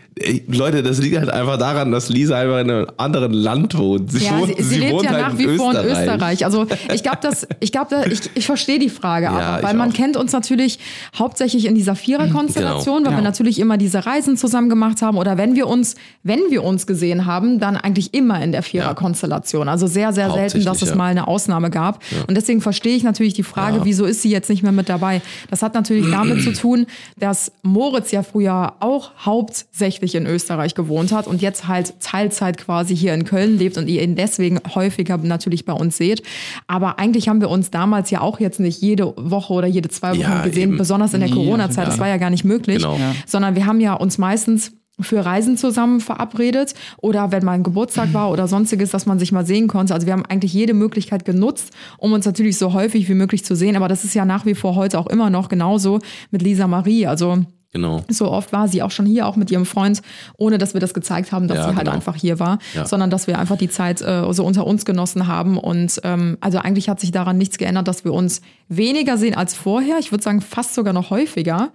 Leute, 0.47 0.82
das 0.82 0.97
liegt 0.99 1.15
halt 1.17 1.30
einfach 1.30 1.57
daran, 1.59 1.91
dass 1.91 2.09
Lisa 2.09 2.38
einfach 2.39 2.59
in 2.59 2.71
einem 2.71 2.88
anderen 2.97 3.34
Land 3.34 3.78
wohnt. 3.78 4.11
Sie, 4.11 4.25
Ja, 4.25 4.39
wohnt, 4.39 4.55
sie, 4.57 4.63
sie 4.63 4.80
lebt 4.80 4.93
wohnt 4.93 5.03
ja 5.05 5.11
halt 5.11 5.21
nach 5.34 5.38
wie 5.38 5.55
vor 5.57 5.71
in 5.80 5.86
Österreich. 5.86 6.43
Also 6.43 6.65
ich 6.91 7.03
glaube, 7.03 7.19
dass 7.21 7.47
ich 7.59 7.71
glaube, 7.71 7.88
da- 7.91 8.03
ich, 8.05 8.21
ich 8.34 8.45
verstehe 8.47 8.80
die 8.80 8.89
Frage, 8.89 9.25
Ja, 9.25 9.32
aber 9.32 9.63
weil 9.67 9.75
man 9.75 9.91
auch. 9.91 9.93
kennt 9.93 10.17
uns 10.17 10.32
natürlich 10.32 10.80
hauptsächlich 11.17 11.65
in 11.65 11.75
dieser 11.75 11.95
Vierer-Konstellation, 11.95 12.97
Genau. 12.97 13.05
weil 13.11 13.17
wir 13.17 13.23
Ja. 13.23 13.30
natürlich 13.30 13.59
immer 13.59 13.78
diese 13.78 14.07
Reisen 14.07 14.38
zusammen 14.38 14.69
gemacht 14.69 15.03
haben 15.03 15.17
oder 15.17 15.38
wenn 15.38 15.55
wir 15.55 15.67
uns, 15.67 15.95
wenn 16.23 16.39
wir 16.49 16.63
uns 16.63 16.88
gesehen 16.88 17.25
haben, 17.28 17.59
dann 17.59 17.78
eigentlich 17.78 18.15
immer 18.15 18.41
in 18.43 18.51
der 18.51 18.63
Vierer-Konstellation. 18.63 19.69
Also 19.69 19.86
sehr, 19.86 20.13
sehr 20.13 20.32
selten, 20.32 20.63
dass 20.65 20.82
es 20.82 20.95
mal 20.95 21.11
eine 21.11 21.28
Ausnahme 21.28 21.69
gab. 21.69 22.01
Und 22.28 22.36
deswegen 22.36 22.61
verstehe 22.61 22.95
ich 22.95 23.03
natürlich 23.03 23.36
die 23.36 23.43
Frage, 23.43 23.82
wieso 23.84 24.05
ist 24.05 24.23
sie 24.23 24.32
jetzt 24.32 24.49
nicht 24.49 24.63
mehr 24.63 24.66
mit 24.72 24.89
dabei. 24.89 25.22
Das 25.49 25.61
hat 25.61 25.74
natürlich 25.74 26.09
damit 26.11 26.41
zu 26.43 26.53
tun, 26.53 26.86
dass 27.18 27.51
Moritz 27.63 28.11
ja 28.11 28.24
früher 28.24 28.74
auch 28.80 29.11
hauptsächlich 29.20 30.15
in 30.15 30.26
Österreich 30.26 30.76
gewohnt 30.76 31.11
hat 31.11 31.28
und 31.28 31.41
jetzt 31.41 31.68
halt 31.68 31.99
Teilzeit 31.99 32.57
quasi 32.57 32.95
hier 32.95 33.13
in 33.13 33.24
Köln 33.26 33.57
lebt 33.57 33.78
und 33.78 33.88
ihr 33.88 34.01
ihn 34.01 34.15
deswegen 34.15 34.59
häufiger 34.76 35.18
natürlich 35.18 35.65
bei 35.65 35.74
uns 35.74 35.97
seht. 35.97 36.24
Aber 36.68 36.99
eigentlich 36.99 37.30
haben 37.30 37.41
wir 37.41 37.49
uns 37.49 37.72
damals 37.72 38.09
ja 38.11 38.22
auch 38.22 38.39
jetzt 38.39 38.59
nicht 38.59 38.82
jede 38.82 39.13
Woche 39.18 39.53
oder 39.53 39.68
jede 39.68 39.89
zwei 39.89 40.11
Wochen 40.11 40.22
Ja, 40.22 40.43
gesehen, 40.43 40.70
eben. 40.70 40.78
besonders 40.78 41.13
in 41.13 41.22
der 41.22 41.30
Corona-Zeit. 41.30 41.88
Das 41.88 41.99
war 41.99 42.07
ja 42.07 42.18
gar 42.18 42.30
nicht 42.30 42.43
möglich. 42.43 42.78
Genau. 42.78 42.97
Ja. 42.97 43.13
Sondern 43.26 43.55
wir 43.55 43.65
haben 43.65 43.80
ja 43.80 43.93
uns 43.93 44.18
meistens 44.18 44.72
für 45.00 45.24
Reisen 45.24 45.58
zusammen 45.58 46.00
verabredet 46.00 46.74
oder 46.98 47.32
wenn 47.32 47.45
mal 47.45 47.52
ein 47.54 47.64
Geburtstag 47.64 48.14
war 48.14 48.32
oder 48.32 48.48
sonstiges, 48.48 48.89
dass 48.91 49.06
man 49.06 49.20
sich 49.20 49.32
mal 49.32 49.45
sehen 49.45 49.68
konnte. 49.68 49.93
Also 49.93 50.08
wir 50.08 50.14
haben 50.14 50.26
eigentlich 50.26 50.54
jede 50.54 50.74
Möglichkeit 50.74 51.24
genutzt, 51.26 51.72
um 51.98 52.14
uns 52.14 52.26
natürlich 52.26 52.58
so 52.58 52.74
häufig 52.74 53.08
wie 53.08 53.14
möglich 53.14 53.45
zu 53.45 53.56
sehen. 53.56 53.76
Aber 53.76 53.88
das 53.88 54.04
ist 54.04 54.14
ja 54.16 54.26
nach 54.26 54.45
wie 54.45 54.56
vor 54.56 54.76
heute 54.76 54.98
auch 55.00 55.08
immer 55.08 55.30
noch 55.30 55.50
genauso 55.50 56.00
mit 56.32 56.41
Lisa 56.41 56.68
Marie. 56.68 57.06
Also 57.08 57.38
Genau. 57.74 58.02
so 58.10 58.32
oft 58.32 58.54
war 58.54 58.68
sie 58.70 58.82
auch 58.82 58.91
schon 58.91 59.06
hier, 59.06 59.28
auch 59.28 59.36
mit 59.36 59.52
ihrem 59.52 59.66
Freund, 59.66 60.02
ohne 60.38 60.58
dass 60.58 60.74
wir 60.74 60.82
das 60.82 60.93
gezeigt 60.93 61.32
haben, 61.34 61.48
dass 61.48 61.58
Ja, 61.58 61.64
sie 61.70 61.76
halt 61.76 61.80
genau. 61.86 61.91
einfach 61.91 62.16
hier 62.16 62.39
war, 62.39 62.58
Ja. 62.74 62.86
sondern 62.88 63.10
dass 63.10 63.28
wir 63.28 63.38
einfach 63.38 63.58
die 63.58 63.70
Zeit 63.70 64.02
äh, 64.02 64.24
so 64.34 64.45
unter 64.45 64.66
uns 64.66 64.86
genossen 64.86 65.28
haben. 65.28 65.58
Und 65.58 66.00
ähm, 66.04 66.38
also 66.39 66.58
eigentlich 66.60 66.88
hat 66.89 67.00
sich 67.02 67.12
daran 67.12 67.38
nichts 67.38 67.58
geändert, 67.58 67.88
dass 67.88 68.04
wir 68.06 68.14
uns 68.14 68.41
weniger 68.70 69.18
sehen 69.18 69.36
als 69.36 69.54
vorher. 69.54 69.98
Ich 70.00 70.12
würde 70.12 70.24
sagen, 70.24 70.41
fast 70.41 70.74
sogar 70.76 70.93
noch 70.93 71.10
häufiger. 71.12 71.72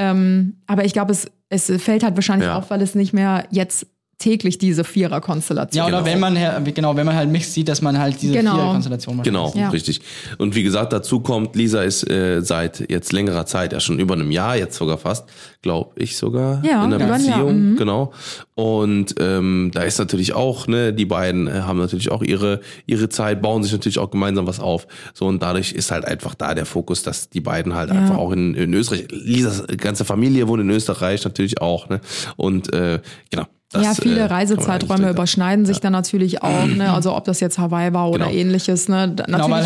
Ähm, 0.00 0.56
aber 0.66 0.84
ich 0.86 0.94
glaube, 0.94 1.12
es, 1.12 1.30
es 1.50 1.70
fällt 1.82 2.02
halt 2.02 2.14
wahrscheinlich 2.14 2.48
Ja. 2.48 2.56
auf, 2.56 2.70
weil 2.70 2.80
es 2.80 2.94
nicht 2.94 3.12
mehr 3.12 3.46
jetzt 3.50 3.86
täglich 4.20 4.58
diese 4.58 4.84
Vierer-Konstellation 4.84 5.76
Ja, 5.82 5.88
oder 5.88 5.98
Genau. 6.04 6.06
wenn 6.12 6.20
man 6.20 6.36
her- 6.36 6.60
genau, 6.72 6.94
wenn 6.94 7.06
man 7.06 7.16
halt 7.16 7.30
mich 7.30 7.48
sieht, 7.48 7.68
dass 7.68 7.82
man 7.82 7.98
halt 7.98 8.22
diese 8.22 8.34
Genau. 8.34 8.54
vier 8.54 8.64
Konstellation 8.72 9.16
macht. 9.16 9.24
Genau, 9.24 9.52
Ja. 9.56 9.70
richtig. 9.70 10.00
Und 10.38 10.54
wie 10.54 10.62
gesagt, 10.62 10.92
dazu 10.92 11.20
kommt, 11.20 11.56
Lisa 11.56 11.82
ist 11.82 12.08
äh, 12.08 12.40
seit 12.42 12.88
jetzt 12.90 13.12
längerer 13.12 13.46
Zeit, 13.46 13.72
ja 13.72 13.80
schon 13.80 13.98
über 13.98 14.14
einem 14.14 14.30
Jahr, 14.30 14.56
jetzt 14.56 14.76
sogar 14.76 14.98
fast, 14.98 15.24
glaube 15.62 15.90
ich 15.96 16.16
sogar, 16.16 16.62
Ja, 16.64 16.84
in 16.84 16.94
einer 16.94 17.06
Jahr, 17.08 17.18
Beziehung, 17.18 17.70
mhm. 17.72 17.76
genau. 17.76 18.12
Und 18.54 19.14
ähm, 19.18 19.70
da 19.74 19.82
ist 19.82 19.98
natürlich 19.98 20.34
auch, 20.34 20.66
ne, 20.66 20.92
die 20.92 21.06
beiden 21.06 21.48
äh, 21.48 21.62
haben 21.62 21.78
natürlich 21.78 22.10
auch 22.12 22.22
ihre 22.22 22.60
ihre 22.86 23.08
Zeit, 23.08 23.40
bauen 23.42 23.62
sich 23.62 23.72
natürlich 23.72 23.98
auch 23.98 24.10
gemeinsam 24.10 24.46
was 24.46 24.60
auf. 24.60 24.86
So 25.14 25.26
und 25.26 25.42
dadurch 25.42 25.72
ist 25.72 25.90
halt 25.90 26.04
einfach 26.04 26.34
da 26.34 26.54
der 26.54 26.66
Fokus, 26.66 27.02
dass 27.02 27.30
die 27.30 27.40
beiden 27.40 27.74
halt 27.74 27.90
einfach 27.90 28.18
auch 28.18 28.32
in, 28.32 28.54
in 28.54 28.72
Österreich, 28.74 29.06
Lisas 29.10 29.64
ganze 29.78 30.04
Familie 30.04 30.46
wohnt 30.46 30.60
in 30.60 30.70
Österreich 30.70 31.24
natürlich 31.24 31.60
auch, 31.62 31.88
ne. 31.88 32.00
Und 32.36 32.72
äh, 32.74 33.00
genau. 33.30 33.46
Das, 33.72 33.84
ja, 33.84 33.92
äh, 33.92 33.94
viele 33.94 34.16
man 34.20 34.28
Reisezeiträume 34.28 35.10
überschneiden 35.10 35.64
sich 35.64 35.78
dann 35.78 35.92
natürlich 35.92 36.42
auch, 36.42 36.66
ne? 36.66 36.92
Also 36.92 37.14
ob 37.14 37.24
das 37.24 37.38
jetzt 37.38 37.56
Hawaii 37.58 37.92
war 37.92 38.10
oder 38.10 38.26
Genau. 38.26 38.36
ähnliches, 38.36 38.88
ne? 38.88 39.08
Da- 39.14 39.24
Genau, 39.24 39.48
weil 39.48 39.64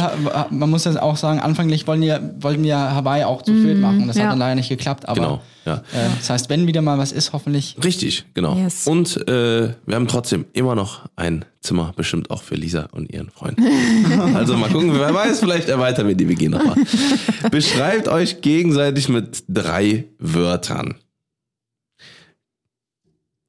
man 0.51 0.69
muss 0.69 0.83
das 0.83 0.99
auch 0.99 1.17
sagen, 1.17 1.41
anfänglich 1.41 1.87
wollten 1.87 2.03
wir, 2.03 2.35
wollten 2.39 2.63
wir 2.65 2.77
Hawaii 2.77 3.25
auch 3.25 3.41
zu 3.41 3.55
viert 3.55 3.79
machen. 3.79 4.07
Das 4.07 4.17
ja. 4.17 4.25
hat 4.25 4.33
dann 4.33 4.39
leider 4.41 4.57
nicht 4.57 4.69
geklappt, 4.69 5.09
aber 5.09 5.15
Genau, 5.21 5.41
ja. 5.65 5.75
äh, 5.77 6.11
das 6.19 6.29
heißt, 6.29 6.51
wenn 6.51 6.67
wieder 6.67 6.83
mal 6.83 6.99
was 6.99 7.13
ist, 7.13 7.33
hoffentlich. 7.33 7.77
Richtig, 7.83 8.27
genau. 8.35 8.57
Yes. 8.57 8.87
Und 8.87 9.27
äh, 9.27 9.73
wir 9.87 9.95
haben 9.95 10.07
trotzdem 10.07 10.45
immer 10.53 10.75
noch 10.75 11.07
ein 11.17 11.47
Zimmer, 11.63 11.95
bestimmt 11.97 12.31
auch 12.31 12.43
für 12.43 12.57
Lisa 12.57 12.89
und 12.93 13.11
ihren 13.11 13.31
Freund. 13.31 13.59
also 14.35 14.55
mal 14.59 14.69
gucken, 14.69 14.93
wer 14.99 15.15
weiß, 15.15 15.41
vielleicht 15.41 15.71
erweitern 15.71 16.09
wir 16.09 16.15
die 16.15 16.29
WG 16.29 16.51
nochmal. 16.51 16.77
Beschreibt 17.51 18.09
euch 18.09 18.43
gegenseitig 18.43 19.09
mit 19.09 19.45
drei 19.49 20.05
Wörtern. 20.19 20.97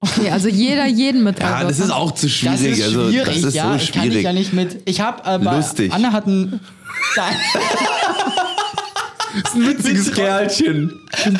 Okay, 0.02 0.30
also 0.32 0.48
jeder 0.50 0.86
jeden 0.86 1.24
mit 1.24 1.39
drei 1.39 1.46
Ja, 1.50 1.64
das 1.64 1.80
ist 1.80 1.91
auch 1.91 2.12
zu 2.12 2.28
Das 2.28 2.36
schwierig. 2.36 2.80
ist 2.80 2.84
also, 2.86 3.10
schwierig, 3.10 3.26
das 3.28 3.43
ist 3.43 3.54
ja. 3.56 3.70
so 3.70 3.76
ich 3.76 3.91
kann 3.91 4.04
ich 4.04 4.10
schwierig. 4.10 4.24
ja 4.26 4.34
nicht 4.34 4.54
mit. 4.54 4.78
Ich 4.86 5.02
habe 5.02 5.26
aber 5.26 5.56
Lustig. 5.58 5.91
Anna 5.93 6.12
hat 6.12 6.28
ein. 6.28 6.60
Nein. 7.18 7.36
ein 9.54 9.68
witziges 9.68 10.12
Kerlchen. 10.14 10.91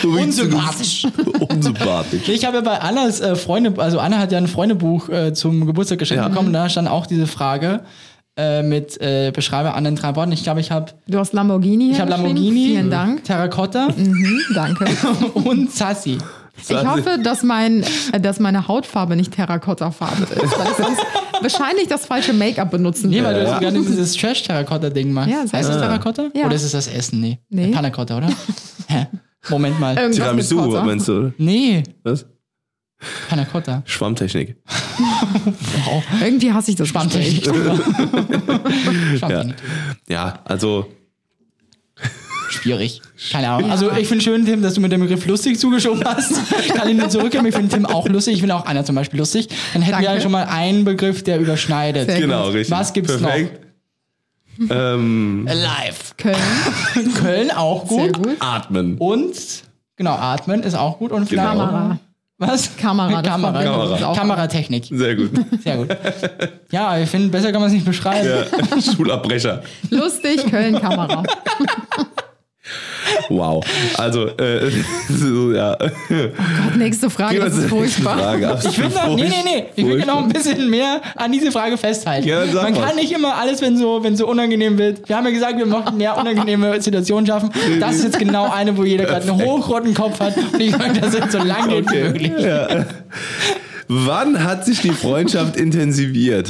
Unsympathisch. 0.04 1.08
Unsympathisch. 1.50 2.28
Ich 2.30 2.46
habe 2.46 2.58
ja 2.58 2.62
bei 2.62 2.80
Annas 2.82 3.22
äh, 3.22 3.36
Freunde, 3.36 3.74
also 3.82 4.00
Anna 4.00 4.18
hat 4.20 4.32
ja 4.32 4.38
ein 4.38 4.48
Freundebuch 4.48 5.10
äh, 5.10 5.34
zum 5.34 5.66
Geburtstag 5.66 6.00
geschenkt 6.00 6.24
Ja. 6.24 6.30
bekommen. 6.30 6.52
Da 6.54 6.68
stand 6.70 6.88
auch 6.90 7.06
diese 7.06 7.26
Frage 7.28 7.82
äh, 8.38 8.64
mit 8.64 9.00
äh, 9.02 9.32
Beschreibe 9.34 9.74
Anna 9.74 9.90
in 9.90 9.96
drei 9.96 10.16
Worten. 10.16 10.34
Ich 10.34 10.44
glaube, 10.44 10.60
ich 10.60 10.72
habe 10.72 10.92
Du 11.08 11.18
hast 11.20 11.32
Lamborghini. 11.34 11.92
ich 11.92 12.00
habe. 12.02 12.10
Lamborghini, 12.12 12.68
Vielen 12.68 12.90
Dank. 12.92 13.24
Terrakotta 13.24 13.88
Mhm, 13.96 14.42
danke. 14.54 14.86
und 15.34 15.72
Sassi. 15.72 16.18
Ich 16.58 16.86
hoffe, 16.86 17.20
dass, 17.22 17.44
mein, 17.44 17.84
äh, 18.12 18.20
dass 18.20 18.40
meine 18.40 18.68
Hautfarbe 18.68 19.16
nicht 19.16 19.34
Terrakotta-Farbe 19.34 20.24
ist, 20.24 20.58
weil 20.58 20.68
ich 20.68 20.78
sonst 20.78 21.02
wahrscheinlich 21.42 21.88
das 21.88 22.06
falsche 22.06 22.34
Make-up 22.34 22.72
benutzen 22.72 23.10
Nee, 23.10 23.24
weil 23.24 23.44
du 23.44 23.54
so 23.54 23.60
gerne 23.60 23.80
dieses 23.88 24.14
Trash-Terrakotta-Ding 24.16 25.12
machst. 25.12 25.30
Ja, 25.32 25.40
heißt 25.42 25.54
das 25.54 25.68
gut. 25.70 25.80
Terrakotta? 25.80 26.30
Ja. 26.34 26.46
Oder 26.46 26.56
ist 26.56 26.64
es 26.64 26.72
das 26.72 26.88
Essen? 26.88 27.20
Nee. 27.22 27.40
Nee. 27.50 27.72
Panna 27.72 27.90
Cotta, 27.90 28.18
oder? 28.18 28.30
Hä? 28.88 29.08
Moment 29.50 29.80
mal. 29.80 29.96
Irgendwas 29.96 30.16
Tiramisu, 30.16 30.56
meinst 30.84 31.08
du? 31.08 31.34
Nee, 31.38 31.84
Was? 32.04 32.26
Panna 33.30 33.46
Cotta. 33.46 33.84
Schwammtechnik. 33.86 34.56
Irgendwie 36.22 36.52
hasse 36.52 36.72
ich 36.72 36.78
das 36.78 36.88
Schwammtechnik. 36.88 37.44
Schwammtechnik. 39.20 39.56
Ja, 40.08 40.40
also 40.46 40.88
Schwierig. 42.50 43.02
Keine 43.32 43.50
Ahnung. 43.50 43.72
Also 43.72 43.92
ich 43.92 44.08
finde 44.08 44.24
schön, 44.24 44.46
Tim, 44.46 44.62
dass 44.62 44.74
du 44.74 44.82
mit 44.82 44.92
dem 44.92 45.02
Begriff 45.02 45.26
lustig 45.26 45.60
zugeschoben 45.60 46.04
hast. 46.04 46.34
Kann 46.76 46.90
ich 46.90 46.98
nur 46.98 47.10
zurückgeben. 47.10 47.46
Ich 47.46 47.56
finde 47.56 47.74
Tim 47.74 47.86
auch 47.86 48.08
lustig. 48.08 48.36
Ich 48.36 48.40
finde 48.42 48.56
auch 48.56 48.66
Anna 48.66 48.84
zum 48.84 48.96
Beispiel 48.96 49.20
lustig. 49.20 49.48
Dann 49.74 49.82
hätten 49.82 50.00
wir 50.00 50.06
Danke. 50.06 50.18
ja 50.18 50.22
schon 50.22 50.32
mal 50.32 50.46
einen 50.46 50.84
Begriff, 50.84 51.24
der 51.24 51.40
überschneidet. 51.40 52.10
Sehr 52.10 52.20
genau, 52.20 52.48
gut. 52.48 52.56
richtig. 52.56 52.76
Was 52.76 52.94
gibt's 52.94 53.18
Perfekt. 53.18 53.62
Ähm, 54.70 55.48
Live. 55.48 56.16
Köln, 56.18 56.36
Köln 57.16 57.52
auch 57.52 57.88
sehr 57.88 58.12
gut. 58.12 58.24
gut. 58.24 58.38
atmen. 58.40 58.98
Und 58.98 59.34
genau, 59.96 60.14
Atmen 60.14 60.64
ist 60.64 60.76
auch 60.76 60.98
gut. 61.00 61.12
Und 61.12 61.28
vielleicht 61.28 61.48
Kamera. 61.48 62.00
Was? 62.38 62.76
Kamera, 62.76 63.22
das 63.22 63.32
Kamera. 63.32 63.64
Kamera. 63.64 63.94
uns 63.94 64.04
auch. 64.04 64.18
Kameratechnik. 64.18 64.88
Sehr 64.92 65.16
gut. 65.16 65.32
Sehr 65.64 65.78
gut. 65.78 65.98
Ja, 66.70 66.98
ich 67.00 67.10
finde, 67.10 67.30
besser 67.30 67.52
kann 67.54 67.62
man 67.62 67.70
es 67.70 67.74
nicht 67.74 67.86
beschreiben. 67.86 68.28
Ja. 68.28 68.82
Schulabbrecher. 68.94 69.64
Lustig, 69.90 70.46
Köln, 70.50 70.80
Kamera. 70.82 71.24
Wow. 73.30 73.64
Also, 73.98 74.28
äh, 74.38 74.72
so, 75.10 75.52
ja. 75.54 75.76
Gott, 75.78 76.76
nächste 76.78 77.10
Frage, 77.10 77.40
das 77.40 77.58
ist 77.58 77.70
furchtbar. 77.70 78.18
Frage. 78.18 78.58
Ich 78.70 78.78
will 78.78 78.90
noch, 78.90 79.16
nee, 79.16 79.24
nee, 79.24 79.36
nee. 79.46 79.66
Ich 79.76 79.86
will 79.86 80.06
noch 80.06 80.24
ein 80.24 80.30
bisschen 80.30 80.70
mehr 80.70 81.02
an 81.16 81.32
diese 81.32 81.52
Frage 81.52 81.78
festhalten. 81.78 82.28
Ja, 82.28 82.46
sag 82.48 82.64
Man 82.64 82.74
mal. 82.74 82.88
kann 82.88 82.96
nicht 82.96 83.12
immer 83.12 83.36
alles, 83.36 83.62
wenn 83.62 83.78
so, 83.78 84.04
wenn 84.04 84.16
so 84.16 84.28
unangenehm 84.28 84.78
wird. 84.78 85.08
Wir 85.08 85.18
haben 85.18 85.26
ja 85.26 85.32
gesagt, 85.32 85.58
wir 85.58 85.66
möchten 85.66 85.98
mehr 85.98 86.18
unangenehme 86.18 86.82
Situationen 86.82 87.26
schaffen. 87.26 87.50
Das 87.80 87.96
ist 87.96 88.04
jetzt 88.06 88.20
genau 88.20 88.52
eine, 88.52 88.76
wo 88.78 88.84
jeder 88.84 89.06
gerade 89.06 89.30
einen 89.32 89.42
hochroten 89.42 89.94
Kopf 89.94 90.20
hat. 90.20 90.36
Und 90.38 90.60
ich 90.60 90.78
möchte, 90.78 91.02
dass 91.02 91.14
es 91.14 91.32
so 91.32 91.40
lang 91.40 91.70
geht 91.70 91.92
wie 91.92 91.98
möglich. 92.00 92.32
Ja. 92.40 92.86
Wann 93.88 94.44
hat 94.44 94.66
sich 94.66 94.82
die 94.82 94.92
Freundschaft 94.92 95.58
intensiviert? 95.58 96.50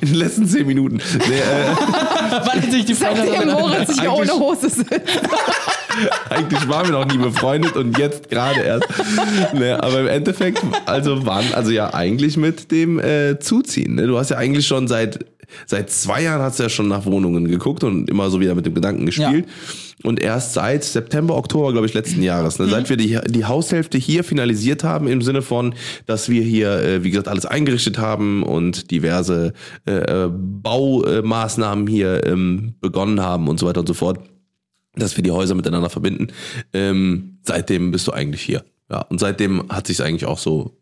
In 0.00 0.08
den 0.08 0.16
letzten 0.18 0.46
zehn 0.46 0.64
Minuten. 0.66 0.98
Nee, 1.28 1.34
äh, 1.38 1.40
Wann 2.30 2.62
hat 2.62 2.70
sich 2.70 2.84
die 2.84 2.94
Seitdem 2.94 3.26
Freundschaft 3.34 3.60
Moritz 3.60 3.88
sich 3.94 4.00
Eigentlich- 4.00 4.32
ohne 4.32 4.40
Hose 4.40 4.68
sitzt. 4.70 4.86
eigentlich 6.30 6.68
waren 6.68 6.86
wir 6.86 6.92
noch 6.92 7.06
nie 7.06 7.18
befreundet 7.18 7.76
und 7.76 7.98
jetzt 7.98 8.28
gerade 8.28 8.60
erst. 8.60 8.86
Nee, 9.52 9.72
aber 9.72 10.00
im 10.00 10.06
Endeffekt, 10.06 10.62
also 10.86 11.26
wann? 11.26 11.44
Also 11.54 11.70
ja, 11.70 11.92
eigentlich 11.94 12.36
mit 12.36 12.70
dem 12.70 12.98
äh, 12.98 13.38
Zuziehen. 13.38 13.94
Ne? 13.94 14.06
Du 14.06 14.18
hast 14.18 14.30
ja 14.30 14.36
eigentlich 14.36 14.66
schon 14.66 14.88
seit, 14.88 15.24
seit 15.66 15.90
zwei 15.90 16.22
Jahren 16.22 16.42
hast 16.42 16.58
du 16.58 16.64
ja 16.64 16.68
schon 16.68 16.88
nach 16.88 17.06
Wohnungen 17.06 17.48
geguckt 17.48 17.84
und 17.84 18.08
immer 18.08 18.30
so 18.30 18.40
wieder 18.40 18.54
mit 18.54 18.66
dem 18.66 18.74
Gedanken 18.74 19.06
gespielt. 19.06 19.46
Und 20.04 20.20
erst 20.20 20.52
seit 20.54 20.84
September, 20.84 21.36
Oktober, 21.36 21.72
glaube 21.72 21.86
ich, 21.86 21.94
letzten 21.94 22.22
Jahres, 22.22 22.60
ne? 22.60 22.68
seit 22.68 22.88
wir 22.88 22.96
die, 22.96 23.18
die 23.26 23.44
Haushälfte 23.46 23.98
hier 23.98 24.22
finalisiert 24.22 24.84
haben, 24.84 25.08
im 25.08 25.22
Sinne 25.22 25.42
von, 25.42 25.74
dass 26.06 26.28
wir 26.28 26.42
hier, 26.42 26.70
äh, 26.80 27.02
wie 27.02 27.10
gesagt, 27.10 27.26
alles 27.26 27.46
eingerichtet 27.46 27.98
haben 27.98 28.44
und 28.44 28.92
diverse 28.92 29.52
äh, 29.88 29.92
äh, 29.92 30.30
Baumaßnahmen 30.30 31.88
hier 31.88 32.24
ähm, 32.24 32.74
begonnen 32.80 33.20
haben 33.20 33.48
und 33.48 33.58
so 33.58 33.66
weiter 33.66 33.80
und 33.80 33.88
so 33.88 33.94
fort 33.94 34.20
dass 34.98 35.16
wir 35.16 35.24
die 35.24 35.30
Häuser 35.30 35.54
miteinander 35.54 35.90
verbinden. 35.90 36.28
Ähm, 36.72 37.38
seitdem 37.42 37.90
bist 37.90 38.06
du 38.06 38.12
eigentlich 38.12 38.42
hier. 38.42 38.64
Ja, 38.90 39.02
und 39.02 39.18
seitdem 39.18 39.68
hat 39.68 39.86
sich 39.86 40.02
eigentlich 40.02 40.26
auch 40.26 40.38
so 40.38 40.78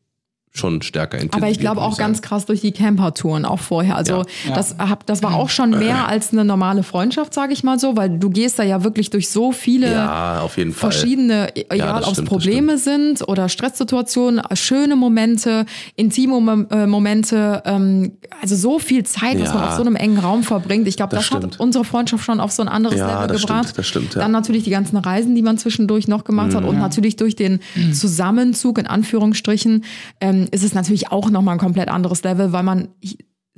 schon 0.58 0.82
stärker 0.82 1.18
intensiviert. 1.18 1.42
Aber 1.42 1.50
ich 1.50 1.58
glaube 1.60 1.82
auch 1.82 1.96
ganz 1.98 2.18
sagen. 2.18 2.28
krass 2.28 2.46
durch 2.46 2.60
die 2.60 2.72
Camper-Touren 2.72 3.44
auch 3.44 3.60
vorher. 3.60 3.96
Also 3.96 4.12
Ja. 4.12 4.24
Ja. 4.48 4.54
das, 4.54 4.76
hab, 4.78 5.06
das 5.06 5.22
war 5.22 5.34
auch 5.34 5.48
schon 5.50 5.70
mehr 5.70 6.08
als 6.08 6.32
eine 6.32 6.44
normale 6.44 6.82
Freundschaft, 6.82 7.34
sage 7.34 7.52
ich 7.52 7.62
mal 7.64 7.78
so, 7.78 7.96
weil 7.96 8.18
du 8.18 8.30
gehst 8.30 8.58
da 8.58 8.62
ja 8.62 8.82
wirklich 8.84 9.10
durch 9.10 9.28
so 9.28 9.52
viele 9.52 9.92
Ja, 9.92 10.40
auf 10.40 10.56
jeden 10.56 10.72
Fall. 10.72 10.90
verschiedene, 10.90 11.54
egal 11.54 12.00
das 12.00 12.08
ob 12.08 12.18
es 12.18 12.24
Probleme 12.24 12.78
sind 12.78 13.26
oder 13.28 13.48
Stresssituationen, 13.48 14.42
schöne 14.54 14.96
Momente, 14.96 15.66
intime 15.96 16.66
äh, 16.70 16.86
Momente, 16.86 17.62
ähm, 17.66 18.12
also 18.40 18.56
so 18.56 18.78
viel 18.78 19.04
Zeit, 19.04 19.40
was 19.40 19.52
man 19.52 19.62
Ja. 19.62 19.68
auf 19.70 19.74
so 19.76 19.82
einem 19.82 19.96
engen 19.96 20.18
Raum 20.18 20.42
verbringt. 20.42 20.86
Ich 20.88 20.96
glaube, 20.96 21.14
Das 21.16 21.28
das, 21.28 21.36
hat 21.42 21.60
unsere 21.60 21.84
Freundschaft 21.84 22.24
schon 22.24 22.40
auf 22.40 22.52
so 22.52 22.62
ein 22.62 22.68
anderes 22.68 22.98
Ja, 22.98 23.06
Level 23.22 23.28
das 23.34 23.42
gebracht. 23.42 23.64
stimmt, 23.64 23.78
das 23.78 23.86
stimmt, 23.86 24.14
ja. 24.14 24.20
Dann 24.22 24.30
natürlich 24.32 24.64
die 24.64 24.70
ganzen 24.70 24.96
Reisen, 24.96 25.34
die 25.34 25.42
man 25.42 25.58
zwischendurch 25.58 26.08
noch 26.08 26.24
gemacht 26.24 26.54
hat 26.54 26.64
und 26.64 26.78
natürlich 26.78 27.16
durch 27.16 27.36
den 27.36 27.60
Zusammenzug 27.92 28.78
in 28.78 28.86
Anführungsstrichen 28.86 29.84
ähm, 30.20 30.45
ist 30.50 30.64
es 30.64 30.74
natürlich 30.74 31.10
auch 31.10 31.30
nochmal 31.30 31.54
ein 31.54 31.60
komplett 31.60 31.88
anderes 31.88 32.22
Level, 32.22 32.52
weil 32.52 32.62
man 32.62 32.88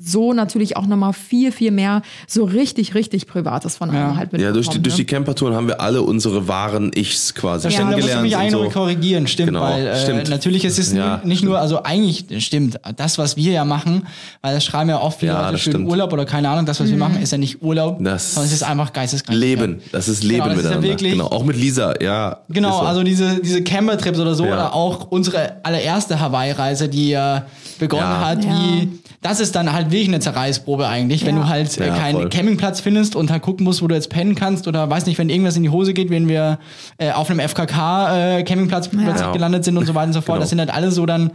so 0.01 0.33
natürlich 0.33 0.77
auch 0.77 0.87
nochmal 0.87 1.13
viel, 1.13 1.51
viel 1.51 1.73
mehr 1.73 2.03
so 2.29 2.45
richtig, 2.45 2.95
richtig 2.95 3.27
Privates 3.27 3.77
von 3.77 3.91
einem 3.91 4.11
Ja. 4.11 4.17
halt 4.17 4.33
Ja, 4.33 4.53
durch 4.53 4.69
die, 4.69 4.79
mitbekommen, 4.79 4.83
durch 4.85 4.95
die 4.95 5.03
ne? 5.03 5.07
Campertouren 5.07 5.55
haben 5.55 5.67
wir 5.67 5.81
alle 5.81 6.03
unsere 6.03 6.47
wahren 6.47 6.93
Ichs 6.95 7.35
quasi 7.35 7.65
Da 7.65 7.71
stimmt, 7.73 7.93
da 7.93 7.97
du 7.97 8.07
kennengelernt. 8.07 8.45
mich 8.45 8.53
noch 8.53 8.73
korrigieren, 8.73 9.27
stimmt, 9.27 9.49
Genau, 9.49 9.63
weil 9.63 9.87
äh, 9.89 10.01
stimmt. 10.01 10.29
natürlich 10.31 10.65
ist 10.65 10.79
es 10.79 10.93
Ja, 10.93 11.21
nicht 11.25 11.43
nur, 11.43 11.59
also 11.59 11.83
eigentlich 11.83 12.27
stimmt, 12.45 12.79
das, 12.97 13.19
was 13.19 13.37
wir 13.37 13.53
ja 13.53 13.65
machen, 13.65 14.07
weil 14.41 14.55
das 14.55 14.65
schreiben 14.65 14.89
ja 14.89 15.01
oft 15.01 15.19
viele 15.19 15.33
Ja, 15.33 15.41
Leute 15.41 15.53
das 15.53 15.61
schön 15.63 15.73
stimmt. 15.73 15.89
Urlaub 15.91 16.13
oder 16.13 16.25
keine 16.25 16.49
Ahnung, 16.49 16.65
das, 16.65 16.79
was 16.79 16.89
wir 16.91 16.97
machen, 16.97 17.21
ist 17.21 17.33
ja 17.33 17.39
nicht 17.39 17.61
Urlaub, 17.63 17.99
Das- 18.01 18.35
sondern 18.35 18.47
es 18.49 18.55
ist 18.55 18.63
einfach 18.63 18.93
geisteskrank. 18.93 19.37
Leben, 19.37 19.81
das 19.91 20.07
ist 20.09 20.23
Leben 20.23 20.45
Genau, 20.45 20.49
das 20.51 20.59
ist 20.59 20.63
ja 20.65 20.69
miteinander. 20.77 20.89
wirklich- 20.91 21.13
genau, 21.13 21.27
auch 21.27 21.45
mit 21.45 21.57
Lisa, 21.57 21.95
ja. 22.01 22.39
Genau, 22.49 22.81
so. 22.83 22.87
also 22.87 23.03
diese, 23.03 23.41
diese 23.41 23.63
Camper-Trips 23.63 24.21
oder 24.21 24.35
so, 24.37 24.45
Ja. 24.45 24.53
oder 24.53 24.75
auch 24.75 25.09
unsere 25.11 25.57
allererste 25.65 26.21
Hawaii-Reise, 26.21 26.89
die 26.89 27.13
äh, 27.15 27.41
begonnen 27.81 28.03
Ja. 28.05 28.21
hat, 28.27 28.45
Ja. 28.45 28.51
wie, 28.53 28.89
das 29.21 29.41
ist 29.41 29.57
dann 29.57 29.73
halt 29.73 29.91
wirklich 29.91 30.09
eine 30.09 30.21
Zerreißprobe 30.21 30.87
eigentlich, 30.87 31.27
wenn 31.27 31.37
Ja. 31.37 31.43
du 31.43 31.49
halt 31.49 31.77
äh, 31.79 31.89
Ja, 31.89 31.97
keinen 31.97 32.15
voll. 32.17 32.29
Campingplatz 32.29 32.81
findest 32.81 33.17
und 33.17 33.31
halt 33.31 33.43
gucken 33.43 33.65
musst, 33.65 33.83
wo 33.83 33.89
du 33.89 33.95
jetzt 33.95 34.11
pennen 34.11 34.35
kannst 34.35 34.69
oder 34.69 34.89
weiß 34.89 35.07
nicht, 35.07 35.19
wenn 35.19 35.29
irgendwas 35.29 35.57
in 35.57 35.63
die 35.65 35.71
Hose 35.71 35.93
geht, 35.93 36.11
wenn 36.11 36.29
wir 36.29 36.59
äh, 36.99 37.11
auf 37.13 37.29
einem 37.31 37.41
FKK-Campingplatz 37.41 38.89
plötzlich 38.89 39.21
Ja. 39.21 39.33
gelandet 39.33 39.65
sind 39.65 39.77
und 39.77 39.87
so 39.87 39.95
weiter 39.95 40.07
und 40.09 40.13
so 40.13 40.21
fort. 40.21 40.37
Genau. 40.37 40.41
Das 40.41 40.51
sind 40.51 40.59
halt 40.61 40.71
alles 40.73 40.95
so 40.95 41.07
dann, 41.07 41.33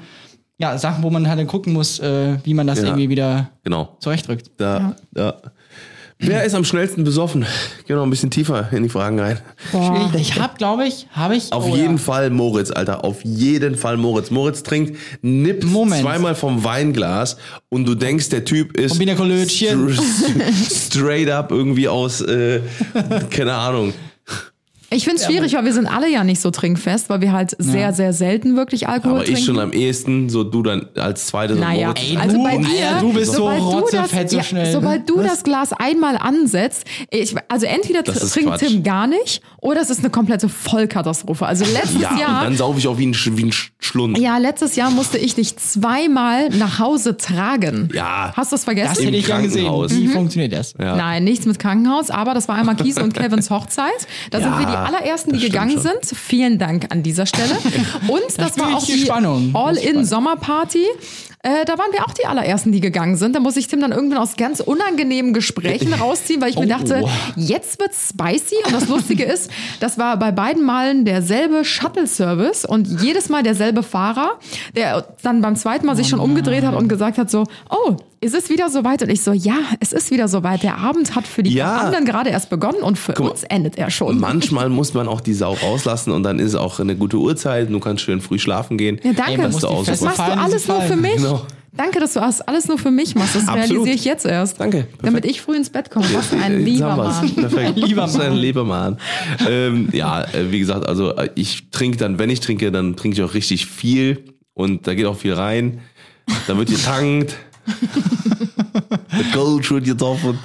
ja, 0.58 0.78
Sachen, 0.78 1.04
wo 1.04 1.10
man 1.10 1.28
halt 1.28 1.40
dann 1.40 1.48
gucken 1.48 1.74
muss, 1.74 2.00
äh, 2.00 2.38
wie 2.44 2.54
man 2.54 2.68
das 2.68 2.80
Ja. 2.80 2.86
irgendwie 2.86 3.10
wieder 3.10 3.50
Genau. 3.64 3.98
zurechtdrückt. 4.00 4.52
Da, 4.58 4.96
ja. 5.16 5.34
Wer 6.20 6.44
ist 6.44 6.56
am 6.56 6.64
schnellsten 6.64 7.04
besoffen? 7.04 7.42
Gehen 7.42 7.50
wir 7.88 7.96
noch 7.98 8.04
ein 8.04 8.10
bisschen 8.10 8.32
tiefer 8.32 8.70
in 8.72 8.84
die 8.84 8.90
Fragen 8.90 9.20
rein. 9.20 9.40
Boah. 9.72 10.12
Ich 10.16 10.40
habe, 10.40 10.58
glaube 10.58 10.86
ich, 10.86 11.08
habe 11.12 11.36
ich. 11.36 11.52
Auf 11.52 11.66
oh, 11.66 11.76
jeden 11.76 11.98
ja. 11.98 12.04
Fall 12.04 12.30
Moritz, 12.30 12.72
Alter. 12.72 13.04
Auf 13.04 13.24
jeden 13.24 13.76
Fall 13.76 13.98
Moritz. 13.98 14.32
Moritz 14.32 14.64
trinkt, 14.64 14.98
nippt 15.22 15.66
Moment. 15.66 16.02
zweimal 16.02 16.36
vom 16.36 16.64
Weinglas 16.64 17.38
und 17.70 17.86
du 17.86 17.96
denkst, 17.96 18.30
der 18.30 18.46
Typ 18.46 18.78
ist 18.80 18.98
straight 20.88 21.30
up 21.30 21.52
irgendwie 21.52 21.88
aus, 21.88 22.22
äh, 22.22 22.62
keine 23.30 23.54
Ahnung. 23.54 23.94
Ich 24.94 25.04
finde 25.06 25.20
es 25.22 25.26
schwierig, 25.26 25.54
weil 25.56 25.66
wir 25.66 25.74
sind 25.74 25.88
alle 25.88 26.10
ja 26.10 26.24
nicht 26.24 26.40
so 26.42 26.52
trinkfest, 26.52 27.10
weil 27.10 27.22
wir 27.22 27.32
halt 27.32 27.56
sehr, 27.60 27.94
sehr 27.94 28.14
selten 28.14 28.56
wirklich 28.56 28.88
Alkohol 28.88 29.16
Aber 29.16 29.24
trinken. 29.24 29.40
ich 29.40 29.46
schon 29.46 29.60
am 29.60 29.72
ehesten, 29.74 30.30
so 30.30 30.44
du 30.44 30.64
dann 30.64 30.88
als 30.96 31.28
zweites. 31.28 31.56
und 31.58 31.62
Naja. 31.64 31.94
Ey, 31.96 32.18
also 32.18 32.38
du, 32.38 32.44
bei 32.44 32.50
Alter, 32.52 32.62
dir, 32.70 32.98
du 33.02 33.14
bist 33.14 33.32
so 33.32 33.38
sobald 33.40 33.60
du 33.60 33.64
rotzefett 33.64 34.24
das, 34.26 34.32
so 34.32 34.38
ja, 34.38 34.44
schnell. 34.44 34.72
Sobald 34.72 35.10
du 35.10 35.22
das 35.22 35.44
Glas 35.44 35.70
einmal 35.74 36.18
ansetzt, 36.18 36.86
ich, 37.12 37.36
also 37.50 37.66
entweder 37.66 38.04
Das 38.04 38.22
ist 38.22 38.34
trinkt 38.34 38.50
Quatsch. 38.50 38.60
Tim 38.68 38.84
gar 38.84 39.08
nicht 39.08 39.42
oder 39.62 39.82
es 39.82 39.90
ist 39.90 40.00
eine 40.00 40.10
komplette 40.10 40.48
Vollkatastrophe. 40.50 41.46
Also 41.46 41.66
letztes 41.66 42.02
Ja, 42.02 42.10
und 42.12 42.20
Jahr, 42.20 42.44
dann 42.44 42.56
saufe 42.58 42.80
ich 42.80 42.88
auch 42.88 42.98
wie 42.98 43.06
ein, 43.08 43.14
wie 43.16 43.44
ein 43.46 43.52
Sch- 43.52 43.70
Schlund. 43.80 44.18
ja, 44.18 44.38
letztes 44.38 44.76
Jahr 44.76 44.92
musste 44.92 45.18
ich 45.18 45.36
dich 45.36 45.56
zweimal 45.58 46.50
nach 46.50 46.80
Hause 46.80 47.18
tragen. 47.18 47.90
Ja. 47.94 48.34
Hast 48.36 48.52
du 48.52 48.56
das 48.56 48.62
Das 48.62 48.64
vergessen? 48.64 49.04
hätte 49.06 49.18
ich 49.18 49.26
gern 49.26 49.44
gesehen. 49.44 49.66
Krankenhaus. 49.66 49.92
Wie 49.96 50.08
funktioniert 50.08 50.54
das? 50.54 50.74
Ja. 50.80 50.96
Nein, 50.96 51.24
nichts 51.24 51.46
mit 51.46 51.60
Krankenhaus, 51.60 52.10
aber 52.10 52.34
das 52.34 52.48
war 52.48 52.56
einmal 52.56 52.76
Kies 52.76 52.98
und 53.00 53.14
Kevins 53.16 53.50
Hochzeit. 53.50 53.92
Da 54.32 54.40
sind 54.40 54.52
Ja, 54.52 54.60
wir 54.60 54.66
die 54.66 54.74
allerersten, 54.86 55.34
die 55.34 55.40
das 55.40 55.46
gegangen 55.48 55.72
schon. 55.72 55.82
sind. 55.82 56.18
Vielen 56.18 56.58
Dank 56.60 56.88
an 56.92 57.04
dieser 57.04 57.26
Stelle. 57.26 57.54
Und 58.08 58.22
das 58.38 58.50
spüre 58.50 58.68
war 58.68 58.78
auch 58.78 58.86
die 58.86 58.98
Spannung. 59.00 59.52
Das. 59.54 59.62
All-In-Sommerparty. 59.62 60.86
Äh, 61.46 61.66
da 61.66 61.78
waren 61.78 61.92
wir 61.92 62.06
auch 62.06 62.14
die 62.14 62.26
allerersten, 62.26 62.72
die 62.72 62.80
gegangen 62.80 63.18
sind. 63.18 63.36
Da 63.36 63.42
muss 63.42 63.58
ich 63.58 63.68
Tim 63.68 63.82
dann 63.82 63.92
irgendwann 63.92 64.20
aus 64.20 64.38
ganz 64.38 64.62
unangenehmen 64.62 65.34
Gesprächen 65.34 65.94
rausziehen, 65.94 66.40
weil 66.42 66.50
ich 66.52 66.56
mir 66.58 66.64
Oh. 66.66 66.70
dachte, 66.70 67.04
jetzt 67.36 67.82
wird's 67.82 68.10
spicy. 68.12 68.56
Und 68.66 68.74
das 68.74 68.88
Lustige 68.88 69.26
ist, 69.26 69.52
das 69.82 69.98
war 69.98 70.18
bei 70.18 70.32
beiden 70.32 70.64
Malen 70.64 71.04
derselbe 71.04 71.66
Shuttle-Service 71.66 72.64
und 72.64 73.02
jedes 73.02 73.28
Mal 73.28 73.44
derselbe 73.44 73.84
Fahrer, 73.84 74.40
der 74.74 75.06
dann 75.22 75.42
beim 75.42 75.58
zweiten 75.58 75.86
Mal 75.86 75.98
sich 75.98 76.08
schon 76.08 76.20
umgedreht 76.22 76.64
hat 76.64 76.76
und 76.76 76.88
gesagt 76.88 77.18
hat 77.18 77.30
so, 77.30 77.44
oh, 77.70 77.98
ist 78.24 78.34
es 78.34 78.50
wieder 78.50 78.70
soweit? 78.70 79.02
Und 79.04 79.10
ich 79.10 79.22
so, 79.22 79.34
ja, 79.34 79.58
es 79.80 79.94
ist 79.94 80.10
wieder 80.12 80.28
soweit. 80.28 80.64
Der 80.64 80.78
Abend 80.78 81.16
hat 81.16 81.28
für 81.28 81.44
die 81.44 81.54
Ja. 81.54 81.78
anderen 81.78 82.06
gerade 82.06 82.30
erst 82.30 82.50
begonnen 82.50 82.82
und 82.82 82.98
für 82.98 83.14
mal. 83.20 83.30
uns 83.32 83.44
endet 83.44 83.78
er 83.78 83.90
schon. 83.92 84.20
Manchmal 84.20 84.70
muss 84.70 84.94
man 84.94 85.08
auch 85.08 85.22
die 85.22 85.34
Sau 85.34 85.54
rauslassen 85.54 86.12
und 86.12 86.24
dann 86.24 86.40
ist 86.40 86.50
es 86.50 86.56
auch 86.56 86.80
eine 86.80 86.96
gute 86.96 87.18
Uhrzeit. 87.18 87.70
Du 87.72 87.80
kannst 87.80 88.04
schön 88.04 88.22
früh 88.22 88.40
schlafen 88.40 88.78
gehen. 88.78 89.00
Ja, 89.04 89.14
danke. 89.14 89.44
Ey, 89.44 89.50
du 89.50 89.68
auch 89.68 89.86
das 89.86 90.02
machst 90.02 90.20
du 90.20 90.24
alles 90.24 90.68
nur 90.68 90.82
für 90.82 90.96
mich. 90.96 91.16
Genau. 91.18 91.46
Danke, 91.76 92.00
dass 92.00 92.14
du 92.14 92.20
das 92.20 92.40
alles 92.42 92.68
nur 92.68 92.78
für 92.78 92.92
mich 92.92 93.16
machst. 93.16 93.36
Das 93.36 93.48
Absolut. 93.48 93.70
realisiere 93.72 93.96
ich 93.96 94.06
jetzt 94.06 94.26
erst. 94.28 94.60
Danke. 94.60 94.84
Perfekt. 94.84 95.04
Damit 95.06 95.26
ich 95.26 95.42
früh 95.42 95.56
ins 95.56 95.72
Bett 95.72 95.90
komme. 95.90 96.06
Was 96.14 96.32
ein 96.32 96.64
lieber. 96.64 96.96
Mann. 96.96 97.34
Perfekt. 97.34 97.78
Lieber 97.78 98.04
ein 98.04 98.14
Mann. 98.18 98.34
lieber 98.36 98.64
Mann. 98.64 98.98
ähm, 99.50 99.90
ja, 99.92 100.22
äh, 100.22 100.52
wie 100.52 100.60
gesagt, 100.60 100.88
also 100.88 101.16
äh, 101.16 101.30
ich 101.34 101.72
trinke 101.72 101.98
dann, 101.98 102.20
wenn 102.20 102.30
ich 102.30 102.42
trinke, 102.42 102.72
dann 102.72 102.96
trinke 102.96 103.18
ich 103.18 103.24
auch 103.24 103.34
richtig 103.34 103.66
viel 103.66 104.24
und 104.54 104.86
da 104.88 104.94
geht 104.94 105.08
auch 105.08 105.18
viel 105.18 105.34
rein. 105.34 105.80
Da 106.48 106.56
wird 106.58 106.70
getankt. 106.70 107.36
Der 109.18 109.26
Gold 109.34 109.70
wird 109.72 109.86
getroffen. 109.86 110.40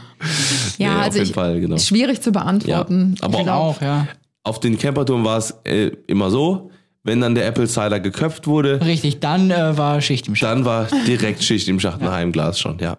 Ja, 0.79 0.89
Nee, 0.91 0.95
auf 0.97 1.03
also 1.05 1.19
jeden 1.19 1.31
ich, 1.31 1.35
Fall, 1.35 1.61
genau. 1.61 1.79
schwierig 1.79 2.21
zu 2.21 2.33
beantworten. 2.33 3.14
Ja, 3.21 3.25
aber 3.25 3.55
Auch, 3.55 3.81
ja. 3.81 4.07
Auf 4.45 4.61
den 4.61 4.79
Campertouren 4.79 5.25
war 5.25 5.39
es 5.39 5.55
äh, 5.64 5.91
immer 6.07 6.31
so, 6.31 6.71
wenn 7.03 7.21
dann 7.21 7.35
der 7.35 7.47
Apple 7.47 7.66
Cider 7.66 8.01
geköpft 8.01 8.47
wurde, 8.47 8.81
Richtig, 8.85 9.21
dann 9.21 9.51
äh, 9.51 9.77
war 9.77 10.01
Schicht 10.01 10.29
im 10.29 10.35
Schacht. 10.37 10.53
dann 10.53 10.64
war 10.64 10.89
direkt 11.07 11.43
Schicht 11.43 11.69
im 11.69 11.81
Schacht 11.81 12.01
nach 12.01 12.12
einem 12.12 12.33
Glas 12.33 12.59
schon, 12.59 12.79
ja. 12.79 12.99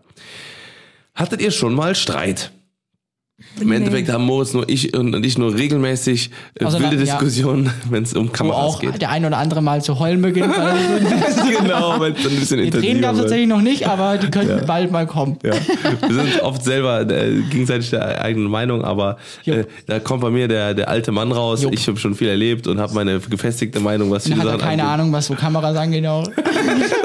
Hattet 1.16 1.42
ihr 1.42 1.52
schon 1.52 1.74
mal 1.74 1.96
Streit? 1.96 2.52
Im. 3.60 3.72
Endeffekt 3.72 4.10
haben 4.10 4.26
Moritz 4.26 4.54
nur 4.54 4.68
ich 4.70 4.94
und 4.96 5.26
ich 5.26 5.38
nur 5.38 5.54
regelmäßig 5.56 6.32
äh, 6.56 6.66
Also 6.66 6.80
wilde 6.80 6.98
da- 6.98 7.04
ja. 7.04 7.16
Diskussionen, 7.18 7.70
wenn 7.90 8.04
es 8.04 8.14
um 8.14 8.32
Kameras 8.32 8.58
auch 8.76 8.80
geht. 8.80 9.02
der 9.02 9.10
ein 9.10 9.26
oder 9.26 9.38
andere 9.38 9.62
mal 9.62 9.82
zu 9.84 10.00
heulen 10.00 10.22
beginnt. 10.22 10.54
Genau, 11.62 12.00
wenn 12.00 12.14
es 12.14 12.24
dann 12.24 12.32
ein 12.32 12.40
bisschen 12.40 12.58
die 12.60 12.66
intensiver 12.66 13.00
gab 13.02 13.12
es 13.12 13.18
wird. 13.18 13.24
tatsächlich 13.26 13.48
noch 13.48 13.62
nicht, 13.62 13.88
aber 13.88 14.18
die 14.18 14.28
könnten 14.32 14.66
bald 14.66 14.92
mal 14.92 15.06
kommen. 15.08 15.38
Ja. 15.44 15.54
Wir 16.08 16.14
sind 16.16 16.42
oft 16.42 16.64
selber 16.64 17.02
äh, 17.10 17.42
gegenseitig 17.50 17.90
der 17.90 18.22
eigenen 18.24 18.50
Meinung, 18.50 18.84
aber 18.84 19.18
äh, 19.46 19.64
da 19.88 20.00
kommt 20.00 20.22
bei 20.22 20.30
mir 20.30 20.48
der, 20.48 20.74
der 20.74 20.90
alte 20.90 21.12
Mann 21.12 21.32
raus. 21.32 21.64
Jupp. 21.64 21.74
Ich 21.74 21.88
habe 21.88 21.98
schon 21.98 22.16
viel 22.16 22.28
erlebt 22.30 22.68
und 22.68 22.80
habe 22.80 22.94
meine 22.94 23.20
gefestigte 23.20 23.80
Meinung, 23.80 24.10
was 24.12 24.24
Dann 24.24 24.34
viele 24.34 24.46
Sachen 24.46 24.60
keine 24.62 24.84
angeht. 24.84 25.00
Ahnung, 25.00 25.12
was 25.14 25.26
so 25.28 25.34
Kameras 25.36 25.76
angeht. 25.76 26.06
Auch. 26.06 26.24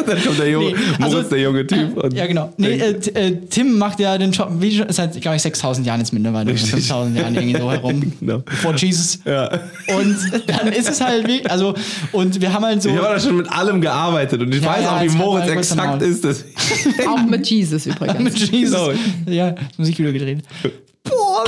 Dann 0.07 0.23
kommt 0.23 0.39
der 0.39 0.51
junge, 0.51 0.67
Nee, 0.71 0.75
also- 1.01 1.11
Moritz, 1.17 1.29
der 1.31 1.41
junge 1.41 1.67
Typ. 1.67 2.13
Ja, 2.15 2.27
genau. 2.27 2.53
Nee, 2.57 2.79
äh, 2.79 2.91
äh, 3.15 3.37
Tim 3.51 3.79
macht 3.79 3.99
ja 4.01 4.17
den 4.19 4.31
Job 4.33 4.51
wie 4.61 4.77
schon 4.77 4.87
seit, 4.93 5.21
glaube 5.21 5.37
ich, 5.37 5.43
6000 5.43 5.87
Jahren 5.87 6.01
jetzt 6.01 6.13
mittlerweile. 6.25 6.53
Richtig. 6.53 6.71
5000 6.71 7.17
Jahren 7.17 7.35
irgendwie 7.35 7.59
so 7.59 7.71
herum. 7.71 8.13
Genau. 8.21 8.43
Vor 8.63 8.75
Jesus. 8.75 9.19
Ja. 9.25 9.51
Und 9.97 10.17
dann 10.47 10.69
ist 10.69 10.89
es 10.89 11.01
halt 11.01 11.27
wie, 11.29 11.45
also, 11.47 11.75
und 12.13 12.41
wir 12.41 12.53
haben 12.53 12.65
halt 12.65 12.83
so. 12.83 12.89
Ich 12.89 12.97
habe 12.97 13.09
da 13.15 13.21
schon 13.21 13.37
mit 13.37 13.51
allem 13.51 13.81
gearbeitet 13.81 14.41
und 14.41 14.55
ich 14.55 14.63
Ja, 14.63 14.71
weiß 14.73 14.83
ja, 14.83 14.97
auch, 14.97 15.03
wie 15.03 15.09
Moritz 15.11 15.49
exakt 15.51 16.03
ist. 16.03 16.25
Das 16.25 16.45
Auch 17.07 17.23
mit 17.25 17.47
Jesus 17.47 17.87
mit 17.87 17.97
übrigens. 17.97 18.51
Jesus. 18.51 18.73
Genau. 18.73 18.93
Ja, 19.27 19.51
das 19.51 19.79
Musikvideo 19.79 20.13
gedreht. 20.13 20.43
Boah, 21.05 21.45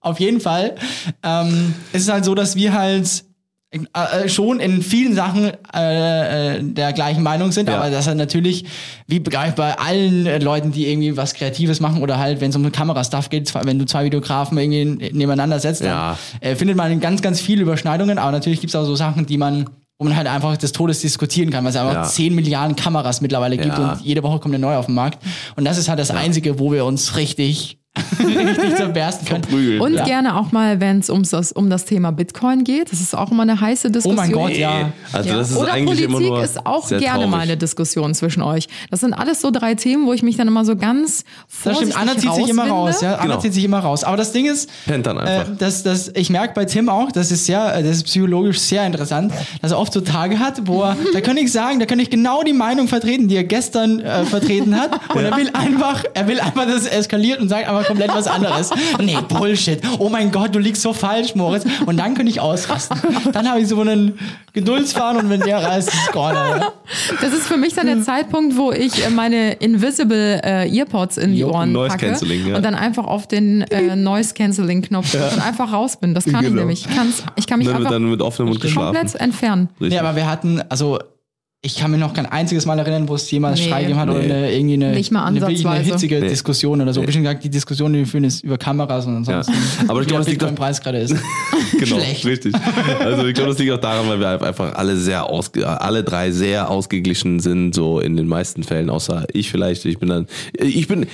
auf 0.00 0.20
jeden 0.20 0.40
Fall. 0.40 0.74
Ähm, 1.22 1.74
es 1.92 2.02
ist 2.02 2.12
halt 2.12 2.24
so, 2.24 2.34
dass 2.34 2.54
wir 2.56 2.72
halt 2.72 3.24
äh, 3.72 4.28
schon 4.28 4.60
in 4.60 4.82
vielen 4.82 5.14
Sachen 5.14 5.50
äh, 5.74 6.56
äh, 6.58 6.62
der 6.62 6.92
gleichen 6.92 7.22
Meinung 7.22 7.52
sind, 7.52 7.68
Ja. 7.68 7.78
aber 7.80 7.90
das 7.90 8.06
halt 8.06 8.18
natürlich, 8.18 8.64
wie 9.06 9.18
begreift 9.18 9.56
bei 9.56 9.78
allen 9.78 10.26
äh, 10.26 10.38
Leuten, 10.38 10.72
die 10.72 10.86
irgendwie 10.90 11.16
was 11.16 11.32
Kreatives 11.34 11.80
machen 11.80 12.02
oder 12.02 12.18
halt, 12.18 12.40
wenn 12.40 12.50
es 12.50 12.56
um 12.56 12.70
Kamerastuff 12.70 13.30
geht, 13.30 13.52
wenn 13.64 13.78
du 13.78 13.86
zwei 13.86 14.04
Videografen 14.04 14.58
irgendwie 14.58 15.10
nebeneinander 15.12 15.58
setzt, 15.58 15.80
dann 15.80 15.88
Ja. 15.88 16.18
äh, 16.40 16.54
findet 16.54 16.76
man 16.76 17.00
ganz, 17.00 17.22
ganz 17.22 17.40
viele 17.40 17.62
Überschneidungen, 17.62 18.18
aber 18.18 18.32
natürlich 18.32 18.60
gibt 18.60 18.70
es 18.74 18.76
auch 18.76 18.84
so 18.84 18.94
Sachen, 18.94 19.26
die 19.26 19.38
man 19.38 19.66
wo 19.98 20.04
man 20.08 20.16
halt 20.16 20.26
einfach 20.26 20.56
des 20.56 20.72
Todes 20.72 21.00
diskutieren 21.00 21.50
kann, 21.50 21.62
weil 21.62 21.70
es 21.70 21.76
einfach 21.76 21.92
Ja. 21.94 22.02
10 22.02 22.34
Milliarden 22.34 22.74
Kameras 22.74 23.20
mittlerweile 23.20 23.56
gibt 23.56 23.78
und 23.78 24.00
jede 24.02 24.24
Woche 24.24 24.40
kommt 24.40 24.52
eine 24.52 24.60
neue 24.60 24.76
auf 24.76 24.86
den 24.86 24.96
Markt. 24.96 25.22
Und 25.54 25.64
das 25.64 25.78
ist 25.78 25.88
halt 25.88 26.00
das 26.00 26.10
Einzige, 26.10 26.58
wo 26.58 26.72
wir 26.72 26.84
uns 26.84 27.14
richtig, 27.16 27.78
richtig 28.18 28.76
zerbersten 28.76 29.26
können. 29.28 29.42
Prügeln. 29.42 29.80
Und 29.80 29.94
Ja. 29.94 30.04
gerne 30.04 30.36
auch 30.38 30.50
mal, 30.52 30.80
wenn 30.80 30.98
es 31.00 31.10
ums 31.10 31.30
das, 31.30 31.52
um 31.52 31.68
das 31.68 31.84
Thema 31.84 32.10
Bitcoin 32.10 32.64
geht. 32.64 32.90
Das 32.90 33.00
ist 33.00 33.14
auch 33.14 33.30
immer 33.30 33.42
eine 33.42 33.60
heiße 33.60 33.88
Oh 33.88 33.90
Diskussion. 33.90 34.16
mein 34.16 34.32
Gott, 34.32 34.56
ja. 34.56 34.92
Also 35.12 35.28
Ja. 35.28 35.36
das 35.36 35.50
ist 35.50 35.56
Oder 35.56 35.72
eigentlich 35.74 35.86
Politik 36.06 36.08
immer 36.08 36.20
nur 36.20 36.42
ist 36.42 36.64
auch 36.66 36.88
gerne 36.88 37.02
traurig. 37.02 37.28
mal 37.30 37.40
eine 37.40 37.56
Diskussion 37.56 38.14
zwischen 38.14 38.42
euch. 38.42 38.68
Das 38.90 39.00
sind 39.00 39.12
alles 39.12 39.40
so 39.40 39.50
drei 39.50 39.74
Themen, 39.74 40.06
wo 40.06 40.12
ich 40.12 40.22
mich 40.22 40.36
dann 40.36 40.48
immer 40.48 40.64
so 40.64 40.76
ganz 40.76 41.24
Das 41.24 41.74
vorsichtig 41.74 41.94
stimmt, 41.94 42.10
Anna 42.10 42.18
zieht 42.20 42.34
sich 42.34 42.48
immer 42.48 42.66
raus, 42.68 43.00
ja. 43.02 43.14
Anna 43.16 43.22
Genau. 43.24 43.38
zieht 43.40 43.54
sich 43.54 43.64
immer 43.64 43.80
raus. 43.80 44.04
Aber 44.04 44.16
das 44.16 44.32
Ding 44.32 44.46
ist, 44.46 44.70
Pennt 44.86 45.06
dann 45.06 45.18
äh, 45.18 45.20
einfach. 45.20 45.52
das, 45.58 45.82
das, 45.82 46.10
ich 46.14 46.30
merke 46.30 46.54
bei 46.54 46.64
Tim 46.64 46.88
auch, 46.88 47.12
das 47.12 47.30
ist 47.30 47.44
sehr, 47.46 47.74
äh, 47.76 47.82
das 47.82 47.96
ist 47.98 48.04
psychologisch 48.04 48.58
sehr 48.58 48.86
interessant, 48.86 49.32
dass 49.60 49.70
er 49.72 49.78
oft 49.78 49.92
so 49.92 50.00
Tage 50.00 50.38
hat, 50.38 50.66
wo 50.66 50.82
er, 50.82 50.96
da 51.12 51.20
kann 51.20 51.36
ich 51.36 51.52
sagen, 51.52 51.78
da 51.78 51.86
kann 51.86 51.98
ich 51.98 52.08
genau 52.10 52.42
die 52.42 52.52
Meinung 52.54 52.88
vertreten, 52.88 53.28
die 53.28 53.36
er 53.36 53.44
gestern 53.44 54.00
äh, 54.00 54.24
vertreten 54.24 54.78
hat. 54.80 54.92
Und 55.14 55.24
er 55.24 55.36
will 55.36 55.50
einfach, 55.52 56.04
er 56.14 56.26
will 56.28 56.40
einfach, 56.40 56.64
dass 56.66 56.82
es 56.82 56.86
eskaliert 56.86 57.40
und 57.40 57.48
sagt 57.48 57.68
einfach 57.68 57.81
komplett 57.84 58.14
was 58.14 58.26
anderes. 58.26 58.70
Nee, 59.00 59.16
Bullshit. 59.28 59.80
Oh 59.98 60.08
mein 60.08 60.30
Gott, 60.30 60.54
du 60.54 60.58
liegst 60.58 60.82
so 60.82 60.92
falsch, 60.92 61.34
Moritz. 61.34 61.64
Und 61.86 61.96
dann 61.98 62.14
könnte 62.14 62.30
ich 62.30 62.40
ausrasten. 62.40 62.98
Dann 63.32 63.48
habe 63.48 63.60
ich 63.60 63.68
so 63.68 63.80
einen 63.80 64.18
Geduldsfaden 64.52 65.22
und 65.22 65.30
wenn 65.30 65.40
der 65.40 65.62
reißt, 65.62 65.88
ist. 65.88 66.10
Ja. 66.14 66.72
Das 67.20 67.32
ist 67.32 67.46
für 67.46 67.56
mich 67.56 67.74
dann 67.74 67.86
der 67.86 68.02
Zeitpunkt, 68.02 68.56
wo 68.56 68.70
ich 68.72 69.04
äh, 69.04 69.10
meine 69.10 69.52
Invisible 69.54 70.40
äh, 70.44 70.68
Earpods 70.78 71.16
in 71.16 71.34
die 71.34 71.44
Ohren 71.44 71.72
Noise 71.72 71.96
packe 71.96 72.14
ja. 72.48 72.56
und 72.56 72.62
dann 72.64 72.74
einfach 72.74 73.04
auf 73.06 73.26
den 73.26 73.62
äh, 73.62 73.96
Noise 73.96 74.34
Cancelling 74.34 74.82
Knopf 74.82 75.10
drücke 75.10 75.30
und 75.34 75.40
einfach 75.46 75.72
raus 75.72 75.96
bin. 75.98 76.14
Das 76.14 76.24
kann 76.24 76.44
ich 76.44 76.50
Genau. 76.50 76.60
nämlich. 76.60 76.86
Ich, 76.86 77.22
ich 77.36 77.46
kann 77.46 77.58
mich 77.58 77.68
Dann 77.68 77.76
einfach 77.76 77.90
dann 77.90 78.10
mit 78.10 78.20
offenem 78.20 78.50
Mund 78.50 78.60
geschlafen. 78.60 78.94
komplett 78.96 79.20
entfernen. 79.20 79.68
Richtig. 79.80 79.90
Nee, 79.90 79.98
aber 79.98 80.16
wir 80.16 80.26
hatten, 80.26 80.62
also 80.68 80.98
ich 81.64 81.76
kann 81.76 81.92
mich 81.92 82.00
noch 82.00 82.12
kein 82.12 82.26
einziges 82.26 82.66
Mal 82.66 82.76
erinnern, 82.80 83.08
wo 83.08 83.14
es 83.14 83.30
jemals 83.30 83.60
Nee. 83.60 83.66
Streit 83.66 83.82
gegeben 83.82 84.00
hat 84.00 84.08
oder 84.08 84.18
Nee. 84.18 84.32
eine, 84.32 84.52
irgendwie 84.52 84.74
eine, 84.74 84.90
Nicht 84.94 85.12
mal 85.12 85.24
eine, 85.24 85.36
eine 85.36 85.46
ansatzweise. 85.46 85.92
hitzige 85.92 86.18
Nee. 86.20 86.28
Diskussion 86.28 86.80
oder 86.80 86.92
so. 86.92 87.02
Bestimmt 87.02 87.24
gesagt, 87.24 87.44
die 87.44 87.50
Diskussion, 87.50 87.92
die 87.92 88.00
wir 88.00 88.06
führen, 88.08 88.24
ist 88.24 88.42
über 88.42 88.58
Kameras 88.58 89.06
und 89.06 89.12
Ja. 89.28 89.38
ansonsten. 89.38 89.52
Aber 89.88 90.00
ich 90.00 90.08
glaube, 90.08 90.08
der 90.08 90.18
das 90.18 90.26
liegt 90.28 90.42
doch 90.42 90.48
Bitcoin-Preis 90.48 90.80
gerade 90.82 90.98
ist. 90.98 91.14
genau, 91.78 91.84
Schlecht. 92.00 92.24
richtig. 92.26 92.54
Also 92.98 93.26
ich 93.26 93.34
glaube, 93.34 93.50
das 93.50 93.58
liegt 93.60 93.70
auch 93.70 93.78
daran, 93.80 94.08
weil 94.08 94.18
wir 94.18 94.42
einfach 94.42 94.74
alle 94.74 94.96
sehr 94.96 95.24
ausge 95.26 95.68
alle 95.80 96.02
drei 96.02 96.32
sehr 96.32 96.68
ausgeglichen 96.68 97.38
sind, 97.38 97.76
so 97.76 98.00
in 98.00 98.16
den 98.16 98.26
meisten 98.26 98.64
Fällen, 98.64 98.90
außer 98.90 99.26
ich 99.32 99.48
vielleicht. 99.48 99.84
Ich 99.84 99.98
bin 100.00 100.08
dann, 100.08 100.26
ich 100.58 100.88
bin 100.88 101.06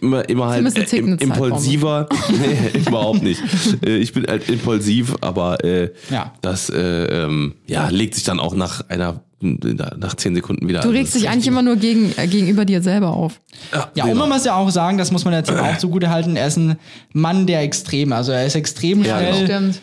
immer, 0.00 0.28
immer 0.28 0.46
halt 0.46 0.92
äh, 0.92 0.96
impulsiver. 0.98 2.08
nee, 2.30 2.78
überhaupt 2.78 3.24
nicht. 3.24 3.42
Äh, 3.84 3.96
Ich 3.96 4.12
bin 4.12 4.24
halt 4.28 4.48
impulsiv, 4.48 5.16
aber 5.20 5.64
äh, 5.64 5.90
Ja. 6.10 6.32
das 6.42 6.70
äh, 6.70 7.24
ähm, 7.24 7.54
ja, 7.66 7.88
legt 7.88 8.14
sich 8.14 8.22
dann 8.22 8.38
auch 8.38 8.54
nach 8.54 8.88
einer 8.88 9.22
nach 9.40 10.14
zehn 10.14 10.34
Sekunden 10.34 10.66
wieder 10.68 10.80
Du 10.80 10.88
regst 10.88 11.14
dich 11.14 11.28
eigentlich 11.28 11.46
immer 11.46 11.62
nur 11.62 11.76
gegen, 11.76 12.12
äh, 12.16 12.26
gegenüber 12.26 12.64
dir 12.64 12.82
selber 12.82 13.10
auf. 13.10 13.40
ist- 13.72 13.88
Ja, 13.94 14.04
und 14.04 14.16
man 14.16 14.28
muss 14.28 14.44
ja 14.44 14.54
auch 14.56 14.70
sagen, 14.70 14.96
das 14.98 15.12
muss 15.12 15.24
man 15.24 15.44
Tim 15.44 15.56
auch 15.58 15.76
zugute 15.78 16.08
halten, 16.10 16.36
er 16.36 16.46
ist 16.46 16.56
ein 16.56 16.76
Mann 17.12 17.46
der 17.46 17.60
Extreme. 17.62 18.14
Also 18.16 18.32
er 18.32 18.46
ist 18.46 18.54
extrem 18.54 19.04
Ja, 19.04 19.18
schnell 19.18 19.44
Stimmt. 19.44 19.80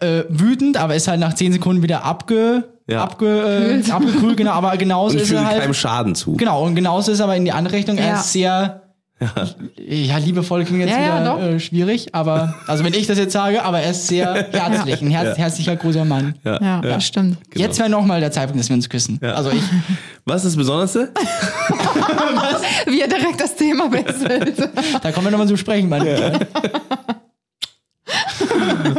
äh, 0.00 0.24
wütend, 0.28 0.76
aber 0.76 0.96
ist 0.96 1.06
halt 1.08 1.20
nach 1.20 1.34
10 1.34 1.52
Sekunden 1.52 1.82
wieder 1.82 2.04
abge, 2.04 2.64
Ja. 2.88 3.02
abge, 3.02 3.82
äh, 3.86 3.90
abgekühlt, 3.90 4.36
genau, 4.36 4.52
aber 4.52 4.76
genauso 4.76 5.14
und 5.16 5.22
ist 5.22 5.30
er 5.30 5.46
halt. 5.46 5.60
keinem 5.60 5.74
Schaden 5.74 6.14
zu. 6.14 6.32
Genau, 6.34 6.64
und 6.64 6.74
genauso 6.74 7.12
ist 7.12 7.20
er 7.20 7.24
aber 7.24 7.36
in 7.36 7.44
die 7.44 7.52
andere 7.52 7.74
Richtung. 7.76 7.98
Er 7.98 8.08
Ja. 8.08 8.20
ist 8.20 8.32
sehr. 8.32 8.82
Ja, 9.18 10.18
liebevoll 10.18 10.64
klingt 10.66 10.80
jetzt 10.80 10.90
Ja, 10.90 11.22
ja, 11.22 11.38
wieder 11.38 11.54
äh, 11.54 11.60
schwierig, 11.60 12.14
aber 12.14 12.54
also 12.66 12.84
wenn 12.84 12.92
ich 12.92 13.06
das 13.06 13.16
jetzt 13.16 13.32
sage, 13.32 13.62
aber 13.62 13.80
er 13.80 13.92
ist 13.92 14.08
sehr 14.08 14.34
herzlich, 14.52 15.00
ein 15.00 15.10
herz, 15.10 15.38
herzlicher, 15.38 15.74
großer 15.74 16.04
Mann. 16.04 16.34
Ja, 16.44 16.82
das 16.82 17.06
stimmt. 17.06 17.38
Genau. 17.50 17.64
Jetzt 17.64 17.78
wäre 17.78 17.88
nochmal 17.88 18.20
der 18.20 18.30
Zeitpunkt, 18.30 18.60
dass 18.60 18.68
wir 18.68 18.76
uns 18.76 18.90
küssen. 18.90 19.18
Also 19.22 19.50
ich, 19.50 19.62
Was 20.26 20.44
ist 20.44 20.52
das 20.52 20.56
Besonderste? 20.56 21.12
Wie 22.86 23.00
er 23.00 23.08
direkt 23.08 23.40
das 23.40 23.56
Thema 23.56 23.90
wechselt. 23.90 24.68
da 25.00 25.12
kommen 25.12 25.28
wir 25.28 25.30
nochmal 25.30 25.48
zu 25.48 25.56
sprechen, 25.56 25.88
meine 25.88 26.46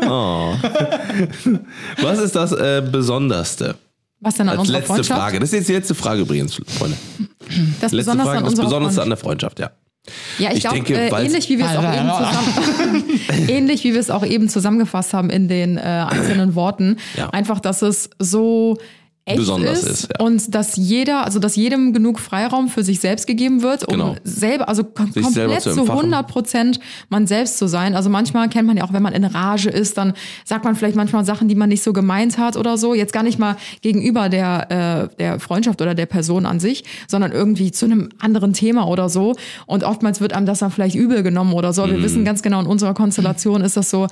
Oh. 0.08 0.54
Was 2.02 2.20
ist 2.20 2.36
das 2.36 2.54
äh, 2.54 2.82
Besonderste? 2.92 3.76
Was 4.20 4.36
denn 4.36 4.50
an 4.50 4.54
Als 4.54 4.62
unserer 4.62 4.78
letzte 4.80 4.94
Freundschaft? 4.94 5.20
Frage. 5.20 5.40
Das 5.40 5.50
ist 5.50 5.54
jetzt 5.54 5.70
die 5.70 5.74
letzte 5.74 5.96
Frage 5.96 6.22
übrigens, 6.22 6.56
Freunde. 6.56 6.98
Das 7.80 7.92
Letzte 7.92 7.98
Besonderste 7.98 8.24
Frage. 8.24 8.38
an 8.38 8.44
Das 8.46 8.56
Besonderste 8.56 9.02
an 9.04 9.10
der 9.10 9.18
Freundschaft, 9.18 9.60
ja. 9.60 9.72
Ja, 10.40 10.50
ich, 10.52 10.58
Ich 10.58 10.62
glaube, 10.64 10.78
äh, 10.94 11.26
ähnlich 11.26 11.50
wie 11.50 11.58
wir 11.58 11.66
es 11.66 11.76
auch 11.76 11.84
eben 11.84 12.10
zusammen, 12.10 13.04
ähnlich 13.50 13.84
wie 13.84 13.94
wir 13.94 14.00
es 14.00 14.10
auch 14.10 14.26
eben 14.26 14.50
zusammengefasst 14.50 15.14
haben 15.14 15.30
in 15.30 15.48
den 15.48 15.78
äh, 15.78 15.82
einzelnen 15.82 16.56
Worten, 16.56 16.98
Ja. 17.16 17.30
einfach, 17.30 17.60
dass 17.60 17.82
es 17.82 18.10
so 18.20 18.78
echt 19.28 19.38
Besonders 19.38 19.84
ist, 19.84 19.90
ist, 19.90 20.10
ja. 20.18 20.26
und 20.26 20.56
dass 20.56 20.78
jeder, 20.78 21.26
also 21.26 21.40
dass 21.40 21.56
jedem 21.56 21.94
genug 21.94 22.20
Freiraum 22.20 22.70
für 22.70 22.84
sich 22.84 23.00
selbst 23.00 23.28
gegeben 23.28 23.62
wird, 23.62 23.88
um 23.88 23.94
Genau. 23.94 24.16
selber, 24.24 24.70
also 24.70 24.84
kom 24.86 25.12
Sich 25.12 25.24
komplett 25.24 25.62
zu 25.62 25.74
zu 25.74 25.80
entfachen. 25.82 26.00
100 26.00 26.28
Prozent 26.28 26.80
man 27.10 27.28
selbst 27.28 27.58
zu 27.58 27.68
sein. 27.68 27.94
Also 27.96 28.10
manchmal 28.10 28.48
kennt 28.50 28.68
man 28.68 28.78
ja 28.78 28.86
auch, 28.86 28.94
wenn 28.94 29.04
man 29.04 29.14
in 29.14 29.26
Rage 29.26 29.70
ist, 29.70 29.98
dann 29.98 30.14
sagt 30.46 30.64
man 30.64 30.76
vielleicht 30.76 30.96
manchmal 30.96 31.26
Sachen, 31.26 31.48
die 31.48 31.56
man 31.56 31.70
nicht 31.70 31.84
so 31.84 31.92
gemeint 31.94 32.38
hat 32.38 32.56
oder 32.56 32.78
so. 32.78 32.94
Jetzt 32.94 33.12
gar 33.12 33.24
nicht 33.24 33.38
mal 33.38 33.58
gegenüber 33.82 34.30
der, 34.30 35.10
äh, 35.12 35.16
der 35.18 35.40
Freundschaft 35.40 35.82
oder 35.82 35.94
der 35.94 36.06
Person 36.06 36.46
an 36.46 36.60
sich, 36.60 36.86
sondern 37.08 37.32
irgendwie 37.34 37.72
zu 37.72 37.86
einem 37.86 38.10
anderen 38.20 38.54
Thema 38.54 38.88
oder 38.88 39.10
so. 39.10 39.36
Und 39.66 39.84
oftmals 39.84 40.22
wird 40.22 40.34
einem 40.34 40.46
das 40.46 40.60
dann 40.60 40.72
vielleicht 40.72 40.96
übel 40.96 41.22
genommen 41.22 41.54
oder 41.54 41.74
so. 41.74 41.86
Mhm. 41.86 41.92
Wir 41.92 42.04
wissen 42.04 42.24
ganz 42.24 42.42
genau, 42.42 42.62
in 42.62 42.68
unserer 42.68 42.94
Konstellation 42.94 43.62
ist 43.62 43.76
das 43.76 43.90
so, 43.90 44.08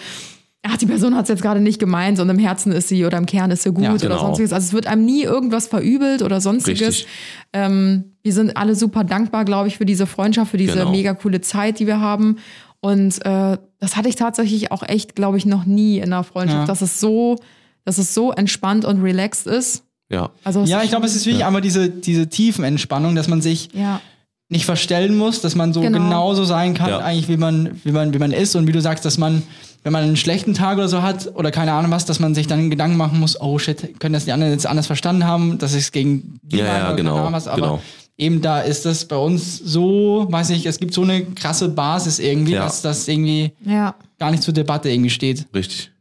ach, 0.68 0.78
die 0.78 0.86
Person 0.86 1.16
hat 1.16 1.24
es 1.24 1.30
jetzt 1.30 1.41
gerade 1.41 1.59
nicht 1.61 1.80
gemeint 1.80 2.20
und 2.20 2.28
im 2.30 2.39
Herzen 2.39 2.72
ist 2.72 2.88
sie 2.89 3.05
oder 3.05 3.18
im 3.18 3.26
Kern 3.26 3.51
ist 3.51 3.63
sie 3.63 3.72
gut 3.72 3.84
Ja, 3.84 3.91
oder 3.93 3.99
genau. 3.99 4.20
sonstiges. 4.20 4.51
Also 4.53 4.66
es 4.68 4.74
wird 4.74 4.88
einem 4.88 5.05
nie 5.05 5.24
irgendwas 5.24 5.68
verübelt 5.68 6.22
oder 6.22 6.41
sonstiges. 6.41 7.05
Ähm, 7.53 8.05
wir 8.24 8.34
sind 8.34 8.57
alle 8.57 8.76
super 8.76 9.03
dankbar, 9.03 9.45
glaube 9.45 9.68
ich, 9.68 9.78
für 9.78 9.86
diese 9.86 10.07
Freundschaft, 10.07 10.51
für 10.51 10.57
diese 10.57 10.74
Genau. 10.80 10.91
mega 10.91 11.13
coole 11.13 11.41
Zeit, 11.41 11.80
die 11.80 11.88
wir 11.88 11.99
haben. 11.99 12.38
Und 12.82 13.24
äh, 13.26 13.57
das 13.80 13.95
hatte 13.95 14.09
ich 14.09 14.16
tatsächlich 14.16 14.72
auch 14.72 14.84
echt, 14.84 15.16
glaube 15.16 15.38
ich, 15.38 15.45
noch 15.45 15.66
nie 15.66 15.97
in 15.97 16.05
einer 16.05 16.24
Freundschaft, 16.24 16.61
Ja. 16.61 16.66
dass 16.66 16.82
es 16.82 16.99
so, 16.99 17.38
dass 17.84 17.97
es 17.97 18.13
so 18.13 18.32
entspannt 18.32 18.86
und 18.86 19.01
relaxed 19.01 19.47
ist. 19.47 19.84
Ja. 20.11 20.30
Also 20.43 20.63
Ja, 20.66 20.84
ich 20.84 20.89
glaube, 20.89 21.05
es 21.05 21.16
ist 21.16 21.26
wirklich 21.26 21.45
einmal 21.45 21.61
diese, 21.61 21.89
diese 21.89 22.28
Tiefenentspannung, 22.28 23.16
dass 23.16 23.28
man 23.28 23.41
sich 23.41 23.70
ja, 23.74 24.01
nicht 24.49 24.66
verstellen 24.66 25.18
muss, 25.18 25.41
dass 25.41 25.55
man 25.55 25.74
so 25.74 25.82
Genau. 25.82 25.97
genauso 25.97 26.43
sein 26.43 26.76
kann, 26.76 26.89
Ja. 26.89 26.97
eigentlich, 26.99 27.28
wie 27.28 27.38
man, 27.38 27.80
wie, 27.84 27.91
man, 27.91 28.13
wie 28.13 28.20
man 28.20 28.32
ist. 28.32 28.55
Und 28.55 28.68
wie 28.68 28.72
du 28.72 28.82
sagst, 28.82 29.03
dass 29.05 29.18
man, 29.18 29.41
wenn 29.86 29.93
man 29.93 30.01
einen 30.03 30.17
schlechten 30.17 30.55
Tag 30.55 30.79
oder 30.79 30.88
so 30.88 31.03
hat 31.03 31.29
oder 31.36 31.51
keine 31.51 31.71
Ahnung 31.71 31.91
was, 31.91 32.05
dass 32.05 32.19
man 32.19 32.33
sich 32.33 32.47
dann 32.47 32.71
Gedanken 32.71 32.97
machen 32.97 33.19
muss, 33.19 33.39
oh 33.39 33.59
shit, 33.59 33.99
können 33.99 34.13
das 34.13 34.25
die 34.25 34.31
anderen 34.31 34.51
jetzt 34.51 34.65
anders 34.65 34.88
verstanden 34.88 35.25
haben, 35.25 35.59
dass 35.59 35.75
es 35.75 35.91
gegen 35.91 36.39
die 36.41 36.57
Ja, 36.57 36.65
ja, 36.65 36.71
oder 36.71 36.83
keine 36.86 36.95
genau, 36.95 37.17
Ahnung 37.17 37.33
was. 37.33 37.47
Aber 37.47 37.61
genau. 37.61 37.81
eben 38.17 38.41
da 38.41 38.61
ist 38.61 38.83
das 38.88 39.05
bei 39.05 39.15
uns 39.15 39.59
so, 39.59 40.25
weiß 40.27 40.49
ich, 40.49 40.65
es 40.65 40.79
gibt 40.79 40.91
so 40.91 41.03
eine 41.03 41.23
krasse 41.23 41.69
Basis 41.69 42.17
irgendwie, 42.17 42.53
Ja. 42.53 42.63
dass 42.63 42.81
das 42.81 43.07
irgendwie 43.07 43.51
ja. 43.63 43.93
gar 44.17 44.31
nicht 44.31 44.41
zur 44.41 44.55
Debatte 44.55 44.89
irgendwie 44.89 45.11
steht. 45.11 45.45
Richtig. 45.53 45.91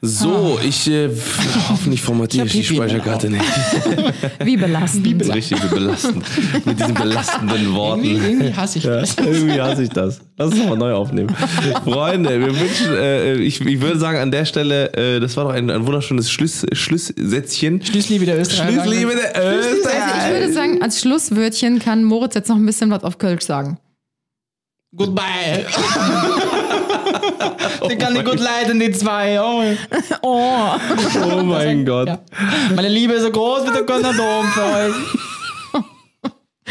So, 0.00 0.60
ich 0.62 0.88
äh, 0.88 1.08
hoffentlich 1.68 2.00
formatiere 2.00 2.46
ich, 2.46 2.54
Ich 2.54 2.68
die. 2.68 2.76
Speicherkarte 2.76 3.30
nicht. 3.30 3.44
Wie 4.44 4.56
belastend. 4.56 5.34
Richtig 5.34 5.60
belastend. 5.60 6.24
Mit 6.64 6.78
diesen 6.78 6.94
belastenden 6.94 7.56
Irgendwie, 7.56 7.74
Worten. 7.74 8.04
irgendwie 8.04 8.54
hasse 8.54 8.78
ich 8.78 8.84
das. 8.84 9.16
Irgendwie 9.18 9.60
hasse 9.60 9.82
ich 9.82 9.88
das. 9.88 10.20
Lass 10.36 10.50
uns 10.50 10.58
nochmal 10.58 10.78
neu 10.78 10.92
aufnehmen. 10.92 11.34
Freunde, 11.82 12.38
wir 12.38 12.60
wünschen, 12.60 12.94
äh, 12.94 13.34
ich, 13.38 13.60
ich 13.60 13.80
würde 13.80 13.98
sagen, 13.98 14.18
an 14.18 14.30
der 14.30 14.44
Stelle, 14.44 14.92
äh, 14.92 15.18
das 15.18 15.36
war 15.36 15.44
doch 15.44 15.52
ein, 15.52 15.68
ein 15.68 15.84
wunderschönes 15.84 16.30
Schluss, 16.30 16.64
Schlusssätzchen. 16.72 17.82
Schließlich 17.82 18.20
wieder 18.20 18.38
Österreich. 18.38 18.74
Schlussliebe 18.74 19.16
der 19.16 19.34
Also 19.34 19.58
ich 19.68 20.32
würde 20.32 20.52
sagen, 20.52 20.80
als 20.80 21.00
Schlusswörtchen 21.00 21.80
kann 21.80 22.04
Moritz 22.04 22.36
jetzt 22.36 22.48
noch 22.48 22.56
ein 22.56 22.66
bisschen 22.66 22.92
was 22.92 23.02
auf 23.02 23.18
Kölsch 23.18 23.42
sagen. 23.42 23.78
Goodbye. 24.94 25.66
Die 27.90 27.96
kann 27.96 28.16
ich 28.16 28.24
gut 28.24 28.40
leiden, 28.40 28.80
die 28.80 28.90
zwei. 28.92 29.40
Oh. 29.40 29.62
Oh. 30.22 30.70
Oh 31.22 31.42
mein 31.42 31.84
Gott. 31.86 32.08
Ja. 32.08 32.18
Meine 32.74 32.88
Liebe 32.88 33.14
ist 33.14 33.22
so 33.22 33.30
groß 33.30 33.66
wie 33.68 33.72
der 33.72 33.82
Kölner 33.84 34.12
Dom 34.12 34.46
für 34.48 34.62
euch. 34.64 34.94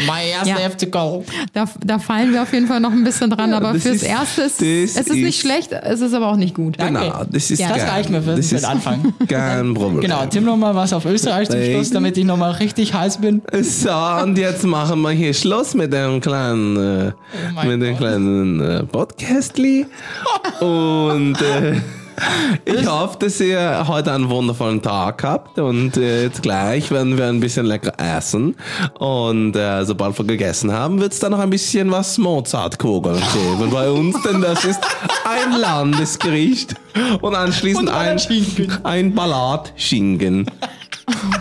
Mein 0.06 0.28
erster 0.28 0.60
Ja. 0.60 0.70
FC 0.70 0.90
Köln. 0.92 1.24
Da, 1.52 1.64
da 1.84 1.98
fallen 1.98 2.32
wir 2.32 2.42
auf 2.42 2.52
jeden 2.52 2.66
Fall 2.66 2.80
noch 2.80 2.92
ein 2.92 3.04
bisschen 3.04 3.30
dran, 3.30 3.52
aber 3.52 3.72
das 3.72 3.82
fürs 3.82 3.96
ist- 3.96 4.02
Erste 4.04 4.42
ist 4.42 4.60
es 4.62 4.96
ist 4.96 5.10
nicht 5.12 5.28
ist- 5.28 5.40
schlecht, 5.40 5.72
es 5.72 6.00
ist 6.00 6.12
aber 6.14 6.28
auch 6.28 6.36
nicht 6.36 6.54
gut. 6.54 6.78
Danke. 6.78 7.00
Genau, 7.00 7.22
das 7.30 7.50
ist 7.50 7.58
Ja. 7.58 7.68
Das 7.68 7.82
reicht 7.88 8.10
mir 8.10 8.22
für, 8.22 8.34
den 8.34 8.64
Anfang. 8.64 9.12
Kein 9.28 9.74
Problem. 9.74 10.00
Genau, 10.00 10.24
Tim 10.26 10.44
noch 10.44 10.56
mal 10.56 10.74
was 10.74 10.92
auf 10.92 11.04
Österreich 11.04 11.48
zum. 11.48 11.62
Schluss, 11.62 11.90
damit 11.90 12.16
ich 12.16 12.24
noch 12.24 12.36
mal 12.36 12.52
richtig 12.52 12.94
heiß 12.94 13.18
bin. 13.18 13.42
So, 13.62 13.90
und 14.22 14.38
jetzt 14.38 14.64
machen 14.64 15.00
wir 15.02 15.10
hier 15.10 15.34
Schluss 15.34 15.74
mit 15.74 15.92
dem 15.92 16.20
kleinen, 16.20 16.76
äh, 16.76 17.12
Oh 17.60 17.66
mit 17.66 17.82
dem 17.82 17.96
kleinen 17.96 18.60
äh, 18.60 18.82
Podcastli. 18.84 19.86
Und 20.60 21.36
äh, 21.42 21.74
ich 22.64 22.86
hoffe, 22.86 23.16
dass 23.20 23.40
ihr 23.40 23.84
heute 23.88 24.12
einen 24.12 24.28
wundervollen 24.28 24.82
Tag 24.82 25.22
habt. 25.24 25.58
Und 25.58 25.96
äh, 25.96 26.24
jetzt 26.24 26.42
gleich 26.42 26.90
werden 26.90 27.16
wir 27.18 27.26
ein 27.26 27.40
bisschen 27.40 27.66
lecker 27.66 27.92
essen. 27.98 28.56
Und 28.98 29.54
äh, 29.56 29.84
sobald 29.84 30.16
wir 30.18 30.24
gegessen 30.24 30.72
haben, 30.72 31.00
wird 31.00 31.12
es 31.12 31.20
dann 31.20 31.32
noch 31.32 31.38
ein 31.40 31.50
bisschen 31.50 31.90
was 31.90 32.18
Mozartkugeln 32.18 33.20
geben 33.32 33.70
bei 33.70 33.90
uns, 33.90 34.20
denn 34.22 34.40
das 34.40 34.64
ist 34.64 34.80
ein 35.24 35.58
Landesgericht. 35.58 36.74
Und 37.20 37.34
anschließend 37.34 37.88
Und 37.88 37.94
ein, 37.94 38.16
Ballatschinken. 38.16 38.84
ein 38.84 39.14
Ballatschinken. 39.14 40.50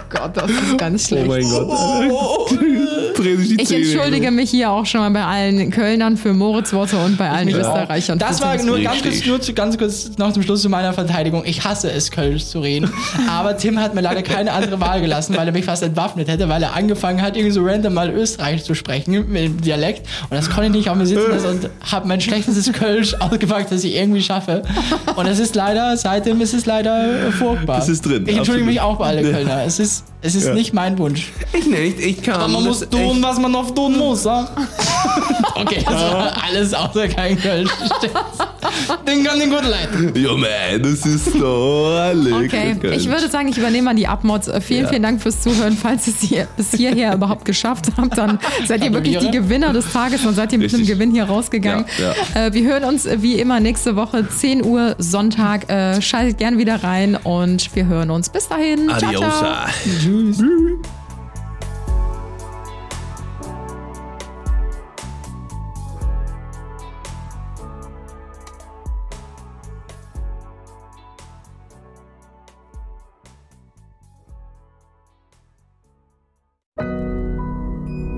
Gott, 0.10 0.38
das 0.38 0.50
ist 0.50 0.78
ganz 0.78 1.06
Oh 1.06 1.08
schlecht. 1.08 1.28
mein 1.28 1.50
Gott. 1.50 2.52
Dreh 3.18 3.36
sich 3.36 3.50
die 3.50 3.62
Ich 3.62 3.68
Zähne. 3.70 3.82
entschuldige 3.86 4.32
mich 4.32 4.50
hier 4.52 4.72
auch 4.72 4.86
schon 4.86 5.02
mal 5.02 5.10
bei 5.12 5.24
allen 5.24 5.72
Kölnern 5.72 6.18
für 6.18 6.34
Moritz 6.34 6.74
Worte 6.74 6.98
und 6.98 7.18
bei 7.18 7.30
allen 7.30 7.50
Österreichern. 7.50 8.20
Das 8.20 8.42
war 8.42 8.56
nur 8.64 8.80
ganz 8.80 9.02
kurz, 9.02 9.26
nur 9.26 9.42
zu, 9.42 9.54
ganz 9.54 9.78
kurz 9.78 10.12
noch 10.18 10.32
zum 10.34 10.44
Schluss 10.44 10.62
zu 10.62 10.70
meiner 10.70 10.94
Verteidigung. 10.94 11.44
Ich 11.46 11.64
hasse 11.64 11.92
es, 11.92 12.12
Kölsch 12.12 12.46
zu 12.46 12.60
reden. 12.60 12.90
Aber 13.30 13.58
Tim 13.58 13.80
hat 13.80 13.96
mir 13.96 14.02
leider 14.02 14.22
keine 14.22 14.52
andere 14.54 14.80
Wahl 14.80 15.02
gelassen, 15.02 15.36
weil 15.38 15.48
er 15.48 15.54
mich 15.54 15.66
fast 15.66 15.84
entwaffnet 15.84 16.28
hätte, 16.28 16.48
weil 16.50 16.62
er 16.64 16.76
angefangen 16.76 17.22
hat, 17.22 17.36
irgendwie 17.36 17.54
so 17.54 17.64
random 17.64 17.94
mal 17.94 18.10
Österreich 18.10 18.64
zu 18.64 18.74
sprechen 18.76 19.30
mit 19.32 19.44
dem 19.44 19.62
Dialekt. 19.62 20.08
Und 20.30 20.36
das 20.38 20.50
konnte 20.50 20.68
ich 20.68 20.72
nicht 20.74 20.90
auf 20.90 20.96
mir 20.98 21.06
sitzen 21.06 21.30
lassen 21.30 21.48
und 21.48 21.70
habe 21.92 22.08
mein 22.08 22.22
schlechtestes 22.22 22.72
Kölsch 22.74 23.14
ausgepackt, 23.20 23.72
das 23.72 23.84
ich 23.84 23.96
irgendwie 23.96 24.22
schaffe. 24.22 24.62
Und 25.16 25.26
es 25.28 25.40
ist 25.40 25.56
leider, 25.56 25.98
seitdem 25.98 26.40
ist 26.42 26.54
es 26.54 26.66
leider 26.66 27.32
furchtbar. 27.38 27.80
Es 27.80 27.90
ist 27.90 28.06
drin, 28.06 28.24
Ich 28.28 28.38
entschuldige 28.38 28.42
absolut. 28.42 28.66
mich 28.66 28.82
auch 28.82 28.98
bei 28.98 29.06
allen 29.08 29.32
Kölner. 29.32 29.64
Es 29.66 29.80
ist, 29.80 30.04
es 30.22 30.36
ist 30.36 30.54
nicht 30.54 30.74
mein 30.74 30.98
Wunsch. 30.98 31.32
Ich 31.54 31.66
nicht, 31.68 32.00
ich 32.00 32.22
kann. 32.22 32.36
Aber 32.36 32.48
man 32.50 32.64
muss 32.64 32.80
das 32.80 32.90
tun, 33.08 33.24
was 33.24 33.40
man 33.40 33.52
noch 33.52 33.72
tun 33.72 33.98
muss, 33.98 34.24
ja? 34.26 34.48
Okay, 35.56 35.84
das 35.86 35.94
war 35.94 36.34
alles 36.44 36.74
außer 36.74 37.08
kein 37.08 37.40
Kölsch. 37.40 37.70
Den 39.08 39.24
kann 39.24 39.40
ich 39.40 39.50
gut 39.50 39.64
leiden. 39.64 40.14
Ja, 40.16 40.34
man, 40.34 40.82
das 40.82 41.06
ist 41.06 41.32
so 41.34 41.94
lecker. 42.14 42.38
Okay, 42.46 42.76
Kölsch. 42.80 42.98
ich 42.98 43.10
würde 43.10 43.30
sagen, 43.30 43.48
ich 43.48 43.58
übernehme 43.58 43.84
mal 43.84 43.96
die 43.96 44.08
Abmods. 44.08 44.48
Äh, 44.48 44.62
Vielen, 44.62 44.84
Ja. 44.84 44.90
vielen 44.90 45.04
Dank 45.04 45.22
fürs 45.22 45.42
Zuhören. 45.42 45.78
Falls 45.78 46.08
ihr 46.08 46.14
es 46.14 46.22
hier, 46.22 46.48
bis 46.58 46.72
hierher 46.72 47.14
überhaupt 47.14 47.46
geschafft 47.46 47.86
habt, 47.98 48.18
dann 48.18 48.40
seid 48.68 48.84
ihr 48.84 48.92
wirklich 48.94 49.18
die. 49.18 49.32
Gewinner 49.32 49.72
des 49.74 49.92
Tages 49.92 50.26
und 50.26 50.34
seid 50.36 50.52
ihr 50.54 50.60
mit 50.60 50.74
einem. 50.74 50.86
Gewinn 50.86 51.12
hier 51.12 51.26
rausgegangen. 51.26 51.86
Ja, 51.98 52.46
Äh, 52.48 52.54
wir 52.54 52.64
hören 52.66 52.84
uns 52.84 53.06
äh, 53.06 53.22
wie 53.22 53.36
immer 53.40 53.60
nächste 53.60 53.96
Woche, 53.96 54.28
10 54.28 54.64
Uhr 54.66 54.96
Sonntag. 54.98 55.66
Schaltet 56.02 56.38
gern 56.38 56.58
wieder 56.58 56.84
rein 56.84 57.16
und 57.16 57.76
wir 57.76 57.86
hören 57.88 58.12
uns. 58.12 58.30
Bis 58.30 58.48
dahin. 58.48 58.88
Ciao, 58.98 59.10
Adios. 59.10 59.38
ciao. 59.40 59.56
Tschüss. 60.02 60.44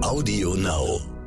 Audio 0.10 0.56
Now. 0.56 1.19